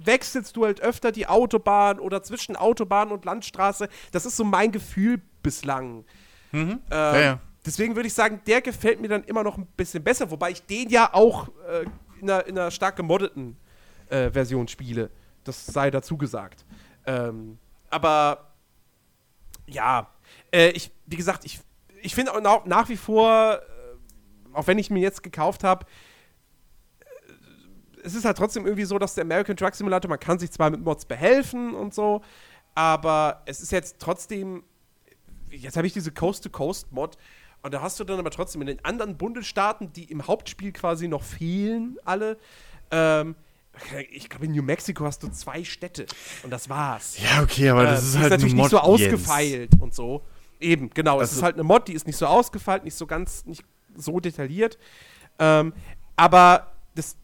[0.03, 3.89] wechselst du halt öfter die Autobahn oder zwischen Autobahn und Landstraße.
[4.11, 6.05] Das ist so mein Gefühl bislang.
[6.53, 7.39] Ähm, ja, ja.
[7.65, 10.65] Deswegen würde ich sagen, der gefällt mir dann immer noch ein bisschen besser, wobei ich
[10.65, 11.85] den ja auch äh,
[12.19, 13.57] in, einer, in einer stark gemoddeten
[14.09, 15.09] äh, Version spiele.
[15.43, 16.65] Das sei dazu gesagt.
[17.05, 17.57] Ähm,
[17.89, 18.53] aber
[19.65, 20.09] ja,
[20.51, 21.59] äh, ich, wie gesagt, ich,
[22.01, 25.85] ich finde auch nach, nach wie vor, äh, auch wenn ich mir jetzt gekauft habe,
[28.03, 30.69] es ist halt trotzdem irgendwie so, dass der American Truck Simulator, man kann sich zwar
[30.69, 32.21] mit Mods behelfen und so,
[32.75, 34.63] aber es ist jetzt trotzdem,
[35.49, 37.17] jetzt habe ich diese Coast-to-Coast-Mod
[37.61, 41.07] und da hast du dann aber trotzdem in den anderen Bundesstaaten, die im Hauptspiel quasi
[41.07, 42.37] noch fehlen, alle,
[42.91, 43.35] ähm,
[44.11, 46.05] ich glaube, in New Mexico hast du zwei Städte
[46.43, 47.17] und das war's.
[47.19, 49.13] ja, okay, aber das Äh, ist halt natürlich eine nicht so Mod, Jens.
[49.13, 50.23] ausgefeilt und so.
[50.59, 51.15] Eben, genau.
[51.17, 53.63] es Also- ist halt eine Mod, die ist nicht so ausgefeilt, nicht so ganz, nicht
[53.95, 54.77] so detailliert.
[55.39, 55.73] Ähm,
[56.15, 57.15] aber das,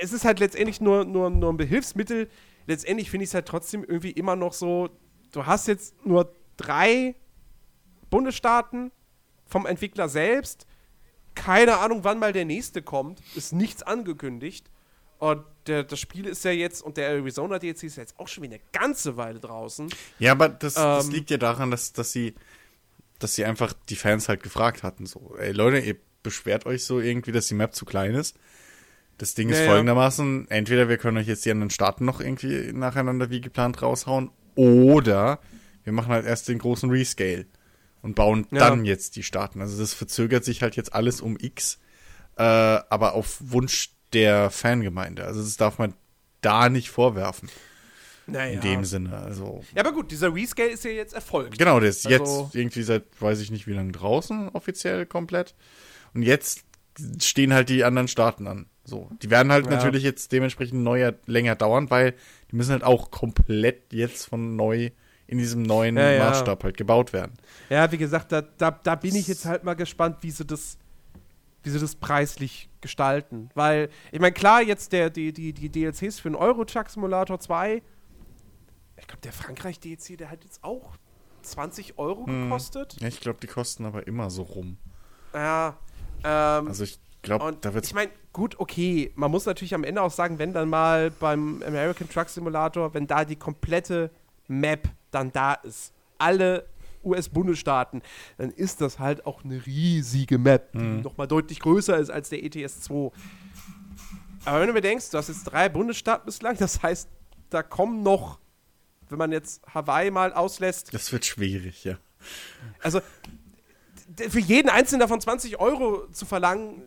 [0.00, 2.28] es ist halt letztendlich nur, nur, nur ein Behilfsmittel.
[2.66, 4.88] Letztendlich finde ich es halt trotzdem irgendwie immer noch so,
[5.32, 7.14] du hast jetzt nur drei
[8.10, 8.92] Bundesstaaten
[9.46, 10.66] vom Entwickler selbst.
[11.34, 13.20] Keine Ahnung, wann mal der nächste kommt.
[13.34, 14.70] Ist nichts angekündigt.
[15.18, 18.26] Und der, das Spiel ist ja jetzt, und der Arizona DLC ist ja jetzt auch
[18.28, 19.88] schon wieder eine ganze Weile draußen.
[20.18, 22.34] Ja, aber das, das Ähm, liegt ja daran, dass, dass sie,
[23.20, 26.98] dass sie einfach die Fans halt gefragt hatten, so, ey Leute, ihr beschwert euch so
[27.00, 28.36] irgendwie, dass die Map zu klein ist.
[29.18, 29.70] Das Ding ist Ja, ja.
[29.70, 34.30] folgendermaßen, entweder wir können euch jetzt die anderen Staaten noch irgendwie nacheinander wie geplant raushauen,
[34.56, 35.38] oder
[35.84, 37.46] wir machen halt erst den großen Rescale
[38.02, 38.68] und bauen Ja.
[38.68, 39.60] dann jetzt die Staaten.
[39.60, 41.78] Also das verzögert sich halt jetzt alles um X,
[42.36, 45.24] äh, aber auf Wunsch der Fangemeinde.
[45.24, 45.94] Also das darf man
[46.40, 47.48] da nicht vorwerfen,
[48.26, 48.54] Naja.
[48.54, 49.16] in dem Sinne.
[49.16, 51.58] Also Ja, aber gut, dieser Rescale ist ja jetzt erfolgt.
[51.58, 55.54] Genau, der ist Also- jetzt irgendwie seit, weiß ich nicht wie lange draußen, offiziell komplett.
[56.14, 56.64] Und jetzt
[57.20, 58.66] stehen halt die anderen Staaten an.
[58.84, 59.70] So, die werden halt Ja.
[59.72, 62.14] natürlich jetzt dementsprechend neuer, länger dauern, weil
[62.50, 64.90] die müssen halt auch komplett jetzt von neu
[65.28, 66.18] in diesem neuen Ja.
[66.18, 67.32] Maßstab halt gebaut werden.
[67.70, 70.76] Ja, wie gesagt, da, da, da bin ich jetzt halt mal gespannt, wie sie das,
[71.62, 73.48] wie sie das preislich gestalten.
[73.54, 77.38] Weil, ich meine, klar, jetzt der, die, die, die DLCs für den Euro Truck Simulator
[77.38, 77.80] 2,
[78.98, 80.96] ich glaube, der Frankreich-DLC, der hat jetzt auch
[81.42, 82.44] 20 Euro Hm.
[82.44, 82.96] gekostet.
[83.00, 84.76] Ja, ich glaube, die kosten aber immer so rum.
[85.34, 85.78] Ja.
[86.24, 90.02] Ähm, Also ich glaube, da wird ich meine, gut, okay, man muss natürlich am Ende
[90.02, 94.10] auch sagen, wenn dann mal beim American Truck Simulator, wenn da die komplette
[94.48, 96.66] Map dann da ist, alle
[97.04, 98.02] US-Bundesstaaten,
[98.38, 102.44] dann ist das halt auch eine riesige Map, die nochmal deutlich größer ist als der
[102.44, 103.10] ETS 2.
[104.44, 107.08] Aber wenn du mir denkst, du hast jetzt drei Bundesstaaten bislang, das heißt,
[107.50, 108.38] da kommen noch,
[109.08, 111.98] wenn man jetzt Hawaii mal auslässt, das wird schwierig, ja.
[112.80, 113.00] also
[114.28, 116.82] für jeden einzelnen davon 20 Euro zu verlangen,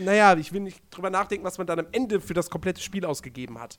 [0.00, 3.04] naja, ich will nicht drüber nachdenken, was man dann am Ende für das komplette Spiel
[3.04, 3.78] ausgegeben hat.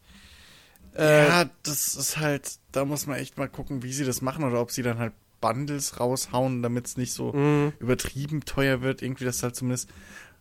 [0.96, 4.44] Äh, ja, das ist halt, da muss man echt mal gucken, wie sie das machen
[4.44, 7.74] oder ob sie dann halt Bundles raushauen, damit es nicht so Mhm.
[7.80, 9.02] übertrieben teuer wird.
[9.04, 9.90] Irgendwie, das halt zumindest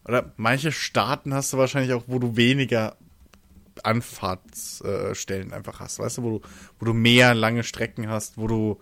[0.04, 2.96] Oder manche Staaten hast du wahrscheinlich auch, wo du weniger
[3.82, 6.40] Anfahrtsstellen einfach hast, weißt du, wo du,
[6.78, 8.80] wo du mehr lange Strecken hast, wo du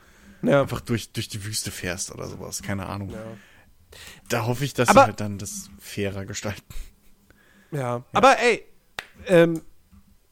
[0.49, 0.63] Ja.
[0.63, 3.11] einfach durch, durch die Wüste fährst oder sowas, keine Ahnung.
[3.11, 3.25] Ja.
[4.29, 6.63] Da hoffe ich, dass Aber- sie halt dann das fairer gestalten.
[7.71, 8.05] Ja.
[8.13, 8.65] Aber ey,
[9.27, 9.63] ähm,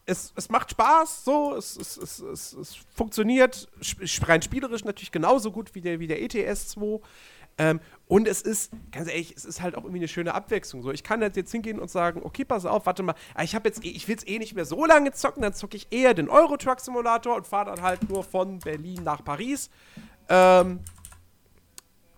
[0.05, 3.69] es, es macht Spaß, so, es, es, es, es, es funktioniert
[4.23, 7.01] rein spielerisch natürlich genauso gut wie der, wie der ETS 2.
[7.59, 10.83] Ähm, und es ist, ganz ehrlich, es ist halt auch irgendwie eine schöne Abwechslung.
[10.83, 13.55] So, ich kann halt jetzt hingehen und sagen, okay, pass auf, warte mal, ah, ich
[13.55, 16.13] habe jetzt, ich will es eh nicht mehr so lange zocken, dann zocke ich eher
[16.13, 19.71] den Euro Truck Simulator und fahre dann halt nur von Berlin nach Paris.
[20.29, 20.81] Ähm,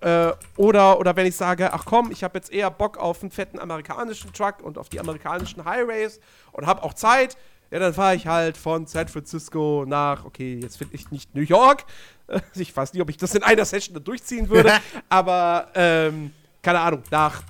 [0.01, 3.31] äh, oder, oder wenn ich sage, ach komm, ich habe jetzt eher Bock auf einen
[3.31, 6.21] fetten amerikanischen Truck und auf die amerikanischen Highways
[6.53, 7.37] und habe auch Zeit,
[7.71, 11.43] ja, dann fahre ich halt von San Francisco nach, okay, jetzt finde ich nicht New
[11.43, 11.85] York.
[12.55, 14.73] Ich weiß nicht, ob ich das in einer Session durchziehen würde,
[15.09, 17.43] aber ähm, keine Ahnung, nach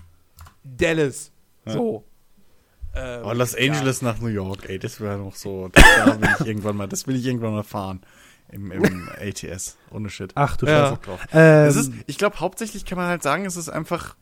[0.65, 1.31] Dallas.
[1.67, 2.05] So.
[2.95, 5.69] Ähm, Oh, Los Angeles nach New York, ey, das wäre noch so.
[5.73, 8.01] Das, da will ich irgendwann mal, das will ich irgendwann mal fahren.
[8.53, 9.77] Im, im ATS.
[9.91, 10.33] Ohne Shit.
[10.37, 10.91] Ach du Ja.
[10.91, 11.19] Scheiße.
[11.33, 14.15] Ähm, Es ist, ich glaube, hauptsächlich kann man halt sagen, es ist einfach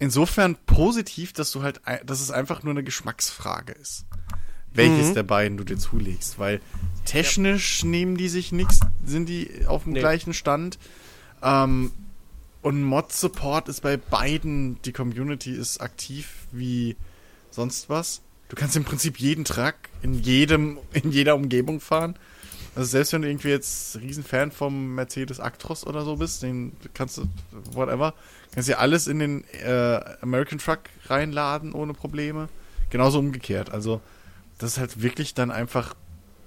[0.00, 4.04] insofern positiv, dass du halt, dass es einfach nur eine Geschmacksfrage ist.
[4.72, 5.14] Welches Mhm.
[5.14, 6.60] der beiden du dir zulegst, weil
[7.04, 10.00] technisch nehmen die sich nichts, sind die auf dem Nee.
[10.00, 10.78] gleichen Stand.
[11.42, 11.92] Ähm,
[12.62, 16.96] und Mod-Support ist bei beiden, die Community ist aktiv wie
[17.50, 18.22] sonst was.
[18.48, 22.16] Du kannst im Prinzip jeden Truck in jedem, in jeder Umgebung fahren.
[22.74, 27.18] Also selbst wenn du irgendwie jetzt Riesenfan vom Mercedes Actros oder so bist, den kannst
[27.18, 27.24] du,
[27.72, 28.14] whatever,
[28.54, 32.48] kannst du ja alles in den äh, American Truck reinladen ohne Probleme.
[32.88, 33.70] Genauso umgekehrt.
[33.72, 34.00] Also
[34.58, 35.94] das ist halt wirklich dann einfach,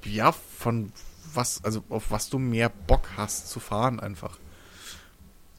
[0.06, 0.92] ja, von
[1.34, 4.38] was, also auf was du mehr Bock hast zu fahren einfach.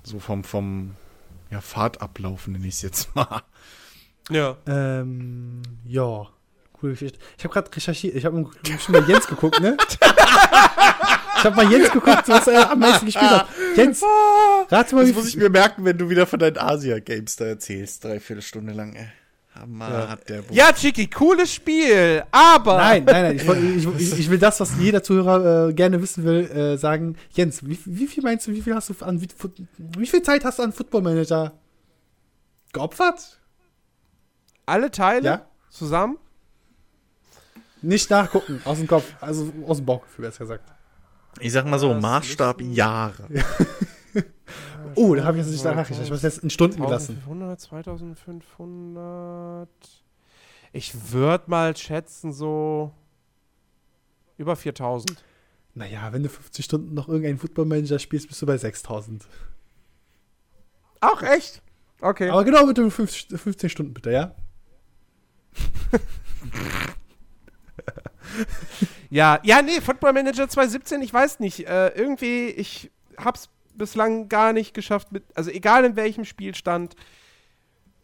[0.02, 0.94] So vom, vom,
[1.50, 3.42] ja, Fahrtablauf nenne ich es jetzt mal.
[4.30, 4.56] ja.
[4.66, 6.26] Ähm, ja.
[6.72, 7.18] Coole Geschichte.
[7.38, 8.14] Ich habe gerade recherchiert.
[8.14, 8.46] Ich habe
[8.78, 9.76] schon mal Jens geguckt, ne?
[11.38, 13.48] Ich habe mal Jens geguckt, was er am meisten gespielt hat.
[13.76, 17.36] Jens, rate mal, Das wie muss ich mir merken, wenn du wieder von deinen Asia-Games
[17.36, 19.08] da erzählst, dreiviertel Stunde lang, ey.
[19.58, 20.08] Hammer Ja.
[20.08, 20.54] hat der Buch.
[20.54, 22.76] Ja, Chiki, cooles Spiel, aber.
[22.76, 23.36] Nein, nein, nein.
[23.36, 27.16] Ich, ich, ich, ich will das, was jeder Zuhörer äh, gerne wissen will, äh, sagen.
[27.32, 29.28] Jens, wie, wie viel meinst du, wie viel hast du an wie,
[29.98, 31.52] wie viel Zeit hast du an Football Manager
[32.72, 33.40] geopfert?
[34.66, 35.46] Alle Teile Ja.
[35.70, 36.18] zusammen?
[37.82, 40.72] Nicht nachgucken, aus dem Kopf, also aus dem Bauchgefühl, besser gesagt.
[41.38, 43.28] Ich sag mal so, Das Maßstab Jahre.
[44.94, 46.00] Oh, da habe ich jetzt nicht nachgerechnet.
[46.00, 47.22] Ich habe es jetzt in Stunden gelassen.
[47.26, 49.68] 1500, 2500.
[50.72, 52.92] Ich würde mal schätzen, so
[54.36, 55.24] über 4000.
[55.74, 59.26] Naja, wenn du 50 Stunden noch irgendeinen Football Manager spielst, bist du bei 6000.
[61.00, 61.62] Ach, echt?
[62.00, 62.30] Okay.
[62.30, 64.34] Aber genau mit den 15 15 Stunden bitte, ja?
[69.10, 71.66] Ja, ja, nee, Football Manager 2017, ich weiß nicht.
[71.66, 73.48] Äh, irgendwie, ich hab's
[73.78, 76.96] bislang gar nicht geschafft, mit, also egal in welchem Spielstand,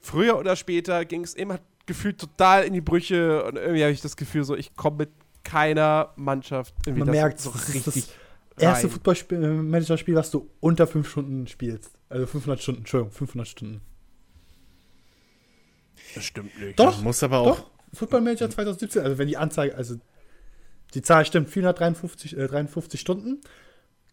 [0.01, 4.01] früher oder später ging es immer gefühlt total in die Brüche und irgendwie habe ich
[4.01, 5.10] das Gefühl, so, ich komme mit
[5.44, 7.84] keiner Mannschaft irgendwie Man das merkt, so richtig.
[7.84, 8.92] das erste rein.
[8.92, 11.92] Football Manager Spiel, was du unter 5 Stunden spielst.
[12.09, 13.81] Also 500 Stunden, Entschuldigung, 500 Stunden.
[16.15, 16.78] Das stimmt nicht.
[16.78, 17.57] Doch, Muss aber auch.
[17.59, 17.70] doch.
[17.94, 19.97] Football Manager 2017, also wenn die Anzeige, also
[20.94, 23.41] die Zahl stimmt, 453 äh, 53 Stunden.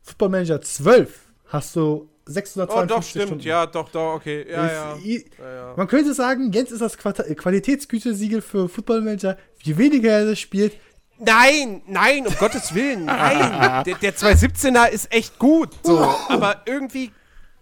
[0.02, 3.44] Football Manager 12 hast du Oh, 652 doch, stimmt, Stunden.
[3.44, 4.46] ja, doch, doch, okay.
[4.50, 4.94] Ja, ja.
[4.94, 5.74] Ist i- ja, ja.
[5.76, 9.38] Man könnte sagen, Jens ist das Qualitätsgütesiegel für Football Manager.
[9.64, 10.74] Je weniger er das spielt,
[11.22, 13.84] Nein, nein, um Gottes Willen, nein.
[13.86, 16.00] Der, der 217er ist echt gut, so.
[16.30, 17.12] aber irgendwie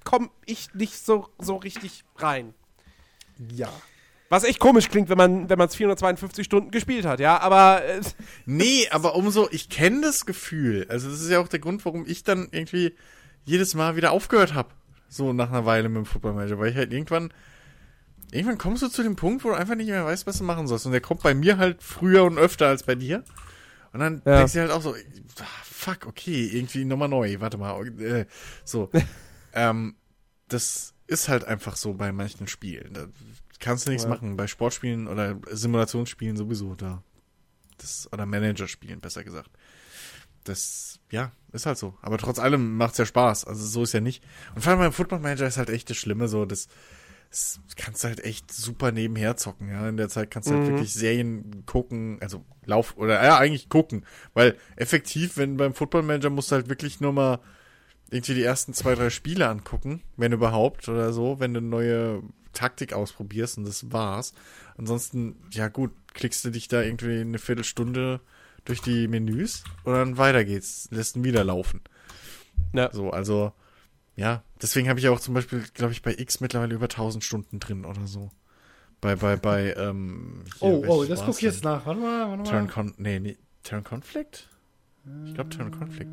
[0.03, 2.53] komme ich nicht so, so richtig rein.
[3.56, 3.69] ja.
[4.30, 7.82] Was echt komisch klingt, wenn man wenn man es 452 Stunden gespielt hat, ja, aber
[7.85, 8.01] äh,
[8.45, 10.85] Nee, aber umso, ich kenne das Gefühl.
[10.90, 12.93] Also das ist ja auch der Grund, warum ich dann irgendwie
[13.48, 14.69] jedes Mal wieder aufgehört habe.
[15.09, 17.34] So nach einer Weile mit dem Football Manager, weil ich halt irgendwann
[18.32, 20.67] irgendwann kommst du zu dem Punkt, wo du einfach nicht mehr weißt, was du machen
[20.67, 23.24] sollst und der kommt bei mir halt früher und öfter als bei dir.
[23.93, 24.40] Und dann Ja.
[24.40, 28.26] denkst du halt auch so, ah, fuck, okay, irgendwie nochmal neu, warte mal, äh,
[28.66, 28.90] so.
[29.53, 29.95] ähm,
[30.50, 32.93] das ist halt einfach so bei manchen Spielen.
[32.93, 33.08] Da
[33.59, 34.09] kannst du nichts Ja.
[34.09, 34.35] machen.
[34.35, 37.01] Bei Sportspielen oder Simulationsspielen sowieso da.
[37.77, 39.51] Das, oder Managerspielen, besser gesagt.
[40.48, 41.95] Das, ja, ist halt so.
[42.01, 43.45] Aber trotz allem macht's ja Spaß.
[43.45, 44.24] Also so ist ja nicht.
[44.56, 46.67] Und vor allem beim Football Manager ist halt echt das Schlimme so, das,
[47.30, 49.88] das kannst du halt echt super nebenher zocken, ja.
[49.90, 50.67] In der Zeit kannst du halt Mhm.
[50.67, 54.06] wirklich Serien gucken, also Lauf, oder ja, eigentlich gucken.
[54.34, 57.40] Weil effektiv, wenn beim Football Manager musst du halt wirklich nur mal
[58.09, 62.24] irgendwie die ersten zwei, drei Spiele angucken, wenn überhaupt oder so, wenn du eine neue
[62.53, 64.34] Taktik ausprobierst und das war's.
[64.77, 68.22] Ansonsten, ja gut, klickst du dich da irgendwie eine Viertelstunde
[68.68, 71.82] durch die Menüs und dann weiter geht's, lässt ihn wieder laufen.
[72.74, 72.90] Ja.
[72.92, 73.54] So, also,
[74.16, 77.60] ja, deswegen habe ich auch zum Beispiel, glaube ich, bei X mittlerweile über 1000 Stunden
[77.60, 78.30] drin oder so.
[79.00, 81.86] Bei, bei, bei, ähm, hier, Oh, oh, das guck ich jetzt nach.
[81.86, 82.72] Warte mal, warte Turn mal.
[82.72, 84.50] Con, nee, nee, Turn Conflict?
[85.26, 86.10] Ich glaube Turn Conflict.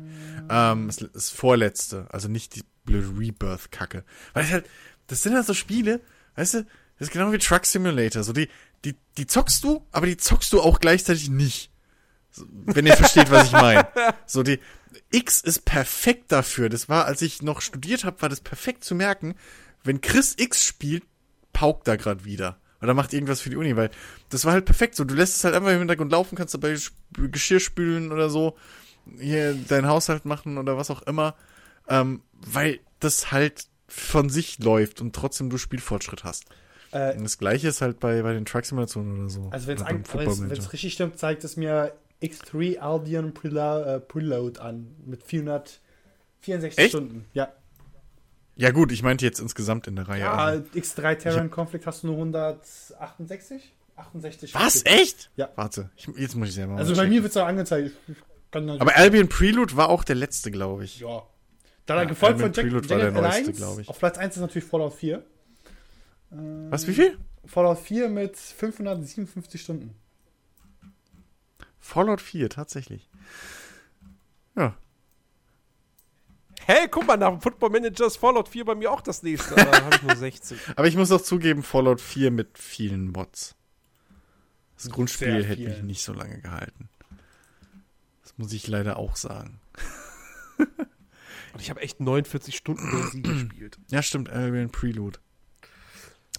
[0.49, 4.03] Ähm, das, das vorletzte, also nicht die blöde Rebirth-Kacke.
[4.33, 4.65] Weil es halt,
[5.07, 5.99] das sind halt so Spiele,
[6.35, 6.57] weißt du,
[6.97, 8.47] das ist genau wie Truck Simulator, so die,
[8.85, 11.71] die, die zockst du, aber die zockst du auch gleichzeitig nicht.
[12.65, 13.87] Wenn ihr versteht, was ich meine.
[14.25, 14.59] So die,
[15.11, 16.69] X ist perfekt dafür.
[16.69, 19.35] Das war, als ich noch studiert habe, war das perfekt zu merken,
[19.83, 21.03] wenn Chris X spielt,
[21.53, 22.57] paukt da gerade wieder.
[22.81, 23.89] Oder macht irgendwas für die Uni, weil
[24.29, 25.03] das war halt perfekt so.
[25.05, 26.75] Du lässt es halt einfach im Hintergrund laufen, kannst dabei
[27.13, 28.57] Geschirr spülen oder so,
[29.19, 31.35] hier deinen Haushalt machen oder was auch immer,
[31.87, 36.45] ähm, weil das halt von sich läuft und trotzdem du Spielfortschritt hast.
[36.91, 39.49] Äh, Und das gleiche ist halt bei, bei den Truck-Simulationen oder so.
[39.51, 45.23] also wenn es richtig stimmt, zeigt es mir X3 Albion Prelo äh, Preload an mit
[45.23, 46.89] 464 Echt?
[46.89, 47.25] Stunden.
[47.33, 47.49] Ja.
[48.57, 50.21] Ja gut, ich meinte jetzt insgesamt in der Reihe.
[50.21, 53.73] Ja, aber- X3 Terran Conflict hast du nur 168?
[53.97, 54.53] 68?
[54.55, 54.79] Was?
[54.79, 54.91] Stück.
[54.93, 55.29] Echt?
[55.35, 55.49] Ja.
[55.55, 57.09] Warte, ich, jetzt muss ich selber mal Also bei checken.
[57.13, 57.91] mir wird es auch angezeigt.
[58.51, 60.99] Aber Albion Prelude war auch der letzte, glaube ich.
[61.01, 61.23] ja.
[61.85, 63.51] Dann Ja, gefolgt von Albion Jack, Prelude war Jack der neueste, Alliance.
[63.61, 63.89] glaub ich.
[63.89, 65.23] Auf Platz 1 ist natürlich Fallout 4.
[66.69, 67.17] Was, wie viel?
[67.45, 69.93] Fallout 4 mit 557 Stunden.
[71.85, 73.07] Fallout 4, tatsächlich.
[74.55, 74.75] Ja.
[76.65, 79.55] Hey, guck mal, nach dem Football Manager ist Fallout 4 bei mir auch das nächste.
[79.55, 80.59] Aber habe ich nur 60.
[80.77, 83.55] Aber ich muss auch zugeben, Fallout 4 mit vielen Mods.
[84.77, 86.89] Das Grundspiel hätte mich nicht so lange gehalten.
[88.23, 89.61] Das muss ich leider auch sagen.
[90.57, 93.77] Und ich habe echt 49 Stunden sie gespielt.
[93.89, 95.19] Ja, stimmt, Albion Prelude.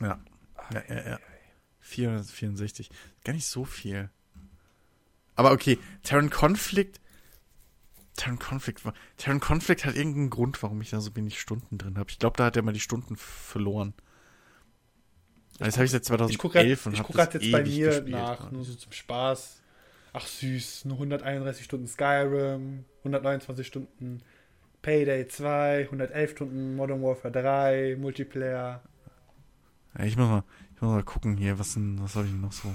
[0.01, 0.19] Ja.
[0.73, 1.19] Ja, ja, ja.
[1.83, 2.91] 464.
[3.23, 4.11] Gar nicht so viel.
[5.37, 7.01] Aber okay, Terran Conflict.
[8.17, 8.95] Terran Conflict war.
[9.19, 12.11] Terran Conflict hat irgendeinen Grund, warum ich da so wenig Stunden drin habe.
[12.11, 13.93] Ich glaube, da hat er mal die Stunden verloren.
[15.59, 17.53] Also das habe ich seit Ich gucke 2011 und ich habe guck das grad jetzt
[17.53, 18.09] bei mir gespielt.
[18.11, 19.63] nach, nur so zum Spaß.
[20.13, 24.23] Ach süß, nur 131 Stunden Skyrim, 129 Stunden
[24.81, 28.83] Payday 2, 111 Stunden Modern Warfare 3, Multiplayer.
[29.99, 32.41] Ja, ich muss mal, ich muss mal gucken hier, was denn, was habe ich denn
[32.41, 32.75] noch so?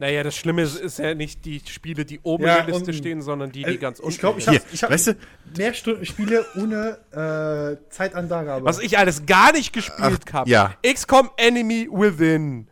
[0.00, 2.92] Naja, das Schlimme ist, ist ja nicht die Spiele, die oben Ja, in der Liste
[2.92, 4.60] stehen, sondern die, Äh, die ganz ich unten glaub, ich stehen.
[4.82, 5.14] hab- weißt du,
[5.56, 6.98] Mehr Stunden Spiele ohne
[7.80, 8.64] äh, Zeitangabe.
[8.64, 10.48] Was ich alles gar nicht gespielt habe.
[10.48, 10.74] ja.
[10.84, 12.68] XCOM Enemy Within.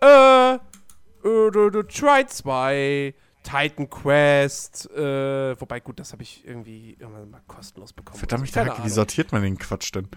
[0.00, 0.58] Äh, äh,
[1.88, 3.14] Try 2.
[3.42, 4.88] Titan Quest.
[4.94, 8.18] Äh, wobei, gut, das habe ich irgendwie irgendwann mal kostenlos bekommen.
[8.18, 10.08] verdammt, Also, Hacke, keine wie sortiert man den Quatsch denn?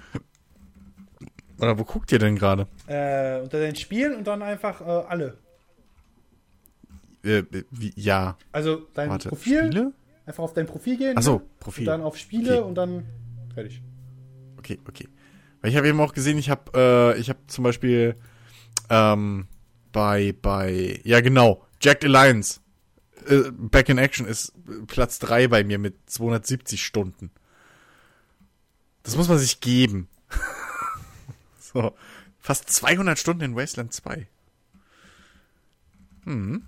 [1.60, 2.68] Oder wo guckt ihr denn gerade?
[2.88, 5.38] äh, unter den Spielen und dann einfach äh, alle.
[7.24, 9.94] Äh, wie, ja, Also dein warte, Profil, Spiele?
[10.26, 11.18] einfach auf dein Profil gehen.
[11.18, 11.42] Achso?
[11.60, 11.84] Profil.
[11.84, 12.68] Und dann auf Spiele Okay.
[12.68, 13.06] und dann
[13.54, 13.82] fertig.
[14.58, 15.08] Okay, okay.
[15.62, 16.72] Weil ich habe eben auch gesehen, ich habe
[17.16, 18.16] äh, ich habe zum Beispiel
[18.90, 19.48] ähm,
[19.92, 22.60] bei bei ja genau Jacked Alliance
[23.28, 27.32] äh, Back in Action ist äh, Platz 3 bei mir mit 270 Stunden.
[29.04, 30.10] Das muss man sich geben.
[31.60, 31.94] so
[32.40, 34.28] fast 200 Stunden in Wasteland 2.
[36.26, 36.64] Hm.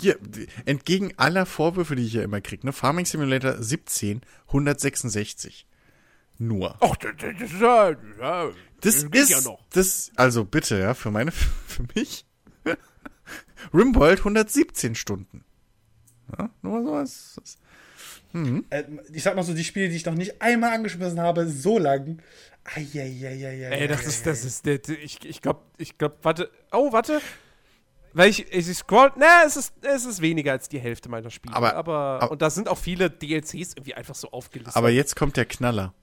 [0.00, 0.18] Hier,
[0.64, 2.72] entgegen aller Vorwürfe, die ich ja immer kriege, ne?
[2.72, 5.66] Farming Simulator 17, 166.
[6.38, 6.76] Nur.
[6.80, 9.58] Ach, das, das, das, ja, ja, Das geht ist, ja noch.
[9.70, 11.30] das, also bitte, ja, für meine,
[11.66, 12.24] für mich.
[13.74, 15.44] Rimworld 117 Stunden.
[16.38, 17.34] Ja, nur sowas.
[17.40, 17.58] Das-
[18.70, 21.78] Äh, ich sag mal so, die Spiele, die ich noch nicht einmal angeschmissen habe, so
[21.78, 22.22] lang.
[22.62, 23.70] Eieieiei.
[23.70, 27.20] Ey, das ist, das ist, der- ich, ich glaube, ich glaube, warte, oh, warte.
[28.18, 31.54] Weil ich, ich scroll, na, es ist, es ist weniger als die Hälfte meiner Spiele.
[31.54, 34.74] Aber- aber, aber- und da sind auch viele DLCs irgendwie einfach so aufgelistet.
[34.76, 35.94] Aber jetzt kommt der Knaller.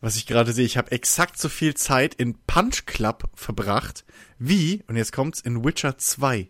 [0.00, 4.04] Was ich gerade sehe, ich habe exakt so viel Zeit in Punch Club verbracht,
[4.38, 6.48] wie, und jetzt kommt's, in Witcher 2.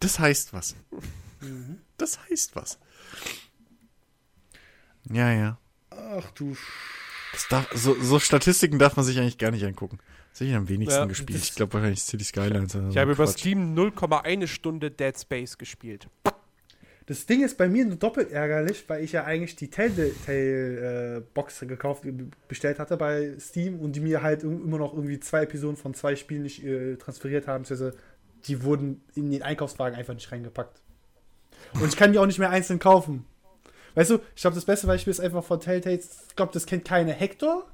[0.00, 0.74] Das heißt was.
[1.98, 2.78] Das heißt was.
[5.10, 5.58] Ja, ja.
[5.90, 6.56] Ach du
[7.50, 9.98] darf, so, so Statistiken darf man sich eigentlich gar nicht angucken.
[10.36, 11.38] Das habe ich am wenigsten Ja, gespielt.
[11.42, 12.74] Ich glaube wahrscheinlich City Skylines.
[12.74, 13.26] Ich so habe über.
[13.26, 16.08] Steam 0,1 Stunde Dead Space gespielt.
[17.06, 22.02] Das Ding ist bei mir nur doppelt ärgerlich, weil ich ja eigentlich die Telltale-Box gekauft,
[22.48, 25.94] bestellt hatte bei Steam und die mir halt im- immer noch irgendwie zwei Episoden von
[25.94, 27.64] zwei Spielen nicht äh, transferiert haben.
[28.46, 30.82] Die wurden in den Einkaufswagen einfach nicht reingepackt.
[31.74, 33.24] Und ich kann die auch nicht mehr einzeln kaufen.
[33.94, 35.96] Weißt du, ich glaube, das beste Beispiel ist einfach von Telltale.
[35.96, 37.66] Ich glaube, das kennt keine Hector.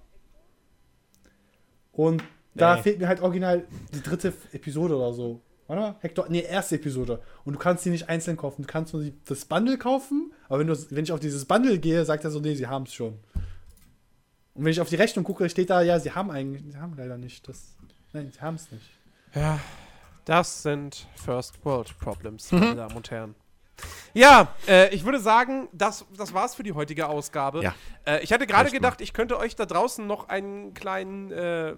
[1.90, 2.22] Und
[2.54, 2.82] da Nee.
[2.82, 3.64] fehlt mir halt original
[3.94, 5.40] die dritte Episode oder so.
[5.68, 7.22] Warte mal, Hector, nee, erste Episode.
[7.44, 8.62] Und du kannst die nicht einzeln kaufen.
[8.62, 11.78] Du kannst nur die, das Bundle kaufen, aber wenn, du, wenn ich auf dieses Bundle
[11.78, 13.18] gehe, sagt er so, nee, sie haben es schon.
[14.54, 16.94] Und wenn ich auf die Rechnung gucke, steht da, ja, sie haben eigentlich, sie haben
[16.96, 17.48] leider nicht.
[17.48, 17.74] Das,
[18.12, 18.84] nein, sie haben es nicht.
[19.34, 19.58] Ja,
[20.26, 23.34] das sind First World Problems, meine Damen und Herren.
[24.12, 27.62] Ja, äh, ich würde sagen, das, das war's für die heutige Ausgabe.
[27.62, 27.74] Ja.
[28.04, 31.74] Äh, ich hatte gerade gedacht, ich könnte euch da draußen noch einen kleinen, äh,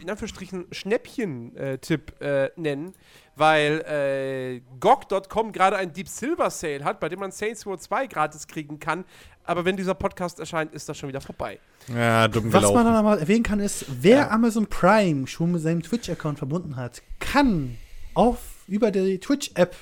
[0.00, 2.94] in Anführungsstrichen, Schnäppchen-Tipp äh, nennen,
[3.36, 8.06] weil äh, GOG.com gerade einen Deep Silver Sale hat, bei dem man Saints Row 2
[8.06, 9.04] gratis kriegen kann.
[9.44, 11.58] Aber wenn dieser Podcast erscheint, ist das schon wieder vorbei.
[11.88, 12.94] Ja, dumm Was man dann gelaufen.
[12.94, 14.30] nochmal erwähnen kann, ist, wer Ja.
[14.30, 17.76] Amazon Prime schon mit seinem Twitch-Account verbunden hat, kann
[18.14, 19.74] auf über die Twitch-App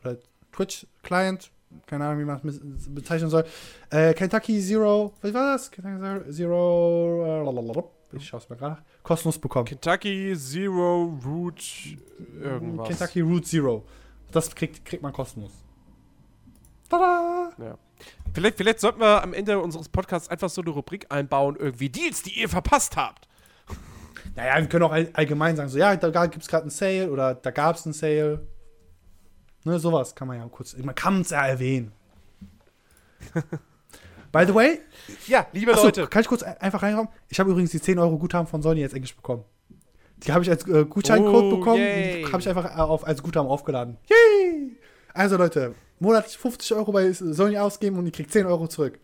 [0.00, 0.16] oder
[0.52, 1.50] Twitch-Client,
[1.86, 2.60] keine Ahnung, wie man es
[2.94, 3.44] bezeichnen soll,
[3.90, 5.70] äh, Kentucky Zero, was war das?
[5.70, 9.66] Kentucky Zero, äh, ich schaue es mir gerade nach, kostenlos bekommen.
[9.66, 11.62] Kentucky Zero Root
[12.40, 12.88] irgendwas.
[12.88, 13.84] Kentucky Route Zero.
[14.32, 15.52] Das kriegt, kriegt man kostenlos.
[16.88, 17.52] Tada!
[17.58, 17.78] Ja.
[18.32, 22.22] Vielleicht, vielleicht sollten wir am Ende unseres Podcasts einfach so eine Rubrik einbauen, irgendwie Deals,
[22.22, 23.28] die ihr verpasst habt.
[24.36, 27.10] Naja, wir können auch all, allgemein sagen, so, ja, da gibt es gerade einen Sale
[27.10, 28.46] oder da gab es einen Sale.
[29.64, 31.92] Ne, sowas kann man ja kurz, man kann es ja erwähnen.
[34.32, 34.80] By the way,
[35.26, 36.06] Ja, liebe achso, Leute.
[36.06, 37.10] kann ich kurz ein- einfach reinkommen?
[37.28, 39.44] Ich habe übrigens die 10 Euro Guthaben von Sony jetzt endlich bekommen.
[40.18, 41.80] Die habe ich als äh, Gutscheincode Oh, bekommen.
[41.80, 42.24] yay.
[42.24, 43.96] Die habe ich einfach äh, auf, als Guthaben aufgeladen.
[44.08, 44.76] Yay!
[45.14, 48.98] Also Leute, monatlich 50 Euro bei Sony ausgeben und ihr kriegt 10 Euro zurück.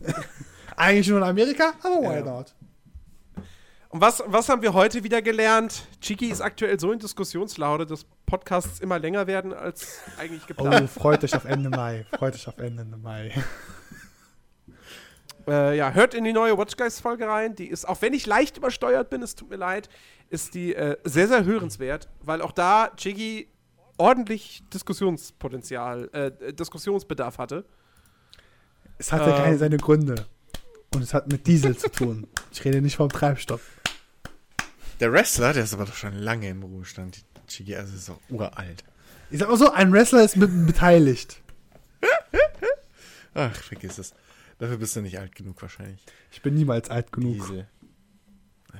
[0.76, 2.22] Eigentlich nur in Amerika, aber why Ja.
[2.24, 2.54] not?
[3.88, 5.86] Und was, was haben wir heute wieder gelernt?
[6.02, 10.90] Chiki ist aktuell so in Diskussionslaune, dass Podcasts immer länger werden als eigentlich Oh, geplant.
[10.90, 12.04] freut euch auf Ende Mai.
[12.18, 13.32] Freut euch auf Ende Mai.
[15.46, 17.54] Äh, ja, hört in die neue Watch Guys Folge rein.
[17.54, 19.88] Die ist, auch wenn ich leicht übersteuert bin, es tut mir leid,
[20.28, 23.48] ist die äh, sehr, sehr hörenswert, weil auch da Chigi
[23.96, 27.64] ordentlich Diskussionspotenzial, äh, Diskussionsbedarf hatte.
[28.98, 29.36] Es hatte Ähm.
[29.36, 30.26] keine seine Gründe.
[30.94, 32.26] Und es hat mit Diesel zu tun.
[32.52, 33.60] Ich rede nicht vom Treibstoff.
[35.00, 37.24] Der Wrestler, der ist aber doch schon lange im Ruhestand.
[37.48, 38.82] Chigi, also ist auch uralt.
[39.30, 41.40] Ich sag mal so, ein Wrestler ist mit beteiligt.
[43.34, 44.14] Ach, vergiss es.
[44.58, 46.02] Dafür bist du nicht alt genug wahrscheinlich.
[46.30, 47.34] Ich bin niemals alt genug.
[47.34, 47.68] Diesel.
[48.72, 48.76] Äh,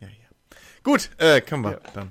[0.00, 0.56] Ja, ja.
[0.82, 1.80] Gut, äh, können wir Ja.
[1.92, 2.10] dann.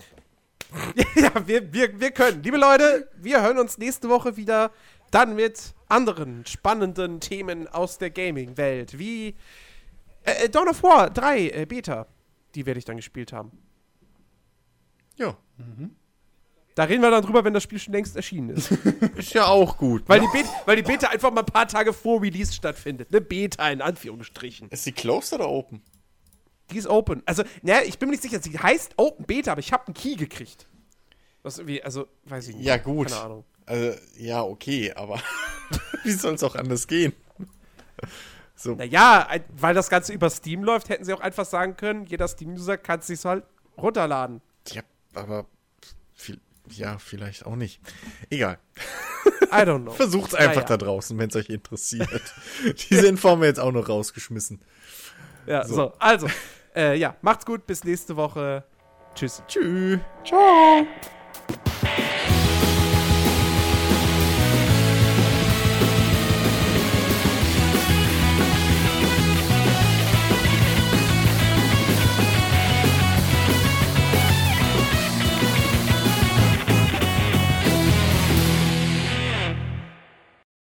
[1.16, 2.44] ja, wir, wir, wir können.
[2.44, 4.72] Liebe Leute, wir hören uns nächste Woche wieder
[5.12, 9.30] dann mit anderen spannenden Themen aus der Gaming-Welt, wie
[10.24, 12.06] äh, äh, Dawn of War 3 äh, Beta.
[12.54, 13.52] Die werde ich dann gespielt haben.
[15.16, 15.38] Ja,
[16.78, 18.70] Da reden wir dann drüber, wenn das Spiel schon längst erschienen ist.
[19.16, 20.04] ist ja auch gut.
[20.06, 23.08] weil, die Beta, weil die Beta einfach mal ein paar Tage vor Release stattfindet.
[23.10, 24.70] Eine Beta in Anführungsstrichen.
[24.70, 25.82] Ist die closed oder open?
[26.70, 27.24] Die ist open.
[27.26, 29.96] Also, naja, ich bin mir nicht sicher, sie heißt Open Beta, aber ich habe einen
[29.96, 30.68] Key gekriegt.
[31.42, 32.66] Was irgendwie, also, weiß ich nicht.
[32.66, 33.08] Ja, gut.
[33.08, 33.46] Keine Ahnung.
[33.66, 35.20] Also, ja, okay, aber
[36.04, 37.14] wie soll es auch anders gehen?
[38.56, 42.28] So, Naja, weil das Ganze über Steam läuft, hätten sie auch einfach sagen können, jeder
[42.28, 44.42] Steam-User kann es sich halt runterladen.
[44.68, 44.84] ja,
[45.16, 45.48] aber
[46.14, 46.40] viel,
[46.72, 47.80] ja, vielleicht auch nicht.
[48.30, 48.60] Egal.
[49.52, 49.92] I don't know.
[49.94, 50.68] Versucht's einfach Naja.
[50.68, 52.34] da draußen, wenn es euch interessiert.
[52.90, 54.62] Diese Info haben wir jetzt auch noch rausgeschmissen.
[55.46, 55.76] Ja, so.
[55.76, 55.94] So.
[56.00, 56.28] Also,
[56.76, 58.64] äh, ja, macht's gut, bis nächste Woche.
[59.16, 59.42] Tschüss.
[59.48, 60.00] Tschüss.
[60.26, 60.86] Ciao.